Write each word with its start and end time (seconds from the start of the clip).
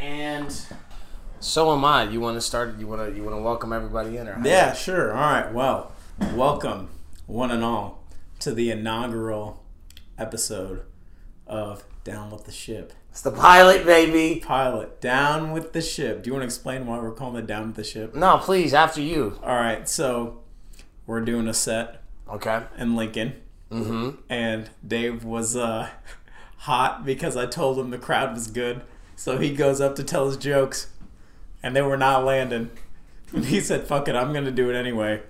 and 0.00 0.64
so 1.40 1.72
am 1.72 1.84
I. 1.84 2.04
You 2.04 2.20
want 2.20 2.36
to 2.36 2.40
start? 2.40 2.78
You 2.78 2.86
want 2.86 3.08
to? 3.10 3.16
You 3.16 3.22
want 3.22 3.36
to 3.36 3.42
welcome 3.42 3.72
everybody 3.72 4.16
in, 4.16 4.28
or 4.28 4.34
how- 4.34 4.44
Yeah, 4.46 4.72
sure. 4.72 5.12
All 5.12 5.20
right. 5.20 5.52
Well, 5.52 5.92
welcome, 6.34 6.88
one 7.26 7.50
and 7.50 7.64
all, 7.64 8.02
to 8.40 8.52
the 8.52 8.70
inaugural 8.70 9.62
episode 10.18 10.82
of 11.46 11.84
Down 12.04 12.30
with 12.30 12.44
the 12.44 12.52
Ship. 12.52 12.92
It's 13.10 13.22
the 13.22 13.32
pilot, 13.32 13.84
baby. 13.84 14.40
Pilot, 14.40 15.00
Down 15.00 15.50
with 15.52 15.72
the 15.72 15.80
Ship. 15.80 16.22
Do 16.22 16.28
you 16.28 16.32
want 16.34 16.42
to 16.42 16.46
explain 16.46 16.86
why 16.86 16.98
we're 17.00 17.10
calling 17.12 17.42
it 17.42 17.46
Down 17.46 17.68
with 17.68 17.76
the 17.76 17.84
Ship? 17.84 18.14
No, 18.14 18.38
please, 18.38 18.72
after 18.72 19.00
you. 19.00 19.38
All 19.42 19.56
right. 19.56 19.88
So, 19.88 20.40
we're 21.06 21.20
doing 21.22 21.48
a 21.48 21.54
set 21.54 22.02
Okay. 22.30 22.62
in 22.78 22.94
Lincoln, 22.96 23.34
Mm-hmm. 23.70 24.10
and 24.28 24.68
Dave 24.86 25.24
was 25.24 25.56
uh, 25.56 25.88
hot 26.58 27.04
because 27.04 27.36
I 27.36 27.46
told 27.46 27.78
him 27.78 27.90
the 27.90 27.98
crowd 27.98 28.32
was 28.34 28.46
good. 28.48 28.82
So 29.20 29.36
he 29.36 29.54
goes 29.54 29.82
up 29.82 29.96
to 29.96 30.02
tell 30.02 30.28
his 30.28 30.38
jokes, 30.38 30.86
and 31.62 31.76
they 31.76 31.82
were 31.82 31.98
not 31.98 32.24
landing. 32.24 32.70
And 33.34 33.44
he 33.52 33.60
said, 33.60 33.86
"Fuck 33.86 34.08
it, 34.08 34.16
I'm 34.16 34.32
gonna 34.32 34.50
do 34.50 34.70
it 34.70 34.74
anyway. 34.74 35.20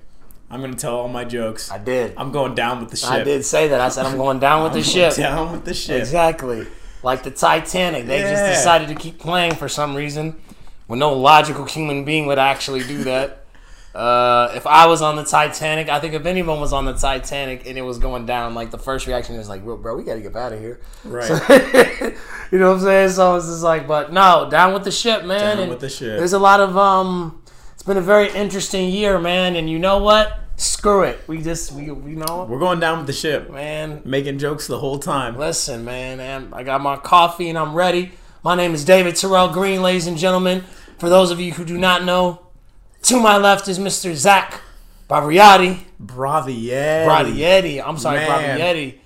I'm 0.49 0.61
gonna 0.61 0.77
tell 0.77 0.95
all 0.95 1.09
my 1.09 1.25
jokes. 1.25 1.73
I 1.73 1.79
did. 1.79 2.15
I'm 2.17 2.31
going 2.31 2.55
down 2.55 2.79
with 2.79 2.91
the 2.91 2.97
ship. 2.97 3.11
I 3.11 3.25
did 3.25 3.45
say 3.45 3.67
that. 3.67 3.81
I 3.81 3.89
said 3.89 4.07
I'm 4.07 4.17
going 4.17 4.39
down 4.39 4.63
with 4.63 4.73
the 4.75 4.85
ship. 4.85 5.17
Down 5.17 5.51
with 5.51 5.65
the 5.65 5.75
ship. 5.75 5.99
Exactly. 5.99 6.69
Like 7.03 7.25
the 7.25 7.33
Titanic. 7.33 8.07
They 8.07 8.21
just 8.21 8.45
decided 8.45 8.87
to 8.91 8.95
keep 8.95 9.19
playing 9.19 9.57
for 9.57 9.69
some 9.69 9.97
reason 9.97 10.41
when 10.87 11.01
no 11.01 11.13
logical 11.13 11.65
human 11.65 12.05
being 12.05 12.27
would 12.27 12.39
actually 12.39 12.85
do 12.85 13.03
that. 13.03 13.40
Uh, 13.95 14.53
if 14.55 14.67
I 14.69 14.87
was 14.87 15.03
on 15.03 15.17
the 15.17 15.25
Titanic, 15.25 15.89
I 15.89 15.99
think 15.99 16.15
if 16.15 16.25
anyone 16.25 16.61
was 16.61 16.73
on 16.73 16.85
the 16.85 16.93
Titanic 16.93 17.67
and 17.67 17.77
it 17.77 17.83
was 17.83 17.99
going 17.99 18.25
down, 18.25 18.55
like 18.55 18.71
the 18.71 18.79
first 18.79 19.07
reaction 19.07 19.35
is 19.35 19.49
like, 19.49 19.65
bro, 19.65 19.77
bro 19.77 19.97
we 19.97 20.05
gotta 20.05 20.21
get 20.21 20.37
out 20.37 20.53
of 20.53 20.61
here. 20.61 20.81
Right. 21.05 21.29
you 22.53 22.59
know 22.59 22.69
what 22.69 22.77
I'm 22.77 22.81
saying? 22.81 23.11
So 23.11 23.37
it's 23.37 23.47
just 23.47 23.63
like, 23.65 23.89
but 23.89 24.13
no, 24.13 24.49
down 24.49 24.75
with 24.75 24.85
the 24.85 24.93
ship, 24.93 25.25
man. 25.25 25.41
Down 25.41 25.59
And 25.59 25.71
with 25.71 25.81
the 25.81 25.89
ship. 25.89 26.19
There's 26.19 26.33
a 26.33 26.39
lot 26.39 26.61
of 26.61 26.77
um. 26.77 27.43
It's 27.75 27.83
been 27.83 27.97
a 27.97 28.03
very 28.03 28.31
interesting 28.31 28.91
year, 28.91 29.19
man. 29.19 29.57
And 29.57 29.69
you 29.69 29.79
know 29.79 29.99
what? 29.99 30.39
Screw 30.57 31.03
it. 31.05 31.19
We 31.27 31.43
just 31.43 31.73
we 31.73 31.91
we 31.91 32.13
know, 32.13 32.47
We're 32.49 32.59
going 32.59 32.79
down 32.79 32.99
with 32.99 33.07
the 33.07 33.13
ship. 33.15 33.51
man. 33.51 34.03
Making 34.05 34.39
jokes 34.39 34.67
the 34.67 34.79
whole 34.79 34.99
time. 34.99 35.37
Listen, 35.37 35.85
man, 35.85 36.53
I 36.53 36.63
got 36.63 36.81
my 36.83 36.97
coffee 36.97 37.49
and 37.49 37.59
I'm 37.59 37.75
ready. 37.75 38.13
My 38.45 38.55
name 38.55 38.73
is 38.75 38.85
David 38.85 39.17
Terrell 39.17 39.49
Green, 39.49 39.83
ladies 39.83 40.07
and 40.07 40.17
gentlemen. 40.17 40.65
For 40.99 41.09
those 41.09 41.31
of 41.31 41.41
you 41.41 41.53
who 41.53 41.65
do 41.65 41.79
not 41.79 42.05
know, 42.05 42.50
to 43.03 43.21
my 43.21 43.37
left 43.37 43.69
is 43.69 43.79
Mr. 43.79 44.15
Zach 44.15 44.61
Bravietti. 45.09 45.81
Bravietti. 46.03 47.05
Bravietti. 47.07 47.83
I'm 47.85 47.99
sorry, 47.99 48.19
Man. 48.19 48.59
Bravietti. 48.59 48.99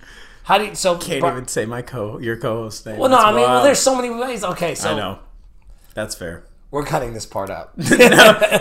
How 0.45 0.59
do 0.59 0.65
you, 0.67 0.75
so 0.75 0.99
Can't 0.99 1.21
Bra- 1.21 1.33
even 1.33 1.49
say 1.49 1.65
my 1.65 1.81
co 1.81 2.19
your 2.19 2.37
co-host 2.37 2.85
name. 2.85 2.99
Well, 2.99 3.09
no, 3.09 3.17
That's 3.17 3.27
I 3.29 3.33
mean, 3.33 3.41
well, 3.43 3.63
there's 3.65 3.79
so 3.79 3.97
many 3.97 4.11
ways. 4.11 4.45
Okay, 4.45 4.75
so 4.75 4.93
I 4.93 4.97
know. 4.97 5.19
That's 5.95 6.15
fair. 6.15 6.45
we're 6.71 6.85
cutting 6.85 7.15
this 7.15 7.25
part 7.25 7.49
out. 7.51 7.71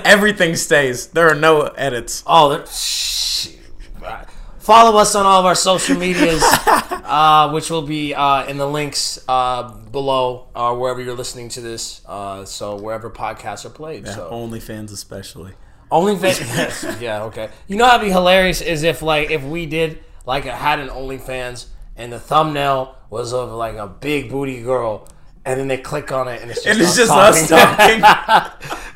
Everything 0.05 0.55
stays. 0.55 1.07
There 1.07 1.27
are 1.29 1.35
no 1.35 1.61
edits. 1.63 2.23
Oh, 2.25 2.49
there- 2.49 2.65
shh. 2.67 3.49
Follow 4.63 4.97
us 4.97 5.13
on 5.13 5.25
all 5.25 5.41
of 5.41 5.45
our 5.45 5.55
social 5.55 5.97
medias, 5.97 6.41
uh, 6.71 7.51
which 7.51 7.69
will 7.69 7.81
be 7.81 8.15
uh, 8.15 8.45
in 8.45 8.57
the 8.57 8.67
links 8.67 9.23
uh, 9.27 9.63
below, 9.91 10.47
uh, 10.55 10.73
wherever 10.73 11.01
you're 11.01 11.15
listening 11.15 11.49
to 11.49 11.61
this. 11.61 12.01
Uh, 12.05 12.45
so 12.45 12.75
wherever 12.77 13.09
podcasts 13.09 13.65
are 13.65 13.69
played. 13.69 14.07
So 14.07 14.29
OnlyFans 14.31 14.91
especially. 14.91 15.53
OnlyFans. 15.91 16.39
yes, 16.55 16.97
yeah, 17.01 17.23
okay. 17.23 17.49
You 17.67 17.75
know, 17.75 17.85
that'd 17.85 18.05
be 18.05 18.11
hilarious 18.11 18.61
is 18.61 18.83
if 18.83 19.01
like 19.01 19.29
if 19.29 19.43
we 19.43 19.65
did 19.65 20.03
like 20.25 20.45
had 20.45 20.79
an 20.79 20.87
OnlyFans 20.87 21.67
and 21.95 22.11
the 22.11 22.19
thumbnail 22.19 22.95
was 23.09 23.33
of 23.33 23.51
like 23.51 23.75
a 23.75 23.87
big 23.87 24.31
booty 24.31 24.61
girl. 24.61 25.07
And 25.45 25.59
then 25.59 25.67
they 25.67 25.77
click 25.77 26.09
on 26.13 26.29
it, 26.29 26.41
and 26.41 26.49
it's 26.49 26.63
just, 26.63 26.67
And 26.67 26.79
it's 26.81 26.91
us 26.91 26.95
just 26.97 27.11
us 27.11 27.49
talking. 27.49 27.99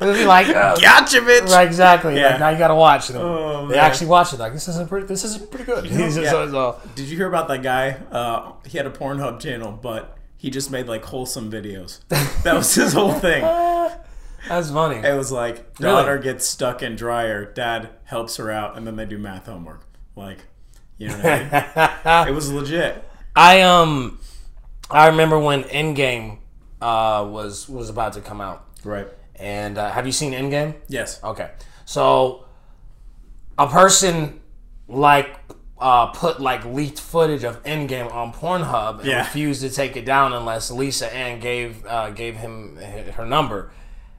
It'd 0.00 0.14
be 0.16 0.24
like, 0.24 0.48
uh, 0.48 0.76
gotcha, 0.76 1.20
bitch. 1.20 1.46
Right, 1.52 1.66
exactly. 1.66 2.16
Yeah. 2.16 2.30
Like, 2.30 2.40
now 2.40 2.48
you 2.50 2.58
gotta 2.58 2.74
watch 2.74 3.08
them. 3.08 3.20
Oh, 3.20 3.66
they 3.66 3.74
man. 3.74 3.84
actually 3.84 4.06
watch 4.06 4.32
it. 4.32 4.38
Like 4.38 4.54
this 4.54 4.66
is 4.68 4.78
a 4.78 4.86
pretty. 4.86 5.06
This 5.06 5.24
is 5.24 5.36
pretty 5.38 5.64
good. 5.64 5.84
Yeah. 5.90 6.08
so- 6.30 6.50
so- 6.50 6.80
Did 6.94 7.08
you 7.08 7.16
hear 7.18 7.26
about 7.28 7.48
that 7.48 7.62
guy? 7.62 7.90
Uh, 8.10 8.52
he 8.66 8.78
had 8.78 8.86
a 8.86 8.90
Pornhub 8.90 9.40
channel, 9.40 9.72
but 9.72 10.16
he 10.38 10.48
just 10.48 10.70
made 10.70 10.86
like 10.86 11.04
wholesome 11.04 11.50
videos. 11.52 12.00
That 12.44 12.54
was 12.54 12.74
his 12.74 12.92
whole 12.94 13.12
thing. 13.12 13.42
that's 14.48 14.70
funny. 14.70 15.06
It 15.06 15.16
was 15.16 15.30
like 15.30 15.56
Really? 15.80 15.92
daughter 15.92 16.16
gets 16.18 16.46
stuck 16.46 16.82
in 16.82 16.96
dryer, 16.96 17.44
dad 17.52 17.90
helps 18.04 18.36
her 18.36 18.50
out, 18.50 18.76
and 18.78 18.86
then 18.86 18.96
they 18.96 19.04
do 19.04 19.18
math 19.18 19.44
homework. 19.46 19.82
Like, 20.16 20.38
you 20.96 21.08
know 21.08 21.16
what 21.18 21.26
I 21.26 22.24
mean? 22.24 22.28
it 22.28 22.34
was 22.34 22.50
legit. 22.50 23.04
I 23.36 23.60
um, 23.62 24.18
I 24.90 25.08
remember 25.08 25.38
when 25.38 25.64
Endgame 25.64 26.38
uh 26.80 27.26
was 27.28 27.68
was 27.68 27.88
about 27.90 28.12
to 28.14 28.20
come 28.20 28.40
out, 28.40 28.64
Right. 28.84 29.08
and 29.36 29.76
uh, 29.78 29.90
have 29.90 30.06
you 30.06 30.12
seen 30.12 30.32
Endgame? 30.32 30.74
Yes. 30.88 31.22
Okay, 31.22 31.50
so 31.84 32.44
a 33.58 33.66
person 33.66 34.40
like 34.88 35.28
uh, 35.80 36.06
put 36.06 36.40
like 36.40 36.64
leaked 36.64 36.98
footage 37.00 37.44
of 37.44 37.62
Endgame 37.64 38.12
on 38.12 38.32
Pornhub 38.32 38.98
and 39.00 39.06
Yeah. 39.08 39.18
refused 39.18 39.60
to 39.62 39.70
take 39.70 39.96
it 39.96 40.04
down 40.04 40.32
unless 40.32 40.70
Lisa 40.70 41.12
Ann 41.14 41.40
gave 41.40 41.84
uh, 41.86 42.10
gave 42.10 42.36
him 42.36 42.76
her 43.16 43.26
number, 43.26 43.70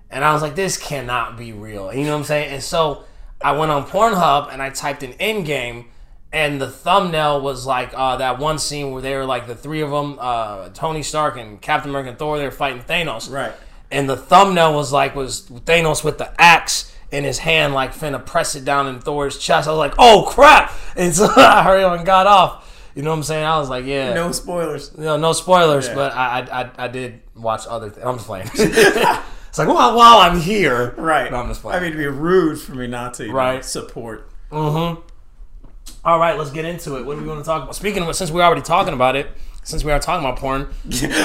and 0.10 0.24
I 0.24 0.34
was 0.34 0.42
like, 0.42 0.56
this 0.56 0.78
cannot 0.78 1.38
be 1.38 1.52
real. 1.54 1.94
You 1.94 2.04
know 2.04 2.12
what 2.12 2.20
I'm 2.20 2.24
saying? 2.26 2.54
And 2.54 2.64
so 2.64 3.04
I 3.42 3.54
went 3.54 3.72
on 3.72 3.86
Pornhub 3.86 4.52
and 4.54 4.62
I 4.62 4.70
typed 4.70 5.02
in 5.04 5.14
Endgame. 5.14 5.86
And 6.32 6.62
the 6.62 6.70
thumbnail 6.70 7.42
was 7.42 7.66
like 7.66 7.92
uh, 7.96 8.18
that 8.18 8.38
one 8.38 8.60
scene 8.60 8.92
where 8.92 9.02
they 9.02 9.16
were 9.16 9.26
like 9.26 9.48
the 9.48 9.56
three 9.56 9.82
of 9.82 9.90
them, 9.90 10.18
uh, 10.20 10.70
Tony 10.70 11.02
Stark 11.02 11.38
and 11.38 11.60
Captain 11.60 11.90
America 11.90 12.10
and 12.12 12.20
Thor. 12.20 12.38
They 12.38 12.46
were 12.46 12.52
fighting 12.52 12.82
Thanos, 12.84 13.32
Right. 13.32 13.52
and 13.90 14.08
the 14.08 14.16
thumbnail 14.16 14.76
was 14.76 14.94
like 14.94 15.16
was 15.16 15.42
Thanos 15.50 16.04
with 16.04 16.20
the 16.20 16.32
axe 16.40 16.94
in 17.12 17.24
his 17.24 17.40
hand, 17.40 17.74
like 17.74 17.96
finna 17.96 18.24
press 18.24 18.56
it 18.56 18.64
down 18.64 18.86
in 18.88 19.00
Thor's 19.00 19.40
chest. 19.40 19.68
I 19.68 19.72
was 19.72 19.80
like, 19.80 19.96
oh 19.98 20.28
crap! 20.30 20.72
And 20.96 21.16
so 21.16 21.26
I 21.36 21.64
hurried 21.64 21.84
up 21.84 21.98
and 21.98 22.06
got 22.06 22.28
off. 22.28 22.92
You 22.96 23.02
know 23.04 23.10
what 23.12 23.18
I'm 23.18 23.24
saying? 23.24 23.46
I 23.46 23.58
was 23.58 23.70
like, 23.70 23.86
yeah, 23.86 24.14
no, 24.14 24.32
spoilers. 24.32 24.96
no, 24.98 25.18
no 25.18 25.32
spoilers, 25.34 25.88
Yeah. 25.88 25.96
but 25.96 26.14
I, 26.14 26.40
I, 26.62 26.86
I, 26.86 26.88
did 26.90 27.22
watch 27.36 27.66
other. 27.68 27.90
Th- 27.90 28.06
I'm 28.06 28.16
just 28.18 28.28
playing. 28.28 28.50
it's 28.54 29.58
like 29.58 29.68
while 29.68 29.96
while 29.96 30.18
I'm 30.20 30.40
here, 30.40 30.94
Right. 30.98 31.32
No, 31.32 31.38
I'm 31.38 31.48
just 31.48 31.62
playing. 31.62 31.78
I 31.78 31.80
mean, 31.82 31.94
it'd 31.94 32.00
be 32.00 32.06
rude 32.08 32.60
for 32.60 32.74
me 32.76 32.86
not 32.88 33.16
to 33.16 33.24
you 33.24 33.30
know, 33.30 33.36
Right. 33.36 33.66
support. 33.66 34.30
All 36.04 36.18
right, 36.18 36.38
let's 36.38 36.52
get 36.52 36.66
into 36.66 36.98
it. 36.98 37.06
What 37.06 37.16
do 37.18 37.22
we 37.22 37.28
want 37.28 37.42
to 37.42 37.46
talk 37.46 37.64
about? 37.64 37.76
Speaking 37.76 38.04
of, 38.04 38.16
since 38.16 38.32
we're 38.32 38.42
already 38.42 38.62
talking 38.62 38.94
about 38.94 39.16
it, 39.18 39.28
since 39.64 39.84
we 39.84 39.92
are 39.92 40.00
talking 40.00 40.26
about 40.26 40.40
porn, 40.40 40.62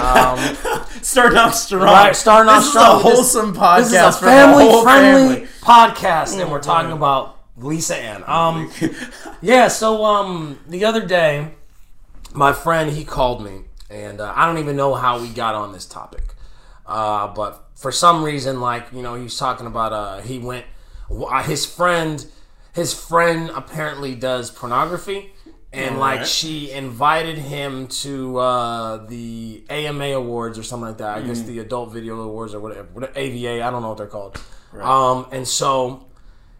um, 0.00 0.56
Starting 1.02 1.38
off 1.38 1.54
strong. 1.54 1.82
Right, 1.84 2.16
starting 2.16 2.50
off 2.50 2.62
this 2.62 2.70
strong. 2.70 3.02
This 3.02 3.18
is 3.18 3.34
a 3.36 3.38
wholesome 3.38 3.54
podcast 3.54 3.90
this 3.90 4.16
is 4.16 4.16
a 4.16 4.24
family-friendly 4.24 5.34
family. 5.34 5.48
podcast, 5.60 6.40
and 6.40 6.50
we're 6.50 6.60
talking 6.60 6.88
man. 6.88 6.96
about 6.96 7.38
Lisa 7.56 7.96
Ann. 7.96 8.24
Um, 8.26 8.70
yeah. 9.42 9.68
So 9.68 10.04
um, 10.04 10.58
the 10.66 10.84
other 10.84 11.06
day, 11.06 11.52
my 12.34 12.52
friend 12.52 12.90
he 12.90 13.04
called 13.04 13.44
me, 13.44 13.62
and 13.88 14.20
uh, 14.20 14.32
I 14.34 14.46
don't 14.46 14.58
even 14.58 14.76
know 14.76 14.94
how 14.94 15.20
we 15.20 15.28
got 15.28 15.54
on 15.54 15.72
this 15.72 15.86
topic, 15.86 16.34
uh, 16.86 17.28
but 17.28 17.64
for 17.76 17.92
some 17.92 18.24
reason, 18.24 18.60
like 18.60 18.86
you 18.92 19.02
know, 19.02 19.14
he 19.14 19.22
was 19.22 19.38
talking 19.38 19.66
about 19.66 19.92
uh, 19.92 20.20
he 20.20 20.38
went 20.38 20.66
uh, 21.10 21.42
his 21.44 21.64
friend, 21.64 22.26
his 22.74 22.92
friend 22.92 23.50
apparently 23.54 24.14
does 24.14 24.50
pornography. 24.50 25.32
And 25.72 25.98
like 25.98 26.18
Alright. 26.18 26.28
she 26.28 26.70
invited 26.70 27.36
him 27.36 27.88
to 27.88 28.38
uh, 28.38 29.06
the 29.06 29.64
AMA 29.68 30.04
awards 30.12 30.56
or 30.56 30.62
something 30.62 30.86
like 30.86 30.98
that. 30.98 31.18
I 31.18 31.22
guess 31.22 31.42
the 31.42 31.58
Adult 31.58 31.92
Video 31.92 32.20
Awards 32.20 32.54
or 32.54 32.60
whatever, 32.60 32.86
whatever 32.92 33.12
AVA. 33.16 33.60
I 33.60 33.70
don't 33.70 33.82
know 33.82 33.88
what 33.88 33.98
they're 33.98 34.06
called. 34.06 34.40
Um, 34.72 35.26
and 35.32 35.48
so 35.48 36.06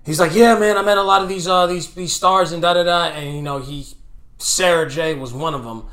he's 0.04 0.18
like, 0.18 0.34
"Yeah, 0.34 0.58
man, 0.58 0.76
I 0.76 0.82
met 0.82 0.98
a 0.98 1.02
lot 1.02 1.22
of 1.22 1.28
these 1.28 1.46
uh, 1.46 1.66
these 1.66 1.94
these 1.94 2.12
stars 2.12 2.50
and 2.50 2.60
da 2.60 2.74
da 2.74 2.82
da." 2.82 3.04
And 3.06 3.36
you 3.36 3.42
know, 3.42 3.58
he 3.58 3.86
Sara 4.38 4.90
Jay 4.90 5.14
was 5.14 5.32
one 5.32 5.54
of 5.54 5.62
them. 5.62 5.86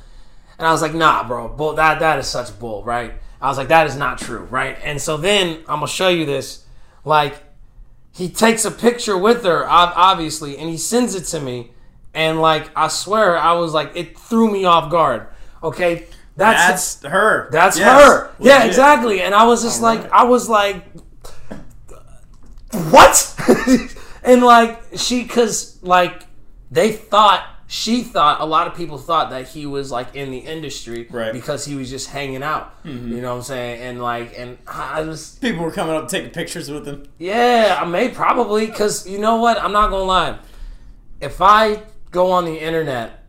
And 0.58 0.68
I 0.68 0.72
was 0.72 0.82
like, 0.82 0.96
"Nah, 0.96 1.28
bro, 1.28 1.48
bull, 1.48 1.74
that 1.74 2.00
that 2.00 2.18
is 2.18 2.28
such 2.28 2.58
bull, 2.58 2.84
right?" 2.84 3.14
I 3.40 3.50
was 3.50 3.58
like, 3.58 3.68
"That 3.68 3.86
is 3.86 3.96
not 3.96 4.18
true, 4.18 4.46
right?" 4.46 4.78
And 4.84 5.00
so 5.00 5.18
then 5.18 5.58
I'm 5.68 5.78
gonna 5.78 5.88
show 5.88 6.10
you 6.10 6.26
this. 6.26 6.66
Like, 7.06 7.42
he 8.14 8.30
takes 8.30 8.66
a 8.66 8.72
picture 8.72 9.18
with 9.18 9.44
her, 9.44 9.66
obviously, 9.68 10.58
and 10.58 10.70
he 10.70 10.78
sends 10.78 11.16
it 11.16 11.24
to 11.26 11.40
me. 11.40 11.72
And 12.14 12.42
like, 12.42 12.70
I 12.76 12.90
swear, 12.90 13.38
I 13.38 13.54
was 13.54 13.74
like, 13.74 13.92
it 13.96 14.18
threw 14.18 14.52
me 14.52 14.66
off 14.66 14.92
guard. 14.92 15.28
Okay, 15.64 16.08
that's 16.36 16.96
That's 16.96 17.14
her. 17.14 17.50
that's 17.52 17.78
Yes, 17.78 18.08
her. 18.10 18.32
Yeah, 18.40 18.64
exactly. 18.66 19.22
And 19.22 19.34
I 19.36 19.46
was 19.46 19.62
just 19.64 19.82
like, 19.82 20.12
I 20.12 20.24
was 20.24 20.50
like, 20.50 20.86
what? 22.72 23.36
and 24.24 24.42
like, 24.42 24.82
she, 24.96 25.26
cause 25.26 25.78
like, 25.82 26.24
they 26.70 26.94
thought, 26.94 27.46
she 27.74 28.04
thought, 28.04 28.42
a 28.42 28.46
lot 28.46 28.68
of 28.68 28.76
people 28.76 28.98
thought 28.98 29.30
that 29.30 29.48
he 29.48 29.66
was 29.66 29.92
like 29.92 30.14
in 30.14 30.30
the 30.30 30.40
industry 30.40 31.08
Right. 31.10 31.32
because 31.32 31.64
he 31.64 31.76
was 31.76 31.90
just 31.90 32.10
hanging 32.10 32.44
out. 32.44 32.84
Mm-hmm. 32.84 33.14
You 33.14 33.22
know 33.22 33.30
what 33.30 33.38
I'm 33.38 33.44
saying? 33.44 33.82
And 33.82 34.02
like, 34.02 34.38
and 34.38 34.58
I 34.68 35.04
just, 35.06 35.40
People 35.40 35.64
were 35.64 35.72
coming 35.72 35.96
up 35.96 36.10
taking 36.10 36.32
pictures 36.32 36.70
with 36.70 36.86
him. 36.86 37.06
yeah, 37.18 37.80
I 37.82 37.86
may 37.86 38.10
probably, 38.10 38.68
cause 38.68 39.08
you 39.08 39.20
know 39.20 39.38
what? 39.38 39.58
I'm 39.58 39.72
not 39.72 39.90
gonna 39.90 40.04
lie. 40.04 40.40
If 41.22 41.40
I 41.42 41.84
go 42.12 42.32
on 42.32 42.44
the 42.44 42.58
internet 42.60 43.24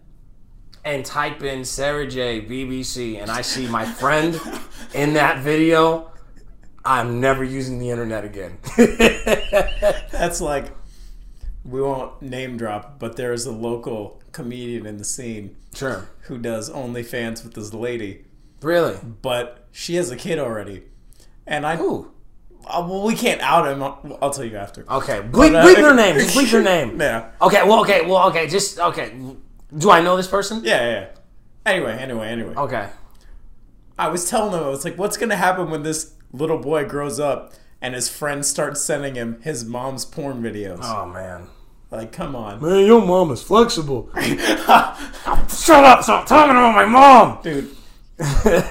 and 0.84 1.04
type 1.06 1.44
in 1.44 1.64
Sara 1.64 2.08
Jay 2.08 2.40
BBC 2.44 3.22
and 3.22 3.30
I 3.30 3.42
see 3.42 3.68
my 3.68 3.84
friend 3.84 4.40
in 4.94 5.12
that 5.12 5.38
video, 5.38 6.10
I'm 6.84 7.20
never 7.20 7.44
using 7.44 7.78
the 7.78 7.90
internet 7.90 8.24
again. 8.24 8.58
That's 10.10 10.40
like 10.40 10.72
we 11.64 11.80
won't 11.80 12.20
name 12.22 12.56
drop, 12.56 12.98
but 12.98 13.14
there's 13.16 13.46
a 13.46 13.52
local 13.52 14.20
comedian 14.32 14.86
in 14.86 14.96
the 14.96 15.04
scene 15.04 15.56
sure. 15.74 16.08
who 16.22 16.38
does 16.38 16.70
OnlyFans 16.70 17.44
with 17.44 17.54
this 17.54 17.72
lady, 17.74 18.24
Really? 18.62 18.96
but 19.22 19.66
she 19.72 19.94
has 19.96 20.10
a 20.10 20.16
kid 20.16 20.38
already, 20.38 20.82
and 21.46 21.66
I 21.66 21.78
Ooh. 21.80 22.10
uh, 22.66 22.84
well 22.88 23.04
we 23.04 23.14
can't 23.14 23.40
out 23.40 23.66
him. 23.70 23.82
I'll, 23.82 24.18
I'll 24.22 24.30
tell 24.30 24.44
you 24.44 24.56
after. 24.56 24.84
Okay. 24.90 25.20
Bleep, 25.20 25.54
uh, 25.54 25.64
bleep 25.64 25.76
their 25.76 25.94
name. 25.94 26.14
Just 26.16 26.36
bleep 26.36 26.50
their 26.50 26.62
name. 26.62 27.00
Yeah, 27.00 27.30
Okay. 27.40 27.62
Well. 27.64 27.80
Okay. 27.82 28.06
Well. 28.06 28.28
Okay. 28.30 28.46
Just 28.48 28.78
okay. 28.78 29.12
Do 29.76 29.90
I 29.90 30.00
know 30.02 30.16
this 30.16 30.28
person? 30.28 30.62
yeah, 30.64 30.90
yeah. 30.90 31.06
Anyway, 31.64 31.92
anyway, 31.96 32.28
anyway. 32.28 32.54
Okay. 32.54 32.88
I 33.98 34.08
was 34.08 34.28
telling 34.28 34.52
him, 34.52 34.64
I 34.64 34.68
was 34.68 34.84
like, 34.84 34.98
what's 34.98 35.16
gonna 35.16 35.36
happen 35.36 35.70
when 35.70 35.82
this 35.82 36.14
little 36.32 36.58
boy 36.58 36.84
grows 36.86 37.20
up 37.20 37.52
and 37.80 37.94
his 37.94 38.08
friends 38.08 38.48
start 38.48 38.76
sending 38.78 39.14
him 39.14 39.40
his 39.42 39.64
mom's 39.64 40.04
porn 40.04 40.42
videos? 40.42 40.80
Oh 40.82 41.06
man. 41.06 41.48
Like, 41.92 42.10
come 42.10 42.34
on, 42.34 42.62
Man, 42.62 42.86
your 42.86 43.04
mom 43.04 43.30
is 43.32 43.42
flexible. 43.42 44.08
Shut 44.22 44.66
up! 44.66 46.02
Stop 46.02 46.26
talking 46.26 46.52
about 46.52 46.74
my 46.74 46.86
mom. 46.86 47.42
dude. 47.42 47.68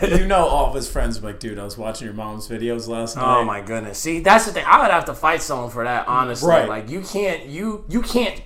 you 0.02 0.26
know, 0.26 0.48
all 0.48 0.70
of 0.70 0.74
his 0.74 0.90
friends 0.90 1.22
were 1.22 1.30
like, 1.30 1.40
dude, 1.40 1.60
I 1.60 1.64
was 1.64 1.78
watching 1.78 2.06
your 2.06 2.16
mom's 2.16 2.48
videos 2.48 2.88
last 2.88 3.18
oh 3.18 3.22
night. 3.22 3.38
Oh 3.38 3.44
my 3.44 3.62
goodness. 3.62 4.00
See, 4.00 4.22
that's 4.22 4.48
the 4.48 4.54
thing. 4.54 4.66
I 4.66 4.82
would 4.82 4.90
have 4.90 5.06
to 5.06 5.14
fight 5.14 5.44
someone 5.44 5.70
for 5.70 5.84
that, 5.84 6.08
honestly. 6.08 6.50
Right. 6.50 6.68
Like 6.68 6.90
you 6.90 7.02
can't 7.02 7.46
you 7.46 7.86
you 7.90 8.02
can't 8.02 8.42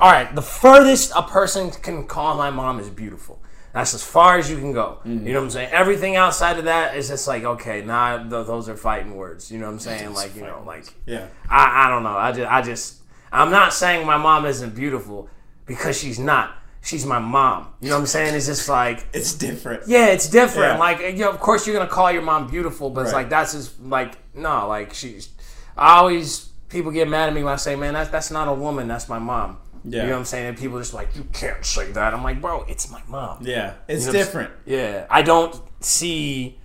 All 0.00 0.10
right, 0.10 0.34
the 0.34 0.42
furthest 0.42 1.12
a 1.14 1.22
person 1.22 1.70
can 1.70 2.08
call 2.08 2.36
my 2.36 2.50
mom 2.50 2.80
is 2.80 2.90
beautiful. 2.90 3.40
That's 3.72 3.94
as 3.94 4.02
far 4.02 4.38
as 4.38 4.50
you 4.50 4.56
can 4.56 4.72
go. 4.72 4.98
Mm-hmm. 5.04 5.28
You 5.28 5.32
know 5.34 5.40
what 5.40 5.44
I'm 5.44 5.50
saying? 5.50 5.70
Everything 5.70 6.16
outside 6.16 6.58
of 6.58 6.64
that 6.64 6.96
is 6.96 7.08
just 7.08 7.28
like, 7.28 7.44
okay, 7.44 7.82
nah, 7.82 8.18
th- 8.18 8.46
those 8.46 8.68
are 8.68 8.76
fighting 8.76 9.14
words. 9.14 9.52
You 9.52 9.58
know 9.58 9.66
what 9.66 9.74
I'm 9.74 9.78
saying? 9.78 10.12
Like, 10.14 10.34
you 10.34 10.42
know, 10.42 10.64
like 10.66 10.86
Yeah, 11.06 11.28
I, 11.48 11.86
I 11.86 11.88
don't 11.88 12.02
know. 12.02 12.16
I 12.16 12.32
just 12.32 12.50
I 12.50 12.62
just 12.62 12.98
I'm 13.32 13.50
not 13.50 13.72
saying 13.72 14.06
my 14.06 14.16
mom 14.16 14.46
isn't 14.46 14.74
beautiful 14.74 15.28
because 15.66 15.98
she's 15.98 16.18
not. 16.18 16.54
She's 16.80 17.04
my 17.04 17.18
mom. 17.18 17.68
You 17.80 17.88
know 17.88 17.96
what 17.96 18.00
I'm 18.02 18.06
saying? 18.06 18.34
It's 18.34 18.46
just 18.46 18.68
like 18.68 19.06
it's 19.12 19.34
different. 19.34 19.82
yeah, 19.86 20.06
it's 20.06 20.28
different. 20.28 20.74
Yeah. 20.74 20.78
Like, 20.78 21.00
you 21.00 21.24
know, 21.24 21.30
of 21.30 21.40
course, 21.40 21.66
you're 21.66 21.76
gonna 21.76 21.90
call 21.90 22.10
your 22.10 22.22
mom 22.22 22.48
beautiful, 22.48 22.88
but 22.88 23.02
it's 23.02 23.12
like 23.12 23.28
that's 23.28 23.52
just 23.52 23.80
like 23.82 24.16
no, 24.34 24.68
like 24.68 24.94
she's. 24.94 25.28
I 25.76 25.98
always 25.98 26.48
people 26.68 26.90
get 26.90 27.08
mad 27.08 27.28
at 27.28 27.34
me 27.34 27.42
when 27.42 27.52
I 27.52 27.56
say, 27.56 27.76
"Man, 27.76 27.94
that's 27.94 28.10
that's 28.10 28.30
not 28.30 28.48
a 28.48 28.54
woman. 28.54 28.88
That's 28.88 29.08
my 29.08 29.18
mom." 29.18 29.58
Yeah. 29.84 30.02
You 30.02 30.06
know 30.06 30.12
what 30.14 30.18
I'm 30.20 30.24
saying? 30.24 30.46
And 30.46 30.56
people 30.58 30.78
just 30.78 30.94
like, 30.94 31.14
"You 31.16 31.24
can't 31.32 31.64
say 31.64 31.90
that." 31.92 32.14
I'm 32.14 32.22
like, 32.22 32.40
"Bro, 32.40 32.64
it's 32.68 32.90
my 32.90 33.02
mom." 33.08 33.38
Yeah, 33.42 33.74
it's 33.86 34.06
You 34.06 34.12
know 34.12 34.18
different. 34.18 34.52
Yeah, 34.64 35.06
I 35.10 35.22
don't 35.22 35.54
see. 35.80 36.58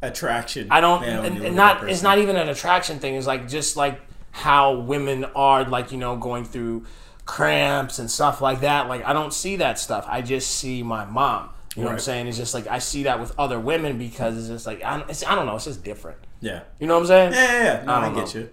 Attraction. 0.00 0.68
I 0.70 0.80
don't, 0.80 1.00
when 1.00 1.10
and, 1.10 1.44
and 1.44 1.56
not. 1.56 1.88
It's 1.88 2.02
not 2.02 2.18
even 2.18 2.36
an 2.36 2.48
attraction 2.48 3.00
thing. 3.00 3.16
It's 3.16 3.26
like 3.26 3.48
just 3.48 3.76
like 3.76 4.00
how 4.38 4.74
women 4.78 5.24
are, 5.36 5.64
like 5.64 5.92
you 5.92 5.98
know, 5.98 6.16
going 6.16 6.44
through 6.44 6.86
cramps 7.26 7.98
and 7.98 8.10
stuff 8.10 8.40
like 8.40 8.60
that. 8.60 8.88
Like 8.88 9.04
I 9.04 9.12
don't 9.12 9.32
see 9.34 9.56
that 9.56 9.78
stuff. 9.78 10.06
I 10.08 10.22
just 10.22 10.50
see 10.56 10.82
my 10.82 11.04
mom. 11.04 11.50
You 11.76 11.82
know 11.82 11.88
what 11.90 11.94
I'm 11.94 12.00
saying? 12.00 12.26
It's 12.26 12.36
just 12.38 12.54
like 12.54 12.66
I 12.66 12.78
see 12.80 13.04
that 13.04 13.20
with 13.20 13.32
other 13.38 13.60
women 13.60 13.98
because 13.98 14.36
it's 14.38 14.48
just 14.48 14.66
like 14.66 14.82
I 14.82 14.98
don't, 14.98 15.10
it's, 15.10 15.24
I 15.24 15.34
don't 15.34 15.46
know. 15.46 15.54
It's 15.56 15.66
just 15.66 15.84
different. 15.84 16.18
Yeah. 16.40 16.62
You 16.80 16.86
know 16.86 16.94
what 16.94 17.02
I'm 17.02 17.06
saying? 17.06 17.32
Yeah, 17.34 17.52
yeah, 17.52 17.64
yeah. 17.80 17.84
No, 17.84 17.92
I 17.92 18.06
I, 18.06 18.14
get 18.14 18.34
know. 18.34 18.40
you. 18.40 18.50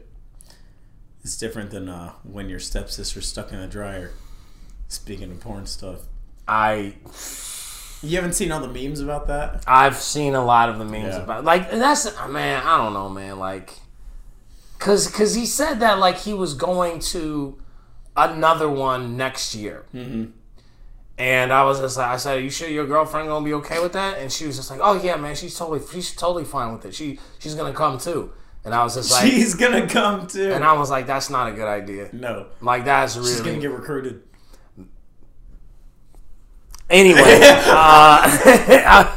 It's 1.23 1.37
different 1.37 1.71
than 1.71 1.89
uh, 1.89 2.11
when 2.23 2.49
your 2.49 2.59
stepsister's 2.59 3.27
stuck 3.27 3.51
in 3.51 3.59
the 3.59 3.67
dryer. 3.67 4.11
Speaking 4.89 5.31
of 5.31 5.39
porn 5.39 5.65
stuff, 5.65 6.01
I 6.47 6.93
you 8.03 8.15
haven't 8.17 8.33
seen 8.33 8.51
all 8.51 8.59
the 8.59 8.67
memes 8.67 8.99
about 8.99 9.25
that? 9.27 9.63
I've 9.65 9.95
seen 9.97 10.35
a 10.35 10.45
lot 10.45 10.69
of 10.69 10.77
the 10.77 10.85
memes 10.85 11.15
Yeah. 11.15 11.23
about 11.23 11.43
like 11.43 11.71
and 11.71 11.81
that's 11.81 12.05
man. 12.29 12.61
I 12.63 12.77
don't 12.77 12.93
know, 12.93 13.09
man. 13.09 13.39
Like, 13.39 13.73
cause 14.85 15.09
cause 15.09 15.33
he 15.33 15.45
said 15.45 15.79
that 15.79 15.97
like 15.99 16.17
he 16.17 16.33
was 16.33 16.53
going 16.53 16.99
to 16.99 17.57
another 18.15 18.69
one 18.69 19.17
next 19.17 19.55
year. 19.55 19.85
Mm-hmm. 19.93 20.25
And 21.17 21.53
I 21.53 21.63
was 21.63 21.79
just 21.79 21.97
like, 21.97 22.07
I 22.07 22.17
said, 22.17 22.37
"Are 22.37 22.41
you 22.41 22.49
sure 22.49 22.67
your 22.67 22.85
girlfriend 22.85 23.29
gonna 23.29 23.45
be 23.45 23.53
okay 23.53 23.81
with 23.81 23.93
that?" 23.93 24.17
And 24.19 24.31
she 24.31 24.45
was 24.45 24.57
just 24.57 24.69
like, 24.69 24.81
"Oh 24.83 25.01
yeah, 25.01 25.15
man, 25.15 25.33
she's 25.35 25.57
totally, 25.57 25.79
she's 25.91 26.13
totally 26.13 26.43
fine 26.43 26.73
with 26.73 26.85
it. 26.85 26.93
She, 26.93 27.19
she's 27.39 27.55
gonna 27.55 27.73
come 27.73 27.97
too." 27.97 28.31
And 28.65 28.73
I 28.73 28.83
was 28.83 28.95
just 28.95 29.11
like, 29.11 29.31
She's 29.31 29.53
gonna 29.55 29.87
come 29.87 30.27
too. 30.27 30.51
and 30.51 30.63
I 30.63 30.73
was 30.73 30.89
like, 30.89 31.07
"That's 31.07 31.29
not 31.29 31.47
a 31.47 31.51
good 31.53 31.67
idea. 31.67 32.09
no, 32.11 32.47
Like 32.61 32.83
that's 32.83 33.15
really. 33.15 33.29
she's 33.29 33.41
gonna 33.41 33.59
get 33.59 33.71
recruited. 33.71 34.23
Anyway, 36.89 37.19
uh, 37.21 37.25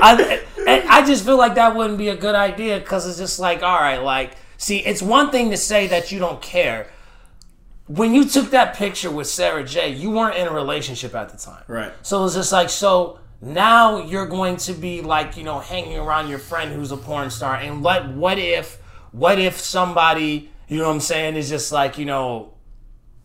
I, 0.00 0.40
I, 0.66 0.84
I 0.88 1.04
just 1.04 1.24
feel 1.24 1.36
like 1.36 1.56
that 1.56 1.74
wouldn't 1.74 1.98
be 1.98 2.08
a 2.08 2.16
good 2.16 2.34
idea 2.34 2.78
because 2.78 3.08
it's 3.08 3.18
just 3.18 3.38
like, 3.38 3.62
all 3.62 3.80
right, 3.80 3.98
like, 3.98 4.32
see, 4.58 4.78
it's 4.80 5.00
one 5.00 5.30
thing 5.30 5.50
to 5.50 5.56
say 5.56 5.86
that 5.86 6.12
you 6.12 6.18
don't 6.18 6.42
care. 6.42 6.90
When 7.86 8.12
you 8.12 8.26
took 8.26 8.50
that 8.50 8.76
picture 8.76 9.10
with 9.10 9.26
Sara 9.28 9.64
Jay, 9.64 9.88
you 9.88 10.10
weren't 10.10 10.36
in 10.36 10.46
a 10.46 10.52
relationship 10.52 11.14
at 11.14 11.30
the 11.30 11.38
time. 11.38 11.62
Right. 11.66 11.92
So 12.02 12.22
it's 12.26 12.34
just 12.34 12.52
like, 12.52 12.68
so 12.68 13.18
now 13.40 14.04
you're 14.04 14.26
going 14.26 14.58
to 14.58 14.74
be 14.74 15.00
like, 15.00 15.38
you 15.38 15.44
know, 15.44 15.60
hanging 15.60 15.96
around 15.96 16.28
your 16.28 16.38
friend 16.38 16.70
who's 16.70 16.92
a 16.92 16.98
porn 16.98 17.30
star. 17.30 17.56
And 17.56 17.82
what, 17.82 18.10
what 18.10 18.38
if, 18.38 18.76
what 19.12 19.38
if 19.38 19.58
somebody, 19.58 20.50
you 20.68 20.76
know 20.78 20.88
what 20.88 20.94
I'm 20.94 21.00
saying, 21.00 21.36
is 21.36 21.48
just 21.48 21.72
like, 21.72 21.96
you 21.96 22.04
know, 22.04 22.52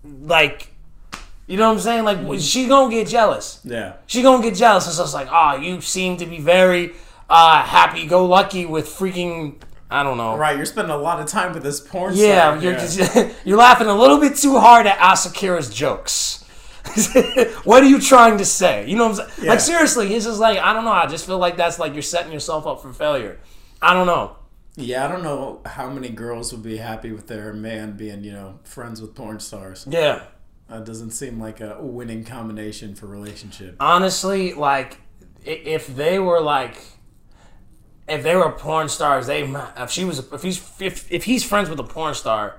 like, 0.04 0.70
you 1.46 1.58
know 1.58 1.68
what 1.68 1.74
I'm 1.74 1.80
saying? 1.82 2.04
Like, 2.06 2.40
she 2.40 2.68
gonna 2.68 2.90
get 2.90 3.08
jealous 3.10 3.60
Yeah. 3.66 3.96
she 4.08 4.22
gonna 4.22 4.42
get 4.42 4.56
jealous. 4.56 4.88
It's 4.88 4.98
just 4.98 5.14
like, 5.14 5.28
oh, 5.30 5.58
you 5.58 5.82
seem 5.82 6.16
to 6.18 6.26
be 6.26 6.40
very 6.40 6.94
uh, 7.30 7.64
happy-go-lucky 7.64 8.66
with 8.66 8.88
freaking, 8.88 9.56
I 9.94 10.02
don't 10.04 10.18
know. 10.18 10.36
Right. 10.36 10.58
You're 10.58 10.66
spending 10.66 10.92
a 10.94 10.98
lot 10.98 11.20
of 11.20 11.28
time 11.28 11.54
with 11.54 11.62
this 11.62 11.80
porn 11.80 12.16
star. 12.16 12.26
Yeah, 12.28 12.60
you're 12.60 12.74
just 12.74 12.98
you're 13.46 13.58
laughing 13.58 13.88
a 13.88 13.96
little 13.96 14.20
bit 14.20 14.36
too 14.36 14.58
hard 14.60 14.88
at 14.88 14.98
Asakura's 14.98 15.74
jokes. 15.74 16.44
what 17.64 17.84
are 17.84 17.88
you 17.88 18.00
trying 18.02 18.38
to 18.40 18.46
say? 18.46 18.88
You 18.90 18.98
know 18.98 19.08
what 19.08 19.20
I'm 19.20 19.28
saying? 19.28 19.46
Yeah. 19.46 19.50
Like 19.52 19.60
seriously, 19.60 20.14
it's 20.14 20.26
just 20.26 20.40
like 20.40 20.58
I 20.60 20.74
don't 20.74 20.84
know. 20.84 20.92
I 20.92 21.06
just 21.08 21.26
feel 21.26 21.38
like 21.38 21.58
that's 21.58 21.78
like 21.80 21.94
you're 21.94 22.02
setting 22.02 22.32
yourself 22.34 22.66
up 22.66 22.82
for 22.82 22.92
failure. 22.92 23.40
I 23.82 23.94
don't 23.94 24.08
know. 24.08 24.36
Yeah, 24.76 25.06
I 25.06 25.08
don't 25.08 25.22
know 25.22 25.62
how 25.66 25.90
many 25.92 26.10
girls 26.10 26.52
would 26.52 26.64
be 26.64 26.78
happy 26.78 27.12
with 27.12 27.28
their 27.28 27.54
man 27.54 27.96
being, 27.96 28.24
you 28.24 28.32
know, 28.32 28.58
friends 28.64 29.00
with 29.00 29.14
porn 29.14 29.40
stars. 29.40 29.86
Yeah, 29.88 30.24
That 30.68 30.84
doesn't 30.84 31.12
seem 31.12 31.40
like 31.40 31.62
a 31.62 31.78
winning 31.80 32.24
combination 32.24 32.96
for 32.96 33.06
relationship. 33.06 33.76
honestly, 33.80 34.54
like 34.54 34.98
if 35.46 35.88
they 35.96 36.18
were 36.20 36.42
like. 36.42 36.78
If 38.08 38.24
they 38.24 38.36
were 38.36 38.52
porn 38.52 38.90
stars, 38.90 39.28
they 39.28 39.44
if 39.78 39.90
she 39.90 40.04
was 40.04 40.20
if 40.20 40.42
he's 40.42 40.62
if, 40.80 41.12
if 41.12 41.24
he's 41.24 41.44
friends 41.44 41.70
with 41.70 41.80
a 41.80 41.84
porn 41.84 42.14
star, 42.14 42.58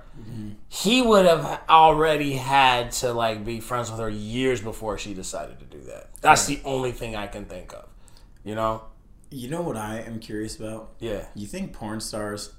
he 0.69 1.03
would 1.03 1.27
have 1.27 1.61
already 1.69 2.33
had 2.35 2.93
to 2.93 3.13
like 3.13 3.45
be 3.45 3.61
friends 3.61 3.91
with 3.91 4.01
her 4.01 4.09
years 4.09 4.61
before 4.61 4.99
she 4.99 5.13
decided 5.15 5.59
to 5.61 5.65
do 5.67 5.81
that. 5.85 6.11
That's 6.21 6.47
the 6.47 6.61
only 6.65 6.93
thing 6.93 7.15
I 7.15 7.27
can 7.27 7.45
think 7.45 7.73
of. 7.73 7.89
You 8.43 8.55
know? 8.55 8.83
You 9.31 9.49
know 9.51 9.63
what 9.63 9.77
I 9.77 9.99
am 10.01 10.19
curious 10.21 10.57
about? 10.57 10.93
Yeah. 10.99 11.27
You 11.35 11.47
think 11.47 11.73
porn 11.73 12.01
stars 12.01 12.55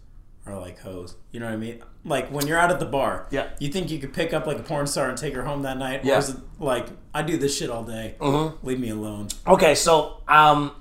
are 0.46 0.60
like 0.60 0.80
hoes? 0.80 1.16
You 1.32 1.40
know 1.40 1.48
what 1.48 1.54
I 1.54 1.58
mean? 1.58 1.82
Like 2.04 2.30
when 2.30 2.46
you're 2.48 2.60
out 2.60 2.72
at 2.72 2.80
the 2.80 2.86
bar, 2.86 3.28
Yeah. 3.32 3.50
You 3.60 3.70
think 3.72 3.90
you 3.90 4.00
could 4.00 4.14
pick 4.14 4.34
up 4.34 4.46
like 4.46 4.60
a 4.60 4.64
porn 4.64 4.86
star 4.88 5.10
and 5.10 5.18
take 5.18 5.34
her 5.34 5.44
home 5.44 5.64
that 5.64 5.78
night? 5.78 6.04
Yeah. 6.06 6.16
Or 6.16 6.20
is 6.20 6.30
it 6.30 6.38
like 6.60 6.88
I 7.14 7.22
do 7.24 7.38
this 7.38 7.58
shit 7.58 7.70
all 7.70 7.84
day? 7.84 8.16
Mm-hmm. 8.20 8.66
Leave 8.66 8.80
me 8.80 8.90
alone. 8.90 9.30
Okay, 9.48 9.74
so 9.76 10.22
um, 10.28 10.72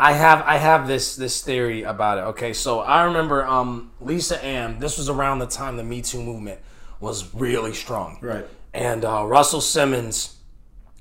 I 0.00 0.12
have 0.12 0.42
I 0.46 0.58
have 0.58 0.86
this 0.86 1.16
this 1.16 1.42
theory 1.42 1.82
about 1.82 2.18
it. 2.18 2.20
Okay, 2.32 2.52
so 2.52 2.80
I 2.80 3.02
remember 3.04 3.44
um 3.44 3.90
Lisa 4.00 4.42
Ann. 4.44 4.78
This 4.78 4.96
was 4.96 5.08
around 5.08 5.40
the 5.40 5.46
time 5.46 5.76
the 5.76 5.84
Me 5.84 6.02
Too 6.02 6.22
movement 6.22 6.60
was 7.00 7.34
really 7.34 7.74
strong. 7.74 8.18
Right. 8.22 8.46
And 8.74 9.04
uh, 9.04 9.24
Russell 9.26 9.60
Simmons, 9.60 10.36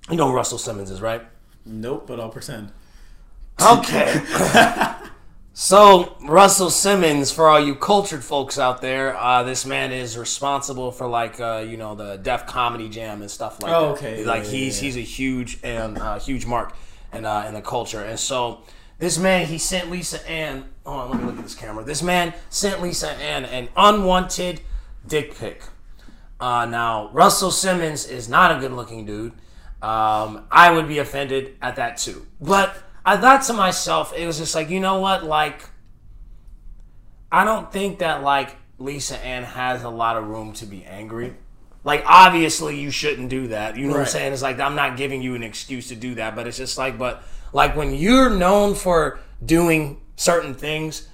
you 0.09 0.15
know 0.17 0.29
who 0.29 0.33
Russell 0.35 0.57
Simmons 0.57 0.89
is, 0.89 1.01
right? 1.01 1.21
Nope, 1.65 2.07
but 2.07 2.19
I'll 2.19 2.29
pretend. 2.29 2.71
Okay. 3.61 4.21
so 5.53 6.15
Russell 6.23 6.69
Simmons, 6.69 7.31
for 7.31 7.49
all 7.49 7.59
you 7.59 7.75
cultured 7.75 8.23
folks 8.23 8.57
out 8.59 8.81
there, 8.81 9.15
uh, 9.17 9.43
this 9.43 9.65
man 9.65 9.91
is 9.91 10.17
responsible 10.17 10.91
for 10.91 11.07
like 11.07 11.39
uh, 11.39 11.63
you 11.67 11.77
know 11.77 11.95
the 11.95 12.17
Def 12.17 12.47
Comedy 12.47 12.89
Jam 12.89 13.21
and 13.21 13.29
stuff 13.29 13.61
like 13.61 13.71
Oh, 13.71 13.89
that. 13.89 13.91
okay. 13.97 14.23
Like 14.23 14.43
Yeah, 14.45 14.49
he's 14.51 14.77
yeah, 14.81 14.85
he's 14.85 14.97
a 14.97 15.01
huge 15.01 15.59
and 15.63 15.97
uh, 15.97 16.19
huge 16.19 16.45
mark 16.45 16.73
in 17.13 17.25
uh, 17.25 17.45
in 17.47 17.53
the 17.53 17.61
culture, 17.61 18.01
and 18.01 18.19
so. 18.19 18.61
This 18.99 19.17
man, 19.17 19.45
he 19.45 19.57
sent 19.57 19.91
Lisa 19.91 20.27
Ann. 20.27 20.65
Hold 20.85 21.01
on, 21.01 21.11
let 21.11 21.19
me 21.19 21.25
look 21.27 21.37
at 21.37 21.43
this 21.43 21.55
camera. 21.55 21.83
This 21.83 22.01
man 22.01 22.33
sent 22.49 22.81
Lisa 22.81 23.11
Ann 23.11 23.45
an 23.45 23.69
unwanted 23.75 24.61
dick 25.05 25.37
pic. 25.37 25.63
Uh, 26.39 26.65
now, 26.65 27.09
Russell 27.13 27.51
Simmons 27.51 28.07
is 28.07 28.27
not 28.27 28.55
a 28.55 28.59
good 28.59 28.71
looking 28.71 29.05
dude. 29.05 29.33
Um, 29.81 30.45
I 30.51 30.71
would 30.71 30.87
be 30.87 30.97
offended 30.97 31.55
at 31.61 31.75
that 31.75 31.97
too. 31.97 32.25
But 32.41 32.75
I 33.05 33.17
thought 33.17 33.43
to 33.43 33.53
myself, 33.53 34.13
it 34.15 34.25
was 34.25 34.39
just 34.39 34.55
like, 34.55 34.69
you 34.69 34.79
know 34.79 34.99
what? 34.99 35.23
Like, 35.23 35.69
I 37.31 37.43
don't 37.43 37.71
think 37.71 37.99
that, 37.99 38.23
like, 38.23 38.55
Lisa 38.79 39.17
Ann 39.23 39.43
has 39.43 39.83
a 39.83 39.89
lot 39.89 40.17
of 40.17 40.27
room 40.27 40.53
to 40.53 40.65
be 40.65 40.83
angry. 40.85 41.35
Like, 41.83 42.03
obviously, 42.05 42.79
you 42.79 42.91
shouldn't 42.91 43.29
do 43.29 43.47
that. 43.47 43.77
You 43.77 43.87
know 43.87 43.93
what 43.93 44.01
I'm 44.01 44.07
saying? 44.07 44.33
It's 44.33 44.41
like, 44.41 44.59
I'm 44.59 44.75
not 44.75 44.97
giving 44.97 45.21
you 45.21 45.35
an 45.35 45.43
excuse 45.43 45.89
to 45.89 45.95
do 45.95 46.15
that. 46.15 46.35
But 46.35 46.47
it's 46.47 46.57
just 46.57 46.77
like, 46.77 46.97
but, 46.97 47.23
like, 47.53 47.75
when 47.75 47.93
you're 47.93 48.29
known 48.29 48.75
for 48.75 49.19
doing 49.43 50.01
certain 50.15 50.53
things, 50.53 51.07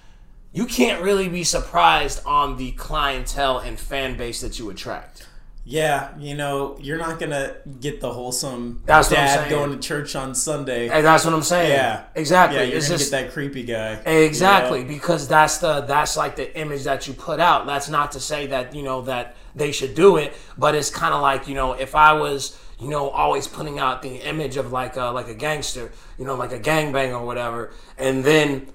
you 0.52 0.66
can't 0.66 1.02
really 1.02 1.28
be 1.28 1.44
surprised 1.44 2.24
on 2.26 2.58
the 2.58 2.72
clientele 2.74 3.58
and 3.58 3.80
fan 3.80 4.16
base 4.16 4.42
that 4.42 4.60
you 4.60 4.70
attract. 4.70 5.28
Yeah, 5.66 6.10
you 6.18 6.36
know, 6.36 6.78
you're 6.82 6.98
not 6.98 7.20
gonna 7.20 7.56
get 7.80 8.02
the 8.02 8.12
wholesome 8.12 8.84
That's 8.86 9.08
dad 9.08 9.50
going 9.50 9.72
to 9.72 9.78
church 9.78 10.14
on 10.14 10.36
Sunday. 10.36 10.90
And 10.90 11.06
that's 11.06 11.24
what 11.24 11.34
I'm 11.34 11.42
saying. 11.42 11.72
Yeah, 11.72 12.04
exactly. 12.16 12.60
Yeah, 12.60 12.66
you're 12.66 12.78
it's 12.78 12.88
gonna 12.88 12.98
just 12.98 13.12
get 13.12 13.28
that 13.28 13.32
creepy 13.32 13.64
guy. 13.64 13.94
Exactly, 14.06 14.80
you 14.80 14.84
know? 14.84 14.90
because 14.90 15.26
that's 15.26 15.60
the 15.60 15.82
that's 15.82 16.18
like 16.18 16.36
the 16.36 16.54
image 16.60 16.84
that 16.84 17.08
you 17.08 17.14
put 17.14 17.40
out. 17.40 17.66
That's 17.66 17.88
not 17.88 18.12
to 18.12 18.20
say 18.20 18.48
that 18.48 18.76
you 18.76 18.84
know 18.84 19.04
that 19.04 19.38
they 19.56 19.72
should 19.72 19.96
do 19.96 20.18
it, 20.18 20.34
but 20.58 20.76
it's 20.76 20.90
kind 20.90 21.14
of 21.14 21.22
like 21.22 21.48
you 21.48 21.56
know 21.56 21.72
if 21.74 21.96
I 21.96 22.12
was 22.12 22.60
you 22.84 22.90
know 22.90 23.10
always 23.10 23.48
putting 23.48 23.80
out 23.80 24.02
the 24.02 24.16
image 24.18 24.58
of 24.58 24.72
like 24.72 24.96
a, 24.96 25.06
like 25.06 25.28
a 25.28 25.34
gangster, 25.34 25.92
you 26.18 26.26
know 26.26 26.36
like 26.36 26.52
a 26.52 26.60
gangbang 26.60 27.12
or 27.12 27.26
whatever, 27.26 27.72
and 27.98 28.24
then 28.24 28.68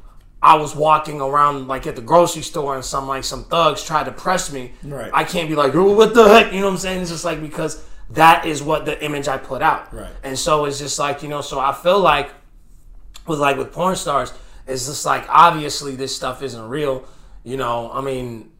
I 0.42 0.56
was 0.56 0.74
walking 0.74 1.20
around 1.20 1.68
like 1.68 1.86
at 1.86 1.96
the 1.96 2.02
grocery 2.02 2.42
store 2.42 2.74
and 2.74 2.84
some 2.84 3.06
like 3.06 3.24
some 3.24 3.44
thugs 3.44 3.84
tried 3.84 4.04
to 4.04 4.12
press 4.12 4.52
me. 4.52 4.72
Right. 4.82 5.10
I 5.12 5.24
can't 5.24 5.48
be 5.48 5.54
like, 5.54 5.74
"Oh, 5.74 5.92
what 5.94 6.14
the 6.14 6.28
heck? 6.28 6.52
You 6.52 6.60
know 6.60 6.66
what 6.66 6.72
I'm 6.72 6.78
saying? 6.78 7.02
It's 7.02 7.10
just 7.10 7.24
like 7.24 7.40
because 7.40 7.84
that 8.10 8.46
is 8.46 8.62
what 8.62 8.86
the 8.86 9.02
image 9.04 9.28
I 9.28 9.36
put 9.36 9.62
out. 9.62 9.92
Right. 9.92 10.10
And 10.22 10.38
so 10.38 10.64
it's 10.64 10.78
just 10.78 10.98
like, 10.98 11.22
you 11.22 11.28
know, 11.28 11.40
so 11.40 11.58
I 11.58 11.72
feel 11.72 12.00
like 12.00 12.30
with 13.26 13.38
like 13.38 13.56
with 13.56 13.72
porn 13.72 13.96
stars, 13.96 14.32
it's 14.66 14.86
just 14.86 15.04
like 15.04 15.24
obviously 15.28 15.96
this 15.96 16.14
stuff 16.14 16.42
isn't 16.42 16.68
real. 16.68 17.06
You 17.44 17.56
know, 17.56 17.90
I 17.92 18.00
mean, 18.00 18.50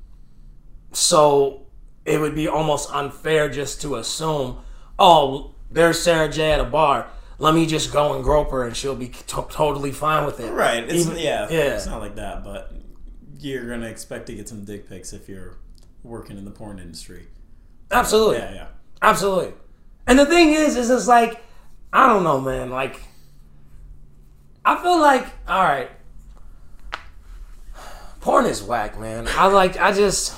so 0.93 1.67
it 2.05 2.21
would 2.21 2.35
be 2.35 2.49
almost 2.49 2.90
unfair 2.93 3.49
just 3.49 3.81
to 3.83 3.97
assume, 3.97 4.59
oh, 4.99 5.52
there's 5.71 6.00
Sara 6.00 6.28
Jay 6.28 6.52
at 6.52 6.61
a 6.61 6.64
bar. 6.64 7.07
Let 7.38 7.55
me 7.55 7.67
just 7.67 7.93
go 7.93 8.14
and 8.14 8.25
grope 8.25 8.50
her, 8.50 8.67
and 8.67 8.76
she'll 8.76 8.97
be 8.97 9.09
to- 9.09 9.47
totally 9.50 9.93
fine 9.93 10.26
with 10.26 10.40
it. 10.40 10.50
Right. 10.50 10.83
It's, 10.83 11.07
Even- 11.07 11.19
yeah. 11.19 11.47
yeah. 11.50 11.76
It's 11.76 11.87
not 11.87 12.00
like 12.00 12.17
that, 12.17 12.43
but 12.45 12.73
you're 13.38 13.69
gonna 13.69 13.87
expect 13.87 14.26
to 14.26 14.35
get 14.35 14.49
some 14.49 14.64
dick 14.64 14.88
pics 14.88 15.12
if 15.12 15.28
you're 15.28 15.57
working 16.02 16.37
in 16.37 16.45
the 16.45 16.50
porn 16.50 16.78
industry. 16.81 17.28
Absolutely. 17.90 18.38
Yeah, 18.38 18.55
yeah. 18.55 18.67
Absolutely. 19.00 19.55
And 20.07 20.19
the 20.19 20.26
thing 20.26 20.52
is, 20.52 20.76
is 20.76 20.90
it's 20.90 21.07
like, 21.07 21.43
I 21.93 22.09
don't 22.09 22.25
know, 22.25 22.40
man. 22.40 22.71
Like, 22.71 23.00
I 24.64 24.83
feel 24.83 24.99
like, 25.00 25.25
all 25.47 25.62
right, 25.62 25.90
porn 28.21 28.47
is 28.47 28.62
whack, 28.62 28.99
man. 28.99 29.28
I 29.28 29.47
like, 29.47 29.76
I 29.78 29.93
just, 29.93 30.35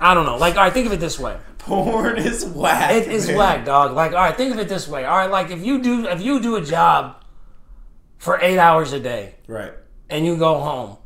I 0.00 0.14
don't 0.14 0.26
know. 0.26 0.36
Like, 0.36 0.56
all 0.56 0.64
right, 0.64 0.72
think 0.72 0.86
of 0.86 0.92
it 0.92 1.00
this 1.00 1.18
way. 1.18 1.36
Porn 1.68 2.16
is 2.16 2.44
whack. 2.46 2.92
It 2.92 3.08
is 3.08 3.28
man. 3.28 3.36
whack, 3.36 3.64
dog. 3.66 3.92
Like, 3.92 4.12
all 4.12 4.18
right, 4.18 4.36
think 4.36 4.52
of 4.54 4.58
it 4.58 4.68
this 4.68 4.88
way. 4.88 5.04
All 5.04 5.16
right, 5.16 5.30
like 5.30 5.50
if 5.50 5.64
you 5.64 5.80
do, 5.82 6.06
if 6.08 6.22
you 6.22 6.40
do 6.40 6.56
a 6.56 6.62
job 6.64 7.22
for 8.16 8.38
eight 8.40 8.58
hours 8.58 8.92
a 8.92 9.00
day 9.00 9.34
Right. 9.46 9.72
and 10.08 10.24
you 10.26 10.36
go 10.36 10.58
home, 10.58 10.96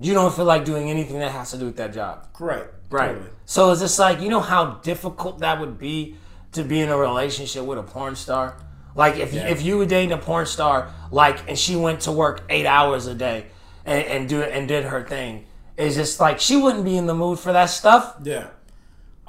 you 0.00 0.14
don't 0.14 0.34
feel 0.34 0.44
like 0.44 0.64
doing 0.64 0.90
anything 0.90 1.18
that 1.20 1.32
has 1.32 1.50
to 1.52 1.58
do 1.58 1.66
with 1.66 1.76
that 1.76 1.92
job. 1.94 2.28
Right. 2.38 2.66
Right. 2.90 3.08
Totally. 3.14 3.30
So 3.46 3.70
it's 3.72 3.80
just 3.80 3.98
like 3.98 4.20
you 4.20 4.28
know 4.28 4.40
how 4.40 4.74
difficult 4.82 5.38
that 5.40 5.58
would 5.60 5.78
be 5.78 6.16
to 6.52 6.62
be 6.62 6.80
in 6.80 6.90
a 6.90 6.96
relationship 6.98 7.64
with 7.64 7.78
a 7.78 7.82
porn 7.82 8.14
star. 8.16 8.56
Like 8.94 9.16
if 9.16 9.32
Yeah. 9.32 9.48
if 9.48 9.62
you 9.62 9.78
were 9.78 9.86
dating 9.86 10.12
a 10.12 10.18
porn 10.18 10.44
star, 10.46 10.90
like 11.10 11.48
and 11.48 11.58
she 11.58 11.74
went 11.76 12.00
to 12.02 12.12
work 12.12 12.42
eight 12.50 12.66
hours 12.66 13.06
a 13.06 13.14
day 13.14 13.46
and, 13.86 14.04
and 14.04 14.28
do 14.28 14.42
and 14.42 14.68
did 14.68 14.84
her 14.84 15.02
thing, 15.02 15.46
it's 15.78 15.94
just 15.96 16.20
like 16.20 16.38
she 16.40 16.56
wouldn't 16.56 16.84
be 16.84 16.96
in 16.98 17.06
the 17.06 17.14
mood 17.14 17.38
for 17.38 17.52
that 17.54 17.66
stuff. 17.70 18.16
Yeah. 18.22 18.48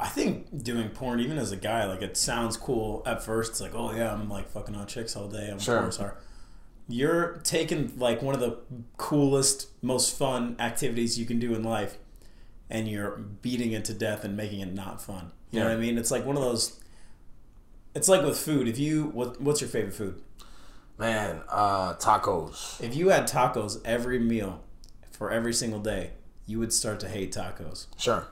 I 0.04 0.08
think 0.10 0.64
doing 0.64 0.90
porn, 0.90 1.22
even 1.22 1.38
as 1.38 1.54
a 1.54 1.56
guy, 1.56 1.86
like 1.86 2.02
it 2.02 2.18
sounds 2.18 2.58
cool 2.58 3.02
at 3.06 3.24
first. 3.24 3.52
It's 3.52 3.62
like, 3.62 3.74
oh 3.74 3.94
yeah, 3.94 4.12
I'm 4.14 4.30
like 4.30 4.50
fucking 4.50 4.76
on 4.76 4.86
chicks 4.86 5.16
all 5.16 5.30
day. 5.30 5.50
I'm 5.50 5.60
Sure. 5.60 5.78
a 5.78 5.80
porn 5.80 5.92
star. 5.94 6.18
You're 6.90 7.40
taking 7.46 7.94
like 7.98 8.22
one 8.22 8.36
of 8.36 8.42
the 8.42 8.58
coolest, 8.98 9.70
most 9.82 10.18
fun 10.18 10.58
activities 10.60 11.18
you 11.18 11.26
can 11.26 11.40
do 11.40 11.56
in 11.56 11.64
life, 11.64 11.98
and 12.70 12.88
you're 12.90 13.12
beating 13.42 13.72
it 13.72 13.86
to 13.86 13.94
death 13.94 14.26
and 14.26 14.36
making 14.36 14.60
it 14.60 14.74
not 14.74 15.02
fun. 15.02 15.32
You 15.52 15.60
know 15.62 15.68
what 15.68 15.76
I 15.76 15.80
mean? 15.80 15.98
It's 15.98 16.12
like 16.12 16.26
one 16.26 16.36
of 16.36 16.44
those. 16.44 16.80
It's 17.96 18.10
like 18.10 18.24
with 18.26 18.38
food. 18.38 18.68
If 18.68 18.78
you 18.78 19.06
what, 19.06 19.40
what's 19.40 19.62
your 19.62 19.70
favorite 19.70 19.94
food? 19.94 20.22
Man, 20.98 21.42
uh, 21.50 21.94
tacos. 21.96 22.82
If 22.84 22.94
you 22.96 23.10
had 23.10 23.28
tacos 23.28 23.80
every 23.86 24.20
meal 24.20 24.62
for 25.12 25.32
every 25.32 25.54
single 25.54 25.80
day, 25.80 26.12
you 26.46 26.60
would 26.60 26.74
start 26.74 27.00
to 27.00 27.08
hate 27.08 27.34
tacos. 27.34 27.86
Sure. 27.98 28.28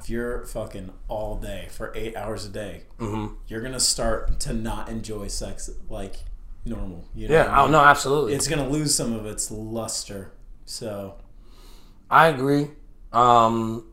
If 0.00 0.08
you're 0.10 0.44
fucking 0.46 0.92
all 1.08 1.36
day 1.36 1.68
for 1.70 1.92
eight 1.94 2.16
hours 2.16 2.44
a 2.44 2.48
day, 2.48 2.84
Mm-hmm. 2.98 3.34
you're 3.48 3.60
gonna 3.60 3.80
start 3.80 4.40
to 4.40 4.52
not 4.52 4.88
enjoy 4.88 5.28
sex 5.28 5.70
like 5.88 6.16
normal. 6.64 7.04
You 7.14 7.28
know 7.28 7.34
Yeah. 7.34 7.44
I 7.46 7.62
Oh 7.64 7.68
no, 7.68 7.80
absolutely. 7.80 8.34
It's 8.34 8.48
gonna 8.48 8.68
lose 8.68 8.94
some 8.94 9.12
of 9.12 9.26
its 9.26 9.50
luster. 9.50 10.32
So 10.64 11.16
I 12.10 12.28
agree. 12.28 12.68
Um, 13.12 13.86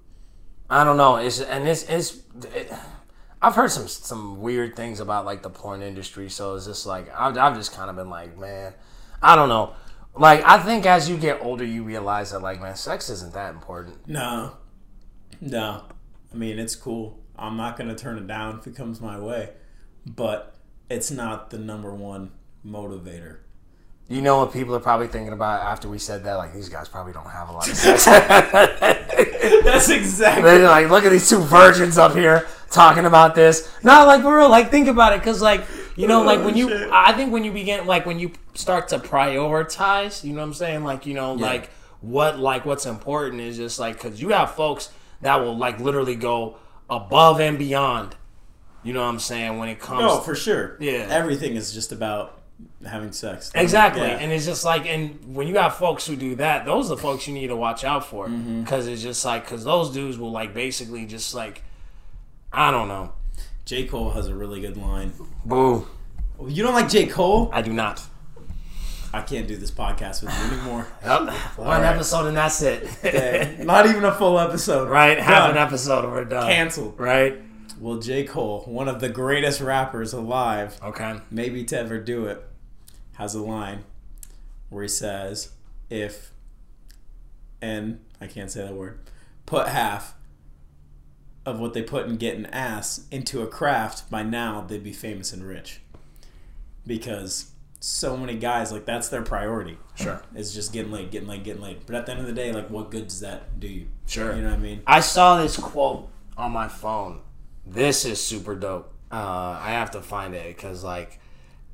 I 0.69 0.83
don't 0.83 0.97
know. 0.97 1.17
It's 1.17 1.39
and 1.41 1.67
it's 1.67 1.83
it's. 1.83 2.17
It, 2.53 2.71
I've 3.41 3.55
heard 3.55 3.69
some 3.71 3.87
some 3.87 4.41
weird 4.41 4.75
things 4.75 4.99
about 4.99 5.25
like 5.25 5.43
the 5.43 5.49
porn 5.49 5.81
industry, 5.81 6.29
so 6.29 6.55
it's 6.55 6.65
just 6.65 6.85
like 6.87 7.07
I've, 7.17 7.37
I've 7.37 7.55
just 7.55 7.71
kind 7.73 7.89
of 7.89 7.95
been 7.95 8.09
like, 8.09 8.37
man, 8.37 8.73
I 9.21 9.35
don't 9.35 9.49
know. 9.49 9.73
Like 10.15 10.43
I 10.43 10.57
think 10.59 10.85
as 10.87 11.07
you 11.09 11.17
get 11.17 11.41
older, 11.41 11.63
you 11.63 11.83
realize 11.83 12.31
that 12.31 12.41
like, 12.41 12.59
man, 12.61 12.75
sex 12.75 13.09
isn't 13.09 13.33
that 13.33 13.53
important. 13.53 14.07
no, 14.07 14.53
no. 15.39 15.83
I 16.33 16.35
mean, 16.35 16.59
it's 16.59 16.75
cool. 16.75 17.19
I'm 17.37 17.57
not 17.57 17.77
gonna 17.77 17.95
turn 17.95 18.17
it 18.17 18.27
down 18.27 18.59
if 18.59 18.67
it 18.67 18.75
comes 18.75 18.99
my 18.99 19.19
way, 19.19 19.49
but 20.05 20.55
it's 20.89 21.11
not 21.11 21.49
the 21.49 21.57
number 21.57 21.93
one 21.93 22.31
motivator. 22.65 23.37
You 24.09 24.21
know 24.21 24.37
what 24.37 24.53
people 24.53 24.73
are 24.73 24.79
probably 24.79 25.07
thinking 25.07 25.33
about 25.33 25.61
after 25.61 25.89
we 25.89 25.99
said 25.99 26.23
that? 26.23 26.35
Like 26.35 26.53
these 26.53 26.69
guys 26.69 26.87
probably 26.87 27.11
don't 27.11 27.29
have 27.29 27.49
a 27.49 27.51
lot 27.51 27.67
of 27.67 27.75
sex. 27.77 28.05
That's 28.05 29.89
exactly. 29.89 30.43
They're 30.43 30.63
like, 30.67 30.89
look 30.89 31.03
at 31.03 31.11
these 31.11 31.29
two 31.29 31.39
virgins 31.39 31.97
up 31.97 32.13
here 32.13 32.47
talking 32.71 33.05
about 33.05 33.35
this. 33.35 33.69
No, 33.83 34.05
like 34.05 34.21
for 34.21 34.37
real, 34.37 34.49
like 34.49 34.71
think 34.71 34.87
about 34.87 35.13
it, 35.13 35.19
because 35.19 35.41
like 35.41 35.65
you 35.97 36.07
know, 36.07 36.21
like 36.21 36.39
when 36.39 36.53
oh, 36.53 36.57
you. 36.57 36.89
I 36.91 37.11
think 37.13 37.33
when 37.33 37.43
you 37.43 37.51
begin, 37.51 37.85
like 37.85 38.05
when 38.05 38.17
you 38.17 38.31
start 38.53 38.87
to 38.89 38.99
prioritize, 38.99 40.23
you 40.23 40.31
know 40.31 40.39
what 40.39 40.47
I'm 40.47 40.53
saying? 40.53 40.83
Like 40.85 41.05
you 41.05 41.13
know, 41.13 41.33
like 41.33 41.69
what, 41.99 42.39
like 42.39 42.65
what's 42.65 42.85
important 42.85 43.41
is 43.41 43.57
just 43.57 43.77
like 43.77 43.95
because 43.95 44.21
you 44.21 44.29
have 44.29 44.51
folks 44.55 44.89
that 45.21 45.37
will 45.37 45.57
like 45.57 45.79
literally 45.79 46.15
go 46.15 46.57
above 46.89 47.39
and 47.39 47.57
beyond. 47.57 48.15
You 48.83 48.93
know 48.93 49.01
what 49.01 49.09
I'm 49.09 49.19
saying 49.19 49.57
when 49.57 49.69
it 49.69 49.79
comes. 49.79 50.01
No, 50.01 50.19
for 50.19 50.35
sure. 50.35 50.77
Yeah. 50.79 51.07
Everything 51.09 51.55
is 51.55 51.73
just 51.73 51.91
about 51.91 52.39
having 52.85 53.11
sex. 53.11 53.51
Exactly, 53.53 54.01
Yeah. 54.01 54.17
and 54.19 54.31
it's 54.31 54.45
just 54.45 54.63
like, 54.63 54.85
and 54.85 55.35
when 55.35 55.47
you 55.47 55.53
got 55.53 55.77
folks 55.77 56.07
who 56.07 56.15
do 56.15 56.35
that, 56.35 56.65
those 56.65 56.85
are 56.87 56.95
the 56.95 57.01
folks 57.01 57.27
you 57.27 57.33
need 57.33 57.47
to 57.47 57.55
watch 57.55 57.83
out 57.83 58.05
for, 58.05 58.27
mm-hmm. 58.27 58.61
because 58.61 58.87
it's 58.87 59.01
just 59.01 59.23
like, 59.25 59.43
because 59.43 59.63
those 59.63 59.91
dudes 59.91 60.17
will 60.17 60.31
like 60.31 60.53
basically 60.53 61.05
just 61.05 61.33
like, 61.35 61.63
I 62.51 62.71
don't 62.71 62.87
know, 62.87 63.11
J. 63.65 63.85
Cole 63.85 64.11
has 64.11 64.27
a 64.27 64.35
really 64.35 64.61
good 64.61 64.77
line. 64.77 65.13
boo. 65.45 65.87
You 66.47 66.63
don't 66.63 66.73
like 66.73 66.87
J. 66.89 67.07
Cole? 67.07 67.49
I 67.51 67.61
do 67.61 67.73
not. 67.73 68.01
I 69.13 69.21
can't 69.21 69.47
do 69.47 69.55
this 69.55 69.71
podcast 69.71 70.21
with 70.23 70.33
you 70.37 70.57
anymore. 70.57 70.87
Yep. 71.03 71.19
One 71.57 71.81
right. 71.81 71.83
episode 71.95 72.27
and 72.27 72.37
that's 72.37 72.61
it. 72.61 73.59
Not 73.65 73.85
even 73.87 74.03
a 74.03 74.13
full 74.13 74.39
episode. 74.39 74.89
right, 74.89 75.17
half 75.19 75.49
an 75.51 75.57
episode 75.57 76.03
and 76.03 76.13
we're 76.13 76.25
done. 76.25 76.47
Canceled. 76.49 76.99
Right. 76.99 77.41
Well, 77.79 77.99
J. 77.99 78.23
Cole, 78.25 78.63
one 78.65 78.87
of 78.87 78.99
the 78.99 79.09
greatest 79.09 79.61
rappers 79.61 80.11
alive, 80.11 80.79
Okay. 80.83 81.19
maybe 81.31 81.63
to 81.65 81.77
ever 81.79 81.99
do 81.99 82.25
it, 82.25 82.43
has 83.13 83.33
a 83.35 83.41
line 83.41 83.83
where 84.69 84.81
he 84.83 84.89
says, 84.89 85.51
if, 85.89 86.31
and 87.61 87.99
I 88.19 88.27
can't 88.27 88.51
say 88.51 88.63
that 88.63 88.73
word, 88.73 88.99
put 89.45 89.67
half 89.69 90.15
of 91.45 91.59
what 91.59 91.73
they 91.73 91.81
put 91.83 92.07
in 92.07 92.17
getting 92.17 92.45
ass 92.47 93.05
into 93.11 93.41
a 93.41 93.47
craft, 93.47 94.09
by 94.11 94.23
now 94.23 94.61
they'd 94.67 94.83
be 94.83 94.91
famous 94.91 95.31
and 95.31 95.43
rich. 95.47 95.79
Because 96.85 97.51
so 97.79 98.17
many 98.17 98.35
guys, 98.35 98.71
like, 98.71 98.85
that's 98.85 99.09
their 99.09 99.21
priority. 99.21 99.77
Sure. 99.95 100.21
it's 100.35 100.53
just 100.53 100.73
getting 100.73 100.91
laid, 100.91 101.11
getting 101.11 101.27
laid, 101.27 101.43
getting 101.43 101.61
laid. 101.61 101.85
But 101.85 101.95
at 101.95 102.05
the 102.05 102.11
end 102.13 102.21
of 102.21 102.27
the 102.27 102.33
day, 102.33 102.51
like, 102.51 102.69
what 102.69 102.91
good 102.91 103.07
does 103.07 103.19
that 103.21 103.59
do 103.59 103.67
you? 103.67 103.87
Sure. 104.05 104.35
You 104.35 104.41
know 104.41 104.49
what 104.49 104.59
I 104.59 104.61
mean? 104.61 104.81
I 104.87 104.99
saw 104.99 105.41
this 105.41 105.57
quote 105.57 106.09
on 106.37 106.51
my 106.51 106.67
phone. 106.67 107.21
This 107.65 108.05
is 108.05 108.23
super 108.23 108.55
dope. 108.55 108.93
Uh, 109.11 109.57
I 109.61 109.71
have 109.71 109.91
to 109.91 110.01
find 110.01 110.33
it 110.35 110.55
because 110.55 110.83
like 110.83 111.19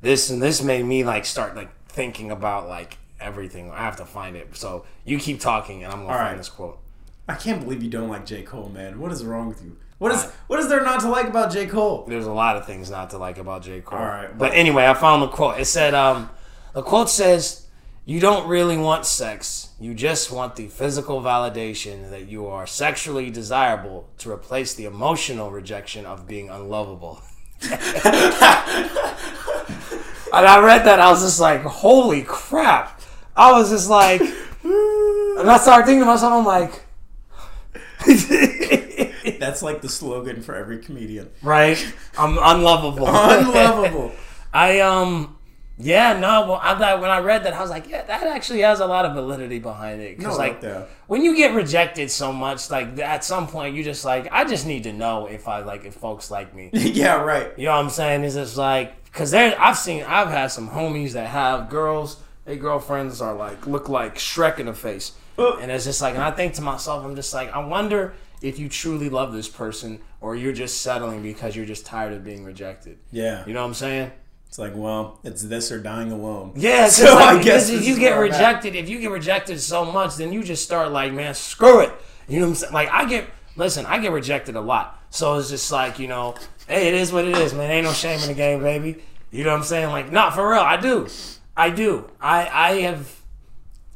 this 0.01 0.29
and 0.29 0.41
this 0.41 0.61
made 0.61 0.85
me 0.85 1.03
like 1.03 1.25
start 1.25 1.55
like 1.55 1.71
thinking 1.87 2.29
about 2.31 2.67
like 2.67 2.97
everything. 3.19 3.71
I 3.71 3.79
have 3.79 3.95
to 3.97 4.05
find 4.05 4.35
it. 4.35 4.55
So 4.55 4.85
you 5.03 5.17
keep 5.19 5.39
talking 5.39 5.83
and 5.83 5.91
I'm 5.91 5.99
gonna 6.01 6.11
All 6.11 6.17
find 6.17 6.29
right. 6.29 6.37
this 6.37 6.49
quote. 6.49 6.79
I 7.27 7.35
can't 7.35 7.61
believe 7.63 7.81
you 7.81 7.89
don't 7.89 8.09
like 8.09 8.25
J. 8.25 8.43
Cole, 8.43 8.69
man. 8.69 8.99
What 8.99 9.11
is 9.11 9.23
wrong 9.23 9.47
with 9.47 9.63
you? 9.63 9.77
What 9.97 10.11
is 10.11 10.25
what 10.47 10.59
is 10.59 10.67
there 10.69 10.83
not 10.83 10.99
to 11.01 11.09
like 11.09 11.27
about 11.27 11.51
J. 11.51 11.65
Cole? 11.67 12.05
There's 12.07 12.25
a 12.25 12.33
lot 12.33 12.57
of 12.57 12.65
things 12.65 12.89
not 12.89 13.11
to 13.11 13.17
like 13.17 13.37
about 13.37 13.63
J. 13.63 13.81
Cole. 13.81 13.99
All 13.99 14.05
right, 14.05 14.37
But 14.37 14.53
anyway, 14.53 14.85
I 14.85 14.93
found 14.93 15.21
the 15.21 15.27
quote. 15.27 15.59
It 15.59 15.65
said, 15.65 15.93
um, 15.93 16.29
the 16.73 16.81
quote 16.81 17.09
says, 17.09 17.67
You 18.05 18.19
don't 18.19 18.47
really 18.47 18.77
want 18.77 19.05
sex. 19.05 19.69
You 19.79 19.93
just 19.93 20.31
want 20.31 20.55
the 20.55 20.67
physical 20.67 21.21
validation 21.21 22.09
that 22.09 22.27
you 22.27 22.47
are 22.47 22.67
sexually 22.67 23.29
desirable 23.29 24.09
to 24.19 24.31
replace 24.31 24.73
the 24.73 24.85
emotional 24.85 25.51
rejection 25.51 26.05
of 26.05 26.27
being 26.27 26.49
unlovable. 26.49 27.21
and 27.63 27.71
I 30.33 30.59
read 30.61 30.85
that, 30.85 30.99
I 30.99 31.09
was 31.09 31.21
just 31.21 31.39
like, 31.39 31.61
Holy 31.61 32.23
crap. 32.23 32.99
I 33.35 33.51
was 33.53 33.69
just 33.69 33.89
like, 33.89 34.21
and 34.21 35.49
I 35.49 35.57
started 35.57 35.85
thinking 35.85 36.01
to 36.01 36.05
myself, 36.05 36.33
I'm 36.33 36.45
like, 36.45 36.83
That's 39.43 39.61
like 39.61 39.81
the 39.81 39.89
slogan 39.89 40.41
for 40.41 40.55
every 40.55 40.79
comedian. 40.79 41.29
right? 41.41 41.77
I'm 42.17 42.37
unlovable. 42.37 43.07
Unlovable. 43.07 44.11
I 44.53 44.79
um 44.81 45.37
yeah 45.79 46.13
no 46.19 46.45
well 46.47 46.59
I 46.61 46.77
thought 46.77 47.01
when 47.01 47.09
I 47.09 47.17
read 47.17 47.43
that 47.45 47.53
I 47.53 47.61
was 47.61 47.71
like 47.71 47.89
yeah 47.89 48.03
that 48.03 48.27
actually 48.27 48.59
has 48.61 48.79
a 48.79 48.85
lot 48.85 49.05
of 49.05 49.15
validity 49.15 49.57
behind 49.57 49.99
it 50.01 50.15
because 50.17 50.33
No, 50.33 50.37
like 50.37 50.61
yeah. 50.61 50.83
when 51.07 51.23
you 51.23 51.35
get 51.35 51.55
rejected 51.55 52.11
so 52.11 52.31
much 52.31 52.69
like 52.69 52.99
at 52.99 53.23
some 53.23 53.47
point 53.47 53.75
you 53.75 53.83
just 53.83 54.05
like 54.05 54.27
I 54.31 54.43
just 54.45 54.67
need 54.67 54.83
to 54.83 54.93
know 54.93 55.25
if 55.25 55.47
I 55.47 55.61
like 55.61 55.83
if 55.85 55.95
folks 55.95 56.29
like 56.29 56.53
me 56.53 56.69
yeah, 56.73 57.15
right. 57.15 57.51
you 57.57 57.65
know 57.65 57.71
what 57.71 57.79
I'm 57.83 57.89
saying 57.89 58.23
it's 58.23 58.35
just 58.35 58.55
like 58.55 59.03
because 59.05 59.31
there 59.31 59.59
I've 59.59 59.77
seen 59.77 60.03
I've 60.03 60.29
had 60.29 60.47
some 60.51 60.69
homies 60.69 61.13
that 61.13 61.25
have 61.27 61.71
girls 61.71 62.17
their 62.45 62.55
girlfriends 62.57 63.19
are 63.21 63.33
like 63.33 63.65
look 63.65 63.89
like 63.89 64.15
Shrek 64.17 64.59
in 64.59 64.67
the 64.67 64.73
face 64.75 65.13
and 65.39 65.71
it's 65.71 65.85
just 65.85 65.99
like 66.03 66.13
and 66.13 66.23
I 66.23 66.29
think 66.29 66.53
to 66.55 66.61
myself 66.61 67.03
I'm 67.03 67.15
just 67.15 67.33
like 67.33 67.51
I 67.51 67.65
wonder 67.65 68.13
if 68.43 68.59
you 68.59 68.69
truly 68.69 69.09
love 69.09 69.33
this 69.33 69.47
person 69.49 69.99
or 70.21 70.35
you're 70.35 70.53
just 70.53 70.81
settling 70.81 71.23
because 71.23 71.55
you're 71.55 71.65
just 71.65 71.85
tired 71.87 72.13
of 72.13 72.23
being 72.23 72.43
rejected 72.43 72.99
Yeah. 73.11 73.43
you 73.47 73.53
know 73.53 73.61
what 73.61 73.67
I'm 73.69 73.73
saying 73.73 74.11
It's 74.47 74.59
like, 74.59 74.73
well, 74.75 75.19
it's 75.23 75.41
this 75.41 75.71
or 75.71 75.79
dying 75.79 76.11
alone. 76.11 76.53
Yeah, 76.55 76.87
So 76.89 77.05
so 77.05 77.17
I 77.17 77.41
guess 77.41 77.69
if 77.71 77.83
you 77.87 77.97
get 77.97 78.15
where 78.15 78.25
I'm 78.27 78.31
at. 78.31 78.37
rejected, 78.37 78.75
if 78.75 78.87
you 78.87 78.99
get 78.99 79.09
rejected 79.09 79.59
so 79.59 79.83
much, 79.83 80.15
then 80.17 80.31
you 80.31 80.43
just 80.43 80.63
start 80.63 80.91
like, 80.91 81.11
man, 81.11 81.33
screw 81.33 81.79
it. 81.79 81.91
You 82.27 82.39
know 82.39 82.45
what 82.45 82.49
I'm 82.49 82.55
saying? 82.55 82.73
Like 82.73 82.89
I 82.91 83.05
get, 83.09 83.25
listen, 83.55 83.85
I 83.87 83.97
get 83.97 84.11
rejected 84.11 84.55
a 84.55 84.61
lot, 84.61 85.01
so 85.09 85.37
it's 85.39 85.49
just 85.49 85.71
like, 85.71 85.97
you 85.97 86.07
know, 86.07 86.35
hey, 86.67 86.87
it 86.89 86.93
is 86.93 87.11
what 87.11 87.25
it 87.25 87.35
is, 87.35 87.51
man. 87.55 87.71
Ain't 87.71 87.85
no 87.85 87.93
shame 87.93 88.19
in 88.21 88.27
the 88.27 88.35
game, 88.35 88.61
baby. 88.61 89.01
You 89.31 89.43
know 89.43 89.49
what 89.51 89.57
I'm 89.57 89.63
saying? 89.63 89.89
Like, 89.89 90.11
not 90.11 90.35
for 90.35 90.47
real. 90.47 90.61
I 90.61 90.77
do, 90.77 91.07
I 91.57 91.71
do. 91.71 92.05
I 92.21 92.47
I 92.47 92.69
have. 92.81 93.09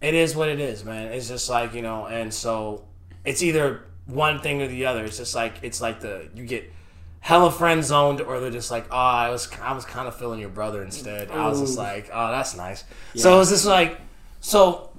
It 0.01 0.13
is 0.15 0.35
what 0.35 0.49
it 0.49 0.59
is, 0.59 0.83
man. 0.83 1.11
It's 1.11 1.27
just 1.27 1.49
like 1.49 1.73
you 1.75 1.81
know, 1.83 2.05
and 2.07 2.33
so 2.33 2.83
it's 3.25 3.41
either 3.43 3.81
one 4.07 4.39
thing 4.39 4.61
or 4.61 4.67
the 4.67 4.85
other. 4.85 5.05
It's 5.05 5.17
just 5.17 5.35
like 5.35 5.55
it's 5.61 5.79
like 5.81 5.99
the 5.99 6.29
you 6.33 6.45
get 6.45 6.71
hella 7.19 7.51
friend 7.51 7.83
zoned, 7.83 8.21
or 8.21 8.39
they're 8.39 8.49
just 8.51 8.71
like, 8.71 8.85
oh, 8.89 8.95
I 8.95 9.29
was 9.29 9.49
I 9.61 9.73
was 9.73 9.85
kind 9.85 10.07
of 10.07 10.15
feeling 10.15 10.39
your 10.39 10.49
brother 10.49 10.81
instead. 10.83 11.29
I 11.29 11.47
was 11.47 11.59
just 11.59 11.77
like, 11.77 12.09
oh, 12.13 12.31
that's 12.31 12.55
nice. 12.55 12.83
So 13.15 13.39
it's 13.41 13.49
just 13.49 13.65
like, 13.65 13.99
so 14.39 14.91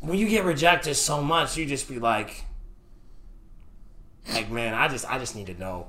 when 0.00 0.18
you 0.18 0.28
get 0.28 0.44
rejected 0.44 0.94
so 0.94 1.22
much, 1.22 1.56
you 1.56 1.66
just 1.66 1.88
be 1.88 1.98
like, 1.98 2.44
like 4.32 4.50
man, 4.50 4.74
I 4.74 4.88
just 4.88 5.10
I 5.10 5.18
just 5.18 5.34
need 5.36 5.46
to 5.46 5.54
know. 5.58 5.88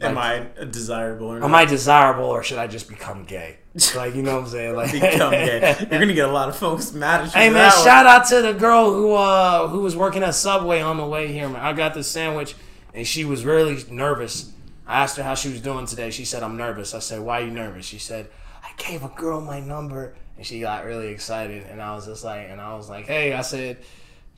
Am 0.00 0.18
I 0.18 0.46
desirable 0.70 1.28
or 1.28 1.38
not? 1.38 1.46
Am 1.46 1.54
I 1.54 1.64
desirable 1.64 2.24
or 2.24 2.42
should 2.42 2.58
I 2.58 2.66
just 2.66 2.88
become 2.88 3.24
gay? 3.24 3.58
Like 3.96 4.14
you 4.14 4.22
know 4.22 4.36
what 4.36 4.44
I'm 4.44 4.50
saying? 4.50 4.76
Like 4.76 4.92
Become 4.92 5.32
gay. 5.32 5.76
You're 5.90 6.00
gonna 6.00 6.14
get 6.14 6.28
a 6.28 6.32
lot 6.32 6.48
of 6.48 6.56
folks 6.56 6.92
mad 6.92 7.22
at 7.22 7.26
you. 7.26 7.40
Hey 7.40 7.50
man, 7.50 7.72
shout 7.72 8.06
out 8.06 8.26
to 8.28 8.40
the 8.40 8.52
girl 8.52 8.92
who 8.92 9.14
uh 9.14 9.66
who 9.66 9.80
was 9.80 9.96
working 9.96 10.22
at 10.22 10.34
Subway 10.34 10.80
on 10.80 10.96
the 10.96 11.06
way 11.06 11.32
here, 11.32 11.48
man. 11.48 11.60
I 11.60 11.72
got 11.72 11.94
the 11.94 12.04
sandwich 12.04 12.54
and 12.92 13.04
she 13.04 13.24
was 13.24 13.44
really 13.44 13.82
nervous. 13.90 14.52
I 14.86 15.02
asked 15.02 15.16
her 15.16 15.22
how 15.24 15.34
she 15.34 15.48
was 15.48 15.60
doing 15.60 15.86
today. 15.86 16.10
She 16.10 16.24
said, 16.24 16.42
I'm 16.42 16.56
nervous. 16.56 16.94
I 16.94 17.00
said, 17.00 17.20
Why 17.20 17.40
are 17.40 17.44
you 17.44 17.50
nervous? 17.50 17.84
She 17.84 17.98
said, 17.98 18.28
I 18.62 18.70
gave 18.76 19.02
a 19.02 19.08
girl 19.08 19.40
my 19.40 19.58
number 19.58 20.14
and 20.36 20.46
she 20.46 20.60
got 20.60 20.84
really 20.84 21.08
excited 21.08 21.66
and 21.68 21.82
I 21.82 21.94
was 21.96 22.06
just 22.06 22.22
like 22.22 22.48
and 22.48 22.60
I 22.60 22.74
was 22.76 22.88
like, 22.88 23.06
Hey, 23.06 23.32
I 23.32 23.40
said, 23.42 23.78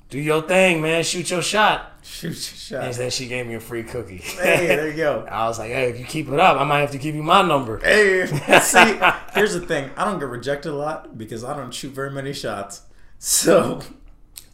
Do 0.08 0.20
your 0.20 0.42
thing, 0.42 0.80
man, 0.82 1.02
shoot 1.02 1.30
your 1.30 1.42
shot. 1.42 1.92
Shoot 2.02 2.28
your 2.28 2.34
shot. 2.34 2.84
And 2.84 2.94
then 2.94 3.10
she 3.10 3.26
gave 3.26 3.46
me 3.46 3.54
a 3.54 3.60
free 3.60 3.82
cookie. 3.82 4.18
Hey, 4.18 4.68
there 4.68 4.88
you 4.88 4.96
go. 4.96 5.26
I 5.30 5.48
was 5.48 5.58
like, 5.58 5.70
Hey, 5.70 5.90
if 5.90 5.98
you 5.98 6.04
keep 6.04 6.28
it 6.28 6.38
up, 6.38 6.60
I 6.60 6.64
might 6.64 6.80
have 6.80 6.92
to 6.92 6.98
give 6.98 7.16
you 7.16 7.22
my 7.24 7.42
number. 7.42 7.78
Hey, 7.78 8.26
see, 8.60 8.98
here's 9.34 9.54
the 9.54 9.64
thing. 9.66 9.90
I 9.96 10.04
don't 10.04 10.20
get 10.20 10.28
rejected 10.28 10.70
a 10.70 10.76
lot 10.76 11.18
because 11.18 11.42
I 11.42 11.56
don't 11.56 11.72
shoot 11.74 11.92
very 11.92 12.10
many 12.12 12.32
shots. 12.32 12.82
So, 13.18 13.80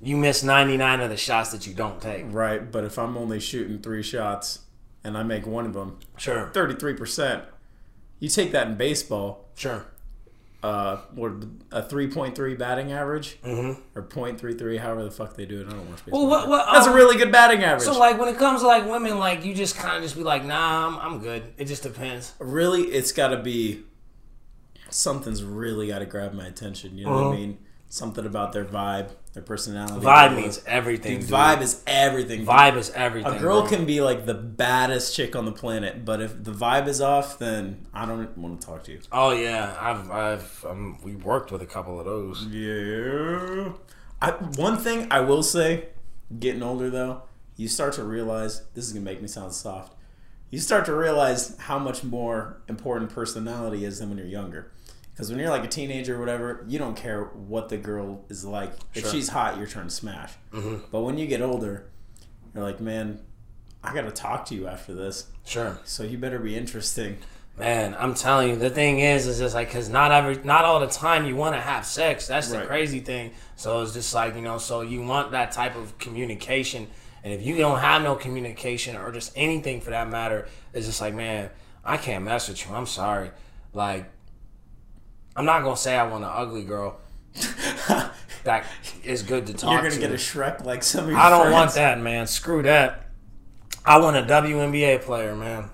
You 0.01 0.17
miss 0.17 0.43
ninety 0.43 0.77
nine 0.79 1.01
of 1.01 1.11
the 1.11 1.17
shots 1.19 1.51
that 1.53 1.67
you 1.67 1.75
don't 1.75 2.01
take. 2.01 2.25
right, 2.29 2.71
but 2.73 2.85
if 2.85 2.99
I'm 2.99 3.17
only 3.19 3.39
shooting 3.39 3.79
three 3.81 4.03
shots 4.03 4.61
and 5.05 5.19
I 5.19 5.23
make 5.23 5.47
one 5.47 5.67
of 5.67 5.75
them, 5.75 5.99
Sure. 6.17 6.51
33%. 6.55 7.43
You 8.21 8.29
take 8.31 8.53
that 8.53 8.69
in 8.69 8.77
baseball, 8.77 9.49
Sure. 9.57 9.85
Uh, 10.63 10.97
what 11.15 11.33
a 11.73 11.83
3.3 11.83 12.57
batting 12.59 12.93
average 12.93 13.39
Mm-hmm. 13.43 13.81
or 13.99 14.03
0.33, 14.03 14.79
however 14.79 15.05
the 15.05 15.11
fuck 15.11 15.35
they 15.37 15.45
do 15.45 15.61
it. 15.61 15.67
I 15.67 15.71
don't 15.71 15.89
watch 15.91 16.05
baseball. 16.05 16.29
Well, 16.29 16.31
what, 16.31 16.49
what, 16.49 16.73
That's 16.73 16.87
a 16.87 16.91
um, 16.91 16.97
really 16.97 17.17
good 17.17 17.33
batting 17.33 17.65
average. 17.65 17.83
So 17.83 17.99
like 17.99 18.19
when 18.19 18.29
it 18.29 18.39
comes 18.39 18.61
to 18.61 18.67
like 18.69 18.87
women, 18.89 19.19
like 19.19 19.45
you 19.45 19.55
just 19.55 19.77
kind 19.77 19.97
of 19.97 20.03
just 20.03 20.17
be 20.17 20.23
like, 20.23 20.45
nah, 20.45 20.87
I'm, 20.87 20.99
I'm 20.99 21.19
good. 21.21 21.43
It 21.59 21.65
just 21.65 21.83
depends. 21.83 22.35
really, 22.39 22.83
it's 22.83 23.11
got 23.13 23.29
to 23.29 23.39
be 23.39 23.83
something's 24.91 25.43
really 25.43 25.89
got 25.89 26.01
to 26.01 26.07
grab 26.07 26.33
my 26.33 26.47
attention. 26.47 26.97
You 26.97 27.07
know 27.07 27.13
what 27.25 27.35
I 27.35 27.37
mean? 27.37 27.59
Something 27.89 28.25
about 28.25 28.53
their 28.53 28.65
vibe, 28.65 29.11
their 29.33 29.43
personality. 29.43 30.05
Vibe 30.05 30.37
means 30.37 30.63
everything. 30.67 31.21
Dude, 31.21 31.29
dude. 31.29 31.31
vibe 31.31 31.63
is 31.63 31.83
everything. 31.87 32.45
Vibe 32.45 32.77
is 32.77 32.91
everything. 32.91 33.33
A 33.33 33.39
girl 33.39 33.63
bro. 33.63 33.71
can 33.71 33.87
be 33.87 34.03
like 34.03 34.27
the 34.27 34.35
baddest 34.35 35.17
chick 35.17 35.35
on 35.35 35.47
the 35.47 35.53
planet, 35.53 36.05
but 36.05 36.21
if 36.21 36.45
the 36.45 36.53
vibe 36.53 36.87
is 36.87 37.01
off, 37.01 37.39
then 37.39 37.87
I 37.95 38.05
don't 38.05 38.37
want 38.37 38.61
to 38.61 38.67
talk 38.67 38.85
to 38.85 38.93
you. 38.93 39.01
Oh 39.11 39.31
yeah, 39.31 39.75
I've 39.81 40.11
I've 40.11 40.67
um, 40.69 40.99
we 41.03 41.17
worked 41.17 41.51
with 41.51 41.63
a 41.63 41.67
couple 41.67 41.99
of 41.99 42.05
those. 42.05 42.45
Yeah. 42.47 43.73
I, 44.21 44.31
one 44.57 44.77
thing 44.77 45.09
I 45.11 45.21
will 45.21 45.43
say, 45.43 45.89
getting 46.39 46.63
older 46.63 46.91
though, 46.91 47.23
you 47.57 47.69
start 47.69 47.95
to 47.95 48.05
realize 48.05 48.63
this 48.75 48.87
is 48.87 48.93
gonna 48.93 49.05
make 49.05 49.23
me 49.23 49.29
sound 49.29 49.55
soft. 49.55 49.95
You 50.51 50.59
start 50.59 50.85
to 50.85 50.95
realize 50.95 51.57
how 51.57 51.79
much 51.79 52.05
more 52.05 52.61
important 52.69 53.11
personality 53.11 53.87
is 53.87 53.99
than 53.99 54.11
when 54.11 54.19
you're 54.19 54.27
younger. 54.27 54.71
Because 55.13 55.31
when 55.31 55.39
you're 55.39 55.51
like 55.51 55.65
a 55.65 55.69
teenager 55.69 56.17
or 56.17 56.21
whatever, 56.21 56.65
you 56.69 56.79
don't 56.79 56.97
care 56.97 57.25
what 57.25 57.69
the 57.69 57.77
girl 57.77 58.25
is 58.29 58.45
like. 58.45 58.73
If 58.95 59.03
Sure. 59.03 59.11
she's 59.13 59.29
hot, 59.29 59.59
you're 59.59 59.67
trying 59.67 59.89
to 59.89 59.95
smash. 59.95 60.33
Mm-hmm. 60.53 60.87
But 60.91 61.01
when 61.03 61.19
you 61.19 61.27
get 61.27 61.43
older, 61.43 61.87
you're 62.55 62.65
like, 62.65 62.81
man, 62.81 63.21
I 63.85 63.93
gotta 63.95 64.11
talk 64.11 64.47
to 64.47 64.55
you 64.55 64.67
after 64.69 64.95
this. 64.95 65.27
Sure, 65.45 65.79
So 65.85 66.03
you 66.03 66.17
better 66.19 66.39
be 66.39 66.57
interesting. 66.57 67.19
man. 67.59 67.95
I'm 67.99 68.15
telling 68.15 68.49
you, 68.49 68.57
the 68.57 68.71
thing 68.71 69.01
is, 69.01 69.27
is 69.27 69.39
just 69.39 69.55
like 69.55 69.69
because 69.69 69.89
not 69.91 70.11
every, 70.13 70.43
not 70.43 70.65
all 70.65 70.81
the 70.81 70.87
time 70.87 71.27
you 71.27 71.37
want 71.37 71.55
to 71.57 71.61
have 71.61 71.85
sex. 71.85 72.27
That's 72.27 72.49
the 72.49 72.59
Right. 72.59 72.67
crazy 72.67 73.01
thing. 73.01 73.33
So 73.57 73.83
it's 73.83 73.93
just 73.93 74.15
like 74.15 74.35
you 74.35 74.41
know, 74.41 74.57
so 74.57 74.81
you 74.81 75.03
want 75.05 75.33
that 75.33 75.53
type 75.53 75.77
of 75.77 75.99
communication, 75.99 76.89
and 77.23 77.33
if 77.35 77.45
you 77.45 77.59
don't 77.59 77.79
have 77.81 78.01
no 78.03 78.15
communication 78.15 78.97
or 78.97 79.13
just 79.13 79.33
anything 79.37 79.81
for 79.83 79.91
that 79.91 80.09
matter, 80.09 80.47
it's 80.73 80.87
just 80.87 81.01
like, 81.03 81.13
man, 81.15 81.51
I 81.85 81.99
can't 81.99 82.25
mess 82.25 82.49
with 82.49 82.67
you. 82.67 82.75
I'm 82.75 82.87
sorry. 82.87 83.31
Like, 83.75 84.11
I'm 85.37 85.45
not 85.45 85.63
gonna 85.63 85.77
say 85.77 85.97
I 85.97 86.07
want 86.07 86.25
an 86.25 86.31
ugly 86.33 86.65
girl. 86.65 86.99
that 88.45 88.65
is 89.05 89.23
good 89.23 89.47
to 89.47 89.55
talk 89.55 89.73
You're 89.73 89.83
gonna 89.83 89.95
to. 89.95 90.01
get 90.01 90.11
a 90.11 90.15
Shrek 90.15 90.65
like 90.65 90.83
some 90.83 91.05
of 91.05 91.11
your 91.11 91.19
I 91.19 91.31
don't 91.31 91.41
friends. 91.43 91.53
want 91.55 91.75
that, 91.75 92.01
man. 92.01 92.27
Screw 92.27 92.63
that. 92.63 93.07
I 93.85 93.99
want 93.99 94.17
a 94.17 94.23
WNBA 94.23 95.03
player, 95.03 95.35
man. 95.35 95.71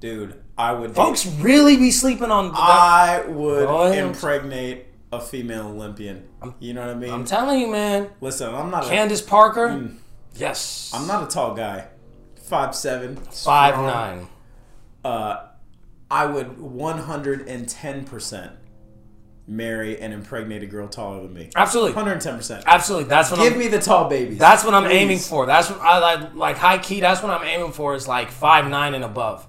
Dude, 0.00 0.42
I 0.58 0.72
would 0.72 0.94
Folks 0.94 1.26
really 1.26 1.76
be 1.76 1.90
sleeping 1.90 2.30
on. 2.30 2.50
I 2.54 3.24
would 3.28 3.66
I'm- 3.68 4.08
impregnate 4.08 4.86
a 5.12 5.20
female 5.20 5.68
Olympian. 5.68 6.28
You 6.58 6.72
know 6.74 6.80
what 6.82 6.90
I 6.90 6.94
mean? 6.94 7.10
I'm 7.12 7.24
telling 7.24 7.60
you, 7.60 7.68
man. 7.68 8.10
Listen, 8.20 8.54
I'm 8.54 8.70
not. 8.70 8.86
A, 8.86 8.88
Candace 8.88 9.22
Parker. 9.22 9.90
Yes. 10.34 10.90
I'm 10.94 11.06
not 11.06 11.24
a 11.24 11.26
tall 11.26 11.54
guy. 11.54 11.88
Five 12.44 12.74
seven. 12.74 13.16
five 13.16 13.74
strong. 13.74 13.86
nine. 13.86 14.26
Uh, 15.04 15.46
I 16.10 16.26
would 16.26 16.58
110 16.60 18.04
percent 18.04 18.52
marry 19.46 20.00
an 20.00 20.12
impregnated 20.12 20.70
girl 20.70 20.86
taller 20.88 21.22
than 21.22 21.34
me. 21.34 21.50
Absolutely. 21.56 21.92
110 21.92 22.36
percent. 22.36 22.64
Absolutely. 22.66 23.08
That's 23.08 23.30
what 23.30 23.40
Give 23.40 23.52
I'm. 23.54 23.58
me 23.58 23.68
the 23.68 23.80
tall 23.80 24.08
babies. 24.08 24.38
That's 24.38 24.64
what 24.64 24.74
I'm 24.74 24.84
Please. 24.84 24.94
aiming 24.94 25.18
for. 25.18 25.46
That's 25.46 25.68
what 25.70 25.80
I 25.80 25.98
like. 25.98 26.34
Like 26.34 26.56
high 26.56 26.78
key. 26.78 27.00
That's 27.00 27.22
what 27.22 27.30
I'm 27.32 27.44
aiming 27.46 27.72
for. 27.72 27.94
Is 27.94 28.06
like 28.08 28.30
five 28.30 28.68
nine 28.68 28.94
and 28.94 29.04
above. 29.04 29.46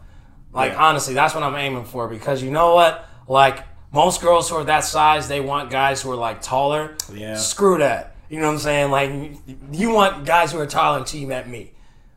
Like 0.53 0.73
Yeah. 0.73 0.83
honestly, 0.87 1.13
that's 1.13 1.33
what 1.35 1.43
I'm 1.43 1.55
aiming 1.55 1.85
for 1.85 2.07
because 2.07 2.41
you 2.43 2.51
know 2.51 2.73
what? 2.75 3.05
Like 3.27 3.63
most 3.93 4.21
girls 4.21 4.49
who 4.49 4.55
are 4.55 4.63
that 4.65 4.83
size, 4.85 5.27
they 5.27 5.39
want 5.41 5.69
guys 5.69 6.01
who 6.01 6.11
are 6.11 6.15
like 6.15 6.41
taller. 6.41 6.95
Yeah. 7.13 7.35
Screw 7.35 7.77
that. 7.77 8.15
You 8.29 8.39
know 8.39 8.47
what 8.47 8.53
I'm 8.53 8.59
saying? 8.59 8.91
Like 8.91 9.11
you 9.71 9.91
want 9.91 10.25
guys 10.25 10.51
who 10.51 10.59
are 10.59 10.65
taller 10.65 10.99
until 10.99 11.19
you 11.19 11.27
met 11.27 11.47
me. 11.49 11.71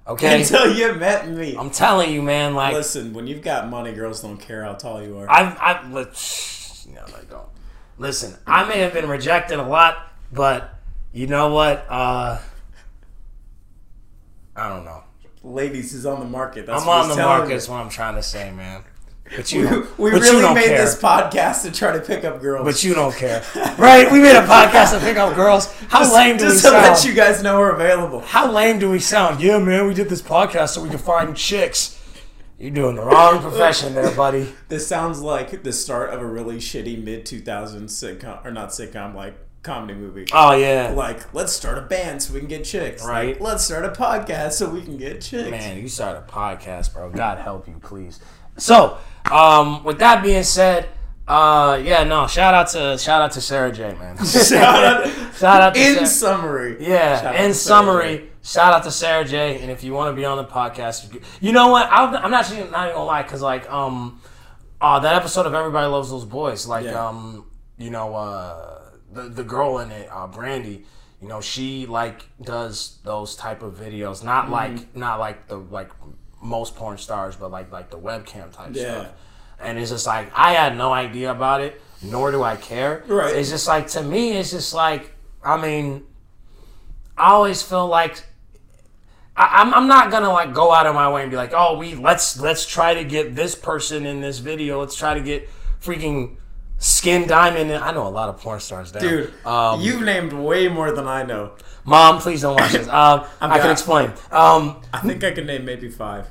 Okay. 0.06 0.40
Until 0.42 0.72
you 0.74 0.94
met 0.94 1.28
me. 1.28 1.56
I'm 1.58 1.70
telling 1.70 2.12
you, 2.12 2.22
man. 2.22 2.54
Like 2.54 2.74
Listen, 2.74 3.12
when 3.14 3.26
you've 3.26 3.42
got 3.42 3.68
money, 3.68 3.92
girls 3.92 4.20
don't 4.22 4.36
care 4.38 4.62
how 4.62 4.74
tall 4.74 5.02
you 5.02 5.18
are. 5.18 5.26
I've, 5.30 5.90
let- 5.92 6.08
no, 6.92 7.04
they 7.06 7.24
don't. 7.30 7.48
Listen, 7.98 8.36
I 8.46 8.64
may 8.68 8.80
have 8.80 8.92
been 8.92 9.08
rejected 9.08 9.58
a 9.58 9.62
lot, 9.62 10.12
but 10.32 10.74
you 11.12 11.26
know 11.26 11.52
what? 11.52 11.86
Uh, 11.88 12.38
I 14.56 14.68
don't 14.68 14.84
know. 14.84 15.02
Ladies 15.42 15.92
is 15.92 16.06
on 16.06 16.20
the 16.20 16.26
market. 16.26 16.66
That's 16.66 16.82
I'm 16.82 16.88
on 16.88 17.08
the 17.08 17.16
market. 17.16 17.52
Is 17.54 17.68
what 17.68 17.76
I'm 17.76 17.90
trying 17.90 18.14
to 18.16 18.22
say, 18.22 18.50
man. 18.50 18.82
But 19.36 19.50
you, 19.52 19.66
don't- 19.68 19.98
we 19.98 20.10
but 20.10 20.20
really 20.20 20.42
don't 20.42 20.54
made 20.54 20.66
care. 20.66 20.78
this 20.84 21.00
podcast 21.00 21.62
to 21.62 21.70
try 21.72 21.92
to 21.92 22.00
pick 22.00 22.24
up 22.24 22.40
girls. 22.42 22.64
But 22.64 22.84
you 22.84 22.94
don't 22.94 23.14
care, 23.14 23.42
right? 23.78 24.10
We 24.12 24.20
made 24.20 24.36
a 24.36 24.46
podcast 24.46 24.92
to 24.98 25.00
pick 25.04 25.16
up 25.16 25.34
girls. 25.34 25.72
How 25.88 26.00
just, 26.00 26.14
lame 26.14 26.36
do 26.36 26.44
we 26.44 26.50
just 26.50 26.64
to 26.64 26.70
sound? 26.70 26.84
let 26.84 27.04
you 27.04 27.14
guys 27.14 27.42
know 27.42 27.58
we're 27.58 27.72
available. 27.74 28.20
How 28.20 28.50
lame 28.50 28.78
do 28.78 28.90
we 28.90 28.98
sound? 28.98 29.40
Yeah, 29.42 29.58
man, 29.58 29.86
we 29.86 29.94
did 29.94 30.08
this 30.08 30.20
podcast 30.22 30.70
so 30.70 30.82
we 30.82 30.88
can 30.90 30.98
find 30.98 31.34
chicks. 31.36 31.98
You're 32.58 32.70
doing 32.70 32.96
the 32.96 33.04
wrong 33.04 33.40
profession 33.40 33.94
there, 33.94 34.14
buddy. 34.14 34.52
This 34.68 34.86
sounds 34.86 35.20
like 35.20 35.62
the 35.62 35.72
start 35.72 36.10
of 36.10 36.20
a 36.20 36.26
really 36.26 36.56
shitty 36.56 37.02
mid 37.02 37.24
2000s 37.26 37.44
sitcom, 37.90 38.44
or 38.44 38.50
not 38.50 38.68
sitcom, 38.70 39.14
like 39.14 39.36
comedy 39.62 39.94
movie. 39.94 40.26
Oh 40.32 40.52
yeah, 40.54 40.92
Like, 40.94 41.32
let's 41.34 41.52
start 41.52 41.78
a 41.78 41.82
band 41.82 42.22
so 42.22 42.32
we 42.34 42.38
can 42.40 42.48
get 42.48 42.64
chicks. 42.64 43.02
Like, 43.02 43.10
Right. 43.10 43.40
let's 43.40 43.64
start 43.64 43.84
a 43.84 43.88
podcast 43.90 44.52
so 44.52 44.68
we 44.68 44.82
can 44.82 44.96
get 44.96 45.20
chicks. 45.20 45.50
man, 45.50 45.78
you 45.78 45.88
start 45.88 46.16
a 46.18 46.30
podcast, 46.32 46.92
bro. 46.92 47.10
God 47.10 47.38
help 47.38 47.66
you, 47.66 47.78
please. 47.82 48.20
So, 48.56 48.98
um, 49.30 49.82
with 49.84 49.98
that 49.98 50.22
being 50.22 50.42
said, 50.44 50.88
uh, 51.26 51.80
yeah, 51.82 52.04
no, 52.04 52.26
shout 52.26 52.52
out 52.54 52.68
to 52.68 52.98
shout 52.98 53.22
out 53.22 53.32
to 53.32 53.40
Sara 53.40 53.72
Jay, 53.72 53.94
man. 53.98 54.16
Shout 54.24 54.84
out- 54.84 55.06
shout 55.38 55.60
out 55.62 55.74
to 55.74 55.80
In 55.80 55.94
Sarah- 55.94 56.06
summary. 56.06 56.76
Yeah, 56.86 57.20
Shout 57.20 57.34
in 57.36 57.54
summary, 57.54 58.18
J. 58.18 58.24
shout 58.44 58.72
out 58.72 58.84
to 58.84 58.90
Sara 58.92 59.24
Jay. 59.24 59.60
And 59.60 59.70
if 59.70 59.82
you 59.82 59.92
want 59.92 60.12
to 60.12 60.16
be 60.16 60.24
on 60.24 60.36
the 60.36 60.44
podcast, 60.44 61.12
you, 61.40 61.50
know 61.52 61.68
what? 61.68 61.88
I'm, 61.90 62.14
I'm 62.14 62.30
not 62.30 62.48
even, 62.52 62.70
not 62.70 62.84
even 62.86 62.94
gonna 62.96 63.04
lie, 63.06 63.22
cause 63.24 63.42
like 63.42 63.68
um, 63.72 64.20
uh, 64.80 65.00
that 65.00 65.16
episode 65.16 65.46
of 65.46 65.54
Everybody 65.54 65.86
Loves 65.88 66.10
Those 66.10 66.24
Boys, 66.24 66.66
like 66.66 66.84
Yeah. 66.84 67.08
um, 67.08 67.46
you 67.78 67.90
know, 67.90 68.14
uh, 68.14 68.80
the 69.12 69.22
the 69.22 69.42
girl 69.44 69.78
in 69.78 69.90
it, 69.90 70.08
uh, 70.12 70.26
Brandy. 70.28 70.84
You 71.20 71.28
know, 71.28 71.40
she 71.40 71.86
like 71.86 72.28
does 72.42 72.98
those 73.02 73.34
type 73.34 73.62
of 73.62 73.74
videos, 73.76 74.18
Mm-hmm. 74.18 74.26
not 74.26 74.50
like 74.50 74.94
not 74.96 75.18
like 75.20 75.48
the 75.48 75.56
like 75.56 75.90
most 76.42 76.76
porn 76.76 76.98
stars, 76.98 77.34
but 77.34 77.50
like 77.50 77.72
like 77.72 77.88
the 77.90 77.98
webcam 77.98 78.52
type 78.52 78.70
Yeah. 78.74 78.82
stuff. 78.82 79.12
And 79.58 79.78
it's 79.78 79.90
just 79.90 80.06
like 80.06 80.30
I 80.36 80.52
had 80.52 80.76
no 80.76 80.92
idea 80.92 81.30
about 81.30 81.62
it, 81.62 81.80
nor 82.02 82.30
do 82.30 82.42
I 82.42 82.56
care. 82.56 83.04
Right. 83.06 83.34
It's 83.34 83.48
just 83.48 83.66
like 83.66 83.86
to 83.88 84.02
me, 84.02 84.32
it's 84.32 84.50
just 84.50 84.74
like 84.74 85.12
I 85.42 85.56
mean, 85.60 86.04
I 87.16 87.30
always 87.30 87.62
feel 87.62 87.86
like 87.86 88.22
I, 89.36 89.62
I'm, 89.62 89.74
I'm 89.74 89.88
not 89.88 90.10
gonna 90.10 90.32
like 90.32 90.52
go 90.54 90.72
out 90.72 90.86
of 90.86 90.94
my 90.94 91.10
way 91.12 91.22
and 91.22 91.30
be 91.30 91.36
like, 91.36 91.52
oh, 91.54 91.76
we 91.78 91.94
let's 91.94 92.38
let's 92.40 92.66
try 92.66 92.94
to 92.94 93.04
get 93.04 93.34
this 93.34 93.54
person 93.54 94.06
in 94.06 94.20
this 94.20 94.38
video. 94.38 94.80
Let's 94.80 94.94
try 94.96 95.14
to 95.14 95.20
get 95.20 95.48
freaking 95.80 96.36
Skin 96.78 97.26
Diamond. 97.26 97.70
In. 97.70 97.82
I 97.82 97.90
know 97.92 98.06
a 98.06 98.10
lot 98.10 98.28
of 98.28 98.38
porn 98.40 98.60
stars, 98.60 98.92
now. 98.94 99.00
Dude, 99.00 99.32
Um, 99.44 99.80
you've 99.80 100.02
named 100.02 100.32
way 100.32 100.68
more 100.68 100.92
than 100.92 101.06
I 101.08 101.22
know. 101.24 101.52
mom, 101.84 102.20
please 102.20 102.42
don't 102.42 102.54
watch 102.60 102.72
this. 102.72 102.86
Um, 102.88 103.24
I 103.40 103.58
can 103.58 103.70
explain. 103.70 104.12
Um, 104.30 104.80
I 104.92 105.00
think 105.00 105.24
I 105.24 105.32
can 105.32 105.46
name 105.46 105.64
maybe 105.64 105.88
five. 105.90 106.28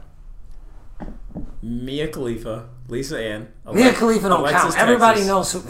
Mia 1.61 2.07
Khalifa, 2.09 2.69
Lisa 2.87 3.19
Ann, 3.19 3.47
Mia 3.73 3.93
Khalifa 3.93 4.29
don't 4.29 4.39
Alexis 4.41 4.75
count. 4.75 4.77
Everybody 4.77 5.23
knows 5.25 5.51
who. 5.53 5.63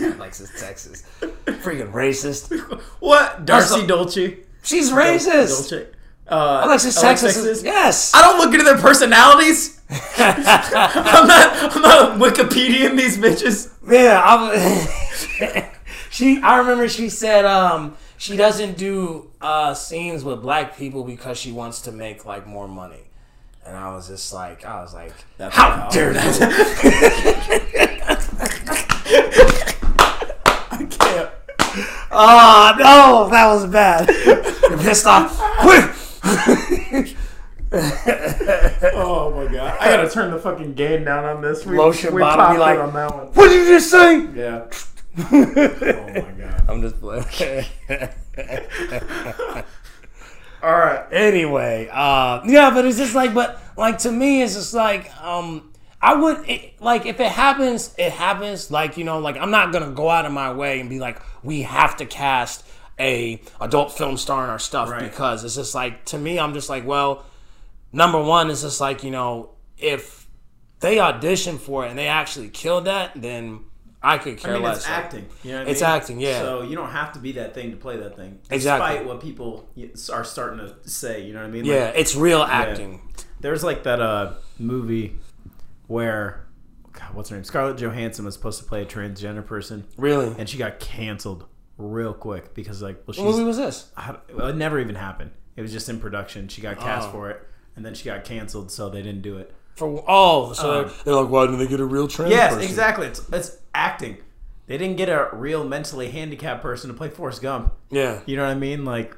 Alexis 0.14 0.50
Texas, 0.60 1.02
freaking 1.46 1.92
racist. 1.92 2.50
What? 3.00 3.44
Darcie 3.44 3.72
Also- 3.72 3.86
Dolce. 3.86 4.38
She's 4.62 4.90
racist. 4.90 5.70
Dolce. 5.70 5.86
Uh, 6.26 6.62
Alexis 6.64 6.98
Texas. 7.00 7.36
Is, 7.36 7.62
yes. 7.62 8.12
I 8.14 8.22
don't 8.22 8.38
look 8.38 8.52
into 8.52 8.64
their 8.64 8.78
personalities. 8.78 9.80
I'm 9.90 10.42
not. 11.26 11.76
I'm 11.76 11.82
not 11.82 12.18
Wikipediaing 12.18 12.96
these 12.96 13.18
bitches. 13.18 13.70
Yeah, 13.86 14.22
I, 14.24 15.70
she. 16.10 16.40
I 16.40 16.58
remember 16.58 16.88
she 16.88 17.10
said 17.10 17.44
um, 17.44 17.96
she 18.16 18.36
doesn't 18.38 18.78
do 18.78 19.30
uh, 19.42 19.74
scenes 19.74 20.24
with 20.24 20.40
black 20.40 20.76
people 20.78 21.04
because 21.04 21.36
she 21.36 21.52
wants 21.52 21.82
to 21.82 21.92
make 21.92 22.24
like 22.24 22.46
more 22.46 22.66
money. 22.66 23.02
And 23.66 23.76
I 23.76 23.94
was 23.94 24.08
just 24.08 24.32
like, 24.32 24.64
I 24.64 24.80
was 24.82 24.92
like, 24.94 25.12
That's 25.36 25.54
how 25.54 25.70
how- 25.70 25.88
dare 25.90 26.12
you? 26.12 26.18
I 30.70 30.86
can't. 30.90 31.30
Oh 32.10 32.74
no, 32.78 33.28
that 33.30 33.46
was 33.52 33.66
bad. 33.66 34.08
You're 34.68 34.78
pissed 34.78 35.06
off. 35.06 35.36
Quick. 35.60 35.90
Oh 37.76 39.32
my 39.34 39.52
god! 39.52 39.78
I 39.80 39.88
gotta 39.96 40.08
turn 40.08 40.30
the 40.30 40.38
fucking 40.38 40.74
gain 40.74 41.02
down 41.04 41.24
on 41.24 41.42
this. 41.42 41.66
We, 41.66 41.76
Lotion 41.76 42.14
we 42.14 42.20
bottom 42.20 42.54
be 42.54 42.60
like- 42.60 42.78
on 42.78 42.94
that 42.94 43.12
one. 43.14 43.26
What 43.28 43.48
did 43.48 43.66
you 43.66 43.74
just 43.74 43.90
say? 43.90 44.26
Yeah. 44.34 44.66
oh 45.18 46.22
my 46.22 46.32
god. 46.38 46.64
I'm 46.68 46.80
just 46.82 47.00
playing. 47.00 47.24
All 50.62 50.72
right. 50.72 51.04
Anyway, 51.12 51.88
uh, 51.92 52.42
yeah, 52.46 52.70
but 52.70 52.84
it's 52.86 52.96
just 52.96 53.14
like, 53.14 53.34
but 53.34 53.60
like 53.76 53.98
to 53.98 54.12
me, 54.12 54.42
it's 54.42 54.54
just 54.54 54.72
like, 54.72 55.14
um, 55.20 55.70
I 56.00 56.14
would 56.14 56.48
it, 56.48 56.80
like 56.80 57.06
if 57.06 57.18
it 57.20 57.32
happens, 57.32 57.92
it 57.98 58.12
happens. 58.12 58.70
Like 58.70 58.96
you 58.96 59.04
know, 59.04 59.18
like 59.18 59.36
I'm 59.36 59.50
not 59.50 59.72
gonna 59.72 59.90
go 59.90 60.08
out 60.08 60.26
of 60.26 60.32
my 60.32 60.52
way 60.52 60.80
and 60.80 60.88
be 60.88 61.00
like, 61.00 61.20
we 61.42 61.62
have 61.62 61.96
to 61.96 62.06
cast 62.06 62.63
a 62.98 63.40
adult 63.60 63.92
film 63.92 64.16
star 64.16 64.44
in 64.44 64.50
our 64.50 64.58
stuff 64.58 64.88
Right. 64.90 65.02
because 65.02 65.44
it's 65.44 65.54
just 65.56 65.74
like 65.74 66.04
to 66.06 66.18
me, 66.18 66.38
I'm 66.38 66.54
just 66.54 66.68
like, 66.68 66.86
well, 66.86 67.24
number 67.92 68.20
one, 68.22 68.50
it's 68.50 68.62
just 68.62 68.80
like 68.80 69.02
you 69.04 69.10
know, 69.10 69.50
if 69.78 70.26
they 70.80 70.98
audition 71.00 71.58
for 71.58 71.84
it 71.86 71.90
and 71.90 71.98
they 71.98 72.06
actually 72.08 72.48
killed 72.48 72.84
that, 72.86 73.12
then 73.16 73.60
I 74.02 74.18
could 74.18 74.36
care 74.36 74.52
I 74.52 74.54
mean, 74.56 74.64
less. 74.64 74.76
it's 74.78 74.88
acting. 74.88 75.26
You 75.42 75.52
know 75.52 75.62
It's 75.62 75.80
mean? 75.80 75.90
acting, 75.90 76.20
yeah. 76.20 76.40
So 76.40 76.60
you 76.62 76.76
don't 76.76 76.90
have 76.90 77.12
to 77.14 77.18
be 77.18 77.32
that 77.32 77.54
thing 77.54 77.70
to 77.70 77.76
play 77.78 77.96
that 77.96 78.16
thing. 78.16 78.38
Exactly. 78.50 78.88
Despite 78.90 79.06
what 79.06 79.20
people 79.22 79.66
are 80.12 80.24
starting 80.24 80.58
to 80.58 80.74
say, 80.88 81.24
you 81.24 81.32
know 81.32 81.40
what 81.40 81.46
I 81.48 81.50
mean? 81.50 81.64
Yeah, 81.64 81.86
it's 81.88 82.14
real 82.14 82.42
acting. 82.42 83.00
there's 83.40 83.64
like 83.64 83.82
that 83.84 84.00
uh 84.02 84.34
movie 84.58 85.16
where, 85.86 86.44
God, 86.92 87.14
what's 87.14 87.30
her 87.30 87.36
name? 87.36 87.44
Scarlett 87.44 87.76
Johansson 87.78 88.24
was 88.26 88.34
supposed 88.34 88.58
to 88.60 88.66
play 88.68 88.82
a 88.82 88.86
transgender 88.86 89.44
person, 89.44 89.84
Really? 89.96 90.34
and 90.38 90.48
she 90.48 90.58
got 90.58 90.80
canceled 90.80 91.46
real 91.78 92.12
quick 92.14 92.54
because 92.54 92.82
like, 92.82 93.02
well, 93.06 93.16
What 93.24 93.32
movie 93.32 93.44
was 93.44 93.56
this? 93.56 93.90
I- 93.96 94.16
well, 94.34 94.48
it 94.48 94.56
never 94.56 94.78
even 94.80 94.94
happened. 94.94 95.30
It 95.56 95.62
was 95.62 95.72
just 95.72 95.88
in 95.88 96.00
production. 96.00 96.48
She 96.48 96.60
got 96.60 96.78
cast 96.78 97.08
Oh. 97.08 97.12
for 97.12 97.30
it, 97.30 97.40
and 97.76 97.84
then 97.84 97.94
she 97.94 98.04
got 98.04 98.24
canceled, 98.24 98.70
so 98.70 98.88
they 98.88 99.02
didn't 99.02 99.22
do 99.22 99.38
it. 99.38 99.54
For 99.76 100.04
oh, 100.06 100.52
so 100.52 100.72
they're, 100.72 100.84
um, 100.86 100.92
they're 101.04 101.14
like, 101.14 101.28
why 101.28 101.46
didn't 101.46 101.58
they 101.58 101.66
get 101.66 101.80
a 101.80 101.84
real 101.84 102.06
trans 102.08 102.30
Yes, 102.30 102.54
person? 102.54 102.68
exactly. 102.68 103.06
It's, 103.08 103.28
it's 103.32 103.58
acting. 103.74 104.18
They 104.66 104.78
didn't 104.78 104.96
get 104.96 105.08
a 105.08 105.28
real 105.32 105.64
mentally 105.64 106.10
handicapped 106.10 106.62
person 106.62 106.88
to 106.88 106.94
play 106.94 107.08
Forrest 107.08 107.42
Gump. 107.42 107.74
Yeah, 107.90 108.20
You 108.26 108.36
know 108.36 108.44
what 108.44 108.50
I 108.52 108.54
mean? 108.54 108.84
Like, 108.84 109.16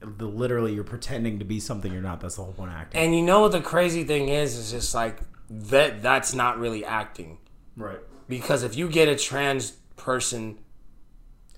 the, 0.00 0.26
literally, 0.26 0.72
you're 0.74 0.82
pretending 0.84 1.38
to 1.40 1.44
be 1.44 1.60
something 1.60 1.92
you're 1.92 2.00
not. 2.02 2.20
That's 2.20 2.36
the 2.36 2.42
whole 2.42 2.52
point 2.54 2.70
of 2.70 2.76
acting. 2.76 3.00
and 3.02 3.14
you 3.14 3.22
know 3.22 3.40
what 3.40 3.52
the 3.52 3.60
crazy 3.60 4.02
thing 4.04 4.28
is? 4.30 4.56
Is 4.56 4.70
just 4.70 4.94
like 4.94 5.18
that. 5.50 6.02
That's 6.02 6.32
not 6.34 6.58
really 6.58 6.84
acting 6.84 7.36
right. 7.76 7.98
because 8.28 8.62
if 8.62 8.76
you 8.76 8.88
get 8.88 9.08
a 9.08 9.14
trans 9.16 9.72
person, 9.96 10.58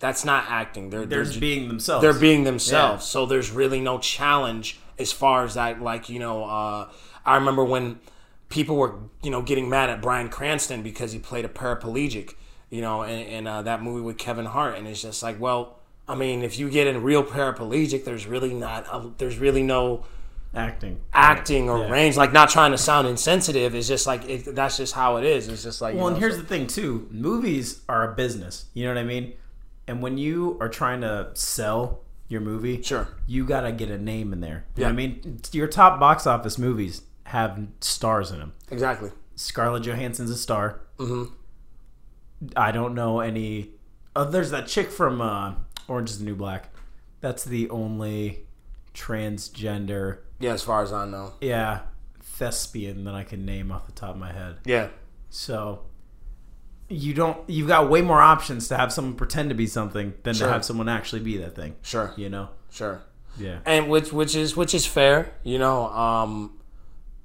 that's 0.03 0.25
not 0.25 0.45
acting. 0.49 0.91
They're 0.91 1.07
They're 1.07 1.25
they're, 1.25 1.41
being 1.41 1.69
themselves. 1.69 2.03
they're 2.03 2.13
being 2.29 2.43
themselves. 2.45 3.05
Yeah. 3.05 3.09
So 3.13 3.25
there's 3.27 3.51
really 3.53 3.81
no 3.81 3.99
challenge 3.99 4.79
as 4.99 5.13
far 5.13 5.45
as 5.45 5.55
that. 5.55 5.81
Like 5.81 6.09
you 6.09 6.19
know, 6.19 6.45
uh, 6.45 6.89
I 7.25 7.37
remember 7.37 7.65
when 7.65 8.01
people 8.49 8.77
were 8.77 8.97
you 9.23 9.31
know 9.31 9.41
getting 9.43 9.69
mad 9.71 9.89
at 9.91 10.03
Bryan 10.03 10.29
Cranston 10.29 10.83
because 10.83 11.13
he 11.13 11.19
played 11.19 11.45
a 11.45 11.49
paraplegic, 11.49 12.35
you 12.69 12.81
know, 12.81 13.03
in, 13.05 13.47
uh, 13.47 13.63
that 13.63 13.83
movie 13.83 14.03
with 14.03 14.19
Kevin 14.19 14.45
Hart, 14.47 14.77
and 14.77 14.87
it's 14.89 15.01
just 15.03 15.23
like, 15.23 15.41
well, 15.41 15.79
I 16.09 16.15
mean, 16.17 16.43
if 16.43 16.59
you 16.59 16.69
get 16.69 16.93
a 16.95 16.99
real 16.99 17.23
paraplegic, 17.23 18.05
there's 18.05 18.27
really 18.27 18.53
not, 18.55 18.87
a, 18.93 19.09
there's 19.19 19.39
really 19.39 19.63
no 19.63 20.05
acting. 20.53 21.01
acting 21.15 21.71
or 21.71 21.79
Yeah. 21.79 21.91
range. 21.91 22.17
Like 22.17 22.33
not 22.33 22.51
trying 22.51 22.73
to 22.73 22.79
sound 22.79 23.07
insensitive. 23.07 23.75
It's 23.77 23.87
just 23.89 24.07
like 24.07 24.29
it, 24.29 24.55
that's 24.55 24.77
just 24.79 24.95
how 24.95 25.17
it 25.19 25.25
is. 25.25 25.47
It's 25.49 25.63
just 25.63 25.81
like 25.81 25.95
you 25.95 26.01
Well, 26.01 26.09
know, 26.11 26.15
and 26.17 26.23
here's 26.23 26.35
so- 26.35 26.43
the 26.43 26.47
thing 26.49 26.67
too: 26.67 27.07
movies 27.11 27.83
are 27.89 28.11
a 28.11 28.15
business. 28.17 28.65
You 28.75 28.85
know 28.85 28.91
what 28.95 28.99
I 28.99 29.05
mean? 29.05 29.35
And 29.93 30.01
when 30.03 30.17
you 30.17 30.57
are 30.59 30.71
trying 30.71 31.03
to 31.03 31.29
sell 31.35 32.01
your 32.27 32.41
movie, 32.41 32.81
Sure. 32.81 33.09
you 33.27 33.45
gotta 33.45 33.71
get 33.73 33.91
a 33.91 33.99
name 33.99 34.33
in 34.33 34.41
there. 34.41 34.65
You 34.75 34.85
Yeah. 34.85 34.89
I 34.89 34.93
mean? 34.93 35.39
Your 35.53 35.69
top 35.69 36.01
box 36.01 36.27
office 36.27 36.57
movies 36.59 37.03
have 37.25 37.61
stars 37.83 38.31
in 38.31 38.39
them. 38.39 38.53
exactly. 38.71 39.11
Scarlett 39.37 39.83
Johansson's 39.83 40.31
a 40.31 40.37
star. 40.37 40.81
Mm-hmm. 40.97 41.35
I 42.57 42.73
don't 42.73 42.95
know 42.95 43.21
any. 43.21 43.73
Oh, 44.17 44.25
there's 44.25 44.51
that 44.51 44.67
chick 44.67 44.91
from 44.91 45.21
uh, 45.21 45.55
Orange 45.89 46.09
Is 46.09 46.19
the 46.21 46.25
New 46.25 46.37
Black. 46.37 46.71
That's 47.21 47.45
the 47.45 47.69
only 47.69 48.47
transgender, 48.95 50.19
Yeah, 50.41 50.53
as 50.55 50.63
far 50.63 50.83
as 50.83 50.91
I 50.93 51.07
know. 51.07 51.35
yeah, 51.43 51.81
thespian 52.21 53.05
that 53.05 53.15
I 53.15 53.25
can 53.25 53.45
name 53.45 53.71
off 53.71 53.85
the 53.87 53.93
top 53.93 54.11
of 54.15 54.17
my 54.21 54.33
head. 54.33 54.57
Yeah. 54.65 54.89
So 55.29 55.83
you 56.93 57.15
don't. 57.15 57.39
You've 57.49 57.69
got 57.69 57.89
way 57.91 58.03
more 58.03 58.21
options 58.21 58.69
to 58.69 58.77
have 58.77 58.93
someone 58.93 59.15
pretend 59.15 59.49
to 59.51 59.55
be 59.55 59.67
something 59.67 60.15
than 60.23 60.35
Sure. 60.35 60.47
to 60.47 60.53
have 60.53 60.65
someone 60.65 60.89
actually 60.89 61.21
be 61.23 61.37
that 61.39 61.55
thing. 61.57 61.77
Sure. 61.83 62.13
You 62.17 62.29
know? 62.29 62.49
Sure. 62.71 63.03
Yeah. 63.39 63.61
and 63.65 63.89
which 63.89 64.13
which 64.13 64.35
is 64.37 64.57
which 64.59 64.75
is 64.75 64.85
fair 64.85 65.33
you 65.43 65.59
know 65.59 65.89
um 65.89 66.59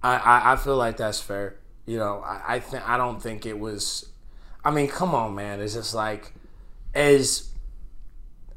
i 0.01 0.15
i, 0.15 0.53
I 0.53 0.55
feel 0.55 0.77
like 0.77 0.95
that's 0.95 1.19
fair 1.19 1.57
you 1.85 1.97
know 1.97 2.21
i 2.25 2.55
i 2.55 2.59
think 2.61 2.87
i 2.87 2.95
don't 2.95 3.21
think 3.21 3.45
it 3.45 3.59
was 3.59 4.07
i 4.63 4.71
mean 4.71 4.87
come 4.87 5.13
on 5.13 5.35
man 5.35 5.59
it's 5.59 5.73
just 5.73 5.93
like 5.93 6.31
as 6.95 7.49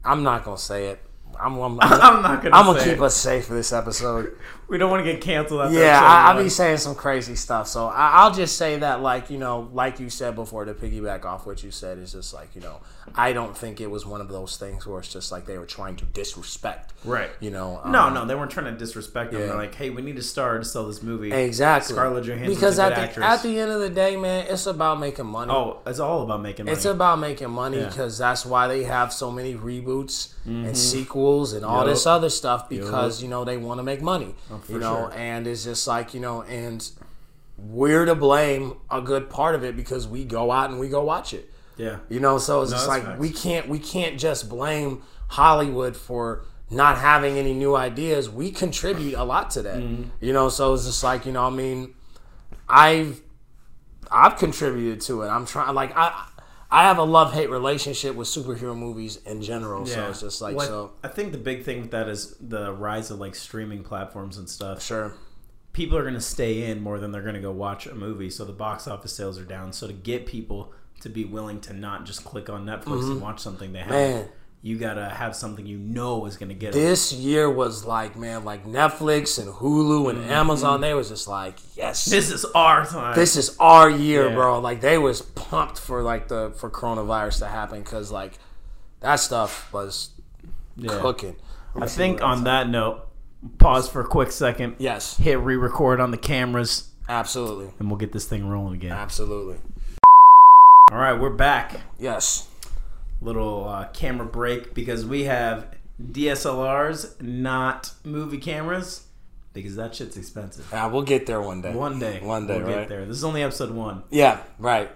i'm 0.04 0.22
not 0.22 0.44
gonna 0.44 0.58
say 0.58 0.90
it 0.90 1.00
I'm, 1.40 1.58
I'm, 1.58 1.80
I'm, 1.80 1.92
I'm 2.02 2.22
not 2.22 2.42
gonna. 2.42 2.54
I'm 2.56 2.66
gonna 2.66 2.84
keep 2.84 2.94
it. 2.98 3.02
us 3.02 3.16
safe 3.16 3.46
for 3.46 3.54
this 3.54 3.72
episode. 3.72 4.36
We 4.70 4.78
don't 4.78 4.90
want 4.90 5.04
to 5.04 5.12
get 5.12 5.20
canceled. 5.20 5.62
After 5.62 5.78
Yeah, 5.78 6.00
I, 6.00 6.30
I'll 6.30 6.42
be 6.42 6.48
saying 6.48 6.78
some 6.78 6.94
crazy 6.94 7.34
stuff. 7.34 7.66
So 7.66 7.86
I, 7.88 8.10
I'll 8.22 8.32
just 8.32 8.56
say 8.56 8.78
that, 8.78 9.02
like 9.02 9.28
you 9.28 9.36
know, 9.38 9.68
like 9.72 9.98
you 9.98 10.08
said 10.08 10.36
before, 10.36 10.64
to 10.64 10.74
piggyback 10.74 11.24
off 11.24 11.44
what 11.44 11.62
you 11.64 11.70
said 11.72 11.98
is 11.98 12.12
just 12.12 12.32
like 12.32 12.54
you 12.54 12.60
know, 12.60 12.80
I 13.14 13.32
don't 13.32 13.56
think 13.56 13.80
it 13.80 13.90
was 13.90 14.06
one 14.06 14.20
of 14.20 14.28
those 14.28 14.56
things 14.56 14.86
where 14.86 15.00
it's 15.00 15.12
just 15.12 15.32
like 15.32 15.44
they 15.44 15.58
were 15.58 15.66
trying 15.66 15.96
to 15.96 16.04
disrespect. 16.04 16.92
Right. 17.04 17.30
You 17.40 17.50
know. 17.50 17.80
No, 17.86 18.02
um, 18.04 18.14
no, 18.14 18.24
they 18.26 18.34
weren't 18.36 18.50
trying 18.52 18.72
to 18.72 18.78
disrespect 18.78 19.32
them. 19.32 19.40
Yeah. 19.40 19.48
They're 19.48 19.56
like, 19.56 19.74
hey, 19.74 19.90
we 19.90 20.02
need 20.02 20.16
a 20.18 20.22
star 20.22 20.58
to 20.58 20.64
sell 20.64 20.86
this 20.86 21.02
movie. 21.02 21.32
Exactly. 21.32 21.94
Scarlett 21.94 22.24
Johansson's 22.24 22.54
because 22.56 22.78
at 22.78 22.90
the 22.90 23.00
actress. 23.00 23.26
at 23.26 23.42
the 23.42 23.58
end 23.58 23.72
of 23.72 23.80
the 23.80 23.90
day, 23.90 24.16
man, 24.16 24.46
it's 24.48 24.66
about 24.66 25.00
making 25.00 25.26
money. 25.26 25.50
oh, 25.50 25.80
it's 25.84 25.98
all 25.98 26.22
about 26.22 26.42
making 26.42 26.66
money. 26.66 26.76
It's 26.76 26.84
about 26.84 27.18
making 27.18 27.50
money 27.50 27.78
Yeah. 27.78 27.88
because 27.88 28.18
that's 28.18 28.46
why 28.46 28.68
they 28.68 28.84
have 28.84 29.12
so 29.12 29.32
many 29.32 29.54
reboots 29.54 30.34
and 30.44 30.76
sequels 30.76 31.52
and 31.52 31.64
all 31.64 31.80
Mm-hmm. 31.80 31.90
This 31.90 32.06
other 32.06 32.28
stuff 32.28 32.68
because 32.68 33.22
you 33.22 33.28
know 33.28 33.44
they 33.44 33.56
want 33.56 33.78
to 33.78 33.82
make 33.82 34.02
money. 34.02 34.34
You 34.68 34.78
know, 34.78 35.08
sure. 35.10 35.12
and 35.18 35.46
it's 35.46 35.64
just 35.64 35.86
like 35.86 36.14
you 36.14 36.20
know, 36.20 36.42
and 36.42 36.88
we're 37.58 38.04
to 38.06 38.14
blame 38.14 38.74
a 38.90 39.00
good 39.00 39.28
part 39.28 39.54
of 39.54 39.62
it 39.64 39.76
because 39.76 40.08
we 40.08 40.24
go 40.24 40.50
out 40.50 40.70
and 40.70 40.80
we 40.80 40.88
go 40.88 41.02
watch 41.04 41.34
it. 41.34 41.50
yeah. 41.76 41.98
You 42.08 42.20
know, 42.20 42.38
so 42.38 42.62
it's 42.62 42.70
No, 42.70 42.76
just 42.76 42.88
like 42.88 43.18
we 43.18 43.30
can't 43.30 43.68
we 43.68 43.78
can't 43.78 44.18
just 44.18 44.48
blame 44.48 45.02
Hollywood 45.28 45.96
for 45.96 46.44
not 46.70 46.98
having 46.98 47.36
any 47.36 47.52
new 47.52 47.74
ideas. 47.76 48.30
We 48.30 48.50
contribute 48.50 49.14
a 49.14 49.24
lot 49.24 49.50
to 49.52 49.62
that. 49.62 49.78
Mm-hmm. 49.78 50.04
You 50.20 50.32
know, 50.32 50.48
so 50.48 50.72
it's 50.74 50.86
just 50.86 51.02
like 51.02 51.26
you 51.26 51.32
know, 51.32 51.44
I 51.46 51.50
mean, 51.50 51.94
I've 52.68 53.20
I've 54.10 54.36
contributed 54.38 55.00
to 55.02 55.22
it. 55.22 55.28
I'm 55.28 55.46
trying 55.46 55.74
like 55.74 55.92
I 55.96 56.28
I 56.72 56.84
have 56.84 56.98
a 56.98 57.02
love 57.04 57.32
hate 57.34 57.50
relationship 57.50 58.14
with 58.14 58.28
superhero 58.28 58.76
movies 58.76 59.18
in 59.26 59.42
general. 59.42 59.86
So 59.86 60.08
it's 60.08 60.20
just 60.20 60.40
like 60.40 60.54
Well, 60.56 60.66
so 60.66 60.92
I 61.02 61.08
think 61.08 61.32
the 61.32 61.38
big 61.38 61.64
thing 61.64 61.80
with 61.80 61.90
that 61.90 62.08
is 62.08 62.36
the 62.40 62.72
rise 62.72 63.10
of 63.10 63.18
like 63.18 63.34
streaming 63.34 63.82
platforms 63.82 64.38
and 64.38 64.48
stuff. 64.48 64.82
sure. 64.82 65.14
People 65.72 65.96
are 65.98 66.02
going 66.02 66.14
to 66.14 66.20
stay 66.20 66.68
in 66.70 66.80
more 66.80 66.98
than 66.98 67.12
they're 67.12 67.22
going 67.22 67.36
to 67.36 67.40
go 67.40 67.52
watch 67.52 67.86
a 67.86 67.94
movie, 67.94 68.28
so 68.28 68.44
the 68.44 68.52
box 68.52 68.88
office 68.88 69.12
sales 69.12 69.38
are 69.38 69.44
down. 69.44 69.72
So 69.72 69.86
to 69.86 69.92
get 69.92 70.26
people 70.26 70.72
to 71.00 71.08
be 71.08 71.24
willing 71.24 71.60
to 71.62 71.72
not 71.72 72.04
just 72.06 72.24
click 72.24 72.50
on 72.50 72.66
Netflix 72.66 73.04
and 73.10 73.20
watch 73.22 73.38
something 73.40 73.72
they 73.72 73.78
have, 73.80 73.90
Mm-hmm. 73.90 74.18
Man. 74.18 74.28
You 74.62 74.76
gotta 74.78 75.08
have 75.08 75.34
something 75.34 75.64
you 75.66 75.78
know 75.78 76.26
is 76.26 76.36
to 76.50 76.54
get. 76.54 76.72
This 76.72 77.12
year 77.12 77.50
was 77.50 77.84
like 77.84 78.16
man, 78.16 78.44
like 78.44 78.66
Netflix 78.66 79.38
and 79.38 79.52
Hulu 79.52 80.10
and 80.10 80.30
Amazon. 80.30 80.80
They 80.82 80.92
was 80.94 81.08
just 81.08 81.26
like 81.28 81.56
yes, 81.76 82.02
Mm-hmm. 82.04 82.10
This 82.10 82.30
is 82.30 82.44
our 82.54 82.84
time. 82.84 83.14
this 83.14 83.36
is 83.36 83.56
our 83.58 83.88
year, 83.88 84.28
Yeah. 84.28 84.34
bro. 84.34 84.58
Like 84.60 84.80
they 84.82 84.98
was 84.98 85.22
pumped 85.22 85.78
for 85.78 86.02
like 86.02 86.28
the 86.28 86.52
for 86.58 86.68
coronavirus 86.70 87.38
to 87.40 87.46
happen 87.46 87.80
because 87.82 88.10
like 88.10 88.38
that 89.00 89.16
stuff 89.16 89.72
was 89.72 90.10
Yeah. 90.76 90.98
cooking. 91.00 91.36
I 91.80 91.86
think 91.86 92.20
on 92.22 92.44
that 92.44 92.68
note, 92.68 93.06
pause 93.58 93.88
for 93.88 94.00
a 94.02 94.06
quick 94.06 94.30
second. 94.32 94.76
Yes, 94.78 95.16
Hit 95.16 95.38
re-record 95.38 96.00
on 96.00 96.10
the 96.10 96.18
cameras, 96.18 96.88
absolutely, 97.08 97.72
and 97.78 97.88
we'll 97.88 97.96
get 97.98 98.12
this 98.12 98.26
thing 98.26 98.46
rolling 98.48 98.74
again. 98.74 98.92
absolutely. 98.92 99.56
All 100.92 100.98
right, 100.98 101.14
we're 101.18 101.30
back. 101.30 101.76
Yes, 101.98 102.48
Little 103.20 103.68
uh, 103.68 103.88
camera 103.88 104.26
break 104.26 104.72
because 104.74 105.04
we 105.04 105.24
have 105.24 105.66
DSLRs, 106.02 107.20
not 107.20 107.92
movie 108.04 108.38
cameras, 108.38 109.06
because 109.52 109.76
that 109.76 109.94
shit's 109.94 110.16
expensive. 110.16 110.66
yeah, 110.72 110.86
we'll 110.86 111.02
get 111.02 111.26
there 111.26 111.42
one 111.42 111.60
day. 111.60 111.74
One 111.74 111.98
day, 111.98 112.20
One 112.22 112.46
day, 112.46 112.58
we'll 112.58 112.66
right? 112.66 112.74
get 112.80 112.88
there. 112.88 113.04
This 113.04 113.16
is 113.18 113.24
only 113.24 113.42
episode 113.42 113.70
one. 113.72 114.04
Yeah, 114.10 114.40
right. 114.58 114.90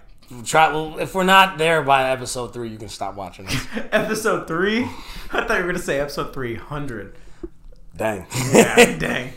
Try. 0.46 0.72
Well, 0.72 0.98
if 0.98 1.14
we're 1.14 1.24
not 1.24 1.58
there 1.58 1.82
by 1.82 2.10
episode 2.10 2.54
three, 2.54 2.70
you 2.70 2.78
can 2.78 2.88
stop 2.88 3.14
watching 3.14 3.44
this. 3.44 3.66
episode 3.92 4.46
three. 4.48 4.84
I 5.30 5.44
thought 5.46 5.50
you 5.58 5.64
were 5.64 5.66
gonna 5.72 5.78
say 5.78 6.00
episode 6.00 6.32
three 6.32 6.54
hundred. 6.54 7.16
Dang. 7.94 8.26
Yeah, 8.52 8.98
dang. 8.98 9.32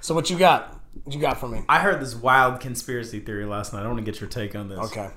so 0.00 0.14
what 0.16 0.30
you 0.30 0.36
got? 0.38 0.80
What 1.04 1.14
you 1.14 1.20
got 1.20 1.38
for 1.38 1.48
me? 1.48 1.62
I 1.68 1.78
heard 1.78 2.00
this 2.00 2.14
wild 2.16 2.58
conspiracy 2.60 3.20
theory 3.20 3.44
last 3.44 3.72
night. 3.72 3.84
I 3.84 3.86
want 3.86 3.98
to 3.98 4.04
get 4.04 4.20
your 4.20 4.28
take 4.28 4.56
on 4.56 4.68
this. 4.68 4.78
Okay. 4.80 5.10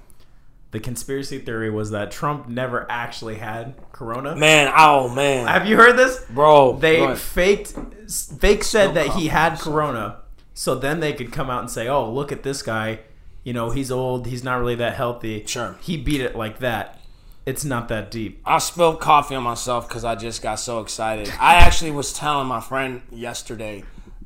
The 0.75 0.81
conspiracy 0.81 1.39
theory 1.39 1.69
was 1.69 1.91
that 1.91 2.11
Trump 2.11 2.49
never 2.49 2.85
actually 2.91 3.35
had 3.35 3.75
corona. 3.93 4.35
Man, 4.35 4.73
oh 4.75 5.07
man, 5.07 5.47
Have 5.47 5.65
you 5.67 5.77
heard 5.77 5.95
this? 5.95 6.19
bro. 6.29 6.73
They 6.77 7.01
ahead. 7.01 7.17
faked, 7.17 7.73
fake 8.41 8.61
said 8.65 8.93
that 8.95 9.11
he 9.11 9.29
had 9.29 9.57
corona, 9.57 10.17
so 10.53 10.75
then 10.75 10.99
they 10.99 11.13
could 11.13 11.31
come 11.31 11.49
out 11.49 11.61
and 11.61 11.71
say, 11.71 11.87
"Oh, 11.87 12.11
look 12.11 12.33
at 12.33 12.43
this 12.43 12.61
guy. 12.61 12.99
You 13.45 13.53
know, 13.53 13.69
he's 13.69 13.89
old. 13.89 14.27
He's 14.27 14.43
not 14.43 14.59
really 14.59 14.75
that 14.75 14.95
healthy. 14.95 15.45
Sure. 15.45 15.77
he 15.79 15.95
beat 15.95 16.19
it 16.19 16.35
like 16.35 16.59
that. 16.59 16.99
It's 17.45 17.63
not 17.63 17.87
that 17.87 18.11
deep." 18.11 18.41
I 18.45 18.57
spilled 18.57 18.99
coffee 18.99 19.35
on 19.35 19.43
myself 19.43 19.87
because 19.87 20.03
I 20.03 20.15
just 20.15 20.41
got 20.41 20.55
so 20.55 20.81
excited. 20.81 21.31
I 21.39 21.55
actually 21.55 21.91
was 21.91 22.11
telling 22.11 22.47
my 22.49 22.59
friend 22.59 23.01
yesterday 23.11 23.85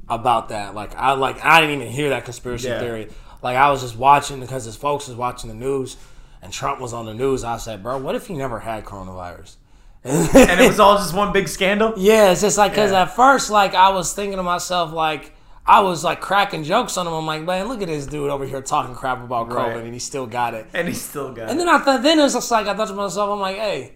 about 0.10 0.50
that. 0.50 0.74
Like 0.74 0.96
I 0.96 1.12
like 1.12 1.46
I 1.46 1.62
didn't 1.62 1.80
even 1.80 1.94
hear 1.94 2.10
that 2.10 2.26
conspiracy 2.26 2.70
Yeah. 2.70 2.80
theory. 2.80 3.10
Like 3.44 3.56
I 3.56 3.70
was 3.70 3.82
just 3.82 3.96
watching 3.96 4.40
because 4.40 4.66
his 4.66 4.76
folks 4.76 5.08
was 5.08 5.16
watching 5.16 5.48
the 5.48 5.56
news 5.56 5.96
and 6.42 6.52
Trump 6.54 6.80
was 6.80 6.94
on 6.94 7.06
the 7.06 7.14
news. 7.14 7.44
I 7.44 7.58
said, 7.58 7.84
bro, 7.84 7.98
what 7.98 8.16
if 8.16 8.28
he 8.28 8.36
never 8.36 8.60
had 8.60 8.86
coronavirus? 8.86 9.56
And 10.04 10.62
it 10.62 10.68
was 10.68 10.80
all 10.80 10.98
just 10.98 11.14
one 11.14 11.34
big 11.34 11.48
scandal. 11.48 11.94
Yeah, 11.98 12.32
it's 12.32 12.42
just 12.42 12.58
like 12.58 12.72
because 12.72 12.92
Yeah. 12.92 13.02
at 13.04 13.16
first, 13.16 13.50
like 13.50 13.74
I 13.76 13.90
was 13.90 14.14
thinking 14.14 14.38
to 14.38 14.44
myself, 14.44 14.94
like 14.94 15.34
I 15.66 15.82
was 15.82 16.04
like 16.04 16.22
cracking 16.22 16.64
jokes 16.64 16.96
on 16.98 17.06
him. 17.06 17.14
I'm 17.14 17.26
like, 17.26 17.44
man, 17.44 17.68
look 17.68 17.82
at 17.82 17.88
this 17.90 18.06
dude 18.08 18.30
over 18.30 18.46
here 18.46 18.62
talking 18.62 18.96
crap 18.96 19.22
about 19.24 19.50
COVID, 19.50 19.56
Right. 19.76 19.84
and 19.84 19.94
he 19.94 20.00
still 20.00 20.26
got 20.26 20.54
it. 20.54 20.68
And 20.74 20.88
he 20.88 20.94
still 20.94 21.34
got. 21.34 21.50
And 21.50 21.50
it. 21.50 21.52
And 21.52 21.60
then 21.60 21.70
I 21.70 21.80
thought, 21.80 22.02
then 22.02 22.18
it 22.18 22.24
was 22.24 22.34
just 22.34 22.50
like 22.50 22.66
I 22.68 22.76
thought 22.76 22.88
to 22.88 22.94
myself, 22.94 23.30
I'm 23.30 23.40
like, 23.40 23.58
hey, 23.58 23.94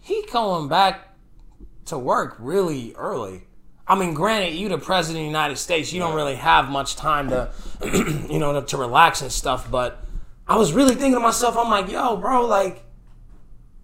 he 0.00 0.24
going 0.30 0.68
back 0.68 1.08
to 1.86 1.98
work 1.98 2.36
really 2.38 2.94
early. 2.94 3.44
I 3.86 3.98
mean, 3.98 4.12
granted, 4.12 4.54
you 4.54 4.68
the 4.68 4.76
president 4.76 5.20
of 5.20 5.22
the 5.24 5.28
United 5.28 5.56
States, 5.56 5.94
you 5.94 5.98
don't 5.98 6.14
really 6.14 6.34
have 6.36 6.68
much 6.68 6.94
time 6.96 7.30
to, 7.30 7.50
you 8.30 8.38
know, 8.38 8.60
to, 8.60 8.66
to 8.66 8.76
relax 8.76 9.22
and 9.22 9.32
stuff. 9.32 9.70
But 9.70 10.04
I 10.48 10.56
was 10.56 10.72
really 10.72 10.94
thinking 10.94 11.14
to 11.14 11.20
myself, 11.20 11.56
I'm 11.56 11.68
like, 11.68 11.90
yo, 11.90 12.16
bro, 12.16 12.46
like, 12.46 12.82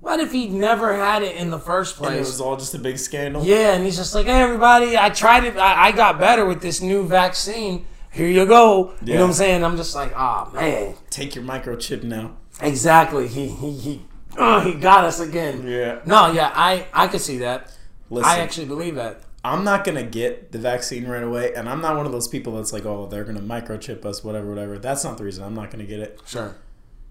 what 0.00 0.20
if 0.20 0.32
he 0.32 0.48
never 0.48 0.96
had 0.96 1.22
it 1.22 1.36
in 1.36 1.50
the 1.50 1.58
first 1.58 1.96
place? 1.96 2.10
And 2.10 2.16
it 2.18 2.20
was 2.20 2.40
all 2.40 2.56
just 2.56 2.74
a 2.74 2.78
big 2.78 2.98
scandal. 2.98 3.44
Yeah, 3.44 3.74
and 3.74 3.84
he's 3.84 3.96
just 3.96 4.14
like, 4.14 4.26
hey, 4.26 4.40
everybody, 4.40 4.96
I 4.96 5.10
tried 5.10 5.44
it. 5.44 5.56
I, 5.56 5.86
I 5.86 5.92
got 5.92 6.18
better 6.18 6.46
with 6.46 6.62
this 6.62 6.80
new 6.80 7.06
vaccine. 7.06 7.86
Here 8.10 8.28
you 8.28 8.46
go. 8.46 8.94
You 9.02 9.14
know 9.14 9.20
what 9.20 9.26
I'm 9.26 9.32
saying? 9.32 9.64
I'm 9.64 9.76
just 9.76 9.94
like, 9.94 10.12
oh, 10.16 10.50
man. 10.54 10.94
Take 11.10 11.34
your 11.34 11.44
microchip 11.44 12.02
now. 12.02 12.36
Exactly. 12.60 13.28
He, 13.28 13.48
he, 13.48 13.72
he, 13.72 14.02
uh, 14.38 14.60
he 14.60 14.74
got 14.74 15.04
us 15.04 15.20
again. 15.20 15.66
Yeah. 15.66 16.00
No, 16.06 16.30
yeah, 16.30 16.52
I, 16.54 16.86
I 16.92 17.08
could 17.08 17.20
see 17.20 17.38
that. 17.38 17.72
Listen, 18.10 18.30
I 18.30 18.38
actually 18.38 18.66
believe 18.66 18.94
that. 18.94 19.23
I'm 19.44 19.62
not 19.62 19.84
gonna 19.84 20.04
get 20.04 20.52
the 20.52 20.58
vaccine 20.58 21.06
right 21.06 21.22
away, 21.22 21.52
and 21.54 21.68
I'm 21.68 21.82
not 21.82 21.96
one 21.96 22.06
of 22.06 22.12
those 22.12 22.28
people 22.28 22.56
that's 22.56 22.72
like, 22.72 22.86
oh, 22.86 23.06
they're 23.06 23.24
gonna 23.24 23.40
microchip 23.40 24.04
us, 24.06 24.24
whatever, 24.24 24.48
whatever. 24.48 24.78
That's 24.78 25.04
not 25.04 25.18
the 25.18 25.24
reason 25.24 25.44
I'm 25.44 25.54
not 25.54 25.70
gonna 25.70 25.84
get 25.84 26.00
it. 26.00 26.20
Sure. 26.26 26.56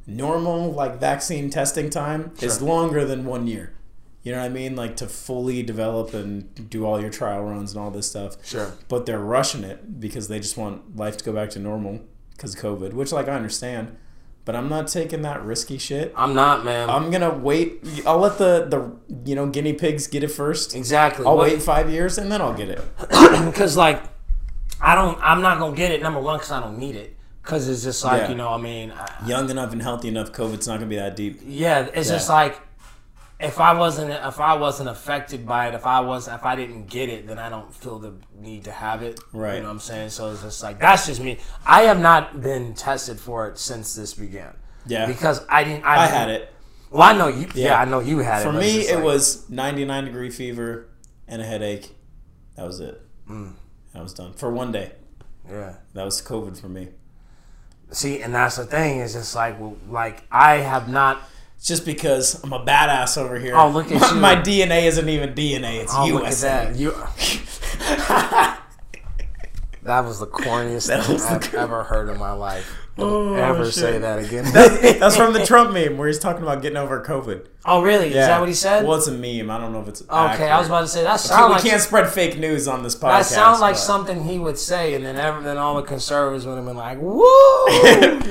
Normal 0.07 0.71
like 0.71 0.99
vaccine 0.99 1.49
testing 1.49 1.89
time 1.89 2.33
is 2.41 2.61
longer 2.61 3.05
than 3.05 3.25
one 3.25 3.47
year. 3.47 3.73
You 4.23 4.31
know 4.31 4.39
what 4.39 4.45
I 4.45 4.49
mean? 4.49 4.75
Like 4.75 4.95
to 4.97 5.07
fully 5.07 5.63
develop 5.63 6.13
and 6.13 6.69
do 6.69 6.85
all 6.85 6.99
your 6.99 7.09
trial 7.09 7.43
runs 7.43 7.73
and 7.73 7.81
all 7.81 7.91
this 7.91 8.09
stuff. 8.09 8.43
Sure. 8.45 8.73
But 8.87 9.05
they're 9.05 9.19
rushing 9.19 9.63
it 9.63 9.99
because 9.99 10.27
they 10.27 10.39
just 10.39 10.57
want 10.57 10.95
life 10.95 11.17
to 11.17 11.23
go 11.23 11.33
back 11.33 11.51
to 11.51 11.59
normal 11.59 12.01
because 12.31 12.55
of 12.55 12.61
COVID, 12.61 12.93
which 12.93 13.11
like 13.11 13.27
I 13.27 13.35
understand. 13.35 13.95
But 14.45 14.55
I'm 14.57 14.67
not 14.67 14.87
taking 14.89 15.21
that 15.21 15.41
risky 15.43 15.77
shit. 15.77 16.13
I'm 16.17 16.33
not, 16.33 16.65
man. 16.65 16.89
I'm 16.89 17.09
gonna 17.11 17.33
wait. 17.33 17.79
I'll 18.05 18.19
let 18.19 18.37
the 18.37 18.65
the 18.69 19.29
you 19.29 19.35
know 19.35 19.47
guinea 19.47 19.73
pigs 19.73 20.07
get 20.07 20.23
it 20.23 20.29
first. 20.29 20.75
exactly. 20.75 21.25
I'll 21.25 21.37
wait 21.37 21.61
five 21.61 21.89
years 21.89 22.17
and 22.17 22.29
then 22.31 22.41
I'll 22.41 22.53
get 22.53 22.69
it. 22.69 22.81
because 22.99 23.77
like 23.77 24.03
I 24.81 24.95
don't. 24.95 25.17
I'm 25.21 25.41
not 25.41 25.59
gonna 25.59 25.75
get 25.75 25.91
it. 25.91 26.01
Number 26.01 26.19
one, 26.19 26.37
because 26.37 26.51
I 26.51 26.59
don't 26.59 26.77
need 26.77 26.95
it. 26.97 27.15
Because 27.41 27.69
it's 27.69 27.83
just 27.83 28.03
like 28.03 28.23
Yeah. 28.23 28.29
you 28.29 28.35
know. 28.35 28.49
I 28.49 28.57
mean, 28.57 28.91
I, 28.91 29.27
Young 29.27 29.49
enough 29.49 29.71
and 29.71 29.81
healthy 29.81 30.09
enough, 30.09 30.33
COVID's 30.33 30.67
not 30.67 30.75
gonna 30.75 30.87
be 30.89 30.97
that 30.97 31.15
deep. 31.15 31.39
yeah. 31.45 31.87
It's 31.93 32.09
just 32.09 32.27
like 32.27 32.59
if 33.43 33.59
I 33.59 33.73
wasn't 33.73 34.11
if 34.11 34.39
I 34.39 34.55
wasn't 34.55 34.89
affected 34.89 35.45
by 35.45 35.67
it, 35.67 35.73
if 35.75 35.85
I 35.85 35.99
was 35.99 36.27
if 36.27 36.43
I 36.43 36.55
didn't 36.55 36.87
get 36.87 37.09
it, 37.09 37.27
then 37.27 37.37
I 37.37 37.49
don't 37.49 37.73
feel 37.73 37.99
the 37.99 38.13
need 38.35 38.63
to 38.65 38.71
have 38.71 39.03
it. 39.03 39.19
Right. 39.33 39.55
You 39.55 39.59
know 39.61 39.67
what 39.67 39.73
I'm 39.73 39.79
saying? 39.79 40.09
So 40.09 40.31
it's 40.31 40.41
just 40.41 40.63
like 40.63 40.79
that's 40.79 41.05
just 41.07 41.21
me. 41.21 41.39
I 41.65 41.83
have 41.83 41.99
not 41.99 42.41
been 42.41 42.73
tested 42.73 43.19
for 43.19 43.47
it 43.49 43.57
since 43.57 43.95
this 43.95 44.13
began. 44.13 44.55
Yeah, 44.85 45.05
Because 45.05 45.45
I 45.49 45.63
didn't. 45.63 45.85
I, 45.85 46.03
I 46.03 46.07
had 46.07 46.29
it. 46.29 46.51
Well, 46.91 47.03
I 47.03 47.13
know 47.17 47.27
you. 47.27 47.47
Yeah, 47.55 47.67
Yeah. 47.67 47.81
I 47.81 47.85
know 47.85 47.99
you 48.01 48.19
had 48.19 48.41
it. 48.41 48.45
For 48.45 48.51
me, 48.51 48.81
it 48.81 48.95
like- 48.95 49.03
was 49.03 49.49
99 49.49 50.05
degree 50.05 50.29
fever 50.29 50.89
and 51.27 51.41
a 51.41 51.45
headache. 51.45 51.95
That 52.55 52.65
was 52.65 52.79
it. 52.79 53.01
Mm. 53.29 53.53
I 53.95 54.01
was 54.01 54.13
done 54.13 54.33
for 54.33 54.51
one 54.51 54.71
day. 54.71 54.91
Yeah. 55.49 55.75
That 55.93 56.03
was 56.03 56.21
COVID 56.21 56.59
for 56.59 56.69
me. 56.69 56.89
See, 57.91 58.21
and 58.21 58.33
that's 58.33 58.57
the 58.57 58.65
thing. 58.65 58.99
It's 58.99 59.13
just 59.13 59.35
like, 59.35 59.59
well, 59.59 59.77
like 59.89 60.23
I 60.31 60.55
have 60.55 60.89
not. 60.89 61.21
Just 61.63 61.85
because 61.85 62.43
I'm 62.43 62.51
a 62.51 62.59
badass 62.59 63.17
over 63.17 63.39
here. 63.39 63.55
Oh, 63.55 63.69
look 63.69 63.89
at 63.91 63.99
my, 64.01 64.09
you. 64.09 64.15
My 64.19 64.35
DNA 64.35 64.83
isn't 64.83 65.07
even 65.07 65.33
DNA. 65.33 65.81
It's 65.81 65.93
Oh, 65.95 66.05
USA. 66.05 66.15
look 66.15 66.27
at 66.27 66.73
that. 66.73 66.75
You. 66.75 68.57
That 69.83 70.05
was 70.05 70.17
the 70.19 70.27
corniest 70.27 70.87
That 70.87 71.03
thing 71.03 71.19
I've 71.19 71.53
ever 71.55 71.83
heard 71.83 72.07
in 72.07 72.17
my 72.17 72.31
life. 72.31 72.73
Don't 72.97 73.09
Oh, 73.09 73.33
ever 73.35 73.65
shit. 73.65 73.73
say 73.73 73.97
that 73.97 74.17
again. 74.19 74.45
That's 74.53 75.17
from 75.17 75.33
the 75.33 75.45
Trump 75.45 75.73
meme 75.73 75.97
where 75.97 76.07
he's 76.07 76.19
talking 76.19 76.41
about 76.41 76.61
getting 76.61 76.77
over 76.77 77.03
COVID. 77.03 77.47
oh, 77.65 77.81
really? 77.81 78.07
Is 78.07 78.13
that 78.13 78.39
what 78.39 78.47
he 78.47 78.55
said? 78.55 78.85
Well, 78.85 78.97
it's 78.97 79.07
a 79.07 79.11
meme. 79.11 79.51
I 79.51 79.57
don't 79.59 79.73
know 79.73 79.81
if 79.81 79.89
it's 79.89 80.01
okay, 80.03 80.49
I 80.49 80.57
was 80.57 80.67
about 80.67 80.81
to 80.81 80.87
say 80.87 81.03
that 81.03 81.21
We 81.29 81.35
like 81.53 81.63
can't 81.63 81.81
spread 81.81 82.07
fake 82.09 82.39
news 82.39 82.65
on 82.69 82.81
this 82.83 82.95
podcast. 82.95 83.01
that 83.01 83.25
sounds 83.25 83.59
like 83.59 83.73
but- 83.73 83.79
something 83.79 84.23
he 84.23 84.39
would 84.39 84.57
say, 84.57 84.93
and 84.93 85.03
then 85.03 85.17
ever, 85.17 85.41
then 85.41 85.57
all 85.57 85.75
the 85.75 85.83
conservatives 85.83 86.45
would 86.45 86.55
have 86.55 86.65
been 86.65 86.77
like, 86.77 86.99
"Woo, 87.01 87.19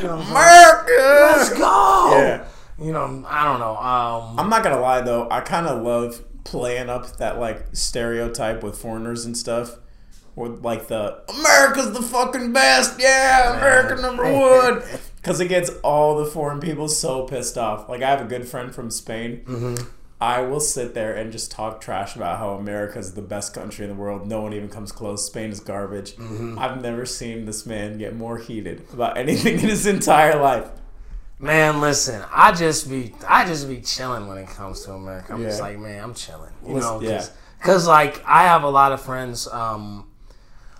know, 0.02 0.24
let's 0.32 1.50
go." 1.50 2.08
Yeah. 2.16 2.44
You 2.82 2.92
know, 2.92 3.24
I 3.26 3.44
don't 3.44 3.60
know. 3.60 3.76
Um, 3.76 4.38
I'm 4.38 4.50
not 4.50 4.62
gonna 4.62 4.80
lie 4.80 5.00
though, 5.00 5.28
I 5.30 5.40
kind 5.40 5.66
of 5.66 5.82
love 5.82 6.22
playing 6.44 6.88
up 6.88 7.16
that 7.18 7.38
like 7.38 7.66
stereotype 7.72 8.62
with 8.62 8.76
foreigners 8.78 9.24
and 9.24 9.36
stuff. 9.36 9.78
With 10.34 10.64
like 10.64 10.88
the 10.88 11.22
America's 11.28 11.92
the 11.92 12.02
fucking 12.02 12.52
best, 12.52 12.98
yeah, 12.98 13.56
America 13.56 14.00
number 14.00 14.24
one. 14.32 14.82
Because 15.16 15.38
it 15.40 15.46
gets 15.46 15.70
all 15.84 16.16
the 16.16 16.26
foreign 16.26 16.58
people 16.58 16.88
so 16.88 17.28
pissed 17.28 17.56
off. 17.56 17.88
Like 17.88 18.02
I 18.02 18.10
have 18.10 18.20
a 18.20 18.24
good 18.24 18.48
friend 18.48 18.74
from 18.74 18.90
Spain. 18.90 19.42
Mm-hmm. 19.44 19.88
I 20.20 20.40
will 20.40 20.58
sit 20.58 20.94
there 20.94 21.14
and 21.14 21.30
just 21.30 21.52
talk 21.52 21.80
trash 21.80 22.16
about 22.16 22.38
how 22.38 22.54
America 22.54 22.98
is 22.98 23.14
the 23.14 23.22
best 23.22 23.54
country 23.54 23.84
in 23.84 23.90
the 23.90 23.96
world. 23.96 24.26
No 24.26 24.40
one 24.40 24.52
even 24.52 24.68
comes 24.68 24.90
close. 24.90 25.24
Spain 25.24 25.50
is 25.50 25.60
garbage. 25.60 26.16
Mm-hmm. 26.16 26.58
I've 26.58 26.82
never 26.82 27.06
seen 27.06 27.44
this 27.44 27.66
man 27.66 27.98
get 27.98 28.16
more 28.16 28.38
heated 28.38 28.84
about 28.92 29.16
anything 29.16 29.54
in 29.54 29.68
his 29.68 29.86
entire 29.86 30.40
life. 30.40 30.68
Man, 31.42 31.80
listen, 31.80 32.22
I 32.32 32.52
just 32.52 32.88
be 32.88 33.12
I 33.26 33.44
just 33.44 33.68
be 33.68 33.80
chilling 33.80 34.28
when 34.28 34.38
it 34.38 34.48
comes 34.48 34.84
to 34.84 34.92
America. 34.92 35.32
I'm 35.34 35.42
just 35.42 35.60
like, 35.60 35.76
man, 35.78 36.02
I'm 36.02 36.14
chilling. 36.14 36.52
You 36.64 36.74
Listen, 36.74 36.90
know, 36.92 37.00
yeah. 37.02 37.08
just 37.18 37.32
cuz 37.60 37.86
like 37.86 38.22
I 38.24 38.44
have 38.44 38.62
a 38.62 38.70
lot 38.70 38.92
of 38.92 39.00
friends 39.00 39.48
um 39.48 40.08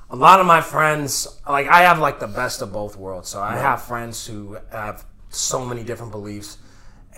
a 0.09 0.15
lot 0.15 0.39
of 0.39 0.47
my 0.47 0.61
friends 0.61 1.27
like 1.49 1.67
I 1.67 1.81
have 1.83 1.99
like 1.99 2.21
the 2.21 2.29
best 2.29 2.63
of 2.63 2.73
both 2.73 2.97
worlds. 2.97 3.29
So 3.29 3.43
I 3.43 3.57
have 3.57 3.83
friends 3.83 4.25
who 4.25 4.57
have 4.71 5.05
so 5.31 5.65
many 5.65 5.83
different 5.83 6.13
beliefs 6.13 6.59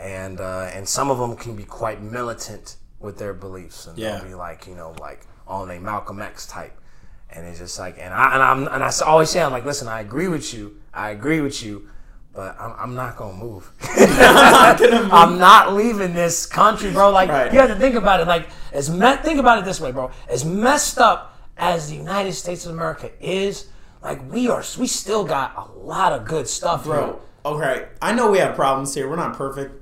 and 0.01 0.41
uh 0.41 0.71
and 0.73 0.89
some 0.89 1.11
of 1.11 1.19
them 1.19 1.37
can 1.37 1.55
be 1.55 1.65
quite 1.65 2.01
militant 2.03 2.77
with 2.99 3.19
their 3.19 3.35
beliefs 3.35 3.87
and 3.87 3.99
Yeah. 3.99 4.17
they'll 4.21 4.29
be 4.29 4.35
like, 4.35 4.67
you 4.67 4.75
know, 4.75 4.95
like 5.01 5.27
on 5.47 5.71
a 5.71 5.79
Malcolm 5.79 6.23
X 6.23 6.47
type. 6.47 6.81
And 7.29 7.45
it's 7.47 7.59
just 7.59 7.79
like, 7.79 7.97
and 7.99 8.15
I 8.15 8.35
and 8.35 8.43
I'm 8.43 8.69
and 8.69 8.83
I 8.83 8.91
always 9.05 9.29
say, 9.29 9.43
I'm 9.43 9.53
like, 9.53 9.67
listen, 9.67 9.87
I 9.87 10.01
agree 10.01 10.29
with 10.29 10.55
you, 10.55 10.77
I 10.95 11.11
agree 11.11 11.43
with 11.43 11.63
you, 11.63 11.89
but 12.35 12.57
I'm, 12.61 12.73
I'm 12.79 12.95
not 12.95 13.17
gonna 13.17 13.37
move. 13.37 13.71
I'm 13.83 15.39
not 15.39 15.75
leaving 15.75 16.15
this 16.15 16.47
country, 16.47 16.91
bro. 16.93 17.11
Like 17.11 17.29
Right. 17.31 17.53
you 17.53 17.59
have 17.61 17.69
to 17.71 17.77
think 17.77 17.95
about 17.95 18.21
it. 18.21 18.27
Like 18.27 18.49
as 18.73 18.91
me- 18.91 19.17
think 19.23 19.39
about 19.39 19.59
it 19.59 19.65
this 19.65 19.81
way, 19.81 19.93
bro. 19.93 20.11
As 20.29 20.45
messed 20.45 20.99
up 20.99 21.39
as 21.57 21.89
the 21.91 21.97
United 21.97 22.33
States 22.33 22.67
of 22.67 22.73
America 22.73 23.11
is, 23.21 23.69
like 24.03 24.21
we 24.31 24.49
are, 24.49 24.63
we 24.79 24.87
still 24.87 25.25
got 25.25 25.55
a 25.57 25.79
lot 25.79 26.13
of 26.13 26.25
good 26.27 26.49
stuff, 26.49 26.85
Bro, 26.85 27.21
bro. 27.45 27.55
okay, 27.57 27.87
I 28.03 28.13
know 28.13 28.31
we 28.31 28.39
have 28.39 28.55
problems 28.55 28.95
here. 28.95 29.09
We're 29.09 29.17
not 29.17 29.37
perfect. 29.37 29.81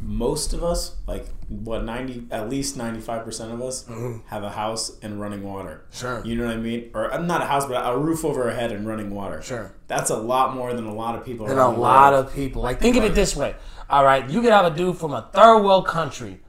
Most 0.00 0.52
of 0.52 0.62
us, 0.64 0.96
like 1.06 1.26
what 1.64 1.84
ninety, 1.84 2.26
at 2.30 2.48
least 2.48 2.76
ninety 2.76 3.00
five 3.00 3.24
percent 3.24 3.52
of 3.52 3.60
us, 3.62 3.86
have 4.26 4.42
a 4.42 4.50
house 4.50 4.98
and 5.02 5.20
running 5.20 5.42
water. 5.42 5.84
Mm-hmm. 5.90 6.00
Sure. 6.00 6.22
you 6.24 6.36
know 6.36 6.46
what 6.46 6.54
I 6.54 6.58
mean, 6.58 6.90
or 6.94 7.12
uh, 7.12 7.18
not 7.18 7.42
a 7.42 7.46
house, 7.46 7.66
but 7.66 7.74
a 7.86 7.96
roof 7.96 8.24
over 8.24 8.44
our 8.44 8.50
head 8.50 8.72
and 8.72 8.86
running 8.86 9.10
water. 9.14 9.40
Sure. 9.42 9.72
that's 9.86 10.10
a 10.10 10.16
lot 10.16 10.54
more 10.54 10.72
than 10.74 10.86
a 10.86 10.94
lot 10.94 11.14
of 11.16 11.24
people. 11.24 11.46
And 11.46 11.58
a 11.58 11.68
lot 11.68 12.14
of 12.14 12.34
people. 12.34 12.62
Like 12.62 12.80
think 12.80 12.96
of 12.96 13.04
it 13.04 13.14
this 13.14 13.36
way. 13.36 13.54
All 13.90 14.04
right, 14.04 14.28
you 14.28 14.40
could 14.40 14.52
have 14.52 14.64
a 14.72 14.74
dude 14.76 14.96
from 14.96 15.12
a 15.12 15.28
third 15.34 15.62
world 15.62 15.86
country, 15.86 16.40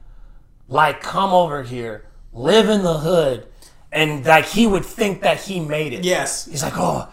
like 0.68 1.02
come 1.02 1.30
over 1.32 1.62
here, 1.62 2.06
live 2.32 2.68
in 2.70 2.82
the 2.82 2.98
hood, 2.98 3.46
and 3.92 4.24
like 4.24 4.46
he 4.46 4.66
would 4.66 4.84
think 4.84 5.20
that 5.22 5.40
he 5.42 5.60
made 5.60 5.92
it. 5.92 6.04
yes, 6.04 6.46
He's 6.46 6.62
like, 6.62 6.72
oh, 6.76 7.08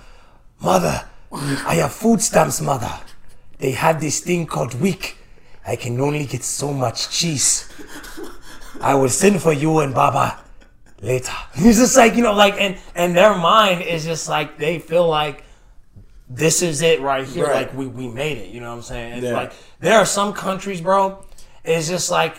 mother, 0.62 1.06
I 1.32 1.76
have 1.76 1.92
food 1.94 2.22
stamps, 2.22 2.62
mother. 2.62 2.92
They 3.58 3.72
have 3.72 4.00
this 4.02 4.22
thing 4.22 4.48
called 4.48 4.74
week. 4.80 5.18
I 5.66 5.76
can 5.76 6.00
only 6.02 6.26
get 6.26 6.44
so 6.44 6.74
much 6.74 7.10
cheese. 7.10 7.70
I 8.82 8.96
will 8.96 9.10
send 9.10 9.42
for 9.42 9.54
you 9.54 9.80
and 9.80 9.94
Baba 9.94 10.40
later. 11.02 11.32
He's 11.56 11.78
just 11.78 11.96
like, 11.96 12.16
you 12.16 12.24
know, 12.24 12.34
like, 12.34 12.56
and 12.60 12.78
and 12.96 13.16
their 13.16 13.36
mind 13.36 13.82
is 13.84 14.04
just 14.04 14.28
like 14.28 14.58
they 14.58 14.80
feel 14.80 15.08
like 15.08 15.44
this 16.30 16.62
is 16.62 16.82
it 16.82 17.02
right 17.02 17.28
here. 17.28 17.46
Right. 17.46 17.68
Like 17.68 17.74
we 17.78 17.88
we 17.88 18.08
made 18.08 18.38
it. 18.38 18.50
You 18.50 18.60
know 18.62 18.70
what 18.70 18.78
I'm 18.78 18.82
saying? 18.82 19.14
And 19.14 19.24
Yeah. 19.24 19.34
like 19.34 19.54
there 19.80 19.98
are 19.98 20.06
some 20.06 20.34
countries, 20.34 20.82
bro. 20.82 21.24
It's 21.64 21.88
just 21.88 22.10
like 22.10 22.38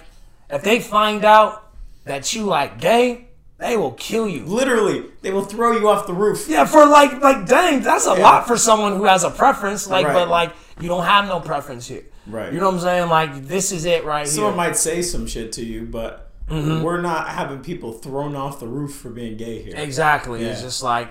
if 0.51 0.63
they 0.63 0.81
find 0.81 1.25
out 1.25 1.71
that 2.05 2.35
you 2.35 2.45
like 2.45 2.81
gay, 2.81 3.29
they 3.59 3.77
will 3.77 3.93
kill 3.93 4.27
you. 4.27 4.45
literally, 4.45 5.05
they 5.21 5.31
will 5.31 5.45
throw 5.45 5.71
you 5.79 5.89
off 5.89 6.09
the 6.09 6.13
roof. 6.13 6.47
Yeah, 6.49 6.65
for 6.65 6.85
like, 6.85 7.21
like, 7.23 7.47
dang, 7.47 7.81
that's 7.81 8.07
a 8.07 8.15
lot 8.15 8.49
for 8.49 8.57
someone 8.59 8.97
who 8.97 9.05
has 9.05 9.23
a 9.23 9.31
preference. 9.31 9.87
Like, 9.89 10.05
Right. 10.07 10.13
but 10.15 10.29
like, 10.29 10.53
you 10.81 10.89
don't 10.89 11.05
have 11.05 11.29
no 11.29 11.39
preference 11.39 11.87
here. 11.87 12.03
Right. 12.27 12.53
You 12.53 12.61
know 12.61 12.67
what 12.67 12.75
I'm 12.77 12.81
saying? 12.81 13.09
Like, 13.09 13.47
this 13.47 13.73
is 13.73 13.85
it 13.85 14.05
right 14.05 14.27
Someone 14.29 14.53
here. 14.53 14.57
might 14.57 14.77
say 14.77 15.03
some 15.03 15.27
shit 15.27 15.53
to 15.53 15.65
you, 15.65 15.87
but 15.87 16.29
Mm-hmm. 16.49 16.83
we're 16.83 17.01
not 17.01 17.29
having 17.29 17.61
people 17.61 17.93
thrown 17.93 18.35
off 18.37 18.61
the 18.61 18.67
roof 18.67 18.97
for 18.97 19.09
being 19.11 19.37
gay 19.39 19.63
here. 19.63 19.75
exactly. 19.77 20.43
It's 20.45 20.61
just 20.61 20.83
like 20.83 21.09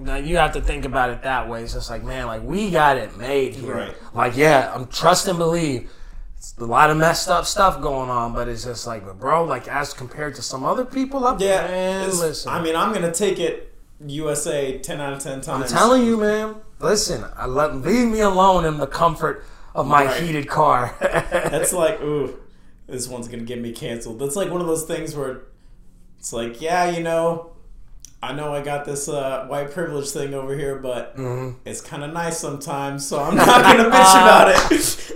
now 0.00 0.16
you 0.16 0.36
have 0.38 0.52
to 0.54 0.60
think 0.60 0.84
about 0.84 1.10
it 1.10 1.22
that 1.22 1.48
way. 1.48 1.62
It's 1.62 1.74
just 1.74 1.90
like, 1.90 2.02
man, 2.02 2.26
like 2.26 2.42
we 2.42 2.70
got 2.70 2.96
it 2.96 3.16
made 3.16 3.54
here. 3.54 3.74
Right. 3.76 3.94
Like, 4.14 4.36
yeah, 4.36 4.72
I'm 4.74 4.86
trust 4.88 5.28
and 5.28 5.38
believe. 5.38 5.90
It's 6.38 6.54
a 6.58 6.64
lot 6.64 6.90
of 6.90 6.96
messed 6.96 7.28
up 7.28 7.44
stuff 7.46 7.80
going 7.80 8.10
on, 8.10 8.32
but 8.32 8.48
it's 8.48 8.64
just 8.64 8.86
like, 8.86 9.04
but 9.06 9.18
bro, 9.20 9.44
like 9.44 9.68
as 9.68 9.92
compared 9.94 10.34
to 10.36 10.42
some 10.42 10.64
other 10.64 10.84
people 10.84 11.24
up 11.26 11.40
Yeah, 11.40 11.66
there, 11.66 11.70
man, 11.70 12.08
listen. 12.18 12.50
I 12.50 12.60
mean, 12.62 12.74
I'm 12.74 12.92
gonna 12.92 13.12
take 13.12 13.38
it 13.38 13.72
USA 14.04 14.78
ten 14.78 15.00
out 15.00 15.12
of 15.12 15.20
ten 15.20 15.40
times. 15.40 15.70
I'm 15.72 15.78
telling 15.78 16.04
you, 16.04 16.16
man. 16.16 16.56
Listen, 16.80 17.24
I 17.36 17.46
let 17.46 17.76
leave 17.76 18.08
me 18.08 18.20
alone 18.20 18.64
in 18.64 18.78
the 18.78 18.86
comfort 18.86 19.44
of 19.76 19.86
my 19.86 20.06
Right. 20.06 20.22
heated 20.22 20.48
car. 20.48 20.94
That's 21.00 21.72
like, 21.72 22.00
ooh, 22.02 22.36
this 22.88 23.06
one's 23.08 23.28
gonna 23.28 23.42
get 23.44 23.60
me 23.60 23.72
canceled. 23.72 24.18
That's 24.18 24.34
like 24.36 24.50
one 24.50 24.60
of 24.60 24.66
those 24.66 24.84
things 24.84 25.14
where 25.14 25.42
it's 26.18 26.32
like, 26.32 26.60
yeah, 26.60 26.90
you 26.90 27.02
know, 27.02 27.50
I 28.22 28.32
know 28.32 28.52
I 28.54 28.62
got 28.62 28.84
this 28.86 29.08
uh, 29.08 29.46
white 29.46 29.70
privilege 29.70 30.08
thing 30.10 30.34
over 30.34 30.56
here, 30.56 30.76
but 30.76 31.16
Mm-hmm. 31.16 31.58
it's 31.64 31.80
kind 31.80 32.02
of 32.02 32.12
nice 32.12 32.38
sometimes, 32.38 33.06
so 33.06 33.20
I'm 33.22 33.36
not 33.36 33.46
gonna 33.62 33.84
bitch 33.90 34.14
about 34.22 34.48
it. 34.72 35.12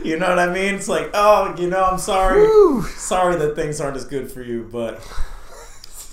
you 0.04 0.18
know 0.18 0.28
what 0.28 0.38
I 0.38 0.52
mean? 0.52 0.74
It's 0.76 0.88
like, 0.88 1.10
oh, 1.14 1.54
you 1.58 1.68
know, 1.68 1.82
I'm 1.84 1.98
sorry, 1.98 2.40
Whew. 2.42 2.82
sorry 2.96 3.36
that 3.36 3.56
things 3.56 3.80
aren't 3.80 3.96
as 3.96 4.04
good 4.04 4.30
for 4.30 4.42
you, 4.42 4.68
but 4.70 4.96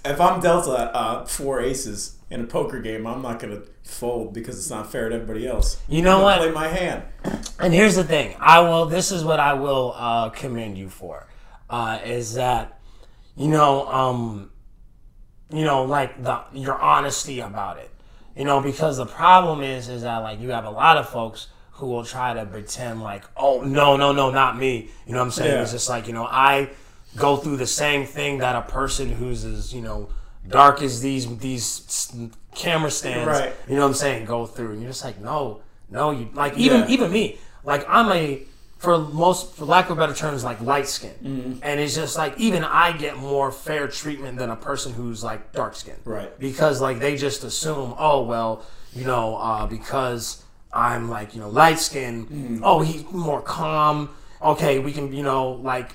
if 0.04 0.20
I'm 0.20 0.40
dealt 0.42 0.68
uh, 0.68 0.72
uh, 0.94 1.26
four 1.26 1.60
aces 1.62 2.18
in 2.30 2.42
a 2.42 2.46
poker 2.46 2.80
game, 2.82 3.06
I'm 3.06 3.22
not 3.22 3.40
gonna 3.40 3.62
fold 3.84 4.34
because 4.34 4.58
it's 4.58 4.70
not 4.70 4.92
fair 4.92 5.10
to 5.10 5.16
everybody 5.16 5.48
else. 5.48 5.82
You 5.88 6.02
know 6.02 6.22
what? 6.22 6.40
Play 6.40 6.52
my 6.52 6.68
hand. 6.68 7.04
And 7.60 7.74
here's 7.74 7.96
the 7.96 8.04
thing. 8.04 8.36
I 8.40 8.60
will. 8.62 8.86
This 8.86 9.12
is 9.12 9.24
what 9.24 9.40
I 9.40 9.54
will 9.54 9.94
uh, 9.96 10.30
commend 10.30 10.78
you 10.78 10.90
for. 10.90 11.28
Uh, 11.70 12.00
is 12.04 12.34
that 12.34 12.80
you 13.36 13.48
know, 13.48 13.88
um, 13.88 14.52
you 15.52 15.64
know, 15.64 15.84
like 15.84 16.22
the 16.24 16.42
your 16.54 16.80
honesty 16.80 17.40
about 17.40 17.78
it. 17.78 17.90
You 18.36 18.46
know, 18.46 18.62
because 18.62 18.98
the 18.98 19.06
problem 19.06 19.62
is, 19.62 19.90
is 19.90 20.04
that 20.04 20.18
like 20.18 20.40
you 20.40 20.50
have 20.50 20.66
a 20.66 20.70
lot 20.70 20.98
of 20.98 21.10
folks 21.10 21.48
who 21.74 21.88
will 21.88 22.06
try 22.06 22.34
to 22.34 22.46
pretend 22.46 23.02
like, 23.02 23.24
oh 23.36 23.62
no, 23.62 23.98
no, 23.98 24.12
no, 24.12 24.32
not 24.32 24.58
me. 24.58 24.90
You 25.06 25.14
know 25.14 25.20
what 25.20 25.26
I'm 25.26 25.32
saying? 25.32 25.52
Yeah. 25.52 25.62
It's 25.62 25.72
just 25.72 25.90
like 25.90 26.08
you 26.08 26.14
know, 26.14 26.26
I 26.26 26.70
go 27.18 27.38
through 27.38 27.58
the 27.58 27.68
same 27.68 28.06
thing 28.06 28.38
that 28.40 28.56
a 28.56 28.62
person 28.62 29.12
who's 29.12 29.44
as 29.44 29.74
you 29.74 29.82
know 29.82 30.10
dark 30.48 30.82
as 30.82 31.02
these 31.02 31.38
these 31.38 31.64
camera 32.56 32.92
stands. 32.92 33.28
Right. 33.28 33.54
You 33.68 33.76
know 33.76 33.82
what 33.82 33.88
I'm 33.90 33.94
saying? 33.94 34.26
Go 34.26 34.46
through, 34.46 34.72
and 34.74 34.82
you're 34.82 34.92
just 34.92 35.04
like, 35.04 35.20
no, 35.20 35.62
no, 35.90 36.12
you 36.12 36.30
like 36.34 36.58
even 36.58 36.82
Yeah. 36.82 36.88
even 36.90 37.12
me, 37.12 37.38
like 37.64 37.86
I'm 37.88 38.12
a 38.12 38.44
for 38.78 38.98
most 38.98 39.54
for 39.56 39.66
lack 39.66 39.90
of 39.92 39.98
better 39.98 40.14
terms 40.14 40.44
like 40.44 40.60
light 40.62 40.88
skin, 40.88 41.14
Mm-hmm. 41.24 41.60
and 41.64 41.80
it's 41.80 41.94
just 41.96 42.18
like 42.18 42.38
even 42.40 42.64
I 42.64 42.92
get 42.98 43.18
more 43.18 43.52
fair 43.52 43.88
treatment 43.88 44.38
than 44.40 44.50
a 44.50 44.56
person 44.56 44.94
who's 44.94 45.24
like 45.24 45.52
dark 45.54 45.76
skin, 45.76 45.96
Right. 46.06 46.38
Because 46.40 46.82
like 46.82 47.00
they 47.00 47.16
just 47.16 47.44
assume, 47.44 47.94
oh 47.98 48.24
well, 48.24 48.66
you 48.94 49.06
know, 49.06 49.36
uh, 49.38 49.68
because 49.68 50.44
I'm 50.74 51.10
like 51.10 51.36
you 51.36 51.42
know 51.42 51.50
light 51.50 51.80
skin, 51.80 52.26
Mm-hmm. 52.26 52.62
oh 52.64 52.82
he's 52.82 53.04
more 53.12 53.42
calm. 53.42 54.10
Okay, 54.42 54.80
we 54.80 54.92
can 54.92 55.14
you 55.14 55.22
know 55.24 55.52
like 55.52 55.94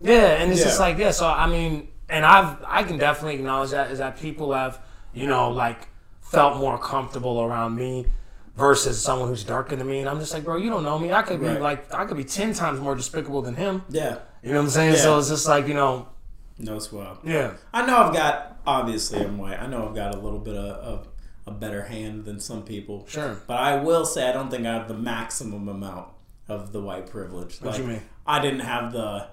yeah, 0.00 0.36
and 0.42 0.52
it's 0.52 0.62
just 0.62 0.78
like 0.80 0.98
yeah. 0.98 1.12
So 1.12 1.26
I 1.26 1.46
mean, 1.46 1.88
and 2.10 2.26
I've 2.26 2.62
I 2.66 2.82
can 2.82 2.98
definitely 2.98 3.36
acknowledge 3.36 3.70
that 3.70 3.90
is 3.90 3.98
that 3.98 4.18
people 4.20 4.52
have 4.52 4.78
you 5.14 5.26
know 5.26 5.50
like 5.50 5.88
felt 6.20 6.58
more 6.58 6.78
comfortable 6.78 7.42
around 7.42 7.76
me 7.76 8.06
versus 8.56 9.00
someone 9.00 9.28
who's 9.28 9.44
darker 9.44 9.74
than 9.76 9.86
me, 9.86 10.00
and 10.00 10.08
I'm 10.08 10.18
just 10.20 10.32
like, 10.32 10.44
bro, 10.44 10.56
you 10.56 10.70
don't 10.70 10.84
know 10.84 10.98
me. 10.98 11.12
I 11.12 11.22
could 11.22 11.40
be 11.40 11.46
Right. 11.46 11.60
like 11.60 11.92
I 11.94 12.04
could 12.04 12.16
be 12.16 12.24
ten 12.24 12.52
times 12.54 12.80
more 12.80 12.94
despicable 12.94 13.42
than 13.42 13.54
him. 13.56 13.82
Yeah. 13.88 14.18
You 14.42 14.50
know 14.50 14.58
what 14.58 14.64
I'm 14.64 14.70
saying? 14.70 14.94
Yeah. 14.94 15.00
So 15.00 15.18
it's 15.18 15.28
just 15.28 15.46
like 15.48 15.66
you 15.68 15.74
know, 15.74 16.08
No 16.58 16.78
swell. 16.78 17.18
yeah, 17.24 17.54
I 17.72 17.86
know 17.86 17.96
I've 17.98 18.12
got 18.14 18.58
obviously 18.66 19.20
I'm 19.24 19.38
white. 19.38 19.58
I 19.60 19.66
know 19.66 19.88
I've 19.88 19.94
got 19.94 20.14
a 20.14 20.18
little 20.18 20.38
bit 20.38 20.54
of, 20.56 20.76
of 20.76 21.08
a 21.46 21.50
better 21.50 21.82
hand 21.84 22.24
than 22.24 22.40
some 22.40 22.62
people. 22.62 23.04
Sure. 23.08 23.40
But 23.46 23.58
I 23.58 23.76
will 23.76 24.04
say 24.06 24.28
I 24.28 24.32
don't 24.32 24.50
think 24.50 24.66
I 24.66 24.72
have 24.74 24.88
the 24.88 24.94
maximum 24.94 25.68
amount 25.68 26.08
of 26.48 26.72
the 26.72 26.80
white 26.80 27.06
privilege. 27.06 27.58
What 27.60 27.72
Like, 27.72 27.80
you 27.80 27.86
mean? 27.86 28.02
I 28.26 28.40
didn't 28.40 28.60
have 28.60 28.92
the, 28.92 29.28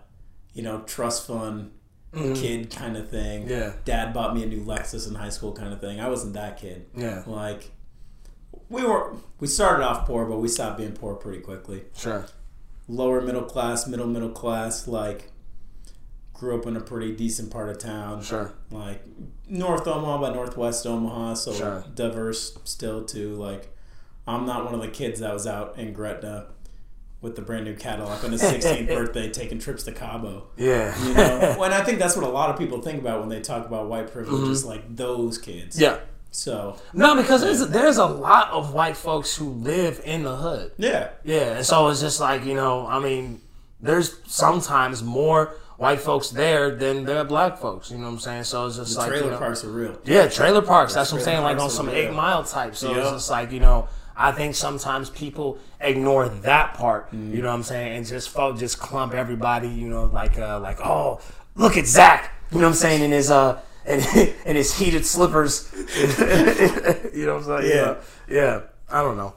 you 0.54 0.62
know, 0.64 0.82
trust 0.82 1.28
fund 1.28 1.72
Mm. 2.14 2.36
kid 2.36 2.70
kind 2.72 2.98
of 2.98 3.10
thing. 3.10 3.48
Yeah. 3.48 3.72
Dad 3.86 4.14
bought 4.14 4.36
me 4.36 4.44
a 4.44 4.46
new 4.46 4.60
Lexus 4.66 5.08
in 5.08 5.16
high 5.16 5.30
school 5.30 5.54
kind 5.54 5.72
of 5.72 5.80
thing. 5.80 6.00
I 6.02 6.10
wasn't 6.10 6.34
that 6.34 6.58
kid. 6.60 6.88
Yeah. 6.96 7.24
Like 7.26 7.72
we 8.70 8.84
were 8.84 9.16
we 9.40 9.48
started 9.48 9.84
off 9.86 10.06
poor, 10.06 10.26
but 10.26 10.40
we 10.40 10.48
stopped 10.50 10.78
being 10.78 10.92
poor 10.94 11.16
pretty 11.16 11.40
quickly. 11.40 11.84
Sure. 11.96 12.26
Lower 12.90 13.22
middle 13.22 13.44
class, 13.44 13.88
middle 13.88 14.08
middle 14.08 14.30
class, 14.30 14.88
like 14.88 15.32
grew 16.34 16.58
up 16.60 16.66
in 16.66 16.76
a 16.76 16.82
pretty 16.82 17.16
decent 17.16 17.50
part 17.52 17.70
of 17.70 17.78
town. 17.78 18.22
Sure. 18.24 18.52
Like 18.72 19.04
North 19.48 19.88
Omaha 19.88 20.18
by 20.20 20.34
Northwest 20.34 20.86
Omaha, 20.86 21.36
so 21.36 21.54
Sure. 21.54 21.86
diverse 21.96 22.58
still 22.66 23.06
too. 23.06 23.36
Like 23.36 23.74
I'm 24.28 24.46
not 24.46 24.66
one 24.66 24.74
of 24.74 24.82
the 24.82 24.88
kids 24.90 25.20
that 25.22 25.34
was 25.34 25.48
out 25.48 25.78
in 25.78 25.94
Gretna 25.94 26.48
with 27.22 27.36
the 27.36 27.42
brand 27.42 27.66
new 27.66 27.76
Cadillac 27.76 28.24
on 28.24 28.32
his 28.34 28.42
16th 28.42 28.88
birthday 28.88 29.30
taking 29.30 29.60
trips 29.60 29.84
to 29.84 29.92
Cabo. 29.92 30.48
Yeah. 30.58 30.98
You 31.06 31.14
know, 31.14 31.62
and 31.64 31.74
I 31.74 31.84
think 31.84 32.00
that's 32.00 32.16
what 32.16 32.26
a 32.26 32.30
lot 32.30 32.50
of 32.50 32.58
people 32.58 32.82
think 32.82 33.00
about 33.00 33.20
when 33.20 33.30
they 33.30 33.42
talk 33.42 33.66
about 33.66 33.88
white 33.88 34.12
privilege, 34.12 34.50
is 34.50 34.66
like 34.66 34.96
those 34.96 35.38
kids. 35.38 35.76
Mm-hmm. 35.78 35.84
yeah. 35.96 36.00
So 36.34 36.78
No, 36.94 37.16
because 37.16 37.42
there's 37.42 37.68
there's 37.68 37.98
a 37.98 38.06
lot 38.06 38.52
of 38.52 38.74
white 38.74 38.96
folks 38.96 39.36
who 39.36 39.50
live 39.50 40.02
in 40.06 40.24
the 40.24 40.38
hood. 40.38 40.72
yeah, 40.78 41.10
Yeah, 41.26 41.58
and 41.58 41.66
so 41.66 41.90
it's 41.90 42.00
just 42.00 42.22
like 42.22 42.46
you 42.46 42.54
know, 42.56 42.88
I 42.88 43.00
mean, 43.00 43.42
there's 43.82 44.16
sometimes 44.28 45.04
more 45.04 45.56
white 45.78 46.00
folks 46.00 46.30
there 46.30 46.74
than 46.76 47.04
there 47.04 47.18
are 47.18 47.26
black 47.26 47.58
folks. 47.58 47.92
You 47.92 47.98
know 47.98 48.06
what 48.06 48.12
I'm 48.14 48.20
saying? 48.20 48.44
So 48.46 48.66
it's 48.68 48.78
just 48.78 48.94
the 48.94 49.00
like 49.02 49.10
trailer 49.10 49.26
you 49.26 49.32
know, 49.32 49.38
parks 49.40 49.66
are 49.66 49.72
real. 49.72 50.00
Yeah, 50.06 50.30
trailer 50.30 50.62
parks. 50.62 50.94
That's 50.94 51.12
what 51.12 51.18
I'm 51.20 51.26
saying. 51.26 51.42
Like 51.44 51.58
on 51.58 51.70
some 51.70 51.90
eight 51.90 52.14
mile 52.14 52.46
type. 52.46 52.76
So 52.78 52.92
Yeah. 52.92 53.02
it's 53.02 53.12
just 53.12 53.30
like 53.30 53.52
you 53.52 53.60
know, 53.60 53.90
I 54.22 54.32
think 54.32 54.56
sometimes 54.56 55.10
people 55.10 55.58
ignore 55.80 56.30
that 56.30 56.74
part. 56.76 57.12
Mm. 57.12 57.34
You 57.34 57.42
know 57.42 57.50
what 57.50 57.56
I'm 57.56 57.64
saying? 57.64 57.98
And 57.98 58.06
just 58.06 58.30
folk 58.30 58.58
just 58.58 58.80
clump 58.80 59.14
everybody. 59.14 59.68
You 59.68 59.88
know, 59.90 60.06
like 60.06 60.38
uh, 60.38 60.60
like 60.60 60.80
oh, 60.82 61.20
look 61.56 61.78
at 61.78 61.88
Zach. 61.88 62.32
You 62.52 62.58
know 62.58 62.66
what 62.66 62.70
I'm 62.70 62.76
saying? 62.76 63.04
In 63.04 63.12
his 63.12 63.32
uh. 63.32 63.60
In, 63.84 64.00
in 64.46 64.56
his 64.56 64.78
heated 64.78 65.08
slippers, 65.08 65.74
you 65.98 67.26
know 67.26 67.40
what 67.40 67.48
I'm 67.50 67.64
saying? 67.64 67.72
Yeah. 67.76 67.96
yeah. 68.30 68.62
I 68.88 69.02
don't 69.02 69.18
know. 69.18 69.34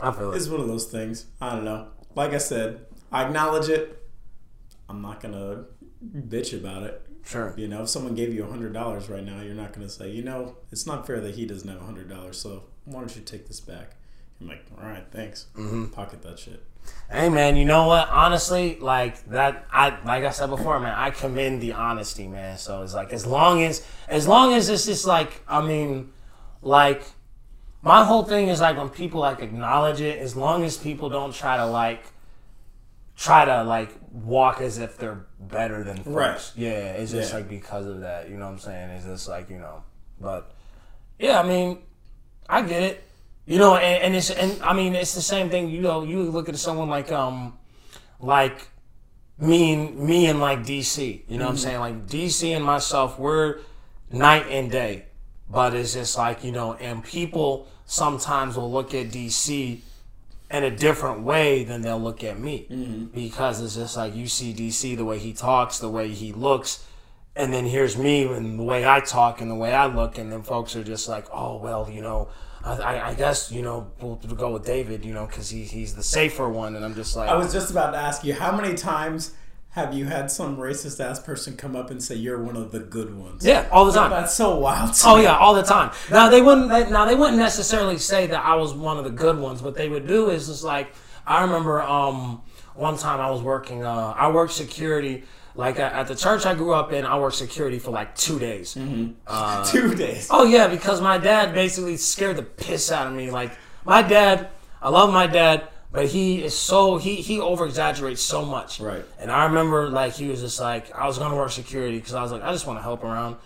I 0.00 0.10
feel 0.10 0.32
it. 0.32 0.36
It's 0.36 0.48
one 0.48 0.60
of 0.60 0.66
those 0.66 0.86
things. 0.86 1.26
I 1.40 1.54
don't 1.54 1.64
know. 1.64 1.86
Like 2.16 2.32
I 2.32 2.38
said, 2.38 2.80
I 3.12 3.24
acknowledge 3.24 3.68
it. 3.68 4.02
I'm 4.88 5.00
not 5.00 5.20
gonna 5.20 5.66
bitch 6.04 6.52
about 6.58 6.82
it. 6.82 7.06
Sure. 7.24 7.54
You 7.56 7.68
know, 7.68 7.82
if 7.82 7.88
someone 7.88 8.14
gave 8.14 8.34
you 8.34 8.44
a 8.44 8.50
hundred 8.50 8.72
dollars 8.72 9.08
right 9.08 9.24
now, 9.24 9.40
you're 9.40 9.54
not 9.54 9.72
gonna 9.72 9.88
say, 9.88 10.10
you 10.10 10.22
know, 10.22 10.56
it's 10.70 10.86
not 10.86 11.06
fair 11.06 11.20
that 11.20 11.34
he 11.34 11.46
doesn't 11.46 11.68
have 11.68 11.80
a 11.80 11.84
hundred 11.84 12.08
dollars. 12.08 12.38
So 12.38 12.64
why 12.84 13.00
don't 13.00 13.14
you 13.16 13.22
take 13.22 13.46
this 13.48 13.60
back? 13.60 13.96
I'm 14.40 14.48
like, 14.48 14.64
all 14.76 14.84
right, 14.88 15.06
thanks. 15.10 15.46
Mm-hmm. 15.56 15.86
Pocket 15.86 16.22
that 16.22 16.38
shit. 16.38 16.64
Hey 17.08 17.28
man, 17.28 17.54
you 17.56 17.64
know 17.64 17.86
what? 17.86 18.08
Honestly, 18.08 18.76
like 18.80 19.24
that 19.26 19.66
I 19.70 19.90
like 20.04 20.24
I 20.24 20.30
said 20.30 20.48
before, 20.50 20.80
man, 20.80 20.94
I 20.96 21.10
commend 21.10 21.60
the 21.60 21.74
honesty, 21.74 22.26
man. 22.26 22.58
So 22.58 22.82
it's 22.82 22.92
like 22.94 23.12
as 23.12 23.24
long 23.24 23.62
as 23.62 23.86
as 24.08 24.26
long 24.26 24.52
as 24.52 24.68
it's 24.68 24.86
just 24.86 25.06
like 25.06 25.42
I 25.46 25.64
mean, 25.64 26.10
like 26.60 27.04
my 27.82 28.04
whole 28.04 28.24
thing 28.24 28.48
is 28.48 28.60
like 28.60 28.76
when 28.76 28.88
people 28.88 29.20
like 29.20 29.40
acknowledge 29.40 30.00
it, 30.00 30.18
as 30.18 30.34
long 30.34 30.64
as 30.64 30.76
people 30.76 31.08
don't 31.08 31.32
try 31.32 31.56
to 31.56 31.66
like 31.66 32.02
try 33.16 33.44
to 33.44 33.62
like 33.62 33.90
walk 34.10 34.60
as 34.60 34.78
if 34.78 34.96
they're 34.96 35.26
better 35.38 35.84
than 35.84 35.98
folks. 35.98 36.08
Right. 36.08 36.52
Yeah, 36.56 36.92
it's 36.94 37.12
just 37.12 37.30
Yeah. 37.30 37.38
like 37.38 37.48
because 37.48 37.86
of 37.86 38.00
that, 38.00 38.28
you 38.28 38.36
know 38.36 38.46
what 38.46 38.52
I'm 38.52 38.58
saying? 38.58 38.90
It's 38.90 39.04
just 39.04 39.28
like, 39.28 39.50
you 39.50 39.58
know. 39.58 39.84
But 40.20 40.50
yeah, 41.18 41.38
I 41.38 41.46
mean, 41.46 41.78
I 42.48 42.62
get 42.62 42.82
it. 42.82 43.04
You 43.46 43.58
know, 43.58 43.76
and, 43.76 44.02
and 44.04 44.14
it's 44.14 44.30
and 44.30 44.62
I 44.62 44.72
mean 44.72 44.94
it's 44.94 45.14
the 45.14 45.22
same 45.22 45.50
thing. 45.50 45.68
You 45.68 45.80
know, 45.80 46.04
you 46.04 46.22
look 46.22 46.48
at 46.48 46.56
someone 46.56 46.88
like 46.88 47.10
um, 47.10 47.58
like 48.20 48.68
me 49.38 49.72
and 49.74 49.98
me 49.98 50.26
and 50.26 50.40
like 50.40 50.60
DC. 50.60 51.22
You 51.28 51.38
know 51.38 51.46
what 51.46 51.52
I'm 51.52 51.56
saying? 51.56 51.80
Like 51.80 52.06
DC 52.06 52.54
and 52.54 52.64
myself, 52.64 53.18
we're 53.18 53.58
night 54.10 54.46
and 54.48 54.70
day. 54.70 55.06
But 55.50 55.74
it's 55.74 55.94
just 55.94 56.16
like 56.16 56.44
you 56.44 56.52
know, 56.52 56.74
and 56.74 57.02
people 57.02 57.68
sometimes 57.84 58.56
will 58.56 58.70
look 58.70 58.94
at 58.94 59.08
DC 59.08 59.80
in 60.50 60.64
a 60.64 60.70
different 60.70 61.22
way 61.22 61.64
than 61.64 61.80
they'll 61.80 62.00
look 62.00 62.22
at 62.22 62.38
me 62.38 63.08
because 63.14 63.60
it's 63.60 63.74
just 63.74 63.96
like 63.96 64.14
you 64.14 64.28
see 64.28 64.52
DC 64.52 64.96
the 64.96 65.04
way 65.04 65.18
he 65.18 65.32
talks, 65.32 65.78
the 65.78 65.88
way 65.88 66.08
he 66.08 66.32
looks, 66.32 66.84
and 67.34 67.52
then 67.52 67.64
here's 67.66 67.96
me 67.96 68.24
and 68.24 68.58
the 68.58 68.62
way 68.62 68.86
I 68.86 69.00
talk 69.00 69.40
and 69.40 69.50
the 69.50 69.54
way 69.54 69.72
I 69.72 69.86
look, 69.86 70.18
and 70.18 70.30
then 70.30 70.42
folks 70.42 70.76
are 70.76 70.84
just 70.84 71.08
like, 71.08 71.26
oh 71.32 71.56
well, 71.56 71.88
you 71.90 72.02
know, 72.02 72.28
I, 72.64 73.10
I, 73.10 73.14
guess 73.14 73.50
you 73.50 73.62
know 73.62 73.90
we'll, 74.00 74.20
we'll 74.24 74.36
go 74.36 74.52
with 74.52 74.64
David, 74.64 75.04
you 75.04 75.14
know, 75.14 75.26
because 75.26 75.50
he, 75.50 75.64
he's 75.64 75.94
the 75.94 76.02
safer 76.02 76.48
one, 76.48 76.76
and 76.76 76.84
I'm 76.84 76.94
just 76.94 77.16
like, 77.16 77.28
I 77.28 77.36
was 77.36 77.52
just 77.52 77.70
about 77.70 77.92
to 77.92 77.98
ask 77.98 78.24
you, 78.24 78.34
how 78.34 78.54
many 78.54 78.74
times 78.74 79.34
have 79.70 79.94
you 79.94 80.04
had 80.04 80.30
some 80.30 80.58
racist 80.58 81.02
ass 81.02 81.18
person 81.18 81.56
come 81.56 81.74
up 81.74 81.90
and 81.90 82.02
say 82.02 82.14
you're 82.14 82.42
one 82.42 82.56
of 82.56 82.70
the 82.72 82.78
good 82.78 83.16
ones? 83.16 83.44
yeah, 83.44 83.66
all 83.72 83.86
the 83.86 83.92
time. 83.92 84.10
That's 84.10 84.34
so 84.34 84.58
wild. 84.58 84.94
Oh 85.04 85.16
me. 85.16 85.22
yeah, 85.22 85.36
all 85.36 85.54
the 85.54 85.62
time. 85.62 85.90
Now 86.10 86.28
they 86.28 86.42
wouldn't. 86.42 86.68
They, 86.68 86.88
now 86.90 87.06
they 87.06 87.14
wouldn't 87.14 87.38
necessarily 87.38 87.98
say 87.98 88.26
that 88.26 88.44
I 88.44 88.54
was 88.54 88.74
one 88.74 88.98
of 88.98 89.04
the 89.04 89.10
good 89.10 89.38
ones. 89.38 89.62
What 89.62 89.74
they 89.74 89.88
would 89.88 90.06
do 90.06 90.28
is 90.28 90.48
just 90.48 90.62
like 90.62 90.94
I 91.26 91.42
remember 91.42 91.82
um, 91.82 92.42
one 92.74 92.96
time 92.96 93.20
I 93.20 93.30
was 93.30 93.42
working. 93.42 93.84
Uh, 93.84 94.14
I 94.16 94.30
worked 94.30 94.52
security. 94.52 95.24
Like 95.54 95.78
at, 95.78 95.92
at 95.92 96.06
the 96.08 96.14
church 96.14 96.46
I 96.46 96.54
grew 96.54 96.72
up 96.72 96.92
in, 96.92 97.04
I 97.04 97.18
worked 97.18 97.36
security 97.36 97.78
for 97.78 97.90
like 97.90 98.14
two 98.16 98.38
days. 98.38 98.74
Mm-hmm. 98.74 99.12
Uh, 99.26 99.64
two 99.70 99.94
days. 99.94 100.28
Oh 100.30 100.44
yeah, 100.44 100.68
because 100.68 101.00
my 101.00 101.18
dad 101.18 101.54
basically 101.54 101.96
scared 101.96 102.36
the 102.36 102.42
piss 102.42 102.90
out 102.90 103.06
of 103.06 103.12
me. 103.12 103.30
Like 103.30 103.52
my 103.84 104.02
dad, 104.02 104.48
I 104.80 104.88
love 104.88 105.12
my 105.12 105.26
dad, 105.26 105.68
but 105.90 106.06
he 106.06 106.42
is 106.42 106.56
so 106.56 106.96
he 106.96 107.16
he 107.16 107.38
over 107.40 107.66
exaggerates 107.66 108.22
so 108.22 108.44
much. 108.44 108.80
Right. 108.80 109.04
And 109.18 109.30
I 109.30 109.44
remember 109.44 109.90
like 109.90 110.14
he 110.14 110.28
was 110.28 110.40
just 110.40 110.58
like 110.60 110.94
I 110.94 111.06
was 111.06 111.18
gonna 111.18 111.36
work 111.36 111.50
security 111.50 111.98
because 111.98 112.14
I 112.14 112.22
was 112.22 112.32
like 112.32 112.42
I 112.42 112.50
just 112.52 112.66
want 112.66 112.78
to 112.78 112.82
help 112.82 113.04
around, 113.04 113.36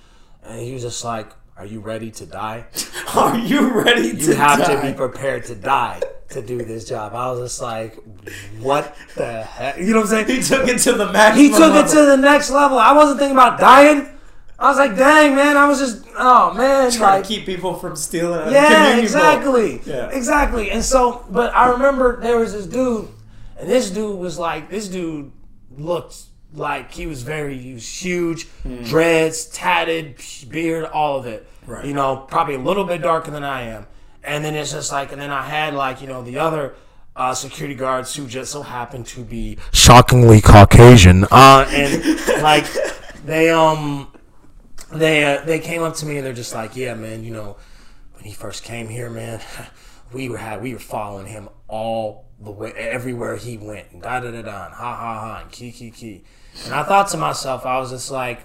and 0.44 0.61
he 0.61 0.72
was 0.74 0.82
just 0.82 1.04
like, 1.04 1.28
"Are 1.57 1.66
you 1.66 1.80
ready 1.80 2.12
to 2.12 2.26
die? 2.26 2.66
Are 3.16 3.36
you 3.36 3.72
ready 3.72 4.12
to 4.16 4.24
You 4.30 4.34
have 4.34 4.61
die? 4.61 4.76
to 4.80 4.92
be 4.92 4.96
prepared 4.96 5.44
to 5.46 5.54
die 5.57 6.00
to 6.31 6.43
do 6.43 6.59
this 6.59 6.89
job." 6.89 7.14
I 7.14 7.31
was 7.31 7.41
just 7.41 7.62
like, 7.62 7.97
"What 8.61 8.97
the 9.16 9.43
heck?" 9.43 9.79
You 9.79 9.87
know 9.87 10.01
what 10.01 10.12
I'm 10.12 10.27
saying? 10.27 10.29
He 10.29 10.43
took 10.43 10.68
it 10.68 10.79
to 10.81 10.93
the 10.93 11.12
maximum. 11.12 11.45
He 11.45 11.51
took 11.51 11.74
it 11.74 11.89
to 11.89 12.07
the 12.07 12.16
next 12.16 12.51
level. 12.51 12.79
I 12.79 12.93
wasn't 12.93 13.18
thinking 13.18 13.37
about 13.37 13.59
dying. 13.59 14.11
I 14.59 14.68
was 14.68 14.79
like, 14.79 14.97
dang, 14.97 15.37
man. 15.37 15.57
I 15.57 15.68
was 15.68 15.79
just, 15.79 16.07
oh, 16.16 16.55
man. 16.55 16.91
trying 16.91 17.18
like, 17.18 17.24
to 17.24 17.29
keep 17.29 17.45
people 17.45 17.74
from 17.74 17.95
stealing. 17.95 18.53
yeah, 18.53 18.97
exactly. 18.97 19.83
Yeah. 19.85 20.09
Exactly. 20.11 20.70
And 20.70 20.83
so, 20.83 21.27
but 21.31 21.55
I 21.55 21.70
remember 21.72 22.20
there 22.20 22.39
was 22.39 22.55
this 22.55 22.66
dude, 22.66 23.09
and 23.59 23.68
this 23.68 23.91
dude 23.91 24.18
was 24.18 24.39
like, 24.39 24.70
this 24.70 24.89
dude 24.89 25.31
looked 25.77 26.16
like 26.55 26.91
he 26.93 27.07
was 27.07 27.22
very, 27.22 27.59
he 27.59 27.74
was 27.74 27.87
huge, 27.87 28.47
hmm. 28.62 28.83
dreads, 28.85 29.47
tatted, 29.47 30.16
beard, 30.49 30.87
all 30.87 31.18
of 31.18 31.27
it. 31.27 31.47
Right. 31.66 31.85
You 31.85 31.93
know, 31.93 32.16
probably 32.16 32.55
a 32.55 32.61
little 32.61 32.85
bit 32.85 33.03
darker 33.03 33.31
than 33.31 33.45
I 33.45 33.62
am. 33.62 33.87
And 34.27 34.45
then 34.45 34.55
it's 34.55 34.72
just 34.72 34.93
like, 34.93 35.12
and 35.12 35.20
then 35.20 35.31
I 35.31 35.43
had 35.43 35.74
like, 35.74 36.01
you 36.01 36.09
know, 36.09 36.22
the 36.22 36.39
other 36.39 36.74
uh, 37.14 37.33
security 37.35 37.74
guards 37.74 38.14
who 38.14 38.27
just 38.27 38.53
so 38.53 38.62
happened 38.62 39.07
to 39.07 39.24
be 39.24 39.59
shockingly 39.72 40.41
Caucasian. 40.41 41.24
Uh, 41.31 41.66
and 41.70 42.03
like, 42.43 42.66
they, 43.24 43.51
um, 43.51 44.12
they 44.93 45.24
uh, 45.24 45.45
they 45.45 45.59
came 45.59 45.83
up 45.83 45.95
to 45.97 46.07
me 46.07 46.16
and 46.16 46.27
they're 46.27 46.33
just 46.33 46.55
like, 46.55 46.77
yeah, 46.77 46.95
man, 46.95 47.24
you 47.24 47.33
know, 47.33 47.57
when 48.14 48.24
he 48.24 48.33
first 48.33 48.62
came 48.62 48.89
here, 48.89 49.11
man, 49.11 49.41
we 50.12 50.29
were 50.29 50.39
had 50.39 50.62
we 50.62 50.72
were 50.72 50.79
following 50.79 51.27
him 51.27 51.49
all 51.68 52.27
the 52.41 52.51
way 52.51 52.72
everywhere 52.72 53.37
he 53.37 53.57
went, 53.57 53.91
and 53.93 54.03
da 54.03 54.20
da 54.20 54.31
da 54.31 54.43
da, 54.43 54.66
and 54.66 54.74
ha 54.74 54.97
ha 54.97 55.20
ha, 55.20 55.41
and 55.43 55.51
key 55.51 55.72
key 55.72 55.91
key. 55.91 56.24
And 56.64 56.74
I 56.74 56.85
thought 56.85 57.09
to 57.09 57.16
myself, 57.16 57.66
I 57.66 57.79
was 57.79 57.91
just 57.91 58.11
like, 58.11 58.41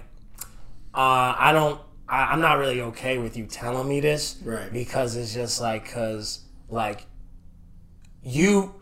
uh, 0.94 1.34
I 1.38 1.52
don't, 1.52 1.80
I, 2.12 2.32
I'm 2.32 2.40
not 2.40 2.58
really 2.58 2.80
okay 2.82 3.16
with 3.18 3.36
you 3.36 3.46
telling 3.46 3.88
me 3.88 4.00
this, 4.00 4.36
Right. 4.44 4.70
Because 4.72 5.16
it's 5.16 5.32
just 5.34 5.60
like, 5.60 5.90
cause 5.90 6.40
like 6.68 7.06
you. 8.22 8.74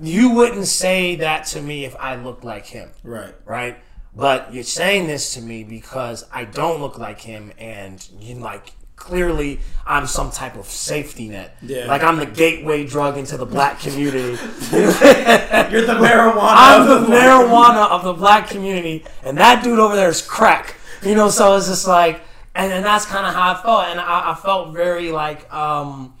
You 0.00 0.30
wouldn't 0.30 0.66
say 0.66 1.16
that 1.16 1.46
to 1.46 1.60
me 1.60 1.84
if 1.84 1.96
I 1.96 2.14
looked 2.14 2.44
like 2.44 2.66
him 2.66 2.90
Right. 3.02 3.34
right? 3.44 3.78
But 4.14 4.54
you're 4.54 4.62
saying 4.62 5.08
this 5.08 5.34
to 5.34 5.40
me 5.40 5.64
because 5.64 6.24
I 6.32 6.44
don't 6.44 6.80
look 6.80 6.98
like 6.98 7.20
him, 7.20 7.52
and 7.58 8.06
you 8.20 8.36
like 8.36 8.72
clearly 8.96 9.60
I'm 9.86 10.06
some 10.06 10.30
type 10.30 10.56
of 10.56 10.66
safety 10.66 11.28
net. 11.28 11.56
Yeah. 11.62 11.86
Like 11.86 12.02
I'm 12.02 12.16
the 12.18 12.26
gateway 12.26 12.84
drug 12.86 13.16
into 13.18 13.36
the 13.36 13.46
black 13.46 13.80
community. 13.80 14.30
You're 14.72 15.86
the 15.86 15.98
marijuana. 15.98 16.54
I'm 16.54 16.88
the 16.88 17.06
black 17.06 17.24
marijuana 17.24 17.90
of 17.90 18.04
the 18.04 18.12
black 18.12 18.48
community, 18.48 19.04
and 19.24 19.36
that 19.38 19.62
dude 19.64 19.78
over 19.78 19.94
there 19.96 20.08
is 20.10 20.22
crack. 20.22 20.76
You 21.02 21.14
know, 21.14 21.28
so 21.30 21.56
it's 21.56 21.68
just 21.68 21.86
like, 21.86 22.20
and, 22.54 22.72
and 22.72 22.84
that's 22.84 23.04
kind 23.06 23.26
of 23.26 23.34
how 23.34 23.52
I 23.54 23.62
felt, 23.62 23.84
and 23.86 24.00
I, 24.00 24.32
I 24.32 24.34
felt 24.34 24.74
very 24.74 25.10
like, 25.12 25.52
um, 25.52 26.14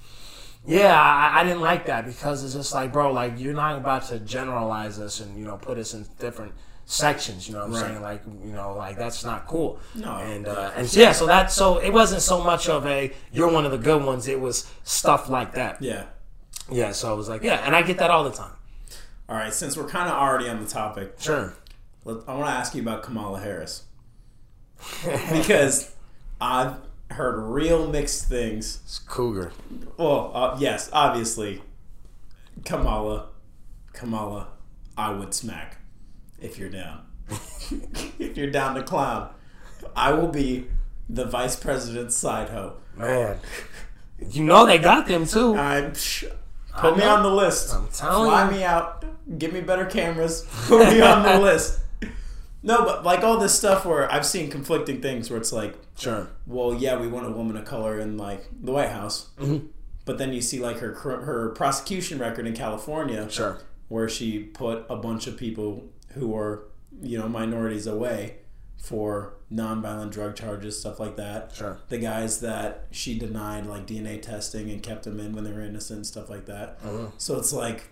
yeah, 0.66 0.94
I, 1.00 1.40
I 1.40 1.44
didn't 1.44 1.62
like 1.62 1.86
that 1.86 2.06
because 2.06 2.44
it's 2.44 2.54
just 2.54 2.72
like, 2.74 2.92
bro, 2.92 3.12
like 3.12 3.38
you're 3.38 3.54
not 3.54 3.76
about 3.76 4.04
to 4.08 4.18
generalize 4.20 4.98
us 5.00 5.20
and 5.20 5.38
you 5.38 5.44
know 5.44 5.56
put 5.56 5.78
us 5.78 5.94
in 5.94 6.06
different 6.18 6.52
sections. 6.84 7.48
You 7.48 7.54
know 7.54 7.60
what 7.60 7.66
I'm 7.68 7.72
Right. 7.72 7.80
saying? 7.90 8.02
Like, 8.02 8.22
you 8.44 8.52
know, 8.52 8.74
like 8.74 8.96
that's 8.98 9.24
not 9.24 9.46
cool. 9.46 9.80
No. 9.94 10.16
and 10.16 10.46
uh, 10.46 10.72
and 10.76 10.92
yeah, 10.94 11.12
so 11.12 11.26
that 11.26 11.50
so 11.50 11.78
it 11.78 11.90
wasn't 11.92 12.22
so 12.22 12.42
much 12.44 12.68
of 12.68 12.86
a 12.86 13.12
you're 13.32 13.50
one 13.50 13.64
of 13.64 13.72
the 13.72 13.78
good 13.78 14.04
ones. 14.04 14.28
It 14.28 14.38
was 14.40 14.70
stuff 14.84 15.28
like 15.30 15.54
that. 15.54 15.80
Yeah. 15.82 16.04
Yeah, 16.70 16.92
so 16.92 17.08
I 17.10 17.14
was 17.14 17.28
like, 17.30 17.42
yeah, 17.42 17.62
and 17.64 17.74
I 17.74 17.80
get 17.82 17.96
that 17.98 18.10
all 18.10 18.24
the 18.24 18.30
time. 18.32 18.52
All 19.28 19.36
right. 19.36 19.52
Since 19.52 19.76
we're 19.76 19.88
kind 19.88 20.08
of 20.10 20.14
already 20.16 20.48
on 20.50 20.62
the 20.62 20.68
topic, 20.68 21.14
Sure. 21.18 21.54
let- 22.04 22.28
I 22.28 22.34
want 22.34 22.46
to 22.46 22.52
ask 22.52 22.74
you 22.74 22.82
about 22.82 23.02
Kamala 23.02 23.40
Harris 23.40 23.84
because 25.32 25.94
I've 26.40 26.76
heard 27.10 27.38
real 27.38 27.88
mixed 27.88 28.28
things. 28.28 28.80
It's 28.84 28.98
Cougar. 28.98 29.52
Well, 29.96 30.30
uh, 30.34 30.56
yes, 30.58 30.90
obviously, 30.92 31.62
Kamala, 32.64 33.28
Kamala, 33.92 34.48
I 34.96 35.12
would 35.12 35.34
smack 35.34 35.78
if 36.40 36.58
you're 36.58 36.68
down. 36.68 37.02
if 38.18 38.36
you're 38.36 38.50
down 38.50 38.74
to 38.74 38.82
clown, 38.82 39.30
I 39.94 40.12
will 40.12 40.28
be 40.28 40.66
the 41.08 41.24
vice 41.24 41.56
president's 41.56 42.16
side 42.16 42.50
hoe. 42.50 42.74
Man. 42.96 43.38
You 44.30 44.44
know 44.44 44.66
they 44.66 44.78
got 44.78 45.06
them 45.06 45.26
too. 45.26 45.54
I'm 45.56 45.92
psh, 45.92 46.30
put 46.76 46.96
me 46.96 47.04
on 47.04 47.22
the 47.22 47.30
list. 47.30 47.74
I'm 47.74 47.88
telling 47.88 48.30
Fly 48.30 48.44
you. 48.46 48.56
me 48.56 48.64
out. 48.64 49.04
Give 49.38 49.52
me 49.52 49.60
better 49.60 49.86
cameras. 49.86 50.46
Put 50.66 50.88
me 50.88 51.00
on 51.00 51.22
the 51.22 51.38
list. 51.38 51.80
No, 52.68 52.84
but 52.84 53.02
like 53.04 53.24
all 53.24 53.38
this 53.38 53.54
stuff 53.56 53.84
where 53.86 54.10
I've 54.12 54.26
seen 54.26 54.50
conflicting 54.50 55.00
things 55.00 55.30
where 55.30 55.38
it's 55.40 55.52
like, 55.52 55.74
Sure. 55.96 56.28
well, 56.46 56.74
yeah, 56.74 56.96
we 57.00 57.08
want 57.08 57.26
a 57.26 57.30
woman 57.30 57.56
of 57.56 57.64
color 57.64 57.98
in 57.98 58.16
like 58.16 58.46
the 58.62 58.72
White 58.72 58.90
House, 58.90 59.30
Mm-hmm. 59.40 59.66
but 60.04 60.18
then 60.18 60.32
you 60.32 60.40
see 60.40 60.60
like 60.60 60.78
her 60.78 60.92
her 60.94 61.48
prosecution 61.50 62.18
record 62.18 62.46
in 62.46 62.54
California, 62.54 63.28
Sure. 63.30 63.60
where 63.88 64.08
she 64.08 64.38
put 64.40 64.84
a 64.88 64.96
bunch 64.96 65.26
of 65.26 65.36
people 65.36 65.88
who 66.14 66.36
are 66.36 66.64
you 67.00 67.18
know 67.18 67.28
minorities 67.28 67.86
away 67.86 68.36
for 68.76 69.34
nonviolent 69.52 70.10
drug 70.10 70.36
charges, 70.36 70.78
stuff 70.78 71.00
like 71.00 71.16
that. 71.16 71.52
Sure. 71.54 71.78
The 71.88 71.98
guys 71.98 72.40
that 72.40 72.86
she 72.90 73.18
denied 73.18 73.66
like 73.66 73.86
DNA 73.86 74.20
testing 74.22 74.70
and 74.70 74.82
kept 74.82 75.04
them 75.04 75.18
in 75.18 75.34
when 75.34 75.44
they 75.44 75.52
were 75.52 75.62
innocent, 75.62 76.06
stuff 76.06 76.28
like 76.30 76.46
that. 76.46 76.80
Mm-hmm. 76.82 77.06
So 77.18 77.38
it's 77.38 77.52
like, 77.52 77.88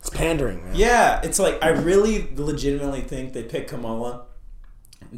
It's 0.00 0.10
pandering, 0.10 0.64
man. 0.64 0.74
yeah, 0.74 1.20
it's 1.22 1.38
like 1.38 1.62
I 1.62 1.68
really 1.68 2.28
legitimately 2.34 3.02
think 3.02 3.32
they 3.34 3.42
picked 3.42 3.68
Kamala 3.70 4.24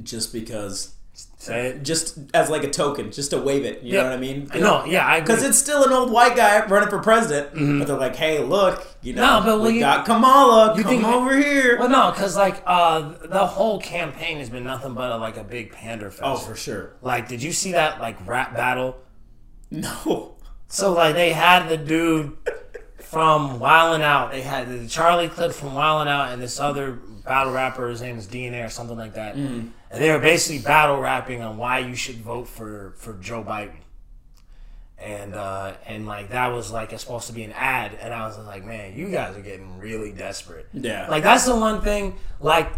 just 0.02 0.32
because, 0.32 0.94
Say 1.38 1.68
it. 1.68 1.82
just 1.84 2.18
as 2.34 2.50
like 2.50 2.64
a 2.64 2.70
token, 2.70 3.12
just 3.12 3.30
to 3.30 3.38
wave 3.40 3.64
it. 3.64 3.82
You 3.84 3.92
know 3.94 4.04
what 4.04 4.12
I 4.12 4.16
mean? 4.16 4.48
I 4.52 4.58
know, 4.58 4.84
yeah, 4.84 5.06
I. 5.06 5.20
Because 5.20 5.44
it's 5.44 5.58
still 5.58 5.84
an 5.84 5.92
old 5.92 6.10
white 6.10 6.34
guy 6.34 6.64
running 6.66 6.88
for 6.88 6.98
president, 6.98 7.50
but 7.78 7.86
they're 7.86 7.96
like, 7.96 8.16
"Hey, 8.16 8.40
look, 8.42 8.84
you 9.02 9.12
know, 9.12 9.40
No, 9.40 9.44
but 9.46 9.60
we 9.60 9.74
we- 9.74 9.78
got 9.80 10.04
Kamala. 10.04 10.76
you 10.76 10.82
Come 10.82 10.90
think- 10.90 11.04
over 11.04 11.36
here." 11.36 11.78
Well, 11.78 11.88
no, 11.88 12.10
because 12.10 12.36
like 12.36 12.60
uh, 12.66 13.12
the 13.26 13.46
whole 13.46 13.78
campaign 13.80 14.38
has 14.38 14.50
been 14.50 14.64
nothing 14.64 14.94
but 14.94 15.12
a, 15.12 15.16
like 15.16 15.36
a 15.36 15.44
big 15.44 15.70
pander 15.72 16.10
fest. 16.10 16.22
oh, 16.24 16.36
for 16.36 16.56
sure. 16.56 16.94
Like, 17.02 17.28
did 17.28 17.40
you 17.42 17.52
see 17.52 17.72
that 17.72 18.00
like 18.00 18.16
rap 18.26 18.54
battle? 18.56 18.96
No. 19.70 20.34
So 20.68 20.92
like 20.92 21.14
they 21.14 21.32
had 21.32 21.68
the 21.68 21.76
dude 21.76 22.36
from 23.12 23.60
Wildin' 23.60 24.00
Out. 24.00 24.32
They 24.32 24.40
had 24.40 24.70
the 24.70 24.88
Charlie 24.88 25.28
Clips 25.28 25.60
from 25.60 25.74
Wildin' 25.74 26.08
Out 26.08 26.32
and 26.32 26.40
this 26.40 26.58
other 26.58 26.92
battle 26.92 27.52
rapper. 27.52 27.90
His 27.90 28.00
name 28.00 28.16
is 28.16 28.26
DNA 28.26 28.64
or 28.64 28.70
something 28.70 28.96
like 28.96 29.12
that. 29.14 29.36
Mm. 29.36 29.70
And 29.90 30.02
they 30.02 30.10
were 30.10 30.18
basically 30.18 30.62
battle 30.62 30.98
rapping 30.98 31.42
on 31.42 31.58
why 31.58 31.80
you 31.80 31.94
should 31.94 32.16
vote 32.16 32.48
for 32.48 32.94
for 32.96 33.12
Joe 33.18 33.44
Biden. 33.44 33.76
And 34.96 35.34
uh, 35.34 35.74
and 35.86 36.06
like 36.06 36.30
that 36.30 36.48
was 36.54 36.72
like 36.72 36.94
it's 36.94 37.02
supposed 37.02 37.26
to 37.26 37.34
be 37.34 37.42
an 37.42 37.52
ad, 37.52 37.98
and 38.00 38.14
I 38.14 38.26
was 38.26 38.38
like, 38.38 38.64
man, 38.64 38.96
you 38.96 39.10
guys 39.10 39.36
are 39.36 39.42
getting 39.42 39.78
really 39.78 40.12
desperate. 40.12 40.68
Yeah. 40.72 41.06
Like 41.10 41.22
that's 41.22 41.44
the 41.44 41.56
one 41.56 41.82
thing. 41.82 42.16
Like 42.40 42.72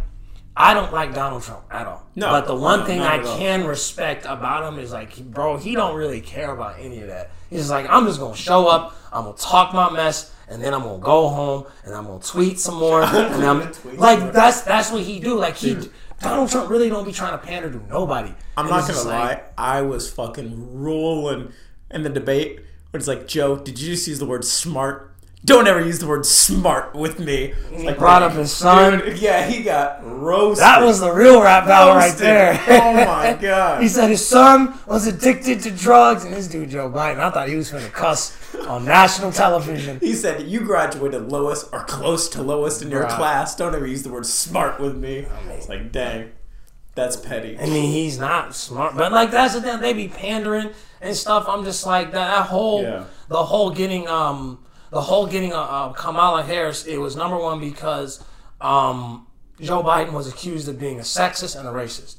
I 0.57 0.73
don't 0.73 0.93
like 0.93 1.15
Donald 1.15 1.43
Trump 1.43 1.65
at 1.71 1.87
all. 1.87 2.07
No, 2.15 2.31
but 2.31 2.47
the 2.47 2.55
one 2.55 2.81
no, 2.81 2.87
thing 2.87 3.01
I 3.01 3.19
can 3.19 3.67
respect 3.67 4.25
about 4.25 4.73
him 4.73 4.79
is 4.79 4.93
like, 4.93 5.17
bro, 5.19 5.57
he 5.57 5.75
don't 5.75 5.97
really 5.97 6.21
care 6.21 6.53
about 6.53 6.79
any 6.79 7.01
of 7.01 7.09
that. 7.09 7.31
He's 7.51 7.71
like, 7.71 7.87
I'm 7.89 8.07
just 8.07 8.21
gonna 8.21 8.37
show 8.37 8.69
up, 8.69 8.97
I'm 9.13 9.25
gonna 9.25 9.37
talk 9.37 9.75
my 9.75 9.91
mess, 9.91 10.33
and 10.49 10.63
then 10.63 10.73
I'm 10.73 10.83
gonna 10.83 11.03
go 11.03 11.29
home 11.29 11.65
and 11.85 11.95
I'm 11.95 12.07
gonna 12.07 12.23
tweet 12.23 12.61
some 12.61 12.77
more. 12.77 13.03
and 13.05 13.45
I'm 13.45 13.73
like, 13.97 14.33
that's 14.33 14.61
that's 14.63 14.93
what 14.93 15.03
he 15.03 15.19
do. 15.19 15.37
Like 15.37 15.57
he, 15.57 15.77
Donald 16.21 16.51
Trump 16.51 16.71
really 16.71 16.89
don't 16.89 17.05
be 17.05 17.13
trying 17.13 17.33
to 17.39 17.45
pander 17.45 17.71
to 17.71 17.87
nobody. 17.89 18.33
I'm 18.57 18.67
And 18.67 18.71
not 18.71 18.89
gonna 18.89 19.03
lie. 19.09 19.25
like- 19.25 19.53
I 19.59 19.83
was 19.83 20.11
fucking 20.11 20.81
rolling 20.81 21.53
in 21.91 22.03
the 22.05 22.11
debate. 22.11 22.61
It's 22.93 23.09
like, 23.09 23.27
Joe, 23.27 23.57
did 23.57 23.81
you 23.81 23.93
just 23.95 24.07
use 24.07 24.21
the 24.21 24.27
word 24.27 24.45
smart? 24.45 25.14
Don't 25.45 25.69
ever 25.69 25.81
use 25.85 25.99
the 25.99 26.07
word 26.07 26.25
smart 26.25 26.95
with 26.95 27.19
me. 27.21 27.53
Like, 27.71 27.99
brought 27.99 28.23
up 28.23 28.33
his 28.33 28.51
son. 28.51 29.01
Dude, 29.01 29.19
yeah, 29.19 29.47
he 29.47 29.63
got 29.63 30.01
roasted. 30.03 30.63
That 30.63 30.83
was 30.83 31.01
the 31.01 31.13
real 31.13 31.43
rap 31.43 31.67
battle 31.67 31.95
right 31.95 32.15
there. 32.15 32.55
Oh 32.67 32.95
my 33.05 33.35
god. 33.41 33.83
He 33.83 33.89
said 33.89 34.09
his 34.09 34.27
son 34.27 34.73
was 34.87 35.07
addicted 35.07 35.61
to 35.61 35.71
drugs, 35.71 36.25
and 36.25 36.33
this 36.33 36.49
dude 36.49 36.71
Joe 36.71 36.89
Biden. 36.91 37.19
I 37.21 37.31
thought 37.31 37.49
he 37.51 37.57
was 37.57 37.71
gonna 37.71 37.89
cuss 37.91 38.35
on 38.67 38.87
national 38.87 39.33
television. 39.33 39.99
He 40.01 40.15
said, 40.15 40.43
"You 40.49 40.61
graduated 40.61 41.31
lowest 41.31 41.69
or 41.73 41.85
close 41.85 42.29
to 42.31 42.43
lowest 42.43 42.81
in 42.81 42.91
your 42.91 43.05
Bruh. 43.05 43.17
class. 43.17 43.55
Don't 43.55 43.75
ever 43.75 43.87
use 43.87 44.03
the 44.03 44.11
word 44.11 44.25
smart 44.25 44.81
with 44.81 44.97
me." 44.97 45.27
It's 45.51 45.69
like, 45.69 45.93
dang, 45.93 46.31
that's 46.95 47.17
petty. 47.17 47.59
I 47.59 47.67
mean, 47.67 47.91
he's 47.93 48.19
not 48.19 48.55
smart, 48.55 48.97
but 48.97 49.13
like 49.13 49.31
that's 49.31 49.53
the 49.53 49.61
thing. 49.61 49.81
They 49.81 49.93
be 49.93 50.09
pandering 50.09 50.71
and 51.03 51.15
stuff. 51.15 51.45
I'm 51.49 51.65
just 51.65 51.85
like 51.85 52.13
that. 52.13 52.35
That 52.35 52.47
whole, 52.47 52.83
Yeah. 52.83 53.05
the 53.29 53.45
whole 53.45 53.71
getting, 53.71 54.09
um, 54.09 54.61
the 54.95 55.01
whole 55.03 55.27
getting 55.27 55.53
uh, 55.53 55.93
Kamala 55.93 56.43
Harris. 56.43 56.87
It 56.87 56.99
was 56.99 57.17
number 57.17 57.37
one 57.37 57.61
because 57.61 58.25
um, 58.61 59.27
Joe 59.61 59.83
Biden 59.83 60.13
was 60.13 60.27
accused 60.27 60.69
of 60.69 60.79
being 60.79 60.99
a 60.99 61.03
sexist 61.03 61.59
and 61.59 61.69
a 61.69 61.73
racist, 61.73 62.17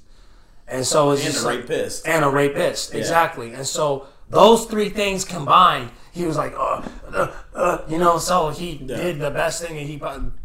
and 0.67 0.85
so 0.85 1.11
it's 1.11 1.23
And 1.23 1.33
just 1.33 1.43
a 1.43 1.47
like, 1.47 1.59
rapist. 1.61 2.07
and 2.07 2.23
a 2.23 2.29
rapist. 2.29 2.93
Exactly. 2.93 3.53
And 3.53 3.65
so 3.65 4.07
those 4.29 4.65
three 4.65 4.89
things 4.89 5.23
combined, 5.25 5.89
he 6.11 6.25
was 6.25 6.37
like, 6.37 6.53
uh, 6.57 6.81
uh, 7.13 7.31
uh, 7.53 7.77
you 7.87 7.97
know, 7.97 8.17
so 8.17 8.49
he 8.49 8.75
did 8.77 9.19
the 9.19 9.31
best 9.31 9.61
thing 9.61 9.77
and 9.77 9.87
he 9.87 9.97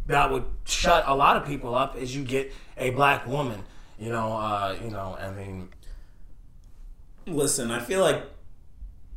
that 0.07 0.31
would 0.31 0.45
shut 0.65 1.05
a 1.07 1.15
lot 1.15 1.37
of 1.37 1.47
people 1.47 1.75
up 1.75 1.97
is 1.97 2.15
you 2.15 2.25
get 2.25 2.53
a 2.77 2.91
black 2.91 3.27
woman. 3.27 3.63
You 3.99 4.11
know, 4.11 4.33
uh, 4.33 4.77
you 4.83 4.91
know, 4.91 5.17
I 5.21 5.31
mean, 5.31 5.69
Listen, 7.27 7.71
I 7.71 7.81
feel 7.81 8.01
like 8.01 8.23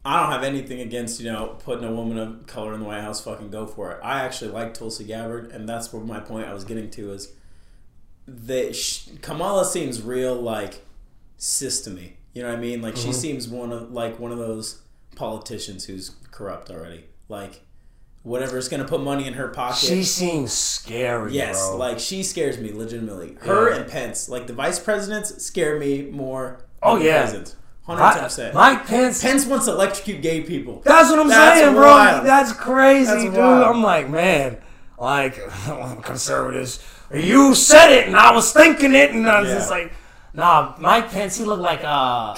I 0.05 0.21
don't 0.21 0.31
have 0.31 0.43
anything 0.43 0.81
against 0.81 1.19
you 1.21 1.31
know 1.31 1.57
putting 1.63 1.85
a 1.85 1.91
woman 1.91 2.17
of 2.17 2.45
color 2.47 2.73
in 2.73 2.81
the 2.81 2.85
White 2.85 3.01
House. 3.01 3.23
Fucking 3.23 3.49
go 3.49 3.65
for 3.65 3.91
it. 3.91 3.99
I 4.03 4.21
actually 4.21 4.51
like 4.51 4.73
Tulsi 4.73 5.03
Gabbard, 5.03 5.51
and 5.51 5.67
that's 5.67 5.93
where 5.93 6.03
my 6.03 6.19
point 6.19 6.47
I 6.47 6.53
was 6.53 6.63
getting 6.65 6.89
to 6.91 7.11
is 7.13 7.33
that 8.27 8.75
sh- 8.75 9.07
Kamala 9.21 9.65
seems 9.65 10.01
real 10.01 10.35
like 10.35 10.81
me. 11.87 12.17
You 12.33 12.41
know 12.41 12.49
what 12.49 12.57
I 12.57 12.61
mean? 12.61 12.81
Like 12.81 12.95
she 12.95 13.09
mm-hmm. 13.09 13.11
seems 13.11 13.47
one 13.47 13.71
of 13.71 13.91
like 13.91 14.19
one 14.19 14.31
of 14.31 14.37
those 14.37 14.81
politicians 15.15 15.85
who's 15.85 16.11
corrupt 16.31 16.69
already. 16.69 17.05
Like 17.29 17.61
whatever's 18.23 18.69
gonna 18.69 18.85
put 18.85 19.01
money 19.01 19.27
in 19.27 19.33
her 19.33 19.49
pocket. 19.49 19.77
she 19.77 20.03
seems 20.03 20.51
scary, 20.53 21.33
Yes, 21.33 21.67
bro. 21.67 21.77
like 21.77 21.99
she 21.99 22.23
scares 22.23 22.57
me 22.57 22.71
legitimately. 22.71 23.37
Her 23.41 23.69
Yeah. 23.69 23.77
and 23.77 23.91
Pence, 23.91 24.29
like 24.29 24.47
the 24.47 24.53
vice 24.53 24.79
presidents, 24.79 25.45
scare 25.45 25.77
me 25.77 26.03
more. 26.03 26.65
Oh, 26.81 26.93
than 26.93 27.03
the 27.03 27.09
yeah. 27.09 27.43
Hundred 27.85 28.21
percent. 28.21 28.53
Mike 28.55 28.85
Pence. 28.87 29.21
Pence 29.21 29.45
wants 29.45 29.65
to 29.65 29.71
electrocute 29.71 30.21
gay 30.21 30.41
people. 30.41 30.81
That's 30.85 31.09
what 31.09 31.19
I'm 31.19 31.27
That's 31.27 31.59
saying, 31.59 31.73
bro. 31.75 31.83
wild. 31.87 32.25
That's 32.25 32.53
crazy, 32.53 33.05
That's 33.11 33.23
dude. 33.23 33.33
wild. 33.35 33.63
I'm 33.75 33.83
like, 33.83 34.09
man, 34.09 34.57
like 34.97 35.35
conservatives. 36.03 36.83
You 37.13 37.53
said 37.55 37.91
it, 37.91 38.07
and 38.07 38.15
I 38.15 38.31
was 38.33 38.51
thinking 38.53 38.95
it, 38.95 39.11
and 39.11 39.27
I 39.29 39.41
was 39.41 39.49
Yeah. 39.49 39.55
just 39.55 39.69
like, 39.69 39.93
nah. 40.33 40.73
Mike 40.79 41.11
Pence, 41.11 41.37
he 41.37 41.43
looked 41.45 41.61
like 41.61 41.83
a 41.83 42.35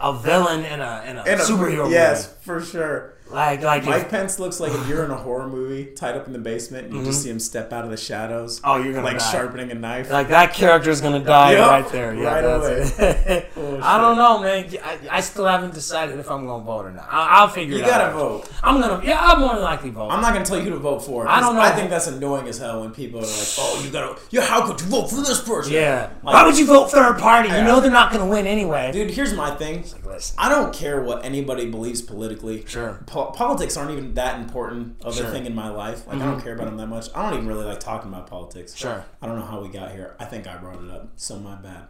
a 0.00 0.12
villain 0.18 0.64
in 0.64 0.80
a 0.80 1.04
in 1.06 1.16
a, 1.16 1.22
And 1.22 1.40
a- 1.40 1.44
superhero 1.44 1.90
yes, 1.90 2.26
movie. 2.28 2.36
for 2.40 2.60
sure. 2.64 3.15
Like 3.30 3.62
like 3.62 3.82
if- 3.82 3.88
Mike 3.88 4.08
Pence 4.08 4.38
looks 4.38 4.60
like 4.60 4.72
if 4.72 4.88
you're 4.88 5.04
in 5.04 5.10
a 5.10 5.16
horror 5.26 5.48
movie, 5.48 5.86
tied 5.86 6.16
up 6.16 6.26
in 6.26 6.32
the 6.32 6.38
basement, 6.38 6.86
and 6.88 6.96
you 6.96 7.04
just 7.04 7.22
see 7.22 7.30
him 7.30 7.38
step 7.40 7.72
out 7.72 7.84
of 7.84 7.90
the 7.90 7.96
shadows. 7.96 8.60
Mm-hmm. 8.60 8.70
Oh, 8.70 8.76
you're 8.82 8.92
gonna 8.92 9.04
like 9.04 9.18
die. 9.18 9.32
sharpening 9.32 9.70
a 9.70 9.74
knife. 9.74 10.10
Like 10.10 10.28
that 10.28 10.54
character's 10.54 11.00
gonna 11.00 11.22
die 11.24 11.52
Yup, 11.52 11.70
right 11.70 11.92
there. 11.92 12.14
Yeah, 12.14 12.40
right 12.40 12.98
it. 12.98 13.46
Oh, 13.56 13.80
I 13.82 13.98
don't 13.98 14.16
know, 14.16 14.40
man. 14.40 14.68
I, 14.84 14.98
I 15.10 15.20
still 15.20 15.46
haven't 15.46 15.74
decided 15.74 16.18
if 16.18 16.30
I'm 16.30 16.46
gonna 16.46 16.62
vote 16.64 16.86
or 16.86 16.92
not. 16.92 17.08
I, 17.10 17.40
I'll 17.40 17.48
figure 17.48 17.76
you 17.78 17.82
it 17.84 17.90
out. 17.90 17.96
You 17.96 17.98
gotta 17.98 18.12
vote. 18.16 18.48
I'm 18.62 18.80
gonna. 18.80 19.04
Yeah, 19.04 19.18
I'm 19.20 19.40
more 19.40 19.54
than 19.54 19.62
likely 19.62 19.90
vote. 19.90 20.10
I'm 20.10 20.20
not 20.20 20.32
gonna 20.32 20.44
tell 20.44 20.58
you 20.58 20.64
who 20.64 20.70
to 20.70 20.78
vote 20.78 21.00
for. 21.00 21.26
I 21.26 21.40
don't 21.40 21.54
know. 21.54 21.60
I 21.60 21.70
think 21.72 21.90
that's 21.90 22.06
annoying 22.06 22.46
as 22.48 22.58
hell 22.58 22.80
when 22.82 22.92
people 22.92 23.20
are 23.20 23.22
like, 23.22 23.48
"Oh, 23.58 23.82
you 23.84 23.90
gotta, 23.90 24.20
yeah, 24.30 24.42
how 24.42 24.66
could 24.66 24.80
you 24.80 24.86
vote 24.86 25.08
for 25.08 25.16
this 25.16 25.40
person?" 25.42 25.72
yeah. 25.72 26.10
Like- 26.22 26.34
Why 26.34 26.44
would 26.46 26.58
you 26.58 26.66
vote 26.66 26.90
third 26.90 27.18
party? 27.18 27.48
You 27.48 27.62
know 27.62 27.80
they're 27.80 27.90
not 27.90 28.12
gonna 28.12 28.26
win 28.26 28.46
anyway. 28.46 28.92
Dude, 28.92 29.10
here's 29.10 29.34
my 29.34 29.54
thing. 29.56 29.84
Listen. 30.04 30.36
I 30.38 30.48
don't 30.48 30.72
care 30.72 31.02
what 31.02 31.24
anybody 31.24 31.70
believes 31.70 32.02
politically. 32.02 32.64
Sure. 32.66 33.00
Po- 33.16 33.30
politics 33.30 33.76
aren't 33.78 33.92
even 33.92 34.12
that 34.14 34.38
important 34.38 35.02
of 35.02 35.14
Sure. 35.14 35.24
Mm-hmm. 35.24 35.30
a 35.34 35.38
thing 35.38 35.46
in 35.46 35.54
my 35.54 35.70
life. 35.70 36.06
Like 36.06 36.16
I 36.20 36.26
don't 36.26 36.40
care 36.40 36.54
about 36.54 36.66
them 36.66 36.76
that 36.76 36.88
much. 36.88 37.06
I 37.14 37.22
don't 37.22 37.32
even 37.38 37.46
really 37.48 37.64
like 37.64 37.80
talking 37.80 38.12
about 38.12 38.26
politics. 38.26 38.76
Sure. 38.76 39.04
I 39.22 39.26
don't 39.26 39.38
know 39.38 39.44
how 39.46 39.62
we 39.62 39.68
got 39.68 39.92
here. 39.92 40.14
I 40.20 40.26
think 40.26 40.46
I 40.46 40.56
brought 40.58 40.82
it 40.84 40.90
up, 40.90 41.08
so 41.16 41.38
my 41.38 41.54
bad. 41.54 41.84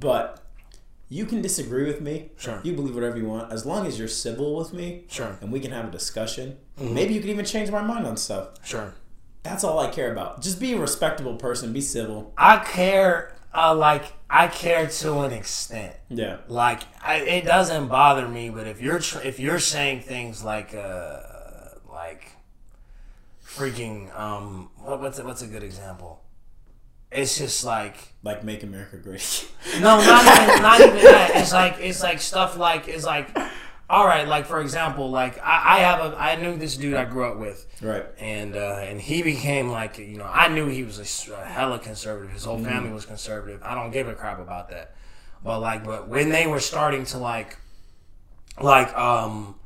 But 0.00 0.40
you 1.10 1.26
can 1.26 1.42
disagree 1.42 1.84
with 1.84 2.00
me. 2.00 2.30
Sure. 2.38 2.60
You 2.64 2.72
believe 2.72 2.94
whatever 2.94 3.18
you 3.18 3.26
want, 3.26 3.52
as 3.52 3.66
long 3.66 3.86
as 3.86 3.98
you're 3.98 4.08
civil 4.08 4.56
with 4.56 4.72
me. 4.72 5.04
Sure. 5.08 5.26
Mm-hmm. 5.26 5.44
And 5.44 5.52
we 5.52 5.60
can 5.60 5.70
have 5.70 5.86
a 5.86 5.90
discussion. 5.90 6.56
Maybe 6.78 7.12
you 7.14 7.20
can 7.20 7.28
even 7.30 7.44
change 7.44 7.70
my 7.70 7.82
mind 7.82 8.06
on 8.06 8.16
stuff. 8.16 8.66
Sure. 8.66 8.94
That's 9.42 9.64
all 9.64 9.78
I 9.78 9.90
care 9.90 10.10
about. 10.10 10.40
Just 10.40 10.58
be 10.58 10.72
a 10.72 10.78
respectable 10.78 11.36
person. 11.36 11.74
Be 11.74 11.82
civil. 11.82 12.32
I 12.38 12.56
care. 12.64 13.36
Uh, 13.54 13.74
like 13.74 14.14
I 14.34 14.48
care 14.48 14.88
to 14.88 15.20
an 15.20 15.32
extent. 15.32 15.94
Yeah. 16.08 16.38
Like 16.48 16.82
I, 17.00 17.16
it 17.20 17.44
doesn't 17.44 17.86
bother 17.86 18.26
me, 18.26 18.50
but 18.50 18.66
if 18.66 18.80
you're 18.80 18.98
tr- 18.98 19.20
if 19.20 19.38
you're 19.38 19.60
saying 19.60 20.00
things 20.00 20.42
like 20.42 20.74
uh 20.74 21.20
like 21.88 22.32
freaking 23.46 24.12
um 24.18 24.70
what, 24.78 25.00
what's 25.00 25.18
a, 25.20 25.24
what's 25.24 25.42
a 25.42 25.46
good 25.46 25.62
example? 25.62 26.20
it's 27.14 27.38
just 27.38 27.64
like 27.64 27.96
like 28.22 28.42
make 28.42 28.62
America 28.62 28.96
great. 28.96 29.48
no, 29.74 29.98
not 30.04 30.24
even 30.24 30.62
not 30.62 30.80
even 30.80 30.96
that. 30.96 31.30
It's 31.36 31.52
like 31.52 31.76
it's 31.78 32.02
like 32.02 32.20
stuff 32.20 32.58
like 32.58 32.88
it's 32.88 33.04
like 33.04 33.28
all 33.90 34.06
right, 34.06 34.26
like 34.26 34.46
for 34.46 34.60
example, 34.60 35.10
like 35.10 35.38
I, 35.42 35.76
I 35.76 35.78
have 35.80 36.00
a 36.12 36.16
I 36.18 36.36
knew 36.36 36.56
this 36.56 36.76
dude 36.76 36.94
I 36.94 37.04
grew 37.04 37.24
up 37.30 37.38
with, 37.38 37.66
right. 37.82 38.06
and 38.18 38.56
uh, 38.56 38.78
and 38.80 39.00
he 39.00 39.22
became 39.22 39.68
like 39.68 39.98
you 39.98 40.16
know 40.16 40.24
I 40.24 40.48
knew 40.48 40.66
he 40.68 40.82
was 40.84 40.98
a, 41.28 41.32
a 41.34 41.44
hella 41.44 41.78
conservative. 41.78 42.32
His 42.32 42.44
whole 42.44 42.58
family 42.62 42.92
was 42.92 43.04
conservative. 43.04 43.62
I 43.62 43.74
don't 43.74 43.90
give 43.90 44.08
a 44.08 44.14
crap 44.14 44.38
about 44.40 44.70
that. 44.70 44.94
But 45.42 45.60
like, 45.60 45.84
but 45.84 46.08
when 46.08 46.30
they 46.30 46.46
were 46.46 46.60
starting 46.60 47.04
to 47.06 47.18
like, 47.18 47.58
like 48.60 48.96
um, 48.96 49.56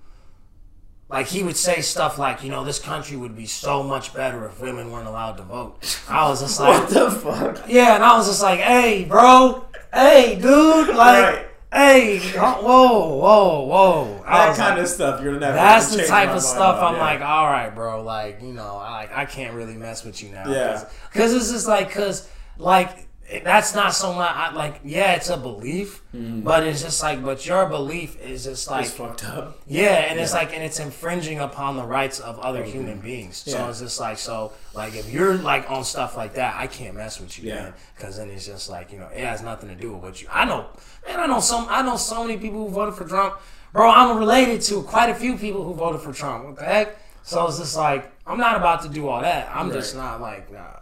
like 1.08 1.26
he 1.28 1.42
would 1.44 1.56
say 1.56 1.80
stuff 1.80 2.18
like 2.18 2.42
you 2.42 2.50
know 2.50 2.64
this 2.64 2.80
country 2.80 3.16
would 3.16 3.36
be 3.36 3.46
so 3.46 3.82
much 3.84 4.12
better 4.12 4.44
if 4.46 4.60
women 4.60 4.90
weren't 4.90 5.06
allowed 5.06 5.36
to 5.36 5.44
vote. 5.44 6.00
I 6.08 6.28
was 6.28 6.40
just 6.40 6.58
like, 6.60 6.80
What 6.82 6.90
the 6.90 7.10
fuck? 7.12 7.68
yeah, 7.68 7.94
and 7.94 8.02
I 8.04 8.16
was 8.16 8.26
just 8.26 8.42
like, 8.42 8.58
hey, 8.58 9.04
bro, 9.04 9.64
hey, 9.94 10.34
dude, 10.40 10.88
like, 10.88 10.96
Right. 11.36 11.47
Hey, 11.72 12.20
oh, 12.36 12.62
whoa, 12.62 13.16
whoa, 13.16 13.60
whoa. 13.66 14.22
I 14.24 14.48
That 14.48 14.56
kind 14.56 14.74
like, 14.76 14.84
of 14.84 14.88
stuff 14.88 15.22
you're 15.22 15.38
never. 15.38 15.54
that's 15.54 15.94
the 15.94 16.06
type 16.06 16.30
of 16.30 16.42
stuff 16.42 16.82
on, 16.82 16.94
I'm 16.94 16.94
yeah. 16.94 17.00
like, 17.00 17.20
all 17.20 17.46
right, 17.46 17.74
bro, 17.74 18.02
like, 18.02 18.40
you 18.42 18.52
know, 18.52 18.76
I, 18.76 19.08
I 19.12 19.24
can't 19.24 19.54
really 19.54 19.76
mess 19.76 20.04
with 20.04 20.22
you 20.22 20.30
now. 20.30 20.50
Yeah. 20.50 20.84
Because 21.12 21.34
it's 21.34 21.50
just 21.50 21.68
like, 21.68 21.88
because, 21.88 22.28
like, 22.56 23.07
that's 23.44 23.74
not 23.74 23.92
so 23.94 24.14
much, 24.14 24.30
I, 24.34 24.52
like, 24.54 24.80
yeah, 24.84 25.12
it's 25.12 25.28
a 25.28 25.36
belief, 25.36 26.02
mm-hmm. 26.14 26.40
but 26.40 26.62
it's 26.66 26.82
just 26.82 27.02
like, 27.02 27.22
but 27.22 27.44
your 27.46 27.66
belief 27.66 28.18
is 28.20 28.44
just 28.44 28.70
like, 28.70 28.86
It's 28.86 28.94
fucked 28.94 29.24
up. 29.24 29.60
yeah, 29.66 30.06
and 30.10 30.18
it's 30.18 30.32
like, 30.32 30.54
and 30.54 30.62
it's 30.62 30.80
infringing 30.80 31.38
upon 31.38 31.76
the 31.76 31.84
rights 31.84 32.20
of 32.20 32.38
other 32.38 32.64
human 32.64 33.00
beings. 33.00 33.36
So 33.36 33.68
it's 33.68 33.80
just 33.80 34.00
like, 34.00 34.16
so, 34.16 34.52
like, 34.74 34.94
if 34.94 35.12
you're 35.12 35.34
like 35.34 35.70
on 35.70 35.84
stuff 35.84 36.16
like 36.16 36.34
that, 36.34 36.56
I 36.56 36.66
can't 36.68 36.94
mess 36.96 37.20
with 37.20 37.38
you, 37.38 37.50
Yeah. 37.50 37.54
man, 37.54 37.74
because 37.96 38.16
then 38.16 38.30
it's 38.30 38.46
just 38.46 38.70
like, 38.70 38.92
you 38.92 38.98
know, 38.98 39.08
it 39.08 39.24
has 39.24 39.42
nothing 39.42 39.68
to 39.68 39.74
do 39.74 39.92
with 39.92 40.02
what 40.02 40.22
you. 40.22 40.28
I 40.32 40.46
know, 40.46 40.66
man, 41.06 41.20
I 41.20 41.26
know 41.26 41.40
some, 41.40 41.66
I 41.68 41.82
know 41.82 41.96
so 41.96 42.24
many 42.24 42.38
people 42.38 42.66
who 42.66 42.70
voted 42.72 42.94
for 42.94 43.06
Trump, 43.06 43.34
bro. 43.72 43.90
I'm 43.90 44.18
related 44.18 44.62
to 44.62 44.82
quite 44.84 45.10
a 45.10 45.14
few 45.14 45.36
people 45.36 45.64
who 45.64 45.74
voted 45.74 46.00
for 46.00 46.12
Trump. 46.14 46.46
What 46.46 46.56
the 46.56 46.64
heck? 46.64 46.96
So 47.24 47.46
it's 47.46 47.58
just 47.58 47.76
like, 47.76 48.10
I'm 48.26 48.38
not 48.38 48.56
about 48.56 48.82
to 48.84 48.88
do 48.88 49.06
all 49.06 49.20
that. 49.20 49.50
I'm 49.54 49.70
just 49.70 49.94
not 49.94 50.22
like, 50.22 50.50
nah. 50.50 50.80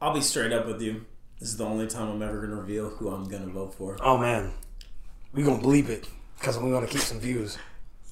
I'll 0.00 0.14
be 0.14 0.22
straight 0.22 0.52
up 0.52 0.66
with 0.66 0.80
you. 0.80 1.04
This 1.42 1.50
is 1.50 1.56
the 1.56 1.64
only 1.64 1.88
time 1.88 2.08
I'm 2.08 2.22
ever 2.22 2.40
gonna 2.40 2.54
reveal 2.54 2.88
who 2.88 3.08
I'm 3.12 3.24
gonna 3.24 3.48
vote 3.48 3.74
for. 3.74 3.96
Oh 4.00 4.16
man, 4.16 4.52
we 5.32 5.42
gonna 5.42 5.60
bleep 5.60 5.88
it 5.88 6.06
because 6.38 6.56
we 6.56 6.70
gonna 6.70 6.86
keep 6.86 7.00
some 7.00 7.18
views. 7.18 7.58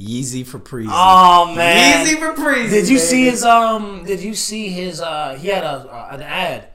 Yeezy 0.00 0.44
for 0.44 0.58
Preezy. 0.58 0.88
Oh 0.90 1.54
man, 1.54 2.04
Yeezy 2.04 2.18
for 2.18 2.32
Preezy. 2.32 2.70
Did 2.70 2.88
you 2.88 2.98
see 2.98 3.26
his 3.26 3.44
um? 3.44 4.02
Did 4.04 4.18
you 4.20 4.34
see 4.34 4.70
his 4.70 5.00
uh? 5.00 5.38
He 5.40 5.46
had 5.46 5.62
a 5.62 5.68
uh, 5.88 6.08
an 6.10 6.22
ad, 6.22 6.70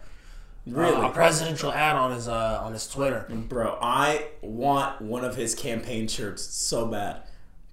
Really? 0.66 1.06
a 1.06 1.10
presidential 1.10 1.74
ad 1.74 1.98
on 1.98 2.14
his 2.14 2.30
uh 2.30 2.62
on 2.64 2.72
his 2.72 2.88
Twitter. 2.88 3.26
Bro, 3.30 3.78
I 3.82 4.28
want 4.42 5.02
one 5.02 5.26
of 5.26 5.36
his 5.36 5.56
campaign 5.56 6.08
shirts 6.08 6.42
so 6.42 6.86
bad, 6.88 7.24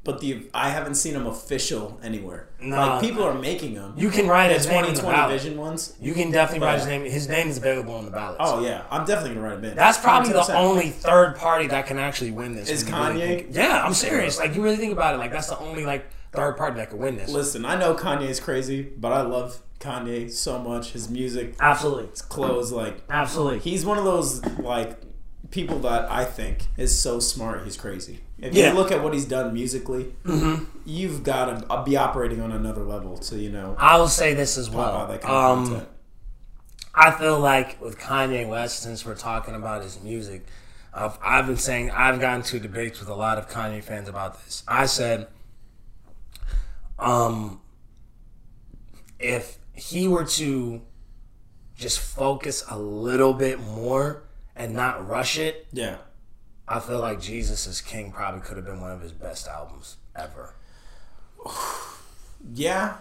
but 0.05 0.21
the 0.21 0.49
I 0.53 0.71
haven't 0.71 0.97
seen 0.97 1.15
them 1.15 1.27
official 1.27 2.01
anywhere. 2.03 2.49
Nah. 2.61 2.95
like 2.95 3.03
people 3.03 3.23
are 3.23 3.35
making 3.35 3.75
them. 3.75 3.95
You 3.97 4.11
can 4.11 4.27
write 4.27 4.51
his 4.51 4.67
name 4.67 4.85
2020. 4.85 5.33
Vision 5.33 5.57
ones. 5.59 5.95
You 6.01 6.15
can 6.15 6.31
definitely 6.31 6.67
write 6.67 6.79
his 6.79 6.87
name. 6.87 7.05
His 7.05 7.29
name 7.29 7.49
is 7.49 7.59
available 7.59 7.95
on 7.95 8.05
the 8.05 8.11
ballot. 8.11 8.37
Oh 8.41 8.65
yeah, 8.65 8.85
I'm 8.91 9.05
definitely 9.05 9.35
gonna 9.35 9.47
write 9.47 9.57
them 9.57 9.71
in. 9.71 9.77
That's 9.77 9.99
probably 9.99 10.33
the 10.33 10.57
only 10.57 10.91
third 10.91 11.37
party 11.37 11.69
that 11.69 11.87
can 11.87 11.99
actually 11.99 12.33
win 12.33 12.55
this. 12.55 12.69
Is 12.69 12.89
you 12.89 12.95
really 12.95 13.21
Kanye? 13.21 13.55
yeah, 13.55 13.85
I'm 13.85 13.95
serious. 13.95 14.39
Like 14.39 14.55
you 14.55 14.63
really 14.63 14.77
think 14.77 14.93
about 14.93 15.15
it, 15.15 15.19
like 15.19 15.33
that's 15.33 15.49
the 15.49 15.59
only 15.59 15.85
like 15.85 16.07
third 16.33 16.57
party 16.57 16.77
that 16.77 16.91
could 16.91 16.99
win 16.99 17.17
this. 17.17 17.31
Listen, 17.31 17.65
I 17.65 17.79
know 17.79 17.95
Kanye's 17.95 18.41
crazy, 18.41 18.83
but 18.83 19.13
I 19.13 19.23
love 19.23 19.63
Kanye 19.79 20.31
so 20.31 20.59
much. 20.59 20.93
His 20.93 21.09
music, 21.09 21.55
Absolutely, 21.61 22.09
his 22.09 22.23
clothes, 22.23 22.73
like 22.73 23.03
absolutely. 23.09 23.61
he's 23.61 23.85
one 23.85 23.99
of 23.99 24.05
those 24.05 24.45
like 24.59 24.99
people 25.51 25.79
that 25.81 26.11
I 26.11 26.25
think 26.25 26.67
is 26.77 26.99
so 26.99 27.21
smart. 27.21 27.65
He's 27.65 27.77
crazy. 27.77 28.21
If 28.43 28.55
Yeah. 28.55 28.71
you 28.73 28.75
look 28.75 28.91
at 28.91 29.03
what 29.03 29.15
he's 29.15 29.25
done 29.25 29.55
musically, 29.55 30.15
you've 30.85 31.23
got 31.23 31.47
to 31.69 31.83
be 31.85 31.97
operating 31.97 32.41
on 32.43 32.51
another 32.53 32.83
level 32.83 33.17
to 33.19 33.39
you 33.39 33.51
know 33.51 33.77
I 33.79 33.97
will 33.99 34.09
say 34.09 34.35
this 34.35 34.59
as 34.59 34.69
well. 34.69 34.91
out 34.97 35.09
that 35.09 35.23
kind 35.23 35.33
of 35.35 35.73
Um. 35.73 35.87
I 36.95 37.11
feel 37.13 37.39
like 37.41 37.81
with 37.81 37.99
Kanye 37.99 38.47
West, 38.47 38.81
since 38.83 39.07
we're 39.07 39.15
talking 39.15 39.55
about 39.55 39.83
his 39.83 40.03
music, 40.03 40.45
I've, 40.93 41.17
I've 41.23 41.47
been 41.47 41.57
saying 41.57 41.91
I've 41.91 42.21
gotten 42.21 42.43
to 42.43 42.59
debates 42.61 43.01
with 43.01 43.09
a 43.09 43.15
lot 43.15 43.39
of 43.39 43.49
Kanye 43.49 43.83
fans 43.83 44.11
about 44.11 44.45
this. 44.45 44.63
I 44.69 44.85
said, 44.85 45.29
um, 46.99 47.61
if 49.19 49.57
he 49.75 50.07
were 50.07 50.25
to 50.25 50.83
just 51.77 51.99
focus 51.99 52.63
a 52.69 52.79
little 52.79 53.33
bit 53.33 53.59
more 53.61 54.25
and 54.55 54.75
not 54.75 55.09
rush 55.09 55.39
it, 55.39 55.67
Yeah. 55.73 55.97
I 56.69 56.79
feel 56.81 57.01
like 57.01 57.21
Jesus 57.21 57.67
is 57.67 57.81
King 57.81 58.13
probably 58.13 58.41
could 58.41 58.57
have 58.57 58.65
been 58.67 58.81
one 58.81 58.93
of 58.93 59.01
his 59.03 59.13
best 59.13 59.47
albums 59.49 59.97
ever. 60.17 60.55
Yeah. 62.55 62.97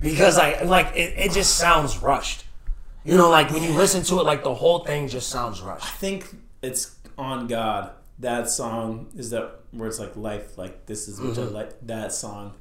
because 0.00 0.36
like 0.36 0.64
like 0.64 0.88
it, 0.94 1.14
it 1.16 1.32
just 1.32 1.56
sounds 1.56 1.98
rushed. 1.98 2.44
You 3.04 3.16
know, 3.16 3.30
like 3.30 3.50
when 3.50 3.62
you 3.62 3.70
listen 3.72 4.02
to 4.04 4.20
it, 4.20 4.24
like 4.24 4.44
the 4.44 4.54
whole 4.54 4.80
thing 4.80 5.08
just 5.08 5.28
sounds 5.28 5.60
rushed. 5.60 5.84
I 5.84 5.88
think 5.96 6.26
it's 6.60 6.96
on 7.18 7.46
God. 7.46 7.90
That 8.18 8.48
song 8.48 9.08
is 9.16 9.30
that 9.30 9.50
where 9.72 9.88
it's 9.88 9.98
like 9.98 10.14
life, 10.14 10.56
like 10.58 10.86
this 10.86 11.08
is 11.08 11.20
what 11.20 11.30
Mm-hmm. 11.34 11.54
like. 11.54 11.86
That 11.86 12.12
song 12.12 12.52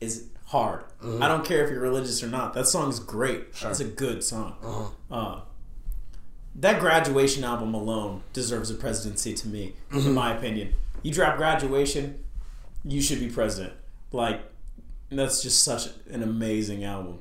is 0.00 0.28
hard. 0.46 0.84
I 1.02 1.26
don't 1.28 1.44
care 1.44 1.64
if 1.64 1.70
you're 1.70 1.80
religious 1.80 2.22
or 2.22 2.28
not. 2.28 2.54
That 2.54 2.66
song 2.66 2.88
is 2.88 3.00
great. 3.00 3.46
It's 3.62 3.80
a 3.80 3.84
good 3.84 4.22
song. 4.22 4.92
Uh, 5.10 5.40
that 6.56 6.80
graduation 6.80 7.44
album 7.44 7.74
alone 7.74 8.22
deserves 8.32 8.70
a 8.70 8.74
presidency 8.74 9.34
to 9.34 9.48
me, 9.48 9.74
Mm-hmm. 9.90 10.08
in 10.08 10.14
my 10.14 10.34
opinion. 10.36 10.74
You 11.02 11.12
drop 11.12 11.36
graduation, 11.36 12.22
you 12.84 13.00
should 13.02 13.20
be 13.20 13.28
president. 13.28 13.72
Like 14.12 14.40
that's 15.10 15.42
just 15.42 15.62
such 15.64 15.88
an 16.10 16.22
amazing 16.22 16.84
album. 16.84 17.18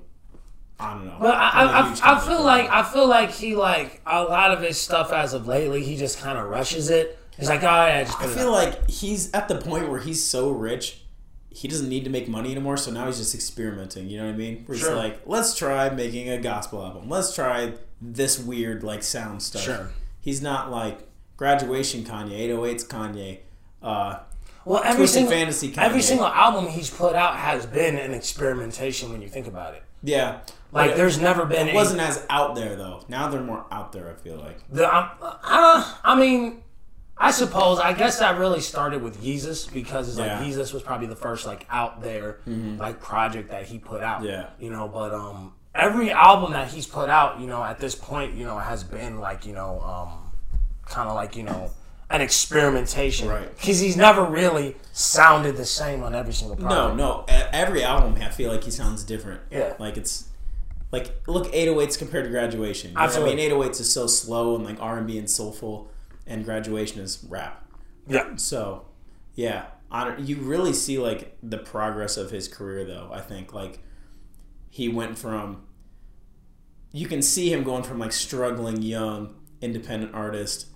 I 0.80 0.94
don't 0.94 1.06
know. 1.06 1.18
But 1.20 1.36
I, 1.36 1.50
I'm 1.64 1.68
a 1.68 1.72
I, 1.72 1.88
huge 1.90 2.02
I, 2.02 2.14
I 2.16 2.20
feel 2.20 2.44
like 2.44 2.70
I 2.70 2.84
feel 2.84 3.08
like 3.08 3.30
he 3.32 3.56
like 3.56 4.02
a 4.06 4.24
lot 4.24 4.52
of 4.52 4.62
his 4.62 4.80
stuff 4.80 5.12
as 5.12 5.34
of 5.34 5.48
lately, 5.48 5.84
he 5.84 5.96
just 5.98 6.20
kind 6.20 6.38
of 6.38 6.48
rushes 6.50 6.90
it. 6.90 7.18
He's 7.38 7.50
like, 7.50 7.64
oh 7.64 7.66
yeah, 7.86 8.04
just 8.04 8.20
I 8.20 8.26
it 8.26 8.30
feel 8.30 8.48
out." 8.50 8.52
like 8.52 8.90
he's 8.90 9.32
at 9.34 9.48
the 9.48 9.56
point 9.56 9.90
where 9.90 10.00
he's 10.00 10.24
so 10.26 10.50
rich, 10.52 11.02
he 11.50 11.68
doesn't 11.68 11.90
need 11.90 12.04
to 12.04 12.10
make 12.10 12.28
money 12.28 12.52
anymore. 12.52 12.78
So 12.78 12.92
now 12.92 13.06
he's 13.08 13.18
just 13.18 13.34
experimenting. 13.36 14.10
You 14.10 14.18
know 14.20 14.26
what 14.28 14.34
I 14.36 14.38
mean? 14.38 14.64
Where 14.66 14.76
he's 14.76 14.86
Sure. 14.86 14.96
like, 14.96 15.22
let's 15.26 15.56
try 15.56 15.90
making 15.90 16.30
a 16.30 16.40
gospel 16.40 16.84
album. 16.84 17.10
Let's 17.10 17.34
try 17.36 17.74
this 18.02 18.40
weird 18.40 18.84
like 18.84 19.04
sound 19.04 19.42
stuff. 19.44 19.62
Sure. 19.62 19.90
He's 20.20 20.42
not 20.42 20.72
like 20.72 21.08
graduation 21.38 22.04
Kanye, 22.04 22.50
808s 22.50 22.88
Kanye. 22.88 23.40
Uh, 23.82 24.20
well, 24.66 24.82
every 24.84 24.98
Twisted 24.98 25.14
single 25.22 25.32
Fantasy 25.32 25.72
Kanye. 25.72 25.78
every 25.84 26.02
single 26.02 26.28
album 26.28 26.68
he's 26.68 26.90
put 26.90 27.16
out 27.16 27.36
has 27.36 27.66
been 27.66 27.98
an 27.98 28.14
experimentation 28.14 29.12
when 29.12 29.22
you 29.22 29.28
think 29.30 29.48
about 29.48 29.74
it. 29.74 29.84
yeah, 30.04 30.40
Like, 30.72 30.96
there's 30.96 31.20
never 31.20 31.46
been 31.46 31.68
It 31.68 31.74
wasn't 31.76 32.02
as 32.02 32.26
out 32.30 32.56
there 32.56 32.76
though. 32.76 33.04
Now 33.08 33.28
they're 33.28 33.42
more 33.42 33.66
out 33.72 33.92
there. 33.92 34.10
I 34.10 34.14
feel 34.14 34.38
like. 34.38 34.60
The, 34.70 34.86
um, 34.96 35.10
uh, 35.20 35.96
I 36.04 36.16
mean, 36.20 36.62
I 37.18 37.32
suppose 37.32 37.80
I 37.80 37.94
guess 37.94 38.20
that 38.20 38.38
really 38.38 38.62
started 38.62 39.02
with 39.02 39.22
Jesus 39.22 39.66
because 39.66 40.10
it's 40.10 40.18
like 40.20 40.28
Yeah. 40.28 40.44
Mm-hmm. 40.44 40.74
Was 40.74 40.84
probably 40.84 41.08
the 41.08 41.16
first 41.16 41.46
like 41.48 41.66
out 41.70 42.02
there 42.02 42.40
like 42.46 43.00
project 43.00 43.50
that 43.50 43.66
he 43.66 43.80
put 43.80 44.02
out. 44.02 44.24
Yeah. 44.24 44.50
you 44.60 44.70
know, 44.70 44.88
but 44.88 45.14
um, 45.14 45.54
every 45.74 46.12
album 46.12 46.54
that 46.54 46.70
he's 46.70 46.86
put 46.88 47.10
out, 47.10 47.40
you 47.40 47.48
know, 47.48 47.64
at 47.64 47.80
this 47.80 47.96
point, 47.96 48.36
you 48.36 48.46
know, 48.46 48.58
has 48.58 48.84
been 48.84 49.20
like 49.20 49.46
you 49.46 49.54
know, 49.54 49.80
um, 49.82 50.32
kind 50.86 51.10
of 51.10 51.16
like 51.16 51.36
you 51.36 51.44
know. 51.44 51.72
An 52.10 52.20
experimentation, 52.20 53.30
Right. 53.30 53.56
Because 53.58 53.80
he's 53.80 53.96
never 53.96 54.26
really 54.26 54.76
sounded 54.92 55.56
the 55.56 55.64
same 55.64 56.04
on 56.04 56.14
every 56.14 56.34
single 56.34 56.58
project. 56.58 56.98
No, 56.98 57.24
no. 57.24 57.26
Every 57.54 57.86
album, 57.86 58.22
I 58.22 58.28
feel 58.28 58.52
like 58.52 58.66
he 58.66 58.72
sounds 58.72 59.06
different. 59.06 59.40
Yeah. 59.50 59.76
Like 59.80 59.96
it's 59.96 60.28
like 60.92 61.26
look 61.26 61.50
808s 61.54 61.98
compared 61.98 62.26
to 62.26 62.30
graduation. 62.30 62.90
You 62.90 62.96
know 62.96 63.02
I 63.02 63.06
Absolutely. 63.06 63.36
mean, 63.38 63.52
808s 63.52 63.80
is 63.80 63.94
so 63.94 64.08
slow 64.08 64.56
and 64.58 64.66
like 64.66 64.76
R 64.82 64.98
and 64.98 65.08
B 65.08 65.18
and 65.18 65.30
soulful, 65.30 65.90
and 66.28 66.44
graduation 66.44 67.00
is 67.00 67.26
rap. 67.30 67.66
Yeah, 68.10 68.36
So, 68.36 68.88
yeah, 69.36 69.68
I 69.90 70.18
you 70.18 70.36
really 70.36 70.74
see 70.74 70.98
like 71.00 71.38
the 71.42 71.60
progress 71.60 72.18
of 72.18 72.30
his 72.30 72.50
career, 72.50 72.84
though. 72.84 73.10
I 73.14 73.22
think 73.22 73.54
like 73.54 73.80
he 74.72 74.90
went 74.90 75.18
from 75.20 75.62
you 76.92 77.08
can 77.08 77.22
see 77.22 77.54
him 77.54 77.64
going 77.64 77.84
from 77.84 78.00
like 78.00 78.12
struggling 78.12 78.82
young 78.82 79.36
independent 79.62 80.14
artist 80.16 80.68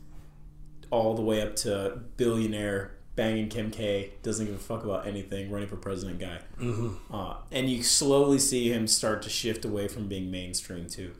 all 0.91 1.15
the 1.15 1.21
way 1.21 1.41
up 1.41 1.55
to 1.55 1.99
billionaire 2.17 2.91
banging 3.15 3.47
Kim 3.49 3.71
K 3.71 4.11
doesn't 4.23 4.45
give 4.45 4.55
a 4.55 4.59
fuck 4.59 4.83
about 4.83 5.07
anything 5.07 5.49
running 5.49 5.67
for 5.69 5.77
president 5.77 6.19
guy 6.19 6.39
Mm-hmm. 6.59 7.13
uh, 7.13 7.37
and 7.51 7.69
you 7.69 7.81
slowly 7.81 8.37
see 8.39 8.71
him 8.71 8.85
start 8.87 9.21
to 9.23 9.29
shift 9.29 9.65
away 9.65 9.87
from 9.87 10.07
being 10.07 10.29
mainstream 10.29 10.87
too 10.87 11.13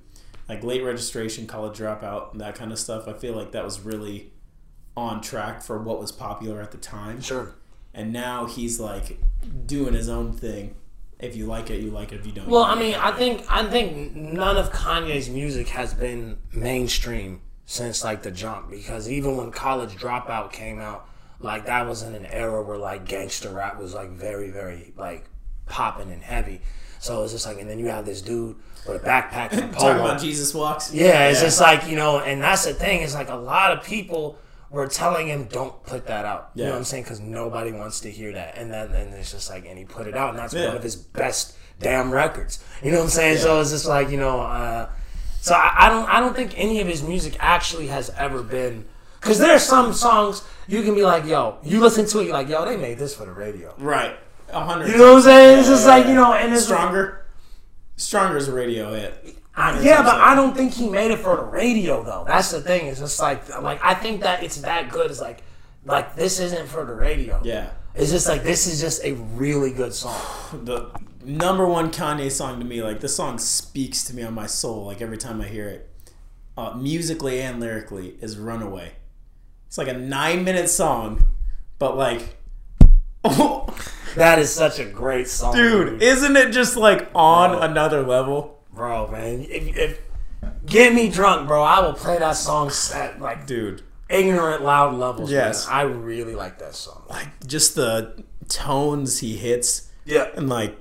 like 0.48 0.64
late 0.64 0.84
registration 0.84 1.48
college 1.48 1.80
dropout 1.80 2.32
and 2.34 2.42
that 2.42 2.56
kind 2.56 2.72
of 2.72 2.78
stuff 2.80 3.08
I 3.08 3.14
feel 3.14 3.34
like 3.34 3.52
that 3.54 3.64
was 3.64 3.80
really 3.80 4.32
on 4.96 5.22
track 5.22 5.62
for 5.62 5.78
what 5.80 6.00
was 6.00 6.12
popular 6.12 6.62
at 6.62 6.72
the 6.72 6.78
time 6.78 7.22
sure. 7.22 7.56
and 7.94 8.14
now 8.14 8.46
he's 8.46 8.80
like 8.80 9.18
doing 9.66 9.94
his 9.94 10.08
own 10.08 10.32
thing 10.34 10.76
if 11.20 11.36
you 11.36 11.46
like 11.46 11.70
it 11.70 11.82
you 11.82 11.92
like 11.92 12.12
it 12.12 12.20
if 12.20 12.26
you 12.26 12.32
don't 12.32 12.48
Well, 12.48 12.64
I 12.64 12.76
mean, 12.76 12.96
I 12.96 13.12
think 13.12 13.46
I 13.50 13.66
think 13.66 14.16
none 14.16 14.58
of 14.58 14.72
Kanye's 14.72 15.30
music 15.30 15.70
has 15.70 15.94
been 15.94 16.38
mainstream 16.54 17.42
since 17.66 18.04
like 18.04 18.24
the 18.24 18.32
jump 18.32 18.70
because 18.70 19.10
even 19.10 19.38
when 19.38 19.52
College 19.52 19.96
Dropout 19.96 20.52
came 20.52 20.80
out, 20.80 21.08
like 21.40 21.66
that 21.66 21.88
was 21.88 22.04
in 22.04 22.14
an 22.16 22.26
era 22.26 22.62
where 22.62 22.78
like 22.78 23.06
gangster 23.06 23.50
rap 23.50 23.80
was 23.80 23.94
like 23.94 24.10
very 24.12 24.50
very 24.52 24.94
like 24.98 25.26
popping 25.66 26.12
and 26.12 26.22
heavy. 26.22 26.62
So 27.00 27.24
it's 27.24 27.34
just 27.34 27.46
like, 27.46 27.60
and 27.60 27.70
then 27.70 27.78
you 27.78 27.88
have 27.88 28.06
this 28.06 28.22
dude 28.22 28.56
with 28.88 29.04
a 29.04 29.06
backpack 29.06 29.52
and 29.52 29.76
a 29.76 29.78
Talking 29.80 30.02
about 30.02 30.20
Jesus 30.20 30.54
walks. 30.54 30.94
Yeah, 30.94 31.30
it's 31.30 31.42
just 31.42 31.62
like 31.62 31.88
you 31.88 31.96
know, 31.96 32.20
and 32.20 32.42
that's 32.42 32.66
the 32.66 32.74
thing. 32.74 33.02
Is 33.02 33.14
like 33.14 33.30
a 33.30 33.36
lot 33.36 33.78
of 33.78 33.84
people 33.84 34.40
were 34.76 34.88
telling 34.88 35.28
him, 35.28 35.46
"Don't 35.46 35.82
put 35.84 36.06
that 36.08 36.26
out." 36.26 36.52
You 36.54 36.66
know 36.66 36.72
what 36.72 36.78
I'm 36.78 36.84
saying? 36.84 37.04
Because 37.04 37.20
nobody 37.20 37.72
wants 37.72 38.02
to 38.02 38.12
hear 38.12 38.32
that. 38.34 38.58
And 38.58 38.72
then 38.72 38.92
and 38.92 39.14
it's 39.14 39.32
just 39.32 39.50
like, 39.50 39.66
and 39.66 39.78
he 39.78 39.86
put 39.86 40.08
it 40.08 40.16
out, 40.16 40.30
and 40.32 40.40
that's 40.40 40.54
Yeah. 40.54 40.68
one 40.68 40.78
of 40.78 40.84
his 40.84 40.96
best 40.96 41.56
damn 41.80 42.12
records. 42.12 42.64
You 42.84 42.92
know 42.92 42.98
what 43.00 43.06
I'm 43.06 43.10
saying? 43.10 43.38
So 43.40 43.60
it's 43.62 43.72
just 43.72 43.86
like 43.88 44.10
you 44.10 44.18
know, 44.18 44.42
uh, 44.42 44.90
so 45.42 45.54
I, 45.56 45.88
I 45.88 45.90
don't 45.90 46.08
I 46.10 46.20
don't 46.20 46.36
think 46.36 46.54
any 46.58 46.82
of 46.82 46.88
his 46.88 47.02
music 47.02 47.36
actually 47.40 47.88
has 47.88 48.10
ever 48.12 48.44
been. 48.44 48.86
Because 49.22 49.40
there 49.40 49.56
are 49.56 49.60
some 49.60 49.92
songs 49.92 50.44
you 50.68 50.84
can 50.84 50.94
be 50.94 51.02
like, 51.02 51.26
"Yo," 51.26 51.58
you 51.64 51.80
listen 51.80 52.06
to 52.06 52.20
it, 52.20 52.26
you're 52.26 52.34
like, 52.34 52.48
"Yo, 52.50 52.64
they 52.66 52.78
made 52.78 53.00
this 53.00 53.16
for 53.16 53.26
the 53.26 53.32
radio." 53.32 53.74
right. 53.78 54.18
A 54.50 54.64
hundred. 54.64 54.90
You 54.90 54.98
know 54.98 55.14
what 55.14 55.18
I'm 55.18 55.22
saying? 55.24 55.60
It's 55.60 55.68
just 55.68 55.88
like 55.88 56.06
you 56.06 56.14
know, 56.14 56.34
and 56.34 56.54
it's 56.54 56.66
Stronger. 56.66 57.26
Stronger 57.98 58.38
is 58.38 58.48
a 58.48 58.54
radio 58.54 58.94
hit. 58.94 59.38
I, 59.58 59.82
yeah, 59.82 60.04
but 60.04 60.16
I 60.16 60.36
don't 60.36 60.56
think 60.56 60.74
he 60.74 60.90
made 60.90 61.12
it 61.12 61.20
for 61.20 61.38
the 61.38 61.44
radio 61.44 62.04
though. 62.04 62.26
That's 62.28 62.52
the 62.52 62.62
thing. 62.62 62.88
It's 62.88 63.00
just 63.00 63.20
like 63.20 63.48
like 63.62 63.80
I 63.84 63.94
think 63.94 64.22
that 64.22 64.44
it's 64.44 64.58
that 64.58 64.90
good. 64.92 65.10
It's 65.10 65.22
like 65.22 65.44
like 65.86 66.16
this 66.16 66.40
isn't 66.40 66.68
for 66.68 66.84
the 66.86 66.94
radio. 66.94 67.42
Yeah. 67.44 67.72
It's 67.94 68.12
just 68.12 68.28
like 68.28 68.44
this 68.44 68.68
is 68.68 68.82
just 68.82 69.04
a 69.04 69.14
really 69.14 69.72
good 69.72 69.94
song. 69.94 70.20
The 70.66 70.92
number 71.24 71.66
one 71.68 71.92
Kanye 71.92 72.32
song 72.32 72.60
to 72.60 72.66
me, 72.66 72.84
like 72.84 73.00
this 73.00 73.16
song 73.16 73.40
speaks 73.40 74.04
to 74.06 74.16
me 74.16 74.24
on 74.24 74.34
my 74.34 74.46
soul. 74.46 74.86
Like 74.86 75.02
every 75.02 75.18
time 75.18 75.42
I 75.42 75.48
hear 75.48 75.68
it, 75.68 75.90
uh, 76.58 76.74
musically 76.76 77.42
and 77.42 77.60
lyrically, 77.60 78.16
is 78.22 78.38
"Runaway." 78.38 78.94
It's 79.68 79.78
like 79.78 79.88
a 79.88 79.94
nine-minute 79.98 80.70
song, 80.70 81.26
but 81.80 81.98
like, 81.98 82.38
That 84.16 84.40
is 84.40 84.50
such 84.50 84.80
a 84.80 84.86
great 84.86 85.28
song, 85.28 85.54
dude, 85.56 86.02
isn't 86.02 86.36
it 86.38 86.52
just 86.52 86.78
like 86.78 87.10
on 87.14 87.52
Bro. 87.52 87.62
another 87.62 88.02
level, 88.02 88.55
bro, 88.76 89.08
man. 89.08 89.46
If, 89.50 89.78
if 89.78 90.02
get 90.66 90.94
me 90.94 91.10
drunk, 91.10 91.48
bro, 91.48 91.64
I 91.64 91.80
will 91.80 91.94
play 91.94 92.20
that 92.20 92.34
song 92.34 92.70
set 92.70 93.20
like 93.22 93.48
dude? 93.48 93.82
ignorant 94.10 94.64
loud 94.64 94.96
levels. 94.96 95.32
Yes. 95.32 95.68
man. 95.68 95.76
I 95.76 95.82
really 95.84 96.36
like 96.36 96.60
that 96.60 96.76
song. 96.76 97.04
Like 97.10 97.48
just 97.48 97.76
the 97.76 98.24
tones 98.48 99.20
he 99.20 99.36
hits, 99.38 99.90
Yeah, 100.06 100.28
and 100.36 100.50
like 100.50 100.78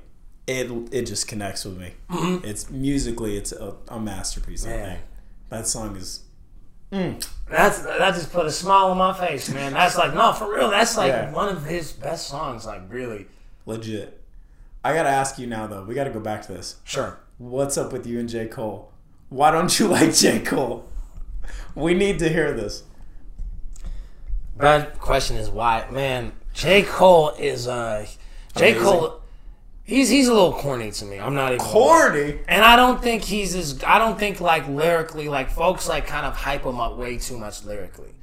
it, 0.47 0.71
it 0.93 1.03
just 1.03 1.29
connects 1.29 1.65
with 1.65 1.79
me. 1.79 1.93
Mm-hmm. 2.11 2.47
It's 2.47 2.71
musically, 2.71 3.37
it's 3.37 3.53
a, 3.53 3.75
a 3.89 3.99
masterpiece. 3.99 4.67
I 4.67 4.71
think 4.71 5.01
that 5.49 5.67
song 5.67 5.97
is 5.97 6.23
mm. 6.93 7.27
that's 7.49 7.81
that 7.81 8.15
just 8.15 8.33
put 8.33 8.47
a 8.47 8.51
smile 8.53 8.87
on 8.87 8.99
my 8.99 9.13
face, 9.13 9.49
man. 9.53 9.73
That's 9.73 9.97
like 9.97 10.15
no, 10.15 10.33
for 10.33 10.53
real. 10.53 10.71
That's 10.71 10.97
like 10.97 11.09
Yeah. 11.09 11.33
one 11.33 11.49
of 11.49 11.65
his 11.65 11.93
best 11.93 12.29
songs. 12.29 12.67
Like 12.67 12.83
really, 12.89 13.27
legit. 13.67 14.21
I 14.85 14.93
gotta 14.93 15.09
ask 15.09 15.39
you 15.39 15.47
now, 15.47 15.67
though. 15.67 15.85
We 15.85 15.95
gotta 15.95 16.11
go 16.11 16.21
back 16.21 16.43
to 16.43 16.53
this. 16.53 16.77
sure. 16.85 17.19
What's 17.39 17.77
up 17.77 17.93
with 17.93 18.07
you 18.07 18.21
and 18.21 18.29
J. 18.29 18.47
Cole? 18.47 18.93
Why 19.29 19.51
don't 19.51 19.79
you 19.79 19.89
like 19.89 20.15
J. 20.15 20.41
Cole? 20.41 20.89
We 21.75 21.95
need 21.95 22.19
to 22.21 22.29
hear 22.29 22.53
this. 22.53 22.85
Bad 24.57 24.99
question 25.01 25.37
is 25.37 25.51
why, 25.51 25.89
man. 25.91 26.33
J 26.53 26.83
Cole 26.85 27.31
is 27.31 27.67
uh, 27.67 28.07
J 28.57 28.71
Amazing. 28.73 28.83
Cole. 28.83 29.21
He's 29.83 30.09
he's 30.09 30.29
a 30.29 30.33
little 30.33 30.53
corny 30.53 30.93
to 30.93 31.05
me. 31.05 31.19
I'm 31.19 31.35
not 31.35 31.53
even 31.53 31.59
Corny. 31.67 32.39
and 32.49 32.65
I 32.65 32.77
don't 32.77 33.03
think 33.03 33.23
he's 33.25 33.55
as 33.55 33.83
I 33.85 33.99
don't 33.99 34.19
think 34.19 34.41
like 34.41 34.67
lyrically 34.69 35.29
like 35.29 35.51
folks 35.51 35.89
like 35.89 36.07
kind 36.07 36.25
of 36.25 36.35
hype 36.35 36.65
him 36.65 36.81
up 36.81 36.97
way 36.97 37.19
too 37.19 37.37
much 37.37 37.65
lyrically. 37.65 38.15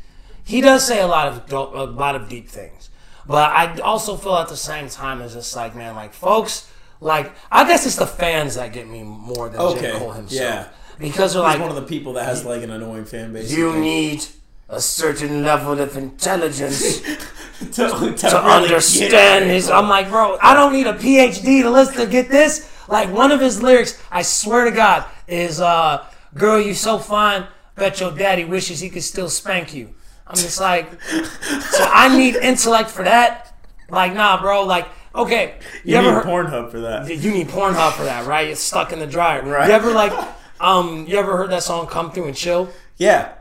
He 0.44 0.62
does 0.62 0.88
say 0.88 1.02
a 1.02 1.06
lot 1.08 1.28
of 1.28 1.46
dope, 1.48 1.76
a 1.76 1.84
lot 1.84 2.16
of 2.16 2.30
deep 2.30 2.50
things, 2.50 2.90
but 3.28 3.52
I 3.52 3.78
also 3.82 4.16
feel 4.16 4.38
at 4.38 4.48
the 4.48 4.58
same 4.58 4.90
time 4.90 5.22
it's 5.22 5.34
just 5.34 5.56
like 5.56 5.76
man, 5.76 5.94
like 5.96 6.14
folks 6.14 6.68
like 7.02 7.34
I 7.52 7.68
guess 7.68 7.86
it's 7.86 7.98
the 7.98 8.08
fans 8.08 8.56
that 8.56 8.72
get 8.72 8.88
me 8.88 9.04
more 9.04 9.50
than 9.50 9.60
Okay, 9.60 9.92
J 9.92 10.00
Cole 10.00 10.12
himself. 10.12 10.40
yeah. 10.42 10.68
because 10.98 11.34
they're 11.34 11.44
He's 11.44 11.52
like 11.54 11.60
one 11.60 11.70
of 11.70 11.76
the 11.76 11.90
people 11.96 12.14
that 12.14 12.24
has 12.26 12.46
like 12.46 12.64
an 12.64 12.72
annoying 12.72 13.04
fan 13.06 13.34
base. 13.34 13.52
you 13.52 13.74
need 13.78 14.24
a 14.70 14.80
certain 14.80 15.44
level 15.44 15.78
of 15.82 15.98
intelligence 15.98 17.02
to, 17.74 18.16
to 18.18 18.42
understand 18.42 19.46
his. 19.50 19.70
I'm 19.70 19.90
like, 19.90 20.08
bro, 20.10 20.38
I 20.42 20.54
don't 20.54 20.72
need 20.72 20.88
a 20.88 20.94
PhD 20.94 21.62
to 21.64 21.70
listen 21.70 21.96
to 21.96 22.06
get 22.06 22.30
this. 22.30 22.70
Like 22.88 23.12
one 23.12 23.32
of 23.32 23.40
his 23.42 23.62
lyrics, 23.62 24.02
I 24.10 24.22
swear 24.22 24.64
to 24.66 24.72
God, 24.72 25.06
is 25.28 25.60
uh, 25.60 26.06
"Girl, 26.36 26.60
you 26.62 26.74
so 26.74 26.98
fine, 27.00 27.48
bet 27.76 28.00
your 28.00 28.12
daddy 28.12 28.46
wishes 28.46 28.80
he 28.80 28.90
could 28.90 29.04
still 29.04 29.30
spank 29.30 29.74
you." 29.74 29.94
I'm 30.28 30.36
just 30.38 30.62
like, 30.62 30.88
so 31.04 31.84
I 31.92 32.16
need 32.18 32.36
intellect 32.38 32.90
for 32.90 33.04
that. 33.04 33.54
Like, 33.90 34.14
nah, 34.14 34.40
bro. 34.42 34.64
Like, 34.64 34.88
okay, 35.16 35.56
you, 35.84 35.94
You 35.94 35.96
ever 35.98 36.08
need 36.08 36.14
heard? 36.16 36.26
Pornhub 36.26 36.72
for 36.72 36.80
that. 36.82 37.16
You 37.16 37.32
need 37.32 37.48
Pornhub 37.48 37.94
for 37.94 38.04
that, 38.04 38.26
right? 38.26 38.50
It's 38.50 38.62
stuck 38.62 38.92
in 38.94 39.00
the 39.00 39.08
dryer. 39.08 39.44
Right. 39.44 39.68
You 39.68 39.74
ever 39.74 39.92
like, 39.92 40.14
um, 40.60 41.06
you 41.08 41.18
ever 41.18 41.38
heard 41.38 41.50
that 41.52 41.64
song 41.64 41.88
"Come 41.88 42.12
Through 42.12 42.28
and 42.28 42.36
Chill"? 42.36 42.70
Yeah, 42.98 43.34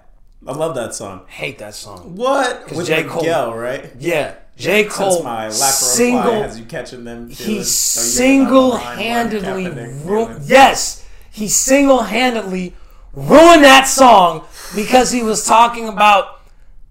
I 0.46 0.52
love 0.52 0.74
that 0.76 0.94
song. 0.94 1.22
Hate 1.28 1.58
that 1.58 1.74
song. 1.74 2.16
What? 2.16 2.70
With 2.72 2.86
J. 2.86 3.04
Cole- 3.04 3.22
Miguel, 3.22 3.54
right? 3.54 3.90
Yeah, 3.98 4.34
J. 4.56 4.84
Cole 4.84 5.22
That's 5.22 5.24
my 5.24 5.44
lack 5.44 5.52
single 5.54 6.42
has 6.42 6.58
you 6.58 6.64
catching 6.66 7.04
them. 7.04 7.28
he 7.28 7.62
single-handedly 7.62 9.64
getting 9.64 9.66
out 9.66 9.72
of 9.72 9.76
line, 10.04 10.06
ru- 10.06 10.26
feeling- 10.26 10.42
yes 10.46 11.06
he 11.30 11.48
single-handedly 11.48 12.74
ruined 13.12 13.64
that 13.64 13.86
song 13.86 14.44
because 14.74 15.10
he 15.10 15.22
was 15.22 15.46
talking 15.46 15.88
about 15.88 16.40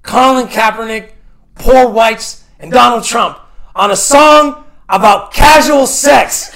Colin 0.03 0.47
Kaepernick, 0.47 1.11
poor 1.55 1.89
whites, 1.89 2.43
and 2.59 2.71
Donald 2.71 3.03
Trump 3.03 3.38
on 3.75 3.91
a 3.91 3.95
song 3.95 4.65
about 4.89 5.31
casual 5.31 5.87
sex. 5.87 6.55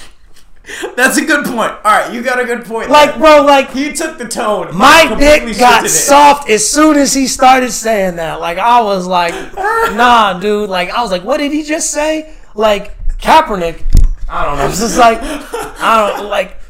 That's 0.96 1.18
a 1.18 1.24
good 1.24 1.44
point. 1.44 1.72
All 1.72 1.82
right, 1.84 2.12
you 2.12 2.22
got 2.22 2.40
a 2.40 2.44
good 2.44 2.64
point. 2.64 2.88
Like, 2.88 3.10
there. 3.10 3.18
bro, 3.18 3.44
like 3.44 3.70
he 3.70 3.92
took 3.92 4.16
the 4.16 4.26
tone. 4.26 4.74
my 4.74 5.14
dick 5.18 5.58
got 5.58 5.86
soft 5.88 6.48
as 6.48 6.66
soon 6.66 6.96
as 6.96 7.12
he 7.12 7.26
started 7.26 7.70
saying 7.70 8.16
that. 8.16 8.40
Like 8.40 8.56
I 8.56 8.80
was 8.80 9.06
like, 9.06 9.34
nah, 9.94 10.38
dude. 10.38 10.70
Like 10.70 10.90
I 10.90 11.02
was 11.02 11.10
like, 11.10 11.22
what 11.22 11.36
did 11.36 11.52
he 11.52 11.62
just 11.62 11.90
say? 11.90 12.34
Like 12.54 12.96
Kaepernick. 13.18 13.82
I 14.26 14.46
don't 14.46 14.58
know. 14.58 14.68
It's 14.68 14.80
just 14.80 14.98
like 14.98 15.18
I 15.22 16.12
don't 16.16 16.28
like. 16.28 16.60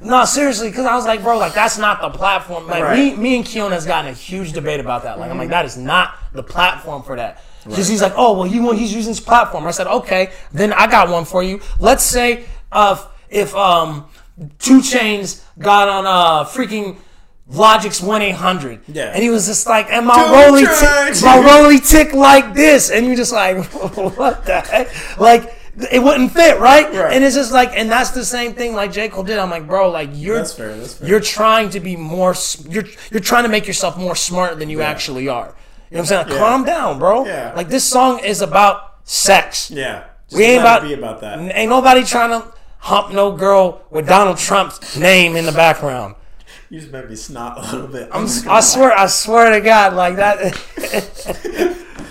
No, 0.00 0.24
seriously, 0.24 0.68
because 0.68 0.86
I 0.86 0.96
was 0.96 1.04
like, 1.04 1.22
bro, 1.22 1.38
like 1.38 1.54
that's 1.54 1.78
not 1.78 2.00
the 2.00 2.10
platform. 2.10 2.66
Like 2.66 2.96
me, 2.96 3.14
me 3.14 3.36
and 3.36 3.44
Keon 3.44 3.70
has 3.70 3.86
gotten 3.86 4.10
a 4.10 4.14
huge 4.14 4.52
debate 4.52 4.80
about 4.80 5.02
that. 5.04 5.18
Like 5.18 5.30
I'm 5.30 5.38
like, 5.38 5.50
that 5.50 5.66
is 5.66 5.76
not 5.76 6.14
the 6.32 6.42
platform 6.42 7.02
for 7.02 7.16
that. 7.16 7.40
Because 7.64 7.88
he's 7.88 8.02
like, 8.02 8.14
oh 8.16 8.32
well, 8.34 8.44
he 8.48 8.60
want 8.60 8.78
he's 8.78 8.92
using 8.94 9.10
his 9.10 9.20
platform. 9.20 9.66
I 9.66 9.70
said, 9.70 9.86
okay, 9.86 10.32
then 10.52 10.72
I 10.72 10.86
got 10.90 11.08
one 11.08 11.24
for 11.24 11.42
you. 11.42 11.60
Let's 11.78 12.04
say 12.04 12.44
uh, 12.72 13.04
if 13.30 13.54
um 13.54 14.06
2 14.58 14.80
Chainz 14.80 15.42
got 15.58 15.88
on 15.88 16.04
a 16.06 16.44
freaking 16.48 16.96
Logic's 17.48 18.00
one 18.00 18.22
eight 18.22 18.34
hundred, 18.36 18.80
Yeah. 18.88 19.10
and 19.12 19.22
he 19.22 19.28
was 19.28 19.46
just 19.46 19.66
like, 19.66 19.88
and 19.90 20.06
my 20.06 20.14
rolly 20.32 20.62
tick, 20.64 21.22
my 21.22 21.38
rolly 21.44 21.78
tick 21.80 22.12
like 22.14 22.54
this, 22.54 22.90
and 22.90 23.04
you're 23.06 23.16
just 23.16 23.32
like, 23.32 23.64
what 24.16 24.44
the 24.46 24.60
heck, 24.60 25.18
like. 25.18 25.58
It 25.90 26.02
wouldn't 26.02 26.32
fit, 26.32 26.60
right? 26.60 26.84
Right. 26.92 27.14
And 27.14 27.24
it's 27.24 27.34
just 27.34 27.50
like, 27.50 27.70
and 27.74 27.90
that's 27.90 28.10
the 28.10 28.26
same 28.26 28.52
thing 28.52 28.74
like 28.74 28.92
J 28.92 29.08
Cole 29.08 29.24
did. 29.24 29.38
I'm 29.38 29.48
like, 29.48 29.66
bro, 29.66 29.88
like 29.90 30.10
you're 30.12 30.36
That's 30.36 30.52
fair. 30.52 30.76
That's 30.76 30.92
fair. 30.92 31.08
you're 31.08 31.18
trying 31.20 31.70
to 31.70 31.80
be 31.80 31.96
more. 31.96 32.34
You're 32.68 32.84
you're 33.10 33.20
trying 33.22 33.44
to 33.44 33.48
make 33.48 33.66
yourself 33.66 33.96
more 33.96 34.14
smart 34.14 34.58
than 34.58 34.68
you 34.68 34.82
actually 34.82 35.28
are. 35.28 35.54
You 35.92 35.98
know 35.98 36.04
what 36.04 36.12
I'm 36.12 36.26
saying? 36.26 36.28
Like, 36.30 36.38
Calm 36.38 36.64
down, 36.64 36.98
bro. 36.98 37.26
Yeah. 37.26 37.52
Like 37.54 37.68
this 37.68 37.84
song 37.84 38.20
is 38.20 38.40
about 38.40 38.94
sex. 39.04 39.70
yeah. 39.70 40.04
Just 40.28 40.38
We 40.38 40.44
ain't 40.44 40.60
about, 40.62 40.82
be 40.82 40.94
about 40.94 41.20
that. 41.20 41.38
Ain't 41.54 41.68
nobody 41.68 42.02
trying 42.02 42.30
to 42.30 42.48
hump 42.78 43.12
no 43.12 43.36
girl 43.36 43.82
with 43.90 44.08
Donald 44.08 44.38
Trump's 44.38 44.96
name 44.96 45.36
in 45.36 45.44
the 45.44 45.52
background. 45.52 46.14
You 46.70 46.80
just 46.80 46.90
made 46.90 47.10
me 47.10 47.14
snot 47.16 47.58
a 47.58 47.60
little 47.76 47.88
bit. 47.88 48.08
I'm, 48.10 48.24
I 48.48 48.60
swear, 48.60 48.92
I 48.96 49.06
swear 49.06 49.52
to 49.52 49.60
God, 49.60 49.92
like 49.92 50.16
that. 50.16 50.40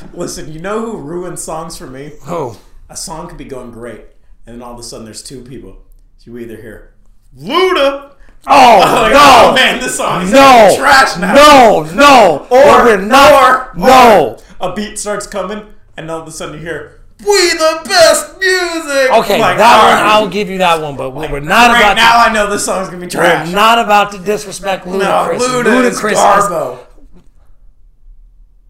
Listen, 0.14 0.52
you 0.52 0.60
know 0.60 0.80
who 0.82 0.98
ruined 0.98 1.40
songs 1.40 1.76
for 1.78 1.88
me? 1.88 2.12
oh, 2.28 2.60
A 2.90 2.96
song 2.96 3.28
could 3.28 3.40
be 3.40 3.46
going 3.46 3.72
great, 3.72 4.06
and 4.46 4.54
then 4.56 4.62
all 4.62 4.74
of 4.74 4.80
a 4.80 4.84
sudden 4.84 5.06
there's 5.06 5.24
two 5.24 5.42
people. 5.42 5.84
You 6.20 6.38
either 6.38 6.58
hear 6.58 6.94
Luda. 7.36 8.14
oh 8.48 8.80
Like, 8.80 9.14
no, 9.14 9.20
oh 9.50 9.54
man, 9.54 9.80
this 9.80 9.98
song 9.98 10.24
is 10.24 10.32
no, 10.32 10.74
trash 10.78 11.18
now. 11.18 11.34
no, 11.34 11.84
no, 11.94 12.48
Or 12.52 12.84
we're 12.86 12.98
not. 12.98 13.32
or, 13.76 13.80
no. 13.80 14.38
or 14.60 14.72
a 14.72 14.74
beat 14.76 14.98
starts 14.98 15.28
coming, 15.28 15.66
and 15.98 16.10
all 16.10 16.22
of 16.22 16.28
a 16.28 16.32
sudden 16.32 16.56
you 16.56 16.62
hear 16.62 17.02
"We 17.20 17.50
the 17.52 17.82
best 17.86 18.40
music." 18.40 19.12
Okay, 19.12 19.40
Like, 19.40 19.58
that 19.58 20.00
one. 20.00 20.08
I'll 20.12 20.28
give 20.30 20.50
you 20.50 20.58
that 20.60 20.82
one, 20.82 20.96
but 20.98 21.12
we're 21.12 21.40
not 21.40 21.72
Right 21.72 21.82
about 21.82 21.96
now, 21.98 22.18
I 22.26 22.34
know 22.34 22.50
this 22.50 22.66
song's 22.66 22.88
gonna 22.90 23.02
be 23.02 23.08
to. 23.08 23.18
We're 23.20 23.46
not 23.54 23.78
about 23.80 24.12
to 24.14 24.18
disrespect 24.20 24.86
no, 24.88 24.94
Ludacris. 24.94 25.38
Luda 25.40 25.64
Ludacris 25.66 26.12
is- 26.14 26.18
Garbo. 26.18 26.80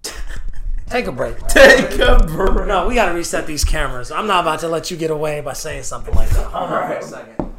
Take 0.90 1.08
a 1.08 1.12
break. 1.14 1.38
Take 1.48 1.98
a 2.00 2.18
break. 2.28 2.68
No, 2.68 2.88
we 2.88 2.96
gotta 2.96 3.14
reset 3.14 3.48
these 3.48 3.64
cameras. 3.64 4.12
I'm 4.12 4.28
not 4.28 4.42
about 4.44 4.60
to 4.62 4.68
let 4.68 4.92
you 4.92 4.98
get 4.98 5.12
away 5.12 5.40
by 5.40 5.54
saying 5.54 5.84
something 5.84 6.14
like 6.14 6.30
that. 6.32 6.48
Hold 6.48 6.72
on 6.72 6.88
for 6.90 6.94
a 6.98 7.02
second. 7.04 7.51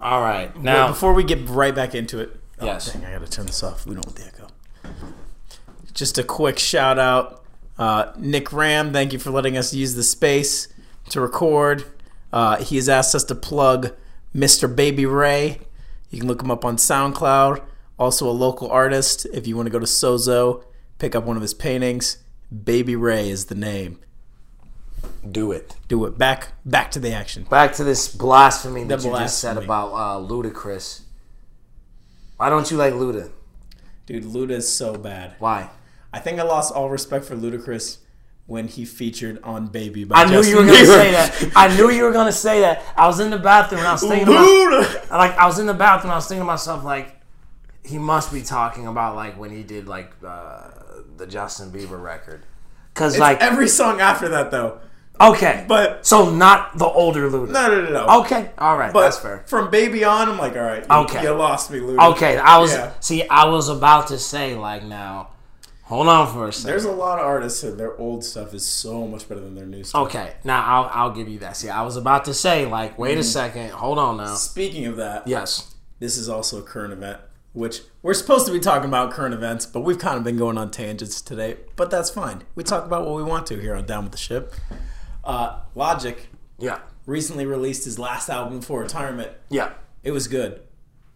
All 0.00 0.20
right, 0.20 0.54
now 0.56 0.88
Before 0.88 1.12
we 1.12 1.24
get 1.24 1.46
right 1.48 1.74
back 1.74 1.94
into 1.94 2.18
it, 2.20 2.30
oh, 2.60 2.66
Yes. 2.66 2.92
dang, 2.92 3.04
I 3.04 3.12
gotta 3.12 3.26
turn 3.30 3.46
this 3.46 3.62
off. 3.62 3.86
We 3.86 3.94
don't 3.94 4.06
want 4.06 4.16
the 4.16 4.24
echo. 4.26 4.46
just 5.94 6.16
a 6.18 6.22
quick 6.24 6.58
shout 6.58 6.98
out. 6.98 7.42
Uh, 7.78 8.12
Nick 8.16 8.52
Ram, 8.52 8.92
thank 8.92 9.12
you 9.12 9.18
for 9.18 9.30
letting 9.30 9.56
us 9.56 9.74
use 9.74 9.94
the 9.94 10.02
space 10.02 10.68
to 11.10 11.20
record. 11.20 11.84
Uh, 12.32 12.56
he 12.58 12.76
has 12.76 12.88
asked 12.88 13.14
us 13.14 13.24
to 13.24 13.34
plug 13.34 13.92
Mr. 14.34 14.74
Baby 14.74 15.04
Ray. 15.06 15.60
You 16.10 16.20
can 16.20 16.28
look 16.28 16.42
him 16.42 16.50
up 16.50 16.64
on 16.64 16.76
SoundCloud. 16.76 17.62
Also, 17.98 18.28
a 18.28 18.32
local 18.32 18.70
artist. 18.70 19.26
If 19.32 19.46
you 19.46 19.56
want 19.56 19.66
to 19.66 19.70
go 19.70 19.78
to 19.78 19.86
Sozo, 19.86 20.64
pick 20.98 21.14
up 21.14 21.24
one 21.24 21.36
of 21.36 21.42
his 21.42 21.52
paintings. 21.54 22.18
Baby 22.64 22.96
Ray 22.96 23.28
is 23.28 23.46
the 23.46 23.54
name. 23.54 23.98
Do 25.28 25.52
it. 25.52 25.76
Do 25.88 26.04
it. 26.06 26.16
Back 26.16 26.52
back 26.64 26.90
to 26.92 26.98
the 27.00 27.12
action. 27.12 27.44
Back 27.44 27.74
to 27.74 27.84
this 27.84 28.08
blasphemy 28.14 28.84
that 28.84 29.00
The 29.00 29.08
you 29.08 29.14
just 29.16 29.38
said 29.38 29.56
about 29.56 29.92
uh, 29.92 30.26
Ludacris. 30.26 31.02
Why 32.36 32.48
don't 32.48 32.70
you 32.70 32.76
like 32.76 32.94
Luda? 32.94 33.30
Dude, 34.06 34.24
Luda 34.24 34.52
is 34.52 34.68
so 34.68 34.96
bad. 34.96 35.34
Why? 35.38 35.68
I 36.12 36.20
think 36.20 36.40
I 36.40 36.42
lost 36.42 36.74
all 36.74 36.88
respect 36.88 37.24
for 37.26 37.36
Ludacris 37.36 37.98
when 38.46 38.66
he 38.66 38.84
featured 38.84 39.40
on 39.44 39.66
Baby 39.68 40.04
by 40.04 40.16
I 40.16 40.24
knew 40.24 40.42
Justin 40.42 40.50
you 40.50 40.56
were 40.56 40.66
gonna 40.66 40.78
Bieber. 40.78 40.86
say 40.86 41.10
that. 41.12 41.52
I 41.54 41.76
knew 41.76 41.90
you 41.90 42.02
were 42.02 42.12
gonna 42.12 42.32
say 42.32 42.60
that. 42.60 42.82
I 42.96 43.06
was 43.06 43.20
in 43.20 43.30
the 43.30 43.38
bathroom 43.38 43.80
and 43.80 43.88
I 43.88 43.92
was 43.92 44.00
thinking 44.00 44.22
about 44.26 45.10
like 45.10 45.36
I 45.38 45.46
was 45.46 45.58
in 45.58 45.66
the 45.66 45.74
bathroom. 45.74 46.12
I 46.12 46.16
was 46.16 46.26
thinking 46.26 46.40
to 46.42 46.46
myself 46.46 46.82
like, 46.82 47.14
he 47.84 47.98
must 47.98 48.32
be 48.32 48.42
talking 48.42 48.86
about 48.86 49.14
like 49.16 49.38
when 49.38 49.50
he 49.50 49.62
did 49.62 49.86
like 49.86 50.10
uh, 50.26 50.68
the 51.16 51.26
Justin 51.26 51.70
Bieber 51.70 52.02
record, 52.02 52.42
because 52.94 53.14
It's 53.14 53.20
like 53.20 53.40
every 53.40 53.68
song 53.68 54.00
after 54.00 54.28
that 54.30 54.50
though. 54.50 54.80
Okay, 55.20 55.64
But 55.68 56.06
so 56.06 56.30
not 56.30 56.76
the 56.78 56.86
older 56.86 57.28
Luda. 57.30 57.48
no, 57.50 57.68
no, 57.68 57.82
no, 57.84 57.90
no. 58.06 58.20
Okay, 58.22 58.50
all 58.58 58.76
right, 58.76 58.92
but 58.92 59.02
that's 59.02 59.18
fair. 59.18 59.42
from 59.46 59.70
Baby 59.70 60.04
on, 60.04 60.28
I'm 60.28 60.38
like, 60.38 60.54
all 60.56 60.62
right, 60.62 60.82
you, 60.88 60.96
Okay. 60.96 61.22
you 61.22 61.30
lost 61.32 61.70
me, 61.70 61.78
Luda. 61.80 62.12
Okay, 62.12 62.38
I 62.38 62.58
was 62.58 62.72
Yeah. 62.72 62.92
see. 63.00 63.26
I 63.28 63.46
was 63.46 63.68
about 63.68 64.08
to 64.08 64.18
say 64.18 64.54
like 64.54 64.82
now. 64.84 65.28
Hold 65.84 66.06
on 66.06 66.32
for 66.32 66.46
a 66.46 66.52
second. 66.52 66.70
There's 66.70 66.84
a 66.84 66.92
lot 66.92 67.18
of 67.18 67.26
artists 67.26 67.64
and 67.64 67.76
their 67.76 67.98
old 67.98 68.24
stuff 68.24 68.54
is 68.54 68.64
so 68.64 69.08
much 69.08 69.28
better 69.28 69.40
than 69.40 69.56
their 69.56 69.66
new 69.66 69.82
stuff. 69.82 70.02
Okay, 70.06 70.34
now 70.44 70.62
I'll 70.64 70.90
I'll 71.08 71.10
give 71.10 71.28
you 71.28 71.40
that. 71.40 71.56
See, 71.56 71.68
I 71.68 71.82
was 71.82 71.96
about 71.96 72.24
to 72.26 72.34
say 72.34 72.64
like, 72.64 72.96
wait 72.96 73.12
Mm-hmm. 73.12 73.20
a 73.20 73.24
second, 73.24 73.70
hold 73.72 73.98
on 73.98 74.18
now. 74.18 74.34
Speaking 74.36 74.86
of 74.86 74.96
that, 74.98 75.26
Yes. 75.26 75.74
this 75.98 76.16
is 76.16 76.28
also 76.28 76.58
a 76.60 76.62
current 76.62 76.92
event, 76.92 77.18
which 77.54 77.80
we're 78.02 78.14
supposed 78.14 78.46
to 78.46 78.52
be 78.52 78.60
talking 78.60 78.88
about 78.88 79.10
current 79.10 79.34
events, 79.34 79.66
but 79.66 79.80
we've 79.80 79.98
kind 79.98 80.16
of 80.16 80.22
been 80.22 80.36
going 80.36 80.56
on 80.56 80.70
tangents 80.70 81.20
today. 81.20 81.56
But 81.74 81.90
that's 81.90 82.08
fine. 82.10 82.44
We 82.54 82.62
talk 82.62 82.84
about 82.84 83.04
what 83.04 83.16
we 83.16 83.24
want 83.24 83.46
to 83.48 83.58
here 83.60 83.74
on 83.74 83.84
Down 83.84 84.04
with 84.04 84.12
the 84.12 84.18
Ship. 84.18 84.54
Uh, 85.30 85.60
Logic 85.74 86.28
Yeah. 86.58 86.80
recently 87.06 87.46
released 87.46 87.84
his 87.84 87.98
last 87.98 88.28
album 88.28 88.58
before 88.60 88.80
retirement. 88.80 89.30
Yeah. 89.48 89.70
It 90.02 90.10
was 90.10 90.26
good. 90.28 90.60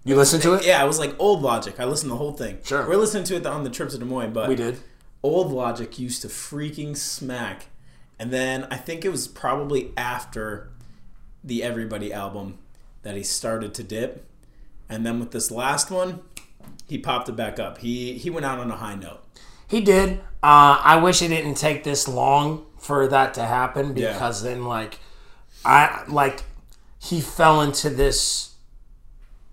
You 0.04 0.14
listened 0.16 0.42
to 0.42 0.54
it? 0.54 0.64
Yeah, 0.64 0.84
it 0.84 0.86
was 0.86 0.98
like 0.98 1.14
old 1.18 1.42
Logic. 1.42 1.74
I 1.80 1.84
listened 1.84 2.10
to 2.10 2.14
the 2.14 2.18
whole 2.18 2.32
thing. 2.34 2.58
Sure. 2.62 2.86
We're 2.88 2.96
listening 2.96 3.24
to 3.24 3.36
it 3.36 3.46
on 3.46 3.64
the 3.64 3.70
trip 3.70 3.88
to 3.90 3.98
Des 3.98 4.04
Moines, 4.04 4.32
but 4.32 4.48
We 4.48 4.54
did. 4.54 4.78
old 5.22 5.50
Logic 5.52 5.98
used 5.98 6.22
to 6.22 6.28
freaking 6.28 6.96
smack. 6.96 7.66
And 8.18 8.30
then 8.30 8.68
I 8.70 8.76
think 8.76 9.04
it 9.04 9.08
was 9.10 9.26
probably 9.26 9.92
after 9.96 10.70
the 11.42 11.62
Everybody 11.64 12.12
album 12.12 12.58
that 13.02 13.16
he 13.16 13.22
started 13.24 13.74
to 13.74 13.82
dip. 13.82 14.24
And 14.88 15.04
then 15.04 15.18
with 15.18 15.30
this 15.32 15.50
last 15.50 15.90
one, 15.90 16.20
he 16.86 16.98
popped 16.98 17.28
it 17.28 17.36
back 17.36 17.58
up. 17.58 17.78
He 17.78 18.16
he 18.18 18.30
went 18.30 18.46
out 18.46 18.58
on 18.60 18.70
a 18.70 18.76
high 18.76 18.94
note. 18.94 19.20
He 19.66 19.80
did. 19.80 20.20
Uh, 20.42 20.78
I 20.92 20.96
wish 21.02 21.22
it 21.22 21.28
didn't 21.28 21.56
take 21.56 21.82
this 21.84 22.06
long 22.06 22.66
for 22.84 23.08
that 23.08 23.34
to 23.34 23.42
happen 23.44 23.96
Yeah. 23.96 24.12
because 24.12 24.42
then 24.42 24.64
like 24.64 24.98
I 25.64 26.04
like 26.08 26.44
he 26.98 27.20
fell 27.20 27.60
into 27.62 27.88
this 27.90 28.54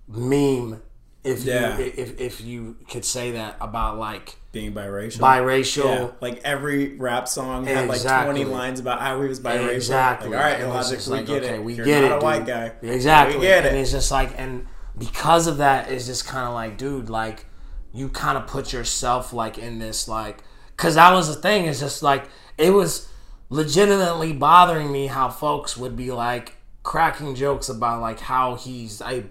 meme 0.08 0.82
if 1.24 1.44
Yeah. 1.44 1.78
you 1.78 1.94
if 1.96 2.20
if 2.20 2.42
you 2.42 2.76
could 2.90 3.06
say 3.06 3.32
that 3.32 3.56
about 3.62 3.98
like 3.98 4.36
Being 4.52 4.74
biracial. 4.74 5.20
biracial 5.20 5.86
Yeah, 5.86 6.08
like 6.20 6.42
every 6.44 6.98
rap 6.98 7.28
song 7.28 7.66
had 7.66 7.88
like 7.88 8.02
20 8.02 8.44
lines 8.46 8.80
about 8.80 9.00
how 9.00 9.22
he 9.22 9.28
was 9.30 9.40
biracial. 9.40 9.74
Exactly. 9.76 10.30
Like, 10.30 10.38
all 10.40 10.44
right, 10.44 10.60
And 10.60 10.70
Logic, 10.70 11.00
we 11.08 11.14
like, 11.14 11.26
get 11.26 11.44
okay, 11.44 11.56
it. 11.56 11.64
We 11.64 11.74
You're 11.76 11.86
get 11.86 12.02
not 12.02 12.12
it, 12.12 12.22
a 12.22 12.26
white 12.26 12.46
guy. 12.46 12.72
Exactly. 12.82 13.38
We 13.40 13.46
get 13.46 13.66
And 13.66 13.78
it. 13.78 13.80
it's 13.80 13.92
just 13.92 14.12
like, 14.12 14.38
and 14.38 14.66
because 14.98 15.48
of 15.48 15.58
that, 15.58 15.90
it's 15.90 16.06
just 16.06 16.28
kind 16.28 16.46
of 16.48 16.54
like, 16.54 16.78
dude, 16.78 17.10
like 17.10 17.46
you 17.94 18.10
kind 18.10 18.38
of 18.38 18.48
put 18.48 18.74
yourself 18.74 19.32
like 19.32 19.58
in 19.58 19.80
this 19.80 20.08
like, 20.10 20.44
because 20.76 20.96
that 20.96 21.14
was 21.14 21.34
the 21.34 21.40
thing. 21.42 21.66
It's 21.66 21.80
just 21.80 22.02
like 22.04 22.26
it 22.58 22.72
was 22.72 23.08
legitimately 23.52 24.34
bothering 24.34 24.92
me 24.92 25.06
how 25.08 25.30
folks 25.30 25.76
would 25.78 25.96
be 25.96 26.10
like 26.12 26.56
cracking 26.82 27.36
jokes 27.36 27.70
about 27.70 28.02
like 28.02 28.22
how 28.22 28.56
he's 28.56 29.02
I 29.02 29.26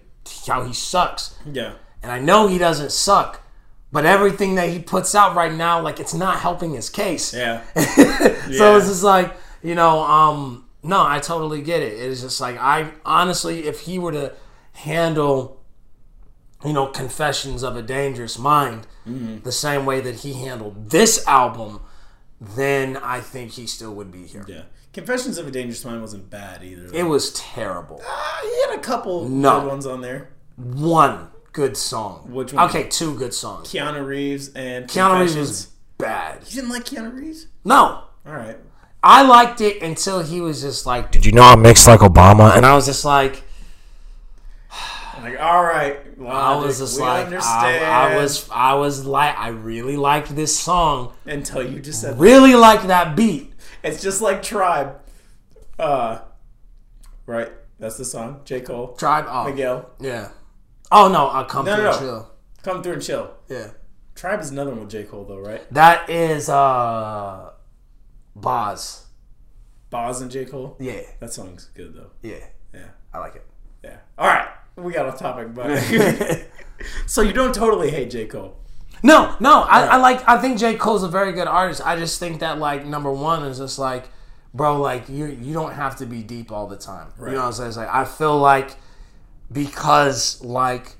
how 0.46 0.62
he 0.62 0.72
sucks, 0.72 1.34
Yeah. 1.50 1.72
and 2.02 2.12
I 2.12 2.20
know 2.20 2.46
he 2.46 2.58
doesn't 2.58 2.92
suck. 2.92 3.42
But 3.92 4.06
everything 4.06 4.54
that 4.54 4.68
he 4.68 4.78
puts 4.78 5.16
out 5.16 5.34
right 5.34 5.52
now, 5.52 5.80
like 5.82 5.98
it's 5.98 6.14
not 6.14 6.38
helping 6.38 6.74
his 6.74 6.88
case. 6.88 7.34
Yeah. 7.34 7.62
So 7.74 8.72
Yeah. 8.72 8.76
it's 8.78 8.86
just 8.88 9.02
like, 9.02 9.34
you 9.62 9.74
know, 9.74 10.02
um, 10.02 10.66
no, 10.82 11.04
I 11.04 11.18
totally 11.20 11.62
get 11.62 11.82
it. 11.82 11.94
It's 11.98 12.20
just 12.20 12.40
like 12.40 12.56
I 12.58 12.90
honestly, 13.04 13.66
if 13.66 13.80
he 13.80 13.98
were 13.98 14.12
to 14.12 14.32
handle, 14.72 15.60
you 16.64 16.72
know, 16.72 16.86
Confessions 16.86 17.62
of 17.62 17.74
a 17.76 17.82
Dangerous 17.82 18.38
Mind 18.38 18.86
the 19.42 19.50
same 19.50 19.86
way 19.86 20.00
that 20.00 20.16
he 20.16 20.34
handled 20.34 20.90
this 20.90 21.26
album, 21.26 21.80
then 22.40 22.96
I 22.96 23.20
think 23.20 23.52
he 23.52 23.66
still 23.66 23.94
would 23.94 24.10
be 24.10 24.26
here. 24.26 24.44
Yeah. 24.48 24.62
Confessions 24.92 25.38
of 25.38 25.46
a 25.46 25.50
Dangerous 25.50 25.84
Mind 25.84 26.00
wasn't 26.00 26.30
bad 26.30 26.64
either. 26.64 26.90
It 26.92 27.04
was 27.04 27.32
terrible. 27.32 28.02
Uh, 28.06 28.40
he 28.42 28.60
had 28.68 28.78
a 28.78 28.82
couple 28.82 29.28
No. 29.28 29.60
good 29.60 29.68
ones 29.68 29.86
on 29.86 30.00
there. 30.00 30.30
One 30.56 31.28
good 31.52 31.76
song. 31.76 32.26
Which 32.30 32.52
one? 32.52 32.68
Okay, 32.68 32.84
two 32.88 33.14
good 33.16 33.32
songs. 33.34 33.68
Keanu 33.72 34.04
Reeves 34.04 34.48
and 34.54 34.86
Keanu 34.86 35.20
Reeves 35.20 35.32
Confessions. 35.34 35.48
was 35.48 35.66
bad. 35.98 36.38
You 36.48 36.54
didn't 36.62 36.70
like 36.70 36.84
Keanu 36.84 37.14
Reeves? 37.14 37.46
No, 37.64 38.04
All 38.26 38.32
right. 38.34 38.56
I 39.02 39.22
liked 39.22 39.60
it 39.62 39.80
until 39.82 40.22
he 40.22 40.42
was 40.42 40.60
just 40.60 40.84
like, 40.84 41.10
"Did 41.10 41.24
you 41.24 41.32
know 41.32 41.42
I 41.42 41.56
mixed 41.56 41.86
like 41.86 42.00
Obama?" 42.00 42.54
And 42.54 42.66
I 42.66 42.74
was 42.74 42.84
just 42.84 43.02
like, 43.04 43.44
Like, 45.22 45.40
all 45.40 45.62
right. 45.64 45.98
I 46.26 46.56
was 46.56 46.78
just 46.78 46.98
like. 46.98 47.28
I, 47.32 47.78
I 48.12 48.16
was, 48.16 48.48
I 48.50 48.74
was 48.74 49.04
like, 49.04 49.36
I 49.38 49.48
really 49.48 49.96
liked 49.96 50.34
this 50.34 50.58
song. 50.58 51.12
until 51.26 51.62
you 51.62 51.80
just 51.80 52.00
said 52.00 52.18
Really 52.18 52.54
liked 52.54 52.86
that 52.88 53.16
beat. 53.16 53.52
it's 53.82 54.02
just 54.02 54.20
like 54.20 54.42
Tribe. 54.42 55.00
Uh, 55.78 56.20
right. 57.26 57.50
That's 57.78 57.96
the 57.96 58.04
song. 58.04 58.42
J 58.44 58.60
Cole, 58.60 58.88
Tribe. 58.94 59.24
Oh, 59.28 59.44
Miguel, 59.48 59.88
yeah. 60.00 60.28
Oh 60.92 61.08
no, 61.08 61.28
I'll 61.28 61.46
come 61.46 61.64
No, 61.64 61.74
through 61.74 61.84
no, 61.84 61.90
and 61.92 62.00
no. 62.00 62.06
chill. 62.06 62.30
come 62.62 62.82
through 62.82 62.92
and 62.94 63.02
chill. 63.02 63.34
Yeah. 63.48 63.68
Tribe 64.14 64.40
is 64.40 64.50
another 64.50 64.70
one 64.72 64.80
with 64.80 64.90
J 64.90 65.04
Cole 65.04 65.24
though, 65.24 65.38
right? 65.38 65.62
That 65.72 66.10
is 66.10 66.50
uh, 66.50 67.52
Bas. 68.36 69.06
Bas 69.88 70.20
and 70.20 70.30
J 70.30 70.44
Cole. 70.44 70.76
Yeah, 70.78 71.00
That 71.20 71.32
song's 71.32 71.70
good 71.74 71.94
though. 71.94 72.10
yeah. 72.22 72.44
Yeah. 72.74 72.88
I 73.14 73.18
like 73.18 73.36
it. 73.36 73.46
Yeah. 73.82 73.96
All 74.18 74.26
right. 74.26 74.48
We 74.76 74.92
got 74.92 75.06
off 75.06 75.18
topic, 75.18 75.54
but 75.54 75.78
so 77.06 77.22
you 77.22 77.32
don't 77.32 77.54
totally 77.54 77.90
hate 77.90 78.10
J 78.10 78.26
Cole. 78.26 78.56
No, 79.02 79.34
no, 79.40 79.62
I, 79.62 79.86
I 79.86 79.96
like. 79.96 80.26
I 80.28 80.38
think 80.38 80.58
J 80.58 80.74
Cole's 80.74 81.02
a 81.02 81.08
very 81.08 81.32
good 81.32 81.48
artist. 81.48 81.84
I 81.84 81.96
just 81.96 82.18
think 82.18 82.40
that 82.40 82.58
like 82.58 82.84
number 82.84 83.10
one 83.10 83.44
is 83.44 83.58
just 83.58 83.78
like, 83.78 84.08
bro, 84.52 84.80
like 84.80 85.08
you 85.08 85.26
you 85.26 85.54
don't 85.54 85.72
have 85.72 85.96
to 85.96 86.06
be 86.06 86.22
deep 86.22 86.52
all 86.52 86.66
the 86.66 86.76
time. 86.76 87.08
You 87.18 87.26
know 87.26 87.32
what 87.34 87.44
I'm 87.46 87.52
saying? 87.52 87.68
It's 87.68 87.76
like 87.76 87.88
I 87.88 88.04
feel 88.04 88.38
like 88.38 88.76
because 89.50 90.42
like 90.44 90.96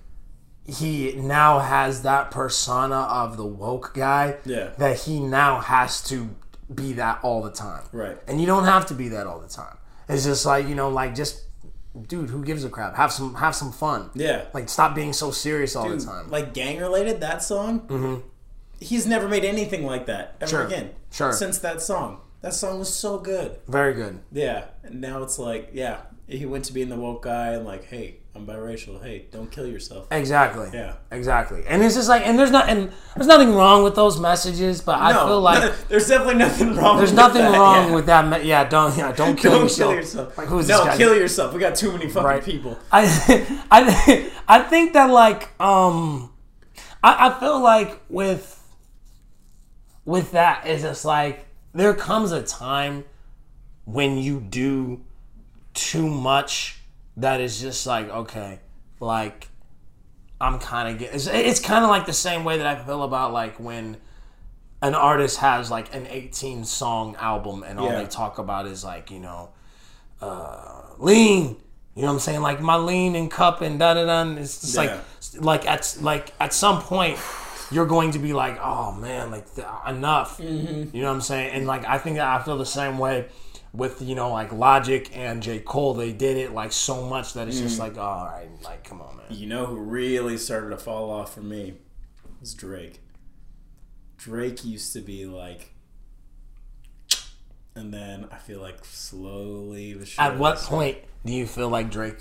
he 0.66 1.12
now 1.12 1.58
has 1.58 2.02
that 2.02 2.30
persona 2.30 3.00
of 3.00 3.36
the 3.36 3.44
woke 3.46 3.92
guy. 3.94 4.36
Yeah. 4.44 4.70
That 4.78 5.00
he 5.00 5.20
now 5.20 5.60
has 5.60 6.02
to 6.04 6.30
be 6.72 6.94
that 6.94 7.20
all 7.22 7.42
the 7.42 7.50
time. 7.50 7.82
Right. 7.92 8.16
And 8.26 8.40
you 8.40 8.46
don't 8.46 8.64
have 8.64 8.86
to 8.86 8.94
be 8.94 9.08
that 9.10 9.26
all 9.26 9.40
the 9.40 9.48
time. 9.48 9.76
It's 10.08 10.24
just 10.24 10.46
like 10.46 10.66
you 10.66 10.74
know, 10.74 10.88
like 10.88 11.14
just. 11.14 11.44
Dude, 12.06 12.30
who 12.30 12.44
gives 12.44 12.64
a 12.64 12.70
crap? 12.70 12.94
Have 12.96 13.12
some, 13.12 13.34
have 13.34 13.54
some 13.54 13.72
fun. 13.72 14.10
Yeah. 14.14 14.44
Like, 14.54 14.68
stop 14.68 14.94
being 14.94 15.12
so 15.12 15.30
serious 15.32 15.74
all 15.74 15.88
the 15.88 15.98
time. 15.98 16.30
Like 16.30 16.54
gang 16.54 16.78
related, 16.78 17.20
that 17.20 17.42
song. 17.42 17.80
Mm-hmm. 17.88 18.20
He's 18.80 19.06
never 19.06 19.28
made 19.28 19.44
anything 19.44 19.84
like 19.84 20.06
that 20.06 20.36
ever 20.40 20.48
Sure. 20.50 20.66
again. 20.66 20.90
Sure. 21.10 21.32
Since 21.32 21.58
that 21.58 21.82
song, 21.82 22.20
that 22.42 22.54
song 22.54 22.78
was 22.78 22.92
so 22.94 23.18
good. 23.18 23.58
Very 23.68 23.92
good. 23.94 24.20
Yeah. 24.32 24.66
And 24.84 25.00
now 25.00 25.22
it's 25.22 25.38
like, 25.38 25.70
yeah, 25.72 26.02
he 26.28 26.46
went 26.46 26.64
to 26.66 26.72
being 26.72 26.88
the 26.88 26.96
woke 26.96 27.22
guy 27.24 27.48
and 27.54 27.64
like, 27.66 27.84
hey, 27.86 28.18
I'm 28.34 28.46
biracial. 28.46 29.02
Hey, 29.02 29.26
don't 29.32 29.50
kill 29.50 29.66
yourself. 29.66 30.06
Exactly. 30.12 30.68
Yeah. 30.72 30.94
Exactly. 31.10 31.64
And 31.66 31.82
it's 31.82 31.96
just 31.96 32.08
like, 32.08 32.24
and 32.26 32.38
there's 32.38 32.52
not, 32.52 32.68
and 32.68 32.92
there's 33.16 33.26
nothing 33.26 33.54
wrong 33.54 33.82
with 33.82 33.96
those 33.96 34.20
messages, 34.20 34.80
but 34.80 35.00
I 35.00 35.12
no, 35.12 35.26
feel 35.26 35.40
like 35.40 35.74
there's 35.88 36.06
definitely 36.08 36.36
nothing 36.36 36.76
wrong. 36.76 36.98
there's 36.98 37.10
with 37.10 37.16
nothing 37.16 37.42
that, 37.42 37.58
wrong 37.58 37.88
yeah. 37.88 37.94
with 37.94 38.06
that. 38.06 38.28
Me- 38.28 38.48
yeah, 38.48 38.68
don't, 38.68 38.96
yeah, 38.96 39.10
don't 39.12 39.36
kill 39.42 39.52
Don't 39.52 39.62
yourself. 39.64 39.90
kill 39.90 39.96
yourself. 40.00 40.38
Like, 40.38 40.46
who's 40.46 40.68
no, 40.68 40.78
this 40.78 40.86
guy? 40.86 40.96
kill 40.96 41.16
yourself. 41.16 41.52
We 41.52 41.58
got 41.60 41.74
too 41.74 41.90
many 41.90 42.08
fucking 42.08 42.22
Right. 42.24 42.44
people. 42.44 42.78
I, 42.92 43.62
I, 43.70 44.30
I 44.48 44.62
think 44.62 44.92
that 44.92 45.10
like, 45.10 45.48
um, 45.60 46.32
I, 47.02 47.28
I 47.30 47.40
feel 47.40 47.60
like 47.60 48.00
with, 48.08 48.56
with 50.04 50.30
that 50.32 50.66
is 50.68 50.82
just 50.82 51.04
like 51.04 51.46
there 51.74 51.94
comes 51.94 52.30
a 52.32 52.42
time 52.42 53.04
when 53.86 54.18
you 54.18 54.40
do 54.40 55.00
too 55.74 56.06
much 56.08 56.79
that 57.20 57.40
is 57.40 57.60
just 57.60 57.86
like 57.86 58.08
okay, 58.10 58.60
like 59.00 59.48
I'm 60.40 60.58
kind 60.58 60.88
of 60.88 60.98
getting. 60.98 61.14
It's, 61.14 61.26
it's 61.26 61.60
kind 61.60 61.84
of 61.84 61.90
like 61.90 62.06
the 62.06 62.12
same 62.12 62.44
way 62.44 62.58
that 62.58 62.66
I 62.66 62.82
feel 62.84 63.02
about 63.02 63.32
like 63.32 63.58
when 63.60 63.96
an 64.82 64.94
artist 64.94 65.38
has 65.38 65.70
like 65.70 65.94
an 65.94 66.06
18 66.08 66.64
song 66.64 67.14
album 67.16 67.62
and 67.62 67.78
all 67.78 67.86
Yeah. 67.86 68.00
they 68.02 68.06
talk 68.08 68.38
about 68.38 68.66
is 68.66 68.82
like, 68.82 69.10
you 69.10 69.18
know, 69.20 69.50
uh, 70.22 70.82
lean. 70.98 71.56
You 71.94 72.02
know 72.02 72.08
what 72.08 72.14
I'm 72.14 72.18
saying? 72.20 72.40
Like 72.40 72.60
my 72.62 72.76
lean 72.76 73.14
and 73.16 73.30
cup 73.30 73.60
and 73.60 73.78
da 73.78 73.94
da 73.94 74.06
da. 74.06 74.30
It's 74.40 74.60
just 74.62 74.74
Yeah. 74.76 75.00
like, 75.34 75.64
like 75.64 75.66
at 75.66 75.96
like 76.00 76.32
at 76.40 76.54
some 76.54 76.80
point, 76.80 77.18
you're 77.70 77.86
going 77.86 78.12
to 78.12 78.18
be 78.18 78.32
like, 78.32 78.58
oh 78.62 78.92
man, 78.92 79.30
like 79.30 79.54
th- 79.54 79.66
enough. 79.86 80.38
Mm-hmm. 80.38 80.96
You 80.96 81.02
know 81.02 81.08
what 81.08 81.14
I'm 81.16 81.20
saying? 81.20 81.52
And 81.52 81.66
like 81.66 81.84
I 81.86 81.98
think 81.98 82.16
that 82.16 82.26
I 82.26 82.42
feel 82.42 82.56
the 82.56 82.64
same 82.64 82.96
way 82.98 83.26
with 83.72 84.02
you 84.02 84.14
know 84.14 84.30
like 84.32 84.52
Logic 84.52 85.10
and 85.16 85.42
J 85.42 85.60
Cole. 85.60 85.94
They 85.94 86.12
did 86.12 86.36
it 86.36 86.52
like 86.52 86.72
so 86.72 87.06
much 87.06 87.34
that 87.34 87.48
it's 87.48 87.60
just 87.60 87.76
Mm. 87.76 87.80
like, 87.80 87.96
oh, 87.98 88.00
all 88.02 88.24
right, 88.26 88.48
like 88.64 88.84
come 88.84 89.00
on, 89.00 89.16
man. 89.16 89.26
You 89.30 89.46
know 89.46 89.66
who 89.66 89.76
really 89.76 90.36
started 90.36 90.70
to 90.70 90.78
fall 90.78 91.10
off 91.10 91.34
for 91.34 91.42
me 91.42 91.74
was 92.40 92.54
Drake. 92.54 93.00
Drake 94.16 94.64
used 94.64 94.92
to 94.94 95.00
be 95.00 95.24
like, 95.26 95.72
and 97.74 97.92
then 97.92 98.26
I 98.30 98.36
feel 98.38 98.60
like 98.60 98.84
slowly 98.84 99.98
At 100.18 100.36
what 100.38 100.58
point 100.58 100.98
do 101.24 101.32
you 101.32 101.46
feel 101.46 101.68
like 101.68 101.90
Drake? 101.90 102.18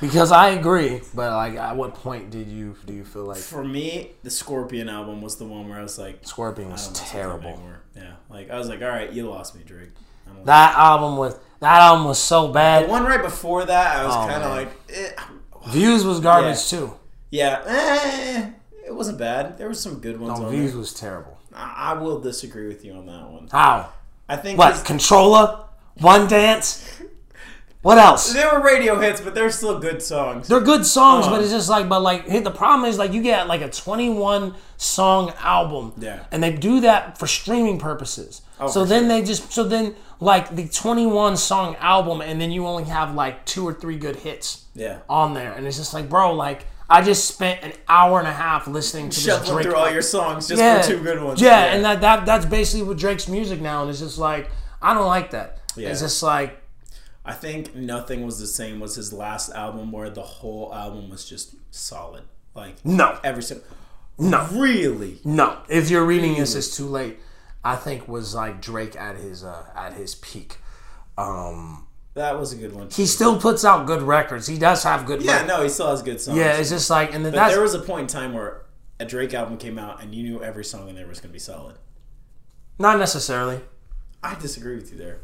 Because 0.00 0.32
I 0.32 0.48
agree, 0.50 1.00
but 1.14 1.32
like, 1.32 1.54
at 1.54 1.76
what 1.76 1.94
point 1.94 2.30
did 2.30 2.48
you 2.48 2.76
do 2.84 2.92
you 2.92 3.04
feel 3.04 3.24
like 3.24 3.38
For 3.38 3.62
me, 3.64 4.10
the 4.24 4.30
Scorpion 4.30 4.88
album 4.88 5.22
was 5.22 5.36
the 5.36 5.44
one 5.44 5.68
where 5.68 5.78
I 5.78 5.82
was 5.82 5.98
like, 5.98 6.26
Scorpion 6.26 6.70
was 6.70 6.88
don't 6.88 6.92
listen 6.92 7.06
to 7.06 7.12
them 7.12 7.22
terrible? 7.22 7.60
Yeah, 7.96 8.12
like 8.28 8.50
I 8.50 8.58
was 8.58 8.68
like, 8.68 8.82
all 8.82 8.88
right, 8.88 9.12
you 9.12 9.28
lost 9.30 9.54
me, 9.54 9.62
Drake. 9.64 9.90
That 10.44 10.76
album 10.76 11.16
was 11.16 11.34
that 11.60 11.80
album 11.80 12.06
was 12.06 12.18
so 12.18 12.48
The 12.48 12.52
bad. 12.54 12.88
one 12.88 13.04
right 13.04 13.22
before 13.22 13.64
that, 13.64 13.96
I 13.96 14.04
was 14.04 14.14
Oh, 14.14 14.26
kind 14.28 14.42
of 14.42 14.50
like, 14.50 14.68
eh, 14.92 15.10
Views 15.68 16.04
was 16.04 16.18
garbage 16.20 16.68
too. 16.68 16.94
yeah, 17.30 17.60
eh, 17.66 18.50
it 18.86 18.94
wasn't 18.94 19.18
bad. 19.18 19.58
There 19.58 19.68
was 19.68 19.80
some 19.80 20.00
good 20.00 20.18
ones 20.20 20.40
No, 20.40 20.46
on 20.46 20.50
Views 20.52 20.72
there. 20.72 20.80
was 20.80 20.92
terrible. 20.92 21.38
I 21.54 21.90
I 21.90 21.92
will 21.94 22.18
disagree 22.18 22.66
with 22.66 22.84
you 22.84 22.94
on 22.94 23.06
that 23.06 23.30
one. 23.30 23.48
How? 23.52 23.90
I 24.28 24.36
think 24.36 24.58
What? 24.58 24.84
Controller? 24.84 25.58
One 25.98 26.26
Dance? 26.26 26.84
What 27.82 27.98
else? 27.98 28.32
there 28.32 28.48
were 28.52 28.62
radio 28.64 28.98
hits, 29.00 29.20
but 29.20 29.34
they're 29.34 29.50
still 29.50 29.78
good 29.80 30.00
songs. 30.00 30.46
They're 30.46 30.60
good 30.60 30.86
songs, 30.86 31.26
but 31.26 31.40
it's 31.42 31.50
just 31.50 31.68
like, 31.68 31.88
but 31.88 32.00
like, 32.00 32.26
the 32.44 32.50
problem 32.50 32.88
is 32.88 32.96
like 32.96 33.12
you 33.12 33.20
get 33.22 33.48
like 33.48 33.60
a 33.60 33.68
21 33.68 34.54
song 34.76 35.32
album, 35.42 35.92
Yeah. 35.98 36.20
and 36.30 36.40
they 36.42 36.52
do 36.52 36.80
that 36.80 37.18
for 37.18 37.26
streaming 37.26 37.78
purposes. 37.80 38.42
Oh, 38.62 38.68
so 38.68 38.80
Oh, 38.80 38.84
for 38.84 38.88
then 38.88 39.08
they 39.08 39.22
just, 39.22 39.52
so 39.52 39.64
then 39.64 39.94
like 40.20 40.54
the 40.54 40.68
21 40.68 41.36
song 41.36 41.76
album, 41.80 42.20
and 42.20 42.40
then 42.40 42.50
you 42.50 42.66
only 42.66 42.84
have 42.84 43.14
like 43.14 43.44
two 43.44 43.66
or 43.66 43.74
three 43.74 43.96
good 43.96 44.16
hits 44.16 44.64
Yeah. 44.74 44.98
on 45.08 45.34
there, 45.34 45.52
and 45.52 45.66
it's 45.66 45.76
just 45.76 45.92
like, 45.94 46.08
bro, 46.08 46.34
like 46.34 46.66
I 46.88 47.00
just 47.02 47.26
spent 47.26 47.62
an 47.62 47.72
hour 47.88 48.18
and 48.18 48.28
a 48.28 48.32
half 48.32 48.66
listening 48.66 49.08
to 49.10 49.16
this 49.16 49.24
Shuffling 49.24 49.54
Drake 49.54 49.66
through 49.66 49.76
all 49.76 49.90
your 49.90 50.02
songs 50.02 50.48
just 50.48 50.60
yeah, 50.60 50.82
for 50.82 50.88
two 50.88 51.02
good 51.02 51.22
ones. 51.22 51.40
Yeah, 51.40 51.72
and 51.74 51.84
that, 51.84 52.00
that 52.02 52.26
that's 52.26 52.44
basically 52.46 52.86
what 52.86 52.98
Drake's 52.98 53.28
music 53.28 53.60
now, 53.60 53.80
and 53.80 53.90
it's 53.90 54.00
just 54.00 54.18
like 54.18 54.50
I 54.82 54.92
don't 54.94 55.06
like 55.06 55.30
that. 55.30 55.58
Yeah. 55.76 55.88
It's 55.88 56.00
just 56.00 56.22
like 56.22 56.62
I 57.24 57.32
think 57.32 57.74
Nothing 57.74 58.24
Was 58.26 58.38
the 58.38 58.46
Same 58.46 58.78
was 58.80 58.96
his 58.96 59.12
last 59.12 59.50
album 59.52 59.90
where 59.92 60.10
the 60.10 60.22
whole 60.22 60.74
album 60.74 61.08
was 61.08 61.24
just 61.24 61.54
solid. 61.70 62.24
Like 62.54 62.84
no, 62.84 63.18
every 63.24 63.42
single 63.42 63.66
no, 64.18 64.46
really. 64.52 65.18
no. 65.24 65.58
If 65.68 65.88
you're 65.88 66.04
reading 66.04 66.34
this, 66.34 66.54
it's 66.54 66.76
too 66.76 66.86
late. 66.86 67.18
I 67.64 67.76
think 67.76 68.08
was 68.08 68.34
like 68.34 68.60
Drake 68.60 68.96
at 68.96 69.16
his 69.16 69.44
uh, 69.44 69.64
at 69.74 69.92
his 69.94 70.14
peak. 70.16 70.58
Um, 71.18 71.86
That 72.14 72.38
was 72.38 72.52
a 72.52 72.56
good 72.56 72.74
one. 72.74 72.88
he 72.90 73.06
still 73.06 73.38
puts 73.38 73.64
out 73.64 73.86
good 73.86 74.02
records. 74.02 74.46
He 74.46 74.58
does 74.58 74.82
have 74.82 75.06
good. 75.06 75.22
yeah, 75.22 75.32
records. 75.42 75.48
no, 75.48 75.62
he 75.62 75.68
still 75.68 75.90
has 75.90 76.02
good 76.02 76.20
songs. 76.20 76.38
yeah. 76.38 76.56
It's 76.56 76.70
just 76.70 76.90
like, 76.90 77.14
and 77.14 77.24
then 77.24 77.32
but 77.32 77.48
there 77.48 77.60
was 77.62 77.74
a 77.74 77.80
point 77.80 78.02
in 78.02 78.06
time 78.08 78.32
where 78.32 78.62
a 78.98 79.04
Drake 79.04 79.34
album 79.34 79.56
came 79.58 79.78
out 79.78 80.02
and 80.02 80.14
you 80.14 80.22
knew 80.22 80.42
every 80.42 80.64
song 80.64 80.88
in 80.88 80.94
there 80.96 81.06
was 81.06 81.20
going 81.20 81.30
to 81.30 81.32
be 81.32 81.38
solid. 81.38 81.76
not 82.78 82.98
necessarily. 82.98 83.60
I 84.22 84.34
disagree 84.36 84.76
with 84.76 84.90
you 84.92 84.98
there. 84.98 85.20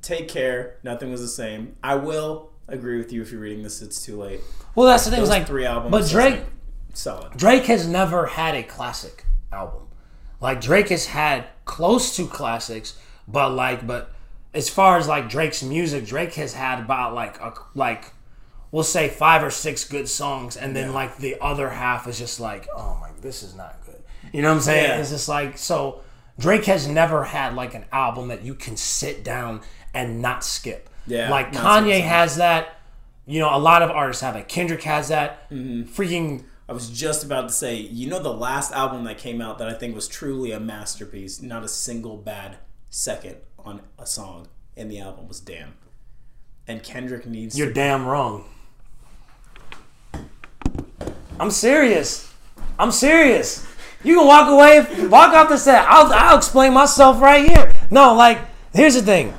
Take 0.00 0.28
care. 0.28 0.78
Nothing 0.82 1.10
was 1.12 1.20
the 1.20 1.28
same. 1.28 1.76
I 1.82 1.94
will 1.94 2.50
agree 2.68 2.98
with 2.98 3.12
you 3.12 3.22
if 3.22 3.30
you're 3.30 3.40
reading 3.40 3.62
this. 3.62 3.82
It's 3.82 4.04
too 4.04 4.16
late. 4.20 4.40
Well, 4.74 4.86
that's 4.88 5.04
the 5.04 5.10
thing. 5.10 5.20
Those 5.20 5.28
like 5.28 5.46
three 5.46 5.64
albums. 5.64 5.90
but 5.92 6.10
Drake. 6.10 6.40
solid. 6.94 7.36
Drake 7.36 7.64
has 7.66 7.86
never 7.86 8.26
had 8.26 8.54
a 8.54 8.62
classic 8.62 9.24
album. 9.52 9.82
Like 10.42 10.60
Drake 10.60 10.88
has 10.88 11.06
had 11.06 11.46
close 11.64 12.16
to 12.16 12.26
classics, 12.26 12.98
but 13.28 13.50
like 13.50 13.86
but 13.86 14.10
as 14.52 14.68
far 14.68 14.98
as 14.98 15.08
like 15.08 15.28
Drake's 15.28 15.62
music, 15.62 16.04
Drake 16.04 16.34
has 16.34 16.52
had 16.54 16.80
about 16.80 17.14
like 17.14 17.40
a 17.40 17.54
like 17.74 18.12
we'll 18.72 18.82
say 18.82 19.08
five 19.08 19.44
or 19.44 19.50
six 19.50 19.84
good 19.84 20.08
songs 20.08 20.56
and 20.56 20.74
then 20.74 20.92
like 20.92 21.18
the 21.18 21.36
other 21.40 21.70
half 21.70 22.08
is 22.08 22.18
just 22.18 22.40
like, 22.40 22.66
oh 22.74 22.98
my 23.00 23.10
this 23.20 23.42
is 23.42 23.54
not 23.54 23.78
good. 23.86 24.02
You 24.32 24.42
know 24.42 24.48
what 24.48 24.56
I'm 24.56 24.60
saying? 24.62 24.84
Yeah. 24.84 24.98
It's 24.98 25.10
just 25.10 25.28
like 25.28 25.56
so 25.56 26.00
Drake 26.38 26.64
has 26.64 26.88
never 26.88 27.24
had 27.24 27.54
like 27.54 27.74
an 27.74 27.84
album 27.92 28.28
that 28.28 28.42
you 28.42 28.54
can 28.54 28.76
sit 28.76 29.22
down 29.22 29.60
and 29.94 30.20
not 30.20 30.44
skip. 30.44 30.88
Yeah, 31.06 31.30
Like 31.30 31.52
that's 31.52 31.64
what 31.64 31.72
I'm 31.72 31.84
Kanye 31.84 32.00
has 32.00 32.36
that. 32.36 32.78
You 33.26 33.38
know, 33.38 33.54
a 33.54 33.58
lot 33.58 33.82
of 33.82 33.90
artists 33.90 34.22
have 34.22 34.34
it. 34.34 34.48
Kendrick 34.48 34.82
has 34.82 35.08
that. 35.08 35.48
Mm-hmm. 35.50 35.82
Freaking 35.92 36.44
I 36.72 36.74
was 36.74 36.88
just 36.88 37.22
about 37.22 37.48
to 37.48 37.54
say, 37.54 37.76
you 37.76 38.08
know, 38.08 38.18
the 38.18 38.32
last 38.32 38.72
album 38.72 39.04
that 39.04 39.18
came 39.18 39.42
out 39.42 39.58
that 39.58 39.68
I 39.68 39.74
think 39.74 39.94
was 39.94 40.08
truly 40.08 40.52
a 40.52 40.58
masterpiece, 40.58 41.42
not 41.42 41.62
a 41.62 41.68
single 41.68 42.16
bad 42.16 42.56
second 42.88 43.36
on 43.58 43.82
a 43.98 44.06
song 44.06 44.48
in 44.74 44.88
the 44.88 44.98
album 44.98 45.28
was 45.28 45.38
Damn. 45.38 45.74
And 46.66 46.82
Kendrick 46.82 47.26
needs 47.26 47.58
You're 47.58 47.66
to. 47.66 47.74
damn 47.74 48.06
wrong. 48.06 48.46
I'm 51.38 51.50
serious. 51.50 52.32
I'm 52.78 52.90
serious. 52.90 53.66
You 54.02 54.16
can 54.16 54.26
walk 54.26 54.48
away, 54.48 55.08
walk 55.08 55.34
off 55.34 55.50
the 55.50 55.58
set. 55.58 55.84
I'll, 55.86 56.10
I'll 56.10 56.38
explain 56.38 56.72
myself 56.72 57.20
right 57.20 57.46
here. 57.46 57.74
No, 57.90 58.14
like, 58.14 58.38
here's 58.72 58.94
the 58.94 59.02
thing. 59.02 59.34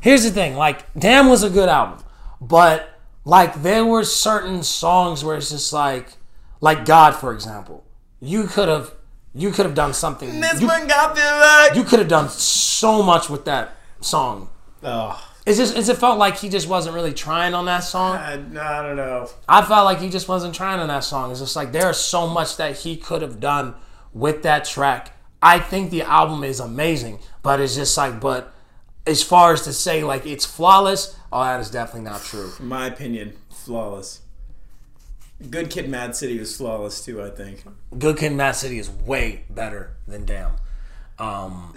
Here's 0.00 0.24
the 0.24 0.30
thing. 0.30 0.56
Like, 0.56 0.90
Damn 0.94 1.28
was 1.28 1.42
a 1.42 1.50
good 1.50 1.68
album. 1.68 2.02
But, 2.40 2.98
like, 3.26 3.62
there 3.62 3.84
were 3.84 4.04
certain 4.04 4.62
songs 4.62 5.22
where 5.22 5.36
it's 5.36 5.50
just 5.50 5.74
like, 5.74 6.16
like 6.62 6.86
God, 6.86 7.14
for 7.16 7.34
example. 7.34 7.84
You 8.20 8.46
could 8.46 8.68
have, 8.68 8.94
you 9.34 9.50
could 9.50 9.66
have 9.66 9.74
done 9.74 9.92
something. 9.92 10.40
This 10.40 10.60
you, 10.60 10.66
one 10.66 10.86
got 10.86 11.14
me 11.14 11.20
back. 11.20 11.76
you 11.76 11.82
could 11.82 11.98
have 11.98 12.08
done 12.08 12.30
so 12.30 13.02
much 13.02 13.28
with 13.28 13.44
that 13.44 13.76
song. 14.00 14.48
oh, 14.82 15.20
It's 15.44 15.58
just, 15.58 15.76
it's, 15.76 15.88
it 15.88 15.98
felt 15.98 16.18
like 16.18 16.36
he 16.36 16.48
just 16.48 16.68
wasn't 16.68 16.94
really 16.94 17.12
trying 17.12 17.52
on 17.52 17.66
that 17.66 17.80
song. 17.80 18.16
I, 18.16 18.34
I 18.34 18.82
don't 18.82 18.96
know. 18.96 19.28
I 19.48 19.62
felt 19.62 19.84
like 19.84 19.98
he 19.98 20.08
just 20.08 20.28
wasn't 20.28 20.54
trying 20.54 20.78
on 20.78 20.88
that 20.88 21.04
song. 21.04 21.32
It's 21.32 21.40
just 21.40 21.56
like 21.56 21.72
there's 21.72 21.98
so 21.98 22.28
much 22.28 22.56
that 22.56 22.78
he 22.78 22.96
could 22.96 23.22
have 23.22 23.40
done 23.40 23.74
with 24.14 24.42
that 24.44 24.64
track. 24.64 25.16
I 25.42 25.58
think 25.58 25.90
the 25.90 26.02
album 26.02 26.44
is 26.44 26.60
amazing, 26.60 27.18
but 27.42 27.60
it's 27.60 27.74
just 27.74 27.96
like, 27.96 28.20
but 28.20 28.54
as 29.04 29.20
far 29.22 29.52
as 29.52 29.62
to 29.62 29.72
say 29.72 30.04
like 30.04 30.24
it's 30.26 30.46
flawless, 30.46 31.18
oh, 31.32 31.42
that 31.42 31.58
is 31.58 31.70
definitely 31.70 32.08
not 32.08 32.22
true. 32.22 32.52
In 32.60 32.66
my 32.66 32.86
opinion, 32.86 33.32
flawless. 33.50 34.20
Good 35.50 35.70
Kid, 35.70 35.88
Mad 35.88 36.14
City 36.16 36.38
was 36.38 36.56
flawless 36.56 37.04
too. 37.04 37.22
I 37.22 37.30
think. 37.30 37.64
Good 37.98 38.16
Kid, 38.18 38.32
Mad 38.32 38.52
City 38.52 38.78
is 38.78 38.90
way 38.90 39.44
better 39.50 39.96
than 40.06 40.24
Damn. 40.24 40.52
Um, 41.18 41.74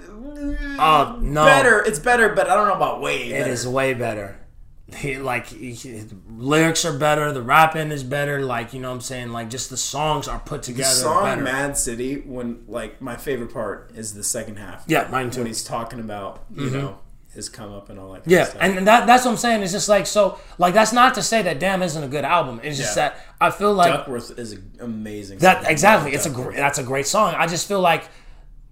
oh 0.80 1.18
no, 1.22 1.46
Better, 1.46 1.84
it's 1.84 2.00
better, 2.00 2.30
but 2.30 2.50
I 2.50 2.56
don't 2.56 2.68
know 2.68 2.74
about 2.74 3.02
way. 3.02 3.28
It 3.28 3.32
better. 3.32 3.52
is 3.52 3.68
way 3.68 3.94
better. 3.94 4.40
He, 4.96 5.18
like 5.18 5.48
he, 5.48 6.04
lyrics 6.30 6.86
are 6.86 6.98
better, 6.98 7.32
the 7.32 7.42
rapping 7.42 7.92
is 7.92 8.04
better. 8.04 8.42
Like 8.42 8.74
you 8.74 8.80
know, 8.80 8.90
what 8.90 8.96
I'm 8.96 9.02
saying 9.02 9.32
like 9.32 9.50
just 9.50 9.70
the 9.70 9.78
songs 9.78 10.28
are 10.28 10.40
put 10.40 10.64
together. 10.64 10.90
The 10.90 10.96
song 10.96 11.24
better. 11.24 11.42
Mad 11.42 11.78
City, 11.78 12.22
when 12.22 12.64
like 12.68 13.02
my 13.02 13.18
favorite 13.18 13.52
part 13.52 13.92
is 13.96 14.14
the 14.14 14.24
second 14.24 14.58
half. 14.58 14.84
yeah, 14.88 15.08
mine 15.12 15.32
too. 15.32 15.40
when 15.42 15.48
he's 15.48 15.64
talking 15.64 16.00
about 16.00 16.46
you 16.56 16.70
know 16.70 17.00
his 17.36 17.50
come 17.50 17.72
up 17.74 17.90
and 17.90 18.00
all 18.00 18.14
that. 18.14 18.24
Kind 18.24 18.32
Yeah, 18.32 18.42
of 18.42 18.48
stuff. 18.48 18.62
and 18.62 18.88
that 18.88 19.06
that's 19.06 19.26
what 19.26 19.32
I'm 19.32 19.38
saying. 19.38 19.62
It's 19.62 19.72
just 19.72 19.90
like 19.90 20.08
so 20.08 20.40
like 20.58 20.74
that's 20.74 20.94
not 20.94 21.14
to 21.16 21.22
say 21.22 21.42
that 21.44 21.60
Damn 21.60 21.84
isn't 21.84 22.04
a 22.04 22.08
good 22.08 22.26
album. 22.26 22.60
It's 22.64 22.78
just 22.78 22.96
Yeah. 22.98 23.10
that 23.10 23.20
I 23.40 23.52
feel 23.52 23.74
like 23.74 23.92
Duckworth 23.94 24.40
is 24.40 24.58
amazing. 24.80 25.40
that 25.40 25.64
song. 25.64 25.72
exactly. 25.72 26.14
It's 26.14 26.26
a 26.26 26.30
great 26.32 26.56
that's 26.58 26.80
a 26.80 26.84
great 26.84 27.06
song. 27.08 27.36
I 27.38 27.46
just 27.48 27.68
feel 27.68 27.82
like 27.82 28.06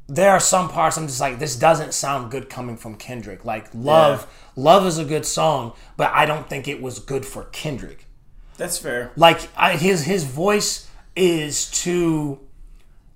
there 0.07 0.31
are 0.31 0.39
some 0.39 0.67
parts 0.69 0.97
I'm 0.97 1.07
just 1.07 1.21
like 1.21 1.39
this 1.39 1.55
doesn't 1.55 1.93
sound 1.93 2.31
good 2.31 2.49
coming 2.49 2.77
from 2.77 2.95
Kendrick. 2.95 3.45
Like 3.45 3.67
Love, 3.73 4.27
Love 4.55 4.85
is 4.85 4.97
a 4.97 5.05
good 5.05 5.25
song, 5.25 5.73
but 5.97 6.11
I 6.13 6.25
don't 6.25 6.49
think 6.49 6.67
it 6.67 6.81
was 6.81 6.99
good 6.99 7.25
for 7.25 7.45
Kendrick. 7.45 8.05
That's 8.57 8.77
fair. 8.77 9.11
Like 9.15 9.49
I, 9.57 9.75
his 9.77 10.03
his 10.05 10.23
voice 10.25 10.89
is 11.15 11.69
too 11.71 12.39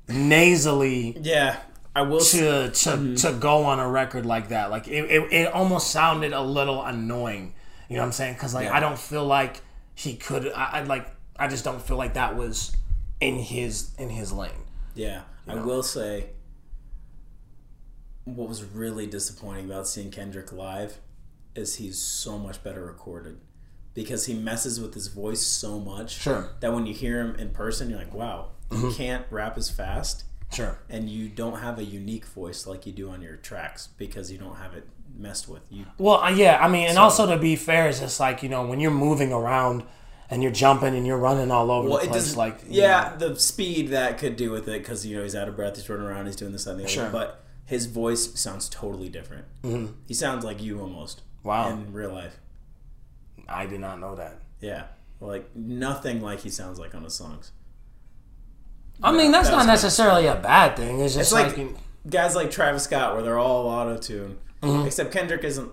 nasally 0.07 1.17
Yeah, 1.21 1.57
I 1.97 2.01
will. 2.03 2.19
to 2.19 2.69
to, 2.69 2.89
mm-hmm. 2.89 3.15
to 3.15 3.33
go 3.33 3.63
on 3.63 3.79
a 3.79 3.89
record 3.89 4.25
like 4.25 4.49
that. 4.49 4.69
Like 4.69 4.87
it, 4.87 5.05
it, 5.09 5.33
it 5.33 5.53
almost 5.53 5.89
sounded 5.89 6.31
a 6.31 6.41
little 6.41 6.83
annoying. 6.83 7.53
You 7.89 7.95
know 7.95 8.03
what 8.03 8.07
I'm 8.07 8.11
saying? 8.11 8.33
Because 8.35 8.53
like 8.53 8.65
Yeah. 8.65 8.75
I 8.75 8.79
don't 8.79 8.99
feel 8.99 9.25
like 9.25 9.61
he 9.95 10.15
could. 10.15 10.51
I, 10.53 10.63
I 10.73 10.83
like 10.83 11.09
I 11.37 11.47
just 11.47 11.63
don't 11.63 11.81
feel 11.81 11.97
like 11.97 12.13
that 12.13 12.35
was 12.35 12.75
in 13.19 13.35
his 13.35 13.95
in 13.97 14.09
his 14.09 14.31
lane. 14.31 14.51
Yeah, 14.93 15.23
I 15.47 15.55
will 15.55 15.83
say. 15.83 16.27
What 18.25 18.49
was 18.49 18.63
really 18.63 19.07
disappointing 19.07 19.65
about 19.65 19.87
seeing 19.87 20.11
Kendrick 20.11 20.51
live 20.51 20.99
is 21.55 21.77
he's 21.77 21.97
so 21.97 22.37
much 22.37 22.61
better 22.61 22.85
recorded 22.85 23.39
because 23.93 24.25
he 24.25 24.33
messes 24.33 24.79
with 24.79 24.93
his 24.93 25.07
voice 25.07 25.41
so 25.41 25.79
much 25.79 26.11
Sure. 26.19 26.49
that 26.59 26.73
when 26.73 26.85
you 26.85 26.93
hear 26.93 27.21
him 27.21 27.35
in 27.37 27.49
person, 27.49 27.89
you're 27.89 27.97
like, 27.97 28.13
wow, 28.13 28.49
he 28.69 28.75
mm-hmm. 28.75 28.91
can't 28.91 29.25
rap 29.31 29.57
as 29.57 29.69
fast, 29.71 30.25
Sure. 30.51 30.79
and 30.89 31.09
you 31.09 31.27
don't 31.29 31.59
have 31.59 31.77
a 31.77 31.83
unique 31.83 32.25
voice 32.25 32.65
like 32.65 32.85
you 32.85 32.93
do 32.93 33.09
on 33.09 33.21
your 33.21 33.35
tracks 33.35 33.89
because 33.97 34.31
you 34.31 34.37
don't 34.37 34.55
have 34.55 34.73
it 34.73 34.87
messed 35.15 35.47
with. 35.49 35.61
You 35.69 35.85
Well, 35.97 36.21
uh, 36.23 36.29
yeah, 36.29 36.57
I 36.63 36.67
mean, 36.67 36.85
and 36.87 36.95
So- 36.95 37.01
also 37.01 37.25
to 37.27 37.37
be 37.37 37.55
fair, 37.55 37.87
it's 37.89 37.99
just 37.99 38.19
like 38.19 38.41
you 38.43 38.49
know 38.49 38.65
when 38.65 38.79
you're 38.79 38.91
moving 38.91 39.31
around 39.33 39.83
and 40.29 40.41
you're 40.43 40.51
jumping 40.51 40.95
and 40.95 41.05
you're 41.07 41.17
running 41.17 41.51
all 41.51 41.69
over 41.71 41.89
well, 41.89 41.99
the 42.01 42.07
place, 42.07 42.35
like 42.35 42.59
yeah, 42.67 43.15
the 43.17 43.37
speed 43.39 43.89
that 43.89 44.17
could 44.17 44.35
do 44.35 44.51
with 44.51 44.67
it 44.67 44.81
because 44.81 45.05
you 45.05 45.15
know 45.17 45.23
he's 45.23 45.35
out 45.35 45.47
of 45.47 45.55
breath, 45.55 45.75
he's 45.75 45.89
running 45.89 46.05
around, 46.05 46.25
he's 46.27 46.35
doing 46.35 46.51
this 46.53 46.65
and 46.65 46.79
the 46.79 46.83
other. 46.83 46.91
Sure. 46.91 47.09
But 47.09 47.43
his 47.65 47.85
voice 47.85 48.39
sounds 48.39 48.69
totally 48.69 49.09
different. 49.09 49.45
Mm-hmm. 49.63 49.93
He 50.07 50.13
sounds 50.13 50.43
like 50.45 50.61
you 50.61 50.79
almost. 50.79 51.21
Wow. 51.43 51.69
In 51.69 51.91
real 51.93 52.11
life, 52.13 52.37
I 53.47 53.65
did 53.65 53.79
not 53.79 53.99
know 53.99 54.15
that. 54.15 54.39
yeah, 54.61 54.83
like 55.19 55.53
nothing 55.55 56.21
like 56.21 56.39
he 56.41 56.49
sounds 56.49 56.79
like 56.79 56.93
on 56.95 57.03
his 57.03 57.13
songs. 57.13 57.51
I 59.03 59.11
mean, 59.11 59.31
that's 59.31 59.49
that 59.49 59.55
not 59.57 59.65
necessarily 59.67 60.25
a 60.27 60.35
bad 60.35 60.75
thing. 60.75 60.99
It's 61.01 61.13
just 61.13 61.31
It's 61.31 61.33
like, 61.33 61.57
like, 61.57 61.75
guys 62.09 62.35
like 62.35 62.49
Travis 62.51 62.83
Scott, 62.83 63.13
where 63.13 63.23
they're 63.23 63.37
all 63.37 63.67
auto 63.67 63.97
tune, 63.97 64.37
except 64.85 65.11
Kendrick 65.11 65.43
isn't 65.43 65.69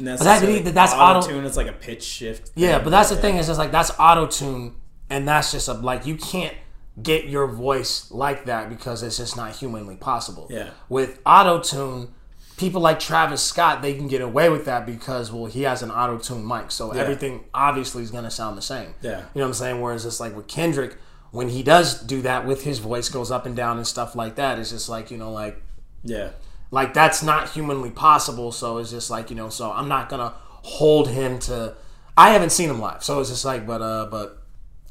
Mm-hmm. 0.00 0.06
that- 0.06 0.24
necessarily 0.24 0.58
that's 0.60 0.92
auto- 0.94 1.26
tune. 1.28 1.44
It's 1.44 1.56
like 1.58 1.66
a 1.66 1.72
pitch 1.74 2.02
shift. 2.02 2.50
yeah, 2.54 2.78
but 2.78 2.88
that's 2.90 3.10
the 3.10 3.16
thing. 3.16 3.36
Is 3.36 3.46
just 3.48 3.58
like 3.58 3.70
that's 3.70 3.90
auto 3.98 4.26
tune, 4.26 4.74
and 5.10 5.28
that's 5.28 5.52
just 5.52 5.68
a 5.68 5.74
like 5.74 6.06
you 6.06 6.16
can't 6.16 6.54
get 7.02 7.26
your 7.26 7.46
voice 7.46 8.10
like 8.10 8.46
that 8.46 8.68
because 8.70 9.02
it's 9.02 9.18
just 9.18 9.36
not 9.36 9.54
humanly 9.56 9.96
possible. 9.96 10.46
Yeah. 10.50 10.70
With 10.88 11.20
auto 11.26 11.60
tune, 11.60 12.08
people 12.56 12.80
like 12.80 12.98
Travis 12.98 13.42
Scott, 13.42 13.82
they 13.82 13.92
can 13.94 14.08
get 14.08 14.22
away 14.22 14.48
with 14.48 14.64
that 14.64 14.86
because 14.86 15.30
well, 15.30 15.44
he 15.46 15.62
has 15.62 15.82
an 15.82 15.90
auto 15.90 16.16
tune 16.18 16.46
mic, 16.48 16.70
so 16.70 16.90
everything 16.92 17.44
obviously 17.52 18.02
is 18.02 18.10
gonna 18.10 18.30
sound 18.30 18.56
the 18.56 18.62
same. 18.62 18.94
Yeah. 19.02 19.10
You 19.10 19.16
know 19.18 19.28
what 19.34 19.46
I'm 19.48 19.52
saying? 19.54 19.80
Whereas 19.82 20.06
it's 20.06 20.18
like 20.18 20.34
with 20.34 20.46
Kendrick, 20.48 20.96
when 21.30 21.48
he 21.48 21.62
does 21.62 22.02
do 22.02 22.22
that 22.22 22.46
with 22.46 22.64
his 22.64 22.78
voice 22.78 23.08
goes 23.08 23.30
up 23.30 23.46
and 23.46 23.54
down 23.56 23.76
and 23.76 23.86
stuff 23.86 24.14
like 24.16 24.36
that, 24.36 24.58
it's 24.58 24.70
just 24.70 24.88
like, 24.88 25.10
you 25.10 25.16
know, 25.18 25.30
like 25.32 25.62
Yeah, 26.02 26.30
like 26.70 26.92
that's 26.94 27.22
not 27.22 27.50
humanly 27.50 27.90
possible. 27.90 28.52
So 28.52 28.78
it's 28.78 28.90
just 28.90 29.10
like, 29.10 29.30
you 29.30 29.36
know, 29.36 29.48
so 29.48 29.70
I'm 29.72 29.88
not 29.88 30.08
gonna 30.08 30.34
hold 30.62 31.08
him 31.08 31.38
to 31.40 31.74
I 32.16 32.30
haven't 32.30 32.50
seen 32.50 32.68
him 32.68 32.80
live, 32.80 33.02
so 33.04 33.20
it's 33.20 33.30
just 33.30 33.44
like 33.44 33.66
but 33.66 33.80
uh 33.80 34.06
but 34.10 34.42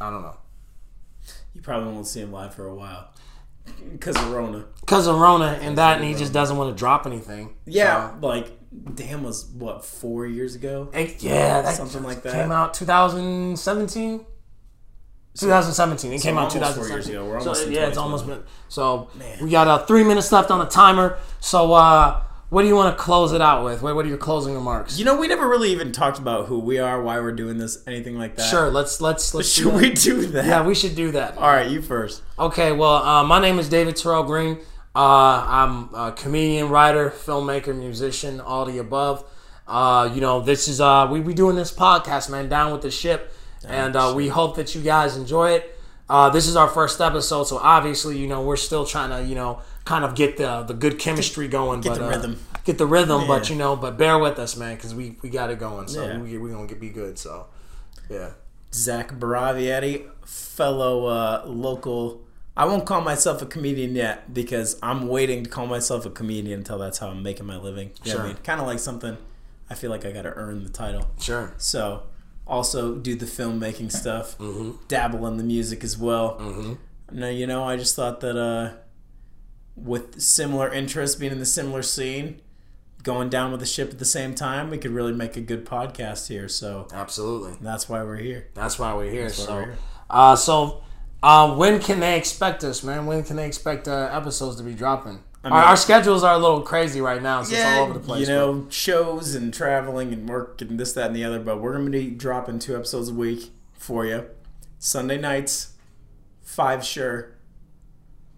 I 0.01 0.09
don't 0.09 0.21
know. 0.21 0.37
you 1.53 1.61
probably 1.61 1.91
won't 1.93 2.07
see 2.07 2.21
him 2.21 2.31
live 2.31 2.53
for 2.55 2.65
a 2.67 2.73
while 2.75 3.09
because 3.91 4.15
of 4.15 4.31
Rona. 4.31 4.65
Because 4.79 5.07
of 5.07 5.19
Rona 5.19 5.59
and 5.61 5.77
that 5.77 5.97
and 5.99 6.05
he 6.07 6.15
just 6.15 6.33
doesn't 6.33 6.57
want 6.57 6.75
to 6.75 6.79
drop 6.79 7.05
anything. 7.05 7.55
Yeah, 7.65 8.15
like 8.21 8.51
damn 8.95 9.23
was 9.23 9.45
what 9.47 9.83
four 9.83 10.25
years 10.25 10.55
ago. 10.55 10.89
So, 10.93 10.97
it- 10.99 11.21
yeah, 11.21 11.69
Something 11.71 12.03
like 12.03 12.21
that. 12.23 12.33
Came 12.33 12.51
out 12.51 12.73
2017. 12.73 14.25
2017. 15.35 16.13
It 16.13 16.21
came 16.21 16.37
out 16.37 16.53
almost 16.53 16.75
four 16.75 16.85
2017. 16.85 17.11
years. 17.11 17.45
We're 17.45 17.53
So, 17.55 17.69
yeah, 17.69 17.87
it's 17.87 17.97
almost 17.97 18.27
been. 18.27 18.43
So 18.67 19.09
we 19.41 19.49
got 19.49 19.67
uh, 19.67 19.85
three 19.85 20.03
minutes 20.03 20.31
left 20.31 20.51
on 20.51 20.59
the 20.59 20.65
timer. 20.65 21.17
So 21.39 21.73
uh, 21.73 22.23
what 22.49 22.63
do 22.63 22.67
you 22.67 22.75
want 22.75 22.97
to 22.97 23.01
close 23.01 23.31
it 23.31 23.41
out 23.41 23.63
with? 23.63 23.81
What, 23.81 23.95
what 23.95 24.05
are 24.05 24.09
your 24.09 24.17
closing 24.17 24.55
remarks? 24.55 24.97
You 24.97 25.05
know, 25.05 25.17
we 25.17 25.27
never 25.27 25.47
really 25.47 25.71
even 25.71 25.91
talked 25.91 26.17
about 26.17 26.47
who 26.47 26.59
we 26.59 26.79
are, 26.79 27.01
why 27.01 27.19
we're 27.19 27.31
doing 27.31 27.57
this, 27.59 27.83
anything 27.85 28.17
like 28.17 28.35
that. 28.37 28.49
Sure, 28.49 28.69
let's 28.71 28.99
let's 29.01 29.33
let's. 29.33 29.55
do 29.55 29.63
Should 29.63 29.73
that. 29.73 29.81
we 29.81 29.89
do 29.91 30.25
that? 30.27 30.45
Yeah, 30.45 30.65
we 30.65 30.73
should 30.73 30.95
do 30.95 31.11
that. 31.11 31.37
All 31.37 31.47
right, 31.47 31.69
you 31.69 31.81
first. 31.81 32.23
Okay, 32.39 32.71
well, 32.71 32.95
uh, 32.95 33.23
my 33.23 33.39
name 33.39 33.59
is 33.59 33.69
David 33.69 33.95
Terrell 33.95 34.23
Green. 34.23 34.57
Uh, 34.95 35.45
I'm 35.47 35.93
a 35.93 36.11
comedian, 36.11 36.69
writer, 36.69 37.11
filmmaker, 37.11 37.77
musician, 37.77 38.41
all 38.41 38.65
the 38.65 38.79
above. 38.79 39.23
Uh, 39.67 40.11
you 40.13 40.19
know, 40.19 40.41
this 40.41 40.67
is 40.67 40.81
uh, 40.81 41.07
we 41.11 41.19
we 41.19 41.35
doing 41.35 41.55
this 41.55 41.71
podcast, 41.71 42.31
man, 42.31 42.49
down 42.49 42.71
with 42.71 42.81
the 42.81 42.89
ship, 42.89 43.31
and 43.67 43.95
uh, 43.95 44.13
we 44.15 44.27
hope 44.29 44.55
that 44.57 44.73
you 44.75 44.81
guys 44.81 45.15
enjoy 45.17 45.51
it. 45.51 45.75
Uh, 46.09 46.29
this 46.29 46.47
is 46.47 46.55
our 46.55 46.67
first 46.67 46.99
episode, 47.01 47.43
so 47.43 47.57
obviously, 47.59 48.17
you 48.17 48.25
know, 48.27 48.41
we're 48.41 48.55
still 48.55 48.83
trying 48.85 49.09
to, 49.11 49.27
you 49.29 49.35
know, 49.35 49.61
kind 49.85 50.03
of 50.03 50.15
get 50.15 50.37
the 50.37 50.63
the 50.63 50.73
good 50.73 50.97
chemistry 50.99 51.47
going, 51.47 51.81
Get 51.81 51.89
but 51.89 51.99
the 51.99 52.05
uh, 52.07 52.09
rhythm. 52.09 52.39
get 52.65 52.77
the 52.79 52.87
rhythm. 52.87 53.27
But 53.27 53.49
you 53.49 53.55
know, 53.55 53.75
but 53.75 53.97
bear 53.97 54.17
with 54.17 54.39
us, 54.39 54.57
man, 54.57 54.75
because 54.75 54.95
we 54.95 55.17
we 55.21 55.29
got 55.29 55.51
it 55.51 55.59
going. 55.59 55.87
So 55.87 56.05
Yeah. 56.07 56.17
we 56.17 56.37
we 56.39 56.49
gonna 56.49 56.65
get, 56.67 56.79
be 56.79 56.89
good. 56.89 57.19
So 57.19 57.45
yeah, 58.09 58.31
Zach 58.73 59.11
Braviette, 59.19 60.07
fellow 60.25 61.05
uh, 61.05 61.43
local. 61.45 62.21
I 62.57 62.65
won't 62.65 62.85
call 62.85 63.01
myself 63.01 63.41
a 63.41 63.45
comedian 63.45 63.95
yet 63.95 64.33
because 64.33 64.77
I'm 64.83 65.07
waiting 65.07 65.43
to 65.45 65.49
call 65.49 65.65
myself 65.67 66.05
a 66.05 66.09
comedian 66.09 66.59
until 66.59 66.77
that's 66.77 66.97
how 66.97 67.07
I'm 67.09 67.23
making 67.23 67.45
my 67.45 67.55
living. 67.57 67.91
You 68.03 68.11
what 68.11 68.11
I 68.11 68.11
Sure. 68.15 68.23
mean? 68.29 68.35
Kind 68.43 68.59
of 68.59 68.67
like 68.67 68.79
something. 68.79 69.15
I 69.69 69.75
feel 69.75 69.89
like 69.91 70.03
I 70.05 70.11
got 70.11 70.23
to 70.23 70.33
earn 70.33 70.63
the 70.63 70.69
title. 70.71 71.07
sure. 71.19 71.53
So, 71.57 72.03
also 72.49 72.95
do 72.95 73.15
the 73.15 73.25
filmmaking 73.25 73.91
stuff, 73.91 74.37
Mm-hmm. 74.37 74.71
dabble 74.87 75.25
in 75.27 75.37
the 75.37 75.43
music 75.43 75.83
as 75.83 75.97
well. 75.97 76.37
Mm-hmm. 76.39 76.73
Now, 77.19 77.29
you 77.29 77.47
know, 77.47 77.63
I 77.63 77.77
just 77.77 77.95
thought 77.95 78.19
that 78.21 78.37
uh, 78.37 78.73
with 79.75 80.19
similar 80.21 80.71
interests, 80.73 81.15
being 81.15 81.31
in 81.31 81.39
the 81.39 81.45
similar 81.45 81.81
scene, 81.81 82.41
going 83.03 83.29
down 83.29 83.51
with 83.51 83.59
the 83.61 83.65
ship 83.65 83.89
at 83.91 83.99
the 83.99 84.05
same 84.05 84.35
time, 84.35 84.69
we 84.69 84.77
could 84.77 84.91
really 84.91 85.13
make 85.13 85.37
a 85.37 85.41
good 85.41 85.65
podcast 85.65 86.27
here. 86.27 86.47
So 86.49 86.87
Absolutely. 86.91 87.53
that's 87.61 87.87
why 87.87 88.03
we're 88.03 88.17
here. 88.17 88.47
That's 88.53 88.77
why 88.77 88.93
we're 88.93 89.09
here. 89.11 89.25
why 89.25 89.29
so, 89.31 89.55
we're 89.55 89.65
here. 89.65 89.77
Uh, 90.09 90.35
so 90.35 90.83
uh, 91.23 91.55
when 91.55 91.79
can 91.79 91.99
they 91.99 92.17
expect 92.17 92.63
us, 92.63 92.83
man? 92.83 93.05
When 93.05 93.23
can 93.23 93.37
they 93.37 93.45
expect 93.47 93.87
uh, 93.87 94.09
episodes 94.11 94.57
to 94.57 94.63
be 94.63 94.73
dropping? 94.73 95.23
Our, 95.43 95.51
mean- 95.51 95.59
our 95.59 95.77
schedules 95.77 96.23
are 96.23 96.35
a 96.35 96.37
little 96.37 96.61
crazy 96.61 97.01
right 97.01 97.21
now, 97.21 97.43
so 97.43 97.55
it's 97.55 97.65
all 97.65 97.83
over 97.83 97.93
the 97.93 97.99
place. 97.99 98.27
you 98.27 98.33
know, 98.33 98.67
shows 98.69 99.35
and 99.35 99.53
traveling 99.53 100.11
and 100.11 100.27
work 100.27 100.61
and 100.61 100.79
this, 100.79 100.93
that, 100.93 101.07
and 101.07 101.15
the 101.15 101.23
other. 101.23 101.39
But 101.39 101.61
we're 101.61 101.73
going 101.73 101.85
to 101.85 101.91
be 101.91 102.09
dropping 102.09 102.59
two 102.59 102.75
episodes 102.75 103.09
a 103.09 103.13
week 103.13 103.51
for 103.73 104.05
you. 104.05 104.29
Sunday 104.79 105.19
nights, 105.19 105.73
five 106.41 106.83
sure. 106.83 107.35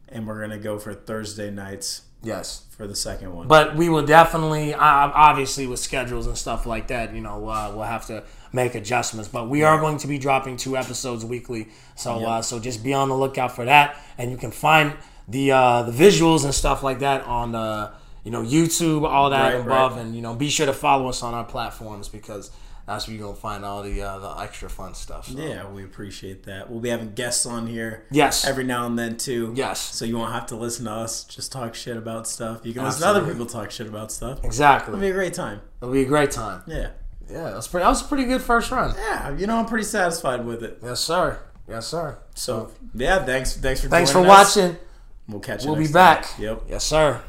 And 0.09 0.27
we're 0.27 0.39
going 0.39 0.51
to 0.51 0.59
go 0.59 0.77
for 0.77 0.93
Thursday 0.93 1.49
nights 1.49 2.01
yes. 2.21 2.65
for 2.71 2.85
the 2.85 2.95
second 2.95 3.33
one. 3.33 3.47
But 3.47 3.75
we 3.75 3.89
will 3.89 4.05
definitely, 4.05 4.73
obviously, 4.73 5.67
with 5.67 5.79
schedules 5.79 6.27
and 6.27 6.37
stuff 6.37 6.65
like 6.65 6.87
that, 6.87 7.15
you 7.15 7.21
know, 7.21 7.47
uh, 7.47 7.71
we'll 7.73 7.83
have 7.85 8.07
to 8.07 8.23
make 8.51 8.75
adjustments. 8.75 9.29
But 9.29 9.49
we 9.49 9.63
are 9.63 9.79
going 9.79 9.97
to 9.99 10.07
be 10.07 10.17
dropping 10.17 10.57
two 10.57 10.75
episodes 10.77 11.23
weekly, 11.23 11.69
so 11.95 12.25
uh, 12.25 12.41
so 12.41 12.59
just 12.59 12.83
be 12.83 12.93
on 12.93 13.09
the 13.09 13.15
lookout 13.15 13.55
for 13.55 13.65
that. 13.65 13.97
And 14.17 14.31
you 14.31 14.37
can 14.37 14.51
find 14.51 14.93
the 15.31 15.51
uh, 15.51 15.83
the 15.83 15.91
visuals 15.91 16.43
and 16.45 16.53
stuff 16.53 16.83
like 16.83 16.99
that 16.99 17.23
on 17.25 17.55
uh, 17.55 17.93
you 18.23 18.31
know 18.31 18.43
YouTube, 18.43 19.07
all 19.07 19.29
that 19.31 19.53
Right, 19.53 19.61
above, 19.65 19.95
right. 19.95 20.01
and 20.05 20.15
you 20.15 20.21
know 20.21 20.33
be 20.35 20.49
sure 20.49 20.65
to 20.65 20.73
follow 20.73 21.09
us 21.09 21.23
on 21.23 21.33
our 21.33 21.43
platforms 21.45 22.07
because 22.09 22.51
that's 22.87 23.07
where 23.07 23.15
you're 23.15 23.25
gonna 23.25 23.37
find 23.37 23.63
all 23.63 23.83
the 23.83 24.01
uh, 24.01 24.17
the 24.19 24.41
extra 24.41 24.69
fun 24.69 24.93
stuff. 24.95 25.27
So. 25.27 25.37
yeah, 25.39 25.69
we 25.69 25.83
appreciate 25.83 26.43
that. 26.43 26.69
We'll 26.69 26.79
be 26.81 26.89
having 26.89 27.13
guests 27.13 27.45
on 27.45 27.67
here 27.67 28.05
Yes. 28.11 28.45
every 28.45 28.63
now 28.63 28.85
and 28.87 28.97
then, 28.97 29.17
too. 29.17 29.53
Yes. 29.55 29.79
So 29.79 30.03
you 30.03 30.17
won't 30.17 30.33
have 30.33 30.47
to 30.47 30.55
listen 30.55 30.85
to 30.85 30.91
us 30.91 31.23
just 31.23 31.51
talk 31.51 31.75
shit 31.75 31.95
about 31.95 32.27
stuff. 32.27 32.61
You 32.65 32.73
can 32.73 32.83
listen 32.83 33.01
to 33.03 33.07
other 33.07 33.25
people 33.25 33.45
talk 33.45 33.71
shit 33.71 33.87
about 33.87 34.11
stuff. 34.11 34.43
Exactly. 34.43 34.91
It'll 34.93 35.01
be 35.01 35.09
a 35.09 35.13
great 35.13 35.33
time. 35.33 35.61
It'll 35.81 35.93
be 35.93 36.01
a 36.01 36.05
great 36.05 36.31
time. 36.31 36.63
Yeah. 36.67 36.89
Yeah, 37.29 37.43
that 37.43 37.55
was 37.55 37.67
pretty. 37.69 37.83
That 37.83 37.89
was 37.89 38.01
a 38.01 38.05
pretty 38.05 38.25
good 38.25 38.41
first 38.41 38.71
run. 38.71 38.93
Yeah, 38.97 39.37
you 39.37 39.47
know, 39.47 39.57
I'm 39.57 39.65
pretty 39.67 39.85
satisfied 39.85 40.43
with 40.45 40.61
it. 40.63 40.79
Yes, 40.83 40.99
sir. 40.99 41.39
Yes, 41.69 41.87
sir. 41.87 42.17
So, 42.35 42.71
yeah, 42.93 43.23
thanks 43.23 43.55
thanks 43.55 43.79
for 43.81 43.87
Thanks 43.87 44.11
for 44.11 44.19
us. 44.19 44.27
watching. 44.57 44.75
We'll 45.31 45.39
catch 45.39 45.63
you 45.63 45.71
We'll 45.71 45.79
be 45.79 45.85
time. 45.85 45.93
back. 45.93 46.27
Yep. 46.37 46.63
Yes, 46.69 46.83
sir. 46.83 47.21